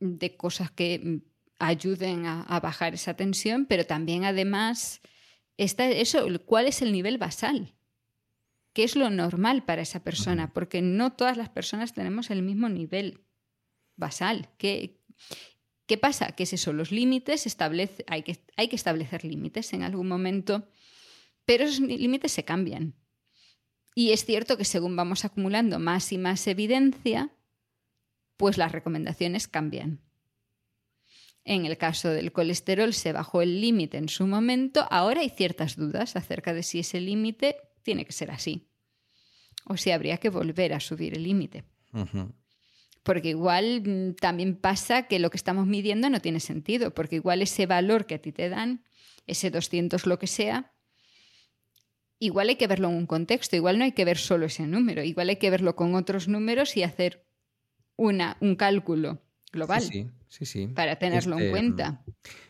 mm, 0.00 0.16
de 0.20 0.36
cosas 0.36 0.70
que 0.70 0.98
mm, 0.98 1.16
ayuden 1.58 2.24
a, 2.24 2.60
bajar 2.60 2.94
esa 2.94 3.14
tensión, 3.14 3.66
pero 3.66 3.84
también 3.84 4.24
además 4.24 5.02
está 5.58 5.90
eso, 5.90 6.26
¿cuál 6.46 6.66
es 6.66 6.80
el 6.80 6.92
nivel 6.92 7.18
basal? 7.18 7.74
¿Qué 8.72 8.84
es 8.84 8.96
lo 8.96 9.10
normal 9.10 9.64
para 9.64 9.82
esa 9.82 10.02
persona? 10.02 10.54
Porque 10.54 10.80
no 10.80 11.12
todas 11.12 11.36
las 11.36 11.50
personas 11.50 11.92
tenemos 11.92 12.30
el 12.30 12.42
mismo 12.42 12.68
nivel 12.68 13.24
basal. 13.96 14.50
¿Qué, 14.56 15.02
qué 15.86 15.98
pasa? 15.98 16.32
Que 16.32 16.44
es 16.44 16.52
eso, 16.52 16.72
los 16.72 16.92
límites, 16.92 17.44
establece, 17.46 18.04
hay, 18.06 18.22
que, 18.22 18.38
hay 18.56 18.68
que 18.68 18.76
establecer 18.76 19.24
límites. 19.24 19.72
En 19.72 19.82
algún 19.82 20.06
momento 20.06 20.68
pero 21.48 21.64
esos 21.64 21.80
límites 21.80 22.32
se 22.32 22.44
cambian. 22.44 22.94
Y 23.94 24.12
es 24.12 24.26
cierto 24.26 24.58
que 24.58 24.66
según 24.66 24.96
vamos 24.96 25.24
acumulando 25.24 25.78
más 25.78 26.12
y 26.12 26.18
más 26.18 26.46
evidencia, 26.46 27.30
pues 28.36 28.58
las 28.58 28.70
recomendaciones 28.70 29.48
cambian. 29.48 30.02
En 31.44 31.64
el 31.64 31.78
caso 31.78 32.10
del 32.10 32.32
colesterol 32.32 32.92
se 32.92 33.14
bajó 33.14 33.40
el 33.40 33.62
límite 33.62 33.96
en 33.96 34.10
su 34.10 34.26
momento, 34.26 34.86
ahora 34.90 35.22
hay 35.22 35.30
ciertas 35.30 35.76
dudas 35.76 36.16
acerca 36.16 36.52
de 36.52 36.62
si 36.62 36.80
ese 36.80 37.00
límite 37.00 37.56
tiene 37.82 38.04
que 38.04 38.12
ser 38.12 38.30
así 38.30 38.68
o 39.64 39.78
si 39.78 39.90
habría 39.90 40.18
que 40.18 40.28
volver 40.28 40.74
a 40.74 40.80
subir 40.80 41.14
el 41.14 41.22
límite. 41.22 41.64
Porque 43.02 43.30
igual 43.30 43.84
mm, 43.86 44.16
también 44.16 44.54
pasa 44.54 45.04
que 45.04 45.18
lo 45.18 45.30
que 45.30 45.38
estamos 45.38 45.66
midiendo 45.66 46.10
no 46.10 46.20
tiene 46.20 46.40
sentido, 46.40 46.92
porque 46.92 47.16
igual 47.16 47.40
ese 47.40 47.64
valor 47.64 48.04
que 48.04 48.16
a 48.16 48.20
ti 48.20 48.32
te 48.32 48.50
dan, 48.50 48.84
ese 49.26 49.50
200 49.50 50.06
lo 50.06 50.18
que 50.18 50.26
sea, 50.26 50.74
igual 52.18 52.48
hay 52.48 52.56
que 52.56 52.66
verlo 52.66 52.88
en 52.88 52.96
un 52.96 53.06
contexto, 53.06 53.56
igual 53.56 53.78
no 53.78 53.84
hay 53.84 53.92
que 53.92 54.04
ver 54.04 54.18
solo 54.18 54.46
ese 54.46 54.66
número, 54.66 55.02
igual 55.02 55.28
hay 55.28 55.36
que 55.36 55.50
verlo 55.50 55.76
con 55.76 55.94
otros 55.94 56.28
números 56.28 56.76
y 56.76 56.82
hacer 56.82 57.26
una, 57.96 58.36
un 58.40 58.56
cálculo 58.56 59.20
global 59.52 59.82
sí, 59.82 60.10
sí, 60.28 60.44
sí, 60.44 60.66
para 60.68 60.96
tenerlo 60.96 61.36
en 61.36 61.42
este, 61.42 61.50
cuenta. 61.50 62.04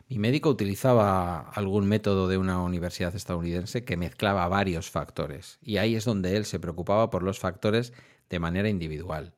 Mi 0.08 0.18
médico 0.18 0.48
utilizaba 0.48 1.50
algún 1.50 1.86
método 1.86 2.28
de 2.28 2.38
una 2.38 2.62
universidad 2.62 3.14
estadounidense 3.14 3.84
que 3.84 3.96
mezclaba 3.96 4.48
varios 4.48 4.90
factores 4.90 5.58
y 5.60 5.76
ahí 5.76 5.94
es 5.94 6.04
donde 6.04 6.36
él 6.36 6.44
se 6.44 6.58
preocupaba 6.58 7.10
por 7.10 7.22
los 7.22 7.38
factores 7.38 7.92
de 8.28 8.38
manera 8.38 8.68
individual. 8.68 9.34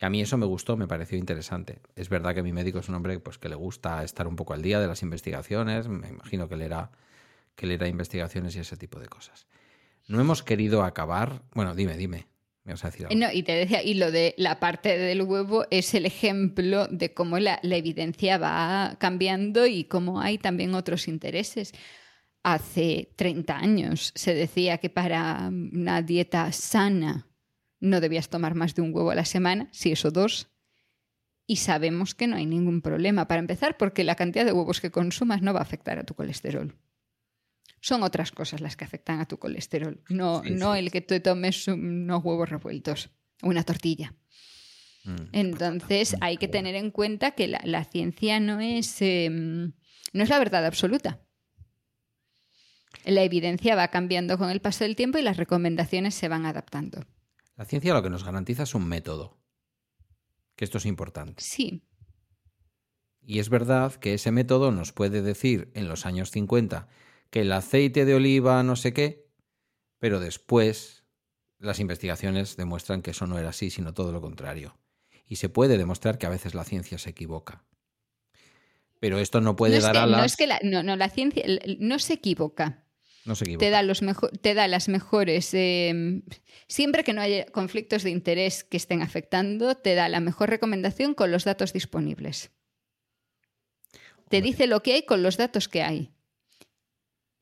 Y 0.00 0.04
a 0.04 0.10
mí 0.10 0.20
eso 0.20 0.36
me 0.36 0.46
gustó, 0.46 0.76
me 0.76 0.88
pareció 0.88 1.16
interesante. 1.16 1.78
Es 1.94 2.08
verdad 2.08 2.34
que 2.34 2.42
mi 2.42 2.52
médico 2.52 2.80
es 2.80 2.88
un 2.88 2.96
hombre 2.96 3.20
pues, 3.20 3.38
que 3.38 3.48
le 3.48 3.54
gusta 3.54 4.02
estar 4.02 4.26
un 4.26 4.34
poco 4.34 4.52
al 4.52 4.62
día 4.62 4.80
de 4.80 4.88
las 4.88 5.02
investigaciones, 5.02 5.88
me 5.88 6.08
imagino 6.08 6.48
que 6.48 6.56
leerá, 6.56 6.90
que 7.54 7.66
leerá 7.66 7.86
investigaciones 7.86 8.56
y 8.56 8.60
ese 8.60 8.76
tipo 8.76 8.98
de 8.98 9.06
cosas. 9.06 9.46
No 10.06 10.20
hemos 10.20 10.42
querido 10.42 10.82
acabar. 10.82 11.42
Bueno, 11.54 11.74
dime, 11.74 11.96
dime. 11.96 12.26
Me 12.64 12.72
decir 12.72 13.08
No, 13.14 13.30
y 13.30 13.42
te 13.42 13.52
decía, 13.52 13.82
y 13.82 13.92
lo 13.92 14.10
de 14.10 14.34
la 14.38 14.58
parte 14.58 14.96
del 14.96 15.20
huevo 15.22 15.66
es 15.70 15.92
el 15.92 16.06
ejemplo 16.06 16.86
de 16.88 17.12
cómo 17.12 17.38
la, 17.38 17.60
evidencia 17.62 18.38
va 18.38 18.96
cambiando 18.98 19.66
y 19.66 19.84
cómo 19.84 20.22
hay 20.22 20.38
también 20.38 20.74
otros 20.74 21.06
intereses. 21.06 21.72
Hace 22.42 23.12
30 23.16 23.58
años 23.58 24.12
se 24.14 24.34
decía 24.34 24.78
que 24.78 24.88
para 24.88 25.50
una 25.50 26.00
dieta 26.00 26.50
sana 26.52 27.28
no 27.80 28.00
debías 28.00 28.30
tomar 28.30 28.54
más 28.54 28.74
de 28.74 28.80
un 28.80 28.94
huevo 28.94 29.10
a 29.10 29.14
la 29.14 29.26
semana, 29.26 29.68
si 29.70 29.92
eso 29.92 30.10
dos. 30.10 30.48
Y 31.46 31.56
sabemos 31.56 32.14
que 32.14 32.26
no 32.26 32.36
hay 32.36 32.46
ningún 32.46 32.80
problema. 32.80 33.28
Para 33.28 33.40
empezar, 33.40 33.76
porque 33.76 34.04
la 34.04 34.14
cantidad 34.14 34.46
de 34.46 34.52
huevos 34.52 34.80
que 34.80 34.90
consumas 34.90 35.42
no 35.42 35.52
va 35.52 35.58
a 35.60 35.64
afectar 35.64 35.98
a 35.98 36.04
tu 36.04 36.14
colesterol 36.14 36.74
son 37.84 38.02
otras 38.02 38.32
cosas 38.32 38.62
las 38.62 38.76
que 38.76 38.86
afectan 38.86 39.20
a 39.20 39.26
tu 39.26 39.38
colesterol, 39.38 40.02
no, 40.08 40.42
no 40.42 40.74
el 40.74 40.90
que 40.90 41.02
tú 41.02 41.20
tomes 41.20 41.68
unos 41.68 42.24
huevos 42.24 42.48
revueltos, 42.48 43.10
una 43.42 43.62
tortilla. 43.62 44.14
Mm. 45.04 45.16
Entonces 45.32 46.16
hay 46.22 46.38
que 46.38 46.48
tener 46.48 46.76
en 46.76 46.90
cuenta 46.90 47.32
que 47.32 47.46
la, 47.46 47.60
la 47.62 47.84
ciencia 47.84 48.40
no 48.40 48.58
es, 48.60 49.02
eh, 49.02 49.28
no 49.28 50.22
es 50.22 50.28
la 50.30 50.38
verdad 50.38 50.64
absoluta. 50.64 51.20
La 53.04 53.22
evidencia 53.22 53.76
va 53.76 53.88
cambiando 53.88 54.38
con 54.38 54.48
el 54.48 54.62
paso 54.62 54.84
del 54.84 54.96
tiempo 54.96 55.18
y 55.18 55.22
las 55.22 55.36
recomendaciones 55.36 56.14
se 56.14 56.28
van 56.28 56.46
adaptando. 56.46 57.04
La 57.54 57.66
ciencia 57.66 57.92
lo 57.92 58.02
que 58.02 58.08
nos 58.08 58.24
garantiza 58.24 58.62
es 58.62 58.74
un 58.74 58.88
método. 58.88 59.36
Que 60.56 60.64
esto 60.64 60.78
es 60.78 60.86
importante. 60.86 61.34
Sí, 61.42 61.82
Y 63.20 63.40
es 63.40 63.50
verdad 63.50 63.92
que 63.96 64.14
ese 64.14 64.30
método 64.30 64.70
nos 64.70 64.92
puede 64.92 65.20
decir 65.20 65.70
en 65.74 65.86
los 65.86 66.06
años 66.06 66.30
50 66.30 66.88
que 67.30 67.40
el 67.40 67.52
aceite 67.52 68.04
de 68.04 68.14
oliva 68.14 68.62
no 68.62 68.76
sé 68.76 68.92
qué, 68.92 69.26
pero 69.98 70.20
después 70.20 71.04
las 71.58 71.80
investigaciones 71.80 72.56
demuestran 72.56 73.02
que 73.02 73.12
eso 73.12 73.26
no 73.26 73.38
era 73.38 73.48
así, 73.50 73.70
sino 73.70 73.94
todo 73.94 74.12
lo 74.12 74.20
contrario. 74.20 74.76
Y 75.26 75.36
se 75.36 75.48
puede 75.48 75.78
demostrar 75.78 76.18
que 76.18 76.26
a 76.26 76.30
veces 76.30 76.54
la 76.54 76.64
ciencia 76.64 76.98
se 76.98 77.10
equivoca. 77.10 77.64
Pero 79.00 79.18
esto 79.18 79.40
no 79.40 79.56
puede 79.56 79.72
no, 79.72 79.78
es 79.78 79.82
dar 79.84 79.92
que, 79.92 79.98
alas. 79.98 80.18
no 80.18 80.24
es 80.24 80.36
que 80.36 80.46
la, 80.46 80.60
no, 80.62 80.82
no, 80.82 80.96
la 80.96 81.08
ciencia 81.10 81.44
no 81.78 81.98
se 81.98 82.14
equivoca. 82.14 82.84
No 83.24 83.34
se 83.34 83.44
equivoca. 83.44 83.64
Te 83.64 83.70
da, 83.70 83.82
los 83.82 84.02
mejo- 84.02 84.28
te 84.28 84.52
da 84.54 84.68
las 84.68 84.88
mejores. 84.88 85.52
eh, 85.54 86.22
siempre 86.68 87.04
que 87.04 87.12
no 87.14 87.22
haya 87.22 87.46
conflictos 87.46 88.02
de 88.02 88.10
interés 88.10 88.64
que 88.64 88.76
estén 88.76 89.00
afectando, 89.02 89.74
te 89.74 89.94
da 89.94 90.08
la 90.10 90.20
mejor 90.20 90.50
recomendación 90.50 91.14
con 91.14 91.30
los 91.32 91.44
datos 91.44 91.72
disponibles. 91.72 92.50
Te 94.28 94.40
dice 94.42 94.66
lo 94.66 94.82
que 94.82 94.94
hay 94.94 95.02
con 95.06 95.22
los 95.22 95.36
datos 95.36 95.68
que 95.68 95.82
hay. 95.82 96.13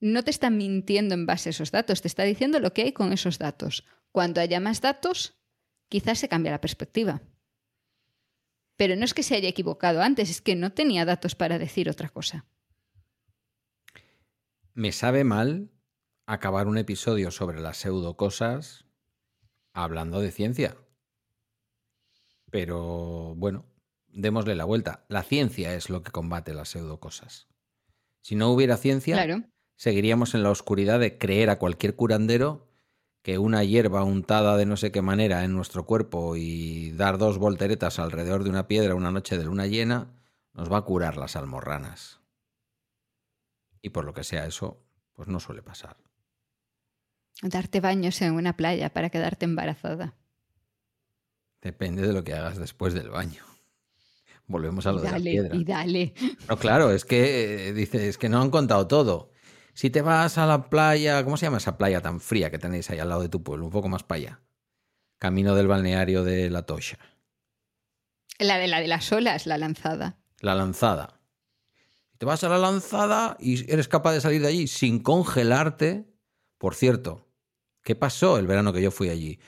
No 0.03 0.25
te 0.25 0.33
está 0.33 0.51
mintiendo 0.51 1.15
en 1.15 1.27
base 1.27 1.49
a 1.49 1.51
esos 1.51 1.71
datos, 1.71 2.03
te 2.03 2.09
está 2.09 2.25
diciendo 2.25 2.59
lo 2.59 2.73
que 2.75 2.83
hay 2.83 2.93
con 2.93 3.13
esos 3.13 3.39
datos. 3.39 3.85
Cuando 4.11 4.41
haya 4.41 4.59
más 4.59 4.81
datos, 4.81 5.39
quizás 5.89 6.19
se 6.19 6.29
cambia 6.29 6.51
la 6.51 6.61
perspectiva. 6.61 7.23
Pero 8.77 8.97
no 8.97 9.05
es 9.05 9.15
que 9.15 9.23
se 9.23 9.37
haya 9.37 9.49
equivocado 9.49 10.03
antes, 10.03 10.29
es 10.29 10.41
que 10.41 10.57
no 10.57 10.73
tenía 10.73 11.05
datos 11.05 11.37
para 11.37 11.57
decir 11.61 11.89
otra 11.89 12.09
cosa. 12.09 12.47
Me 14.75 14.91
sabe 14.91 15.23
mal 15.23 15.71
acabar 16.27 16.67
un 16.67 16.79
episodio 16.79 17.31
sobre 17.31 17.61
las 17.61 17.77
pseudocosas 17.77 18.87
hablando 19.73 20.21
de 20.21 20.33
ciencia. 20.33 20.77
Pero 22.51 23.37
bueno, 23.37 23.67
démosle 24.09 24.57
la 24.57 24.65
vuelta. 24.65 25.05
La 25.09 25.23
ciencia 25.23 25.77
es 25.77 25.91
lo 25.91 26.03
que 26.03 26.11
combate 26.11 26.55
las 26.55 26.71
pseudocosas. 26.71 27.47
Si 28.21 28.35
no 28.35 28.51
hubiera 28.51 28.77
ciencia, 28.77 29.15
Claro. 29.15 29.45
Seguiríamos 29.77 30.35
en 30.35 30.43
la 30.43 30.51
oscuridad 30.51 31.01
de 31.01 31.19
creer 31.19 31.51
a 31.51 31.59
cualquier 31.59 31.97
curandero 31.97 32.69
que 33.23 33.39
una 33.39 33.63
hierba 33.63 34.03
untada 34.03 34.57
de 34.57 34.67
no 34.67 34.77
sé 34.77 34.91
qué 34.91 35.01
manera 35.01 35.45
en 35.45 35.55
nuestro 35.55 35.87
cuerpo 35.87 36.37
y 36.37 36.91
dar 36.93 37.19
dos 37.19 37.39
volteretas 37.39 37.99
alrededor 37.99 38.43
de 38.43 38.51
una 38.51 38.67
piedra 38.67 38.95
una 38.95 39.13
noche 39.13 39.39
de 39.39 39.45
luna 39.45 39.67
llena 39.67 40.13
nos 40.55 40.71
va 40.71 40.79
a 40.79 40.83
curar 40.83 41.17
las 41.17 41.37
almorranas. 41.37 42.21
Y 43.81 43.91
por 43.91 44.05
lo 44.05 44.13
que 44.13 44.25
sea 44.25 44.47
eso, 44.47 44.85
pues 45.13 45.29
no 45.29 45.41
suele 45.41 45.63
pasar. 45.63 45.97
Darte 47.43 47.81
baños 47.81 48.21
en 48.23 48.35
una 48.35 48.57
playa 48.57 48.93
para 48.93 49.11
quedarte 49.11 49.45
embarazada. 49.45 50.15
Depende 51.61 52.07
de 52.07 52.13
lo 52.13 52.23
que 52.23 52.35
hagas 52.35 52.59
después 52.59 52.95
del 52.95 53.09
baño. 53.09 53.45
Volvemos 54.47 54.87
a 54.87 54.93
lo 54.93 55.01
de 55.01 55.11
la 55.11 55.19
piedra. 55.19 55.57
y 55.57 55.65
dale. 55.65 56.15
No, 56.49 56.59
claro, 56.59 56.91
es 56.91 57.05
que 57.05 57.69
eh, 57.69 57.73
dice, 57.73 58.09
es 58.09 58.19
que 58.19 58.29
no 58.29 58.43
han 58.43 58.51
contado 58.51 58.87
todo. 58.87 59.32
Si 59.75 59.91
te 59.91 60.03
vas 60.03 60.37
a 60.39 60.47
la 60.47 60.69
playa, 60.69 61.25
¿cómo 61.25 61.37
se 61.37 61.47
llama 61.47 61.57
esa 61.57 61.79
playa 61.79 62.01
tan 62.01 62.21
fría 62.21 62.51
que 62.51 62.59
tenéis 62.59 62.91
ahí 62.91 62.99
al 62.99 63.09
lado 63.09 63.23
de 63.23 63.29
tu 63.29 63.43
pueblo? 63.43 63.65
Un 63.65 63.73
poco 63.73 63.89
más 63.89 64.03
para 64.03 64.19
allá. 64.19 64.41
Camino 65.19 65.55
del 65.55 65.69
balneario 65.69 66.25
de 66.25 66.51
La 66.51 66.63
Tosha. 66.63 66.99
La 68.39 68.59
de 68.59 68.69
la 68.69 68.81
de 68.81 68.89
las 68.89 69.11
olas, 69.13 69.47
la 69.47 69.57
lanzada. 69.57 70.19
La 70.41 70.55
lanzada. 70.55 71.21
Te 72.19 72.27
vas 72.27 72.45
a 72.45 72.49
la 72.49 72.59
lanzada 72.59 73.37
y 73.41 73.71
eres 73.71 73.89
capaz 73.89 74.13
de 74.13 74.21
salir 74.21 74.43
de 74.43 74.49
allí 74.49 74.67
sin 74.67 75.01
congelarte. 75.03 76.07
Por 76.59 76.75
cierto, 76.75 77.29
¿qué 77.83 77.95
pasó 77.95 78.39
el 78.39 78.47
verano 78.47 78.73
que 78.73 78.83
yo 78.83 78.91
fui 78.91 79.09
allí? 79.09 79.41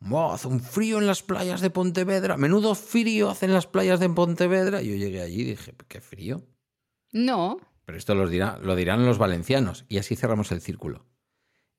Buah, 0.00 0.34
hace 0.34 0.48
un 0.48 0.60
frío 0.60 0.98
en 0.98 1.06
las 1.06 1.22
playas 1.22 1.60
de 1.60 1.70
Pontevedra. 1.70 2.36
Menudo 2.36 2.74
frío 2.74 3.30
hacen 3.30 3.52
las 3.52 3.66
playas 3.66 4.00
de 4.00 4.08
Pontevedra. 4.08 4.82
Y 4.82 4.90
yo 4.90 4.96
llegué 4.96 5.22
allí 5.22 5.42
y 5.42 5.44
dije, 5.44 5.74
¿qué 5.88 6.00
frío? 6.00 6.42
No, 7.12 7.58
Pero 7.90 7.98
esto 7.98 8.14
los 8.14 8.30
dirá, 8.30 8.56
lo 8.62 8.76
dirán 8.76 9.04
los 9.04 9.18
valencianos. 9.18 9.84
Y 9.88 9.98
así 9.98 10.14
cerramos 10.14 10.52
el 10.52 10.60
círculo. 10.60 11.06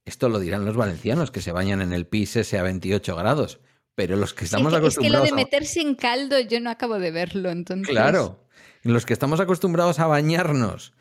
Esto 0.03 0.27
lo 0.27 0.39
dirán 0.39 0.65
los 0.65 0.75
valencianos, 0.75 1.31
que 1.31 1.39
se 1.41 1.53
bañan 1.53 1.81
en 1.81 1.93
el 1.93 2.05
pis 2.05 2.35
ese 2.35 2.59
a 2.59 2.63
28 2.63 3.15
grados. 3.15 3.61
Pero 3.95 4.17
los 4.17 4.33
que 4.33 4.43
estamos 4.43 4.73
es, 4.73 4.79
que, 4.81 4.88
es 4.88 4.97
que 4.97 5.09
lo 5.09 5.19
acostumbrados 5.19 5.29
de 5.29 5.35
meterse 5.35 5.79
en 5.79 5.95
caldo 5.95 6.38
yo 6.41 6.59
no 6.59 6.69
acabo 6.69 6.99
de 6.99 7.11
verlo, 7.11 7.49
entonces. 7.49 7.88
Claro. 7.88 8.45
Los 8.83 9.05
que 9.05 9.13
estamos 9.13 9.39
acostumbrados 9.39 9.99
a 9.99 10.07
bañarnos 10.07 10.91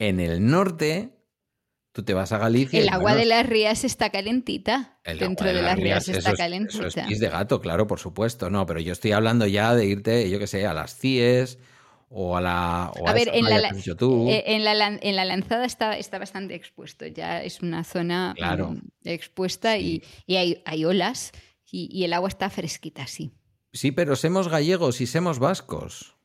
en 0.00 0.18
el 0.18 0.44
norte, 0.44 1.10
tú 1.92 2.02
te 2.02 2.12
vas 2.12 2.32
a 2.32 2.38
Galicia. 2.38 2.80
El 2.80 2.88
agua 2.88 3.12
bueno, 3.12 3.18
de 3.18 3.26
las 3.26 3.46
rías 3.46 3.84
está 3.84 4.10
calentita. 4.10 4.98
el 5.04 5.20
Dentro 5.20 5.46
agua 5.48 5.60
de 5.60 5.62
las 5.64 5.76
rías 5.78 6.08
está 6.08 6.32
es- 6.32 6.36
calentita. 6.36 6.88
Eso 6.88 7.00
es 7.02 7.06
pis 7.06 7.20
de 7.20 7.28
gato, 7.28 7.60
claro, 7.60 7.86
por 7.86 8.00
supuesto. 8.00 8.50
No, 8.50 8.66
pero 8.66 8.80
yo 8.80 8.92
estoy 8.92 9.12
hablando 9.12 9.46
ya 9.46 9.76
de 9.76 9.86
irte, 9.86 10.28
yo 10.28 10.40
qué 10.40 10.48
sé, 10.48 10.66
a 10.66 10.74
las 10.74 10.98
CIES 10.98 11.60
o 12.18 12.34
a 12.36 12.40
la. 12.40 12.90
o 12.98 13.06
A 13.06 13.12
ver, 13.12 13.28
en 13.34 13.44
la, 13.44 13.70
tú. 13.98 14.28
eh, 14.30 14.42
en, 14.46 14.64
la, 14.64 14.74
lan- 14.74 14.98
en 15.02 15.16
la 15.16 15.24
lanzada 15.26 15.66
está, 15.66 15.98
está 15.98 16.18
bastante 16.18 16.54
expuesto. 16.54 17.06
Ya 17.06 17.42
es 17.42 17.60
una 17.60 17.84
zona 17.84 18.32
Claro. 18.36 18.70
mm, 18.70 18.80
expuesta 19.04 19.76
y, 19.76 20.02
y 20.26 20.36
hay, 20.36 20.62
hay 20.64 20.86
olas 20.86 21.32
y, 21.70 21.88
y 21.92 22.04
el 22.04 22.14
agua 22.14 22.28
está 22.30 22.48
fresquita, 22.48 23.06
sí. 23.06 23.32
Sí, 23.74 23.92
pero 23.92 24.16
somos 24.16 24.48
gallegos 24.48 25.02
y 25.02 25.06
somos 25.06 25.38
vascos. 25.38 26.16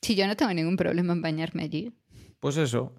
Sí, 0.00 0.14
yo 0.14 0.26
no 0.26 0.36
tengo 0.36 0.54
ningún 0.54 0.76
problema 0.78 1.12
en 1.12 1.20
bañarme 1.20 1.64
allí. 1.64 1.92
Pues 2.40 2.56
eso. 2.56 2.94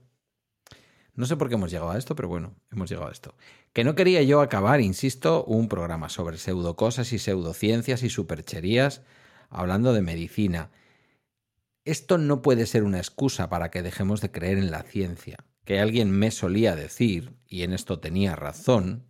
No 1.15 1.25
sé 1.25 1.35
por 1.37 1.49
qué 1.49 1.55
hemos 1.55 1.71
llegado 1.71 1.89
a 1.89 1.97
esto, 1.97 2.15
pero 2.15 2.27
bueno, 2.27 2.53
hemos 2.71 2.87
llegado 2.89 3.09
a 3.09 3.11
esto. 3.11 3.33
Que 3.73 3.83
no 3.83 3.95
quería 3.95 4.21
yo 4.21 4.41
acabar, 4.41 4.79
insisto, 4.81 5.43
un 5.45 5.67
programa 5.67 6.09
sobre 6.09 6.37
pseudocosas 6.37 7.11
y 7.13 7.17
pseudociencias 7.17 8.03
y 8.03 8.09
supercherías 8.11 9.01
hablando 9.49 9.93
de 9.93 10.01
medicina. 10.03 10.69
Esto 11.87 12.17
no 12.17 12.41
puede 12.41 12.65
ser 12.65 12.83
una 12.83 12.97
excusa 12.97 13.47
para 13.47 13.71
que 13.71 13.81
dejemos 13.81 14.19
de 14.19 14.29
creer 14.29 14.57
en 14.57 14.71
la 14.71 14.83
ciencia. 14.83 15.37
Que 15.63 15.79
alguien 15.79 16.11
me 16.11 16.31
solía 16.31 16.75
decir, 16.75 17.37
y 17.47 17.63
en 17.63 17.71
esto 17.71 18.01
tenía 18.01 18.35
razón, 18.35 19.05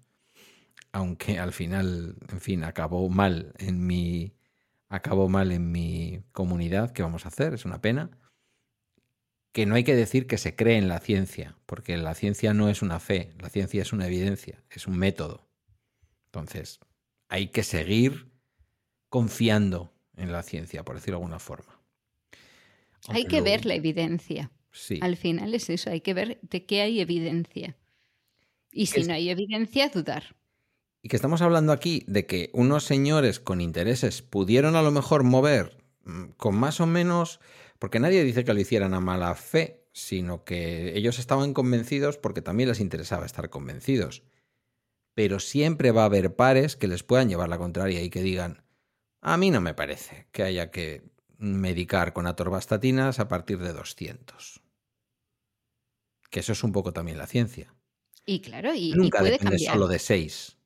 aunque 0.92 1.40
al 1.40 1.54
final, 1.54 2.18
en 2.30 2.40
fin, 2.40 2.64
acabó 2.64 3.10
mal 3.10 3.56
en 3.58 3.88
mi 3.88 4.36
acabó 4.90 5.28
mal 5.28 5.52
en 5.52 5.72
mi 5.72 6.24
comunidad, 6.32 6.92
¿qué 6.92 7.02
vamos 7.02 7.26
a 7.26 7.30
hacer? 7.30 7.56
Es 7.56 7.66
una 7.66 7.82
pena 7.82 8.12
que 9.54 9.66
no 9.66 9.74
hay 9.74 9.84
que 9.84 9.96
decir 9.96 10.28
que 10.28 10.38
se 10.38 10.56
cree 10.56 10.78
en 10.78 10.88
la 10.88 11.00
ciencia, 11.00 11.58
porque 11.66 11.98
la 11.98 12.14
ciencia 12.14 12.54
no 12.54 12.70
es 12.70 12.84
una 12.84 13.00
fe, 13.00 13.34
la 13.40 13.50
ciencia 13.50 13.82
es 13.82 13.92
una 13.92 14.06
evidencia, 14.06 14.64
es 14.70 14.86
un 14.86 15.00
método. 15.00 15.50
Entonces, 16.26 16.80
hay 17.28 17.48
que 17.48 17.64
seguir 17.64 18.32
confiando 19.10 19.96
en 20.16 20.32
la 20.32 20.44
ciencia, 20.44 20.86
por 20.86 20.94
decirlo 20.94 21.18
de 21.18 21.24
alguna 21.24 21.40
forma. 21.40 21.77
Hay 23.16 23.24
que 23.26 23.42
luego- 23.42 23.46
ver 23.46 23.66
la 23.66 23.76
evidencia. 23.76 24.52
Sí. 24.72 25.00
Al 25.02 25.18
final 25.18 25.54
es 25.54 25.70
eso, 25.70 25.90
hay 25.90 26.02
que 26.02 26.14
ver 26.14 26.40
de 26.42 26.66
qué 26.66 26.82
hay 26.82 27.00
evidencia. 27.00 27.76
Y 28.72 28.88
si 28.88 29.02
Es- 29.02 29.08
no 29.08 29.14
hay 29.14 29.30
evidencia, 29.30 29.90
dudar. 29.90 30.36
Y 31.02 31.10
que 31.10 31.16
estamos 31.16 31.42
hablando 31.42 31.72
aquí 31.72 32.04
de 32.08 32.26
que 32.26 32.50
unos 32.54 32.84
señores 32.84 33.40
con 33.40 33.62
intereses 33.62 34.22
pudieron 34.22 34.76
a 34.76 34.82
lo 34.82 34.92
mejor 34.92 35.24
mover 35.24 35.78
mm, 36.04 36.32
con 36.38 36.56
más 36.56 36.80
o 36.80 36.86
menos, 36.88 37.40
porque 37.80 38.00
nadie 38.00 38.24
dice 38.24 38.44
que 38.46 38.54
lo 38.54 38.60
hicieran 38.60 38.94
a 38.94 39.00
mala 39.00 39.34
fe, 39.36 39.84
sino 39.94 40.44
que 40.44 40.96
ellos 40.98 41.18
estaban 41.20 41.54
convencidos 41.54 42.18
porque 42.18 42.42
también 42.42 42.70
les 42.70 42.80
interesaba 42.80 43.26
estar 43.26 43.50
convencidos. 43.50 44.24
Pero 45.16 45.40
siempre 45.40 45.92
va 45.92 46.04
a 46.04 46.06
haber 46.06 46.36
pares 46.36 46.76
que 46.76 46.88
les 46.88 47.04
puedan 47.04 47.30
llevar 47.30 47.50
la 47.50 47.58
contraria 47.58 48.02
y 48.04 48.10
que 48.10 48.22
digan, 48.22 48.64
a 49.22 49.38
mí 49.38 49.50
no 49.50 49.60
me 49.62 49.74
parece 49.74 50.28
que 50.32 50.44
haya 50.44 50.70
que 50.72 51.02
medicar 51.38 52.14
con 52.14 52.28
atorvastatinas 52.28 53.20
a 53.20 53.28
partir 53.28 53.60
de 53.60 53.74
200. 53.74 54.62
Que 56.30 56.40
eso 56.42 56.52
es 56.54 56.64
un 56.64 56.72
poco 56.72 56.94
también 56.94 57.18
la 57.18 57.28
ciencia. 57.28 57.74
Y 58.26 58.42
claro, 58.42 58.74
y, 58.74 58.92
y 58.92 58.94
Nunca 58.94 59.20
puede 59.20 59.32
depende 59.32 59.56
cambiar. 59.58 59.74
solo 59.74 59.88
de 59.88 60.00
6. 60.00 60.58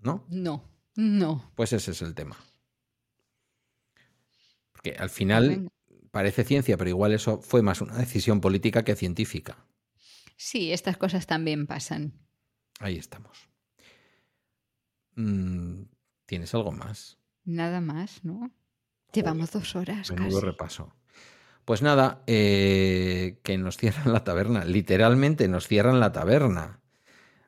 ¿No? 0.00 0.26
No, 0.28 0.68
no. 0.96 1.52
Pues 1.54 1.72
ese 1.72 1.92
es 1.92 2.02
el 2.02 2.14
tema. 2.14 2.36
Porque 4.72 4.92
al 4.98 5.08
final 5.10 5.48
Venga. 5.48 5.70
parece 6.10 6.44
ciencia, 6.44 6.76
pero 6.76 6.90
igual 6.90 7.12
eso 7.12 7.40
fue 7.40 7.62
más 7.62 7.80
una 7.80 7.96
decisión 7.96 8.40
política 8.40 8.84
que 8.84 8.96
científica. 8.96 9.66
Sí, 10.36 10.72
estas 10.72 10.96
cosas 10.98 11.26
también 11.26 11.66
pasan. 11.66 12.12
Ahí 12.80 12.96
estamos. 12.98 13.48
Mm, 15.16 15.84
¿Tienes 16.26 16.54
algo 16.54 16.72
más? 16.72 17.18
Nada 17.44 17.80
más, 17.80 18.24
¿no? 18.24 18.50
Llevamos 19.14 19.52
dos 19.52 19.76
horas 19.76 20.10
Menudo 20.10 20.40
casi. 20.40 20.46
repaso. 20.46 20.92
Pues 21.64 21.80
nada, 21.80 22.22
eh, 22.26 23.38
que 23.42 23.56
nos 23.56 23.76
cierran 23.78 24.12
la 24.12 24.24
taberna. 24.24 24.64
Literalmente 24.64 25.48
nos 25.48 25.66
cierran 25.66 26.00
la 26.00 26.12
taberna. 26.12 26.80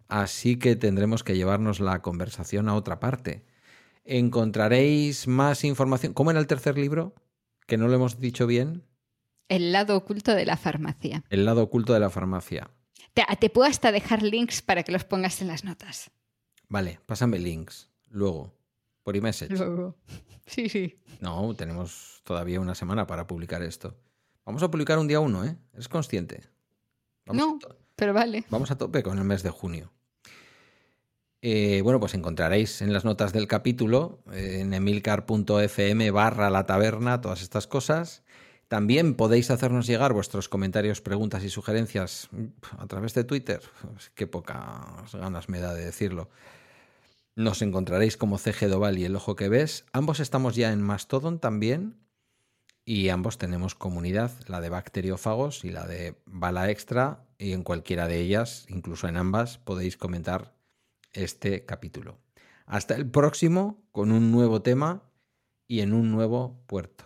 Así 0.09 0.57
que 0.59 0.77
tendremos 0.77 1.23
que 1.25 1.37
llevarnos 1.37 1.81
la 1.81 2.01
conversación 2.01 2.69
a 2.69 2.75
otra 2.75 3.01
parte. 3.01 3.45
Encontraréis 4.05 5.27
más 5.27 5.65
información. 5.65 6.15
¿Cómo 6.15 6.31
era 6.31 6.41
el 6.41 6.47
tercer 6.47 6.79
libro? 6.79 7.15
Que 7.67 7.77
no 7.77 7.89
lo 7.89 7.95
hemos 7.95 8.21
dicho 8.21 8.47
bien. 8.47 8.85
El 9.49 9.73
lado 9.73 9.97
oculto 9.97 10.35
de 10.35 10.47
la 10.47 10.57
farmacia. 10.57 11.25
El 11.29 11.45
lado 11.45 11.63
oculto 11.63 11.93
de 11.93 12.01
la 12.01 12.11
farmacia. 12.11 12.71
Te, 13.13 13.25
te 13.39 13.51
puedo 13.51 13.69
hasta 13.69 13.93
dejar 13.93 14.23
links 14.23 14.63
para 14.63 14.83
que 14.85 14.93
los 14.93 15.05
pongas 15.05 15.43
en 15.43 15.49
las 15.49 15.65
notas. 15.65 16.11
Vale, 16.69 17.01
pásame 17.07 17.39
links. 17.39 17.91
Luego, 18.09 18.56
por 19.07 19.15
iMessage. 19.15 19.57
Luego. 19.57 19.95
Sí, 20.47 20.69
sí. 20.69 20.97
No, 21.21 21.55
tenemos 21.55 22.23
todavía 22.25 22.59
una 22.59 22.75
semana 22.75 23.07
para 23.07 23.29
publicar 23.29 23.63
esto. 23.63 23.97
Vamos 24.45 24.65
a 24.65 24.71
publicar 24.71 24.99
un 24.99 25.07
día 25.07 25.21
uno, 25.21 25.45
¿eh? 25.45 25.57
¿Es 25.79 25.89
consciente? 25.89 26.43
Vamos 27.25 27.41
no, 27.41 27.59
pero 27.95 28.13
vale. 28.13 28.45
Vamos 28.51 28.73
a 28.73 28.77
tope 28.77 29.05
con 29.05 29.17
el 29.19 29.25
mes 29.25 29.45
de 29.45 29.51
junio. 29.51 29.93
Eh, 31.41 31.83
bueno, 31.83 32.01
pues 32.01 32.15
encontraréis 32.15 32.83
en 32.83 32.93
las 32.93 33.05
notas 33.05 33.33
del 33.33 33.47
capítulo, 33.47 34.25
eh, 34.33 34.59
en 34.63 34.75
emilcar.fm 34.75 36.11
barra 36.11 36.51
la 36.51 36.67
taberna, 36.67 37.21
todas 37.21 37.43
estas 37.43 37.69
cosas. 37.69 38.25
También 38.67 39.15
podéis 39.15 39.53
hacernos 39.53 39.87
llegar 39.87 40.15
vuestros 40.15 40.49
comentarios, 40.49 41.01
preguntas 41.01 41.45
y 41.45 41.49
sugerencias 41.49 42.29
mm, 42.33 42.47
a 42.79 42.87
través 42.89 43.15
de 43.15 43.23
Twitter. 43.23 43.61
Qué 44.17 44.27
pocas 44.27 45.15
ganas 45.15 45.49
me 45.49 45.61
da 45.61 45.75
de 45.75 45.85
decirlo. 45.85 46.29
Nos 47.37 47.61
encontraréis 47.61 48.17
como 48.17 48.39
CG 48.39 48.67
Doval 48.67 48.97
y 48.97 49.05
El 49.05 49.15
Ojo 49.15 49.37
que 49.37 49.51
Ves. 49.51 49.85
Ambos 49.93 50.21
estamos 50.21 50.57
ya 50.57 50.73
en 50.73 50.81
Mastodon 50.81 51.39
también. 51.39 51.99
Y 52.87 53.11
ambos 53.11 53.37
tenemos 53.37 53.75
comunidad, 53.75 54.31
la 54.47 54.63
de 54.63 54.71
bacteriófagos 54.71 55.63
y 55.67 55.71
la 55.71 55.87
de 55.87 56.17
bala 56.25 56.71
extra. 56.71 57.27
Y 57.37 57.53
en 57.53 57.63
cualquiera 57.63 58.09
de 58.09 58.21
ellas, 58.21 58.65
incluso 58.71 59.07
en 59.07 59.19
ambas, 59.19 59.59
podéis 59.59 59.99
comentar 59.99 60.57
este 61.13 61.67
capítulo. 61.67 62.17
Hasta 62.65 62.95
el 62.95 63.07
próximo 63.11 63.85
con 63.93 64.13
un 64.13 64.33
nuevo 64.33 64.63
tema 64.63 65.03
y 65.69 65.81
en 65.81 65.93
un 65.93 66.11
nuevo 66.11 66.65
puerto. 66.67 67.05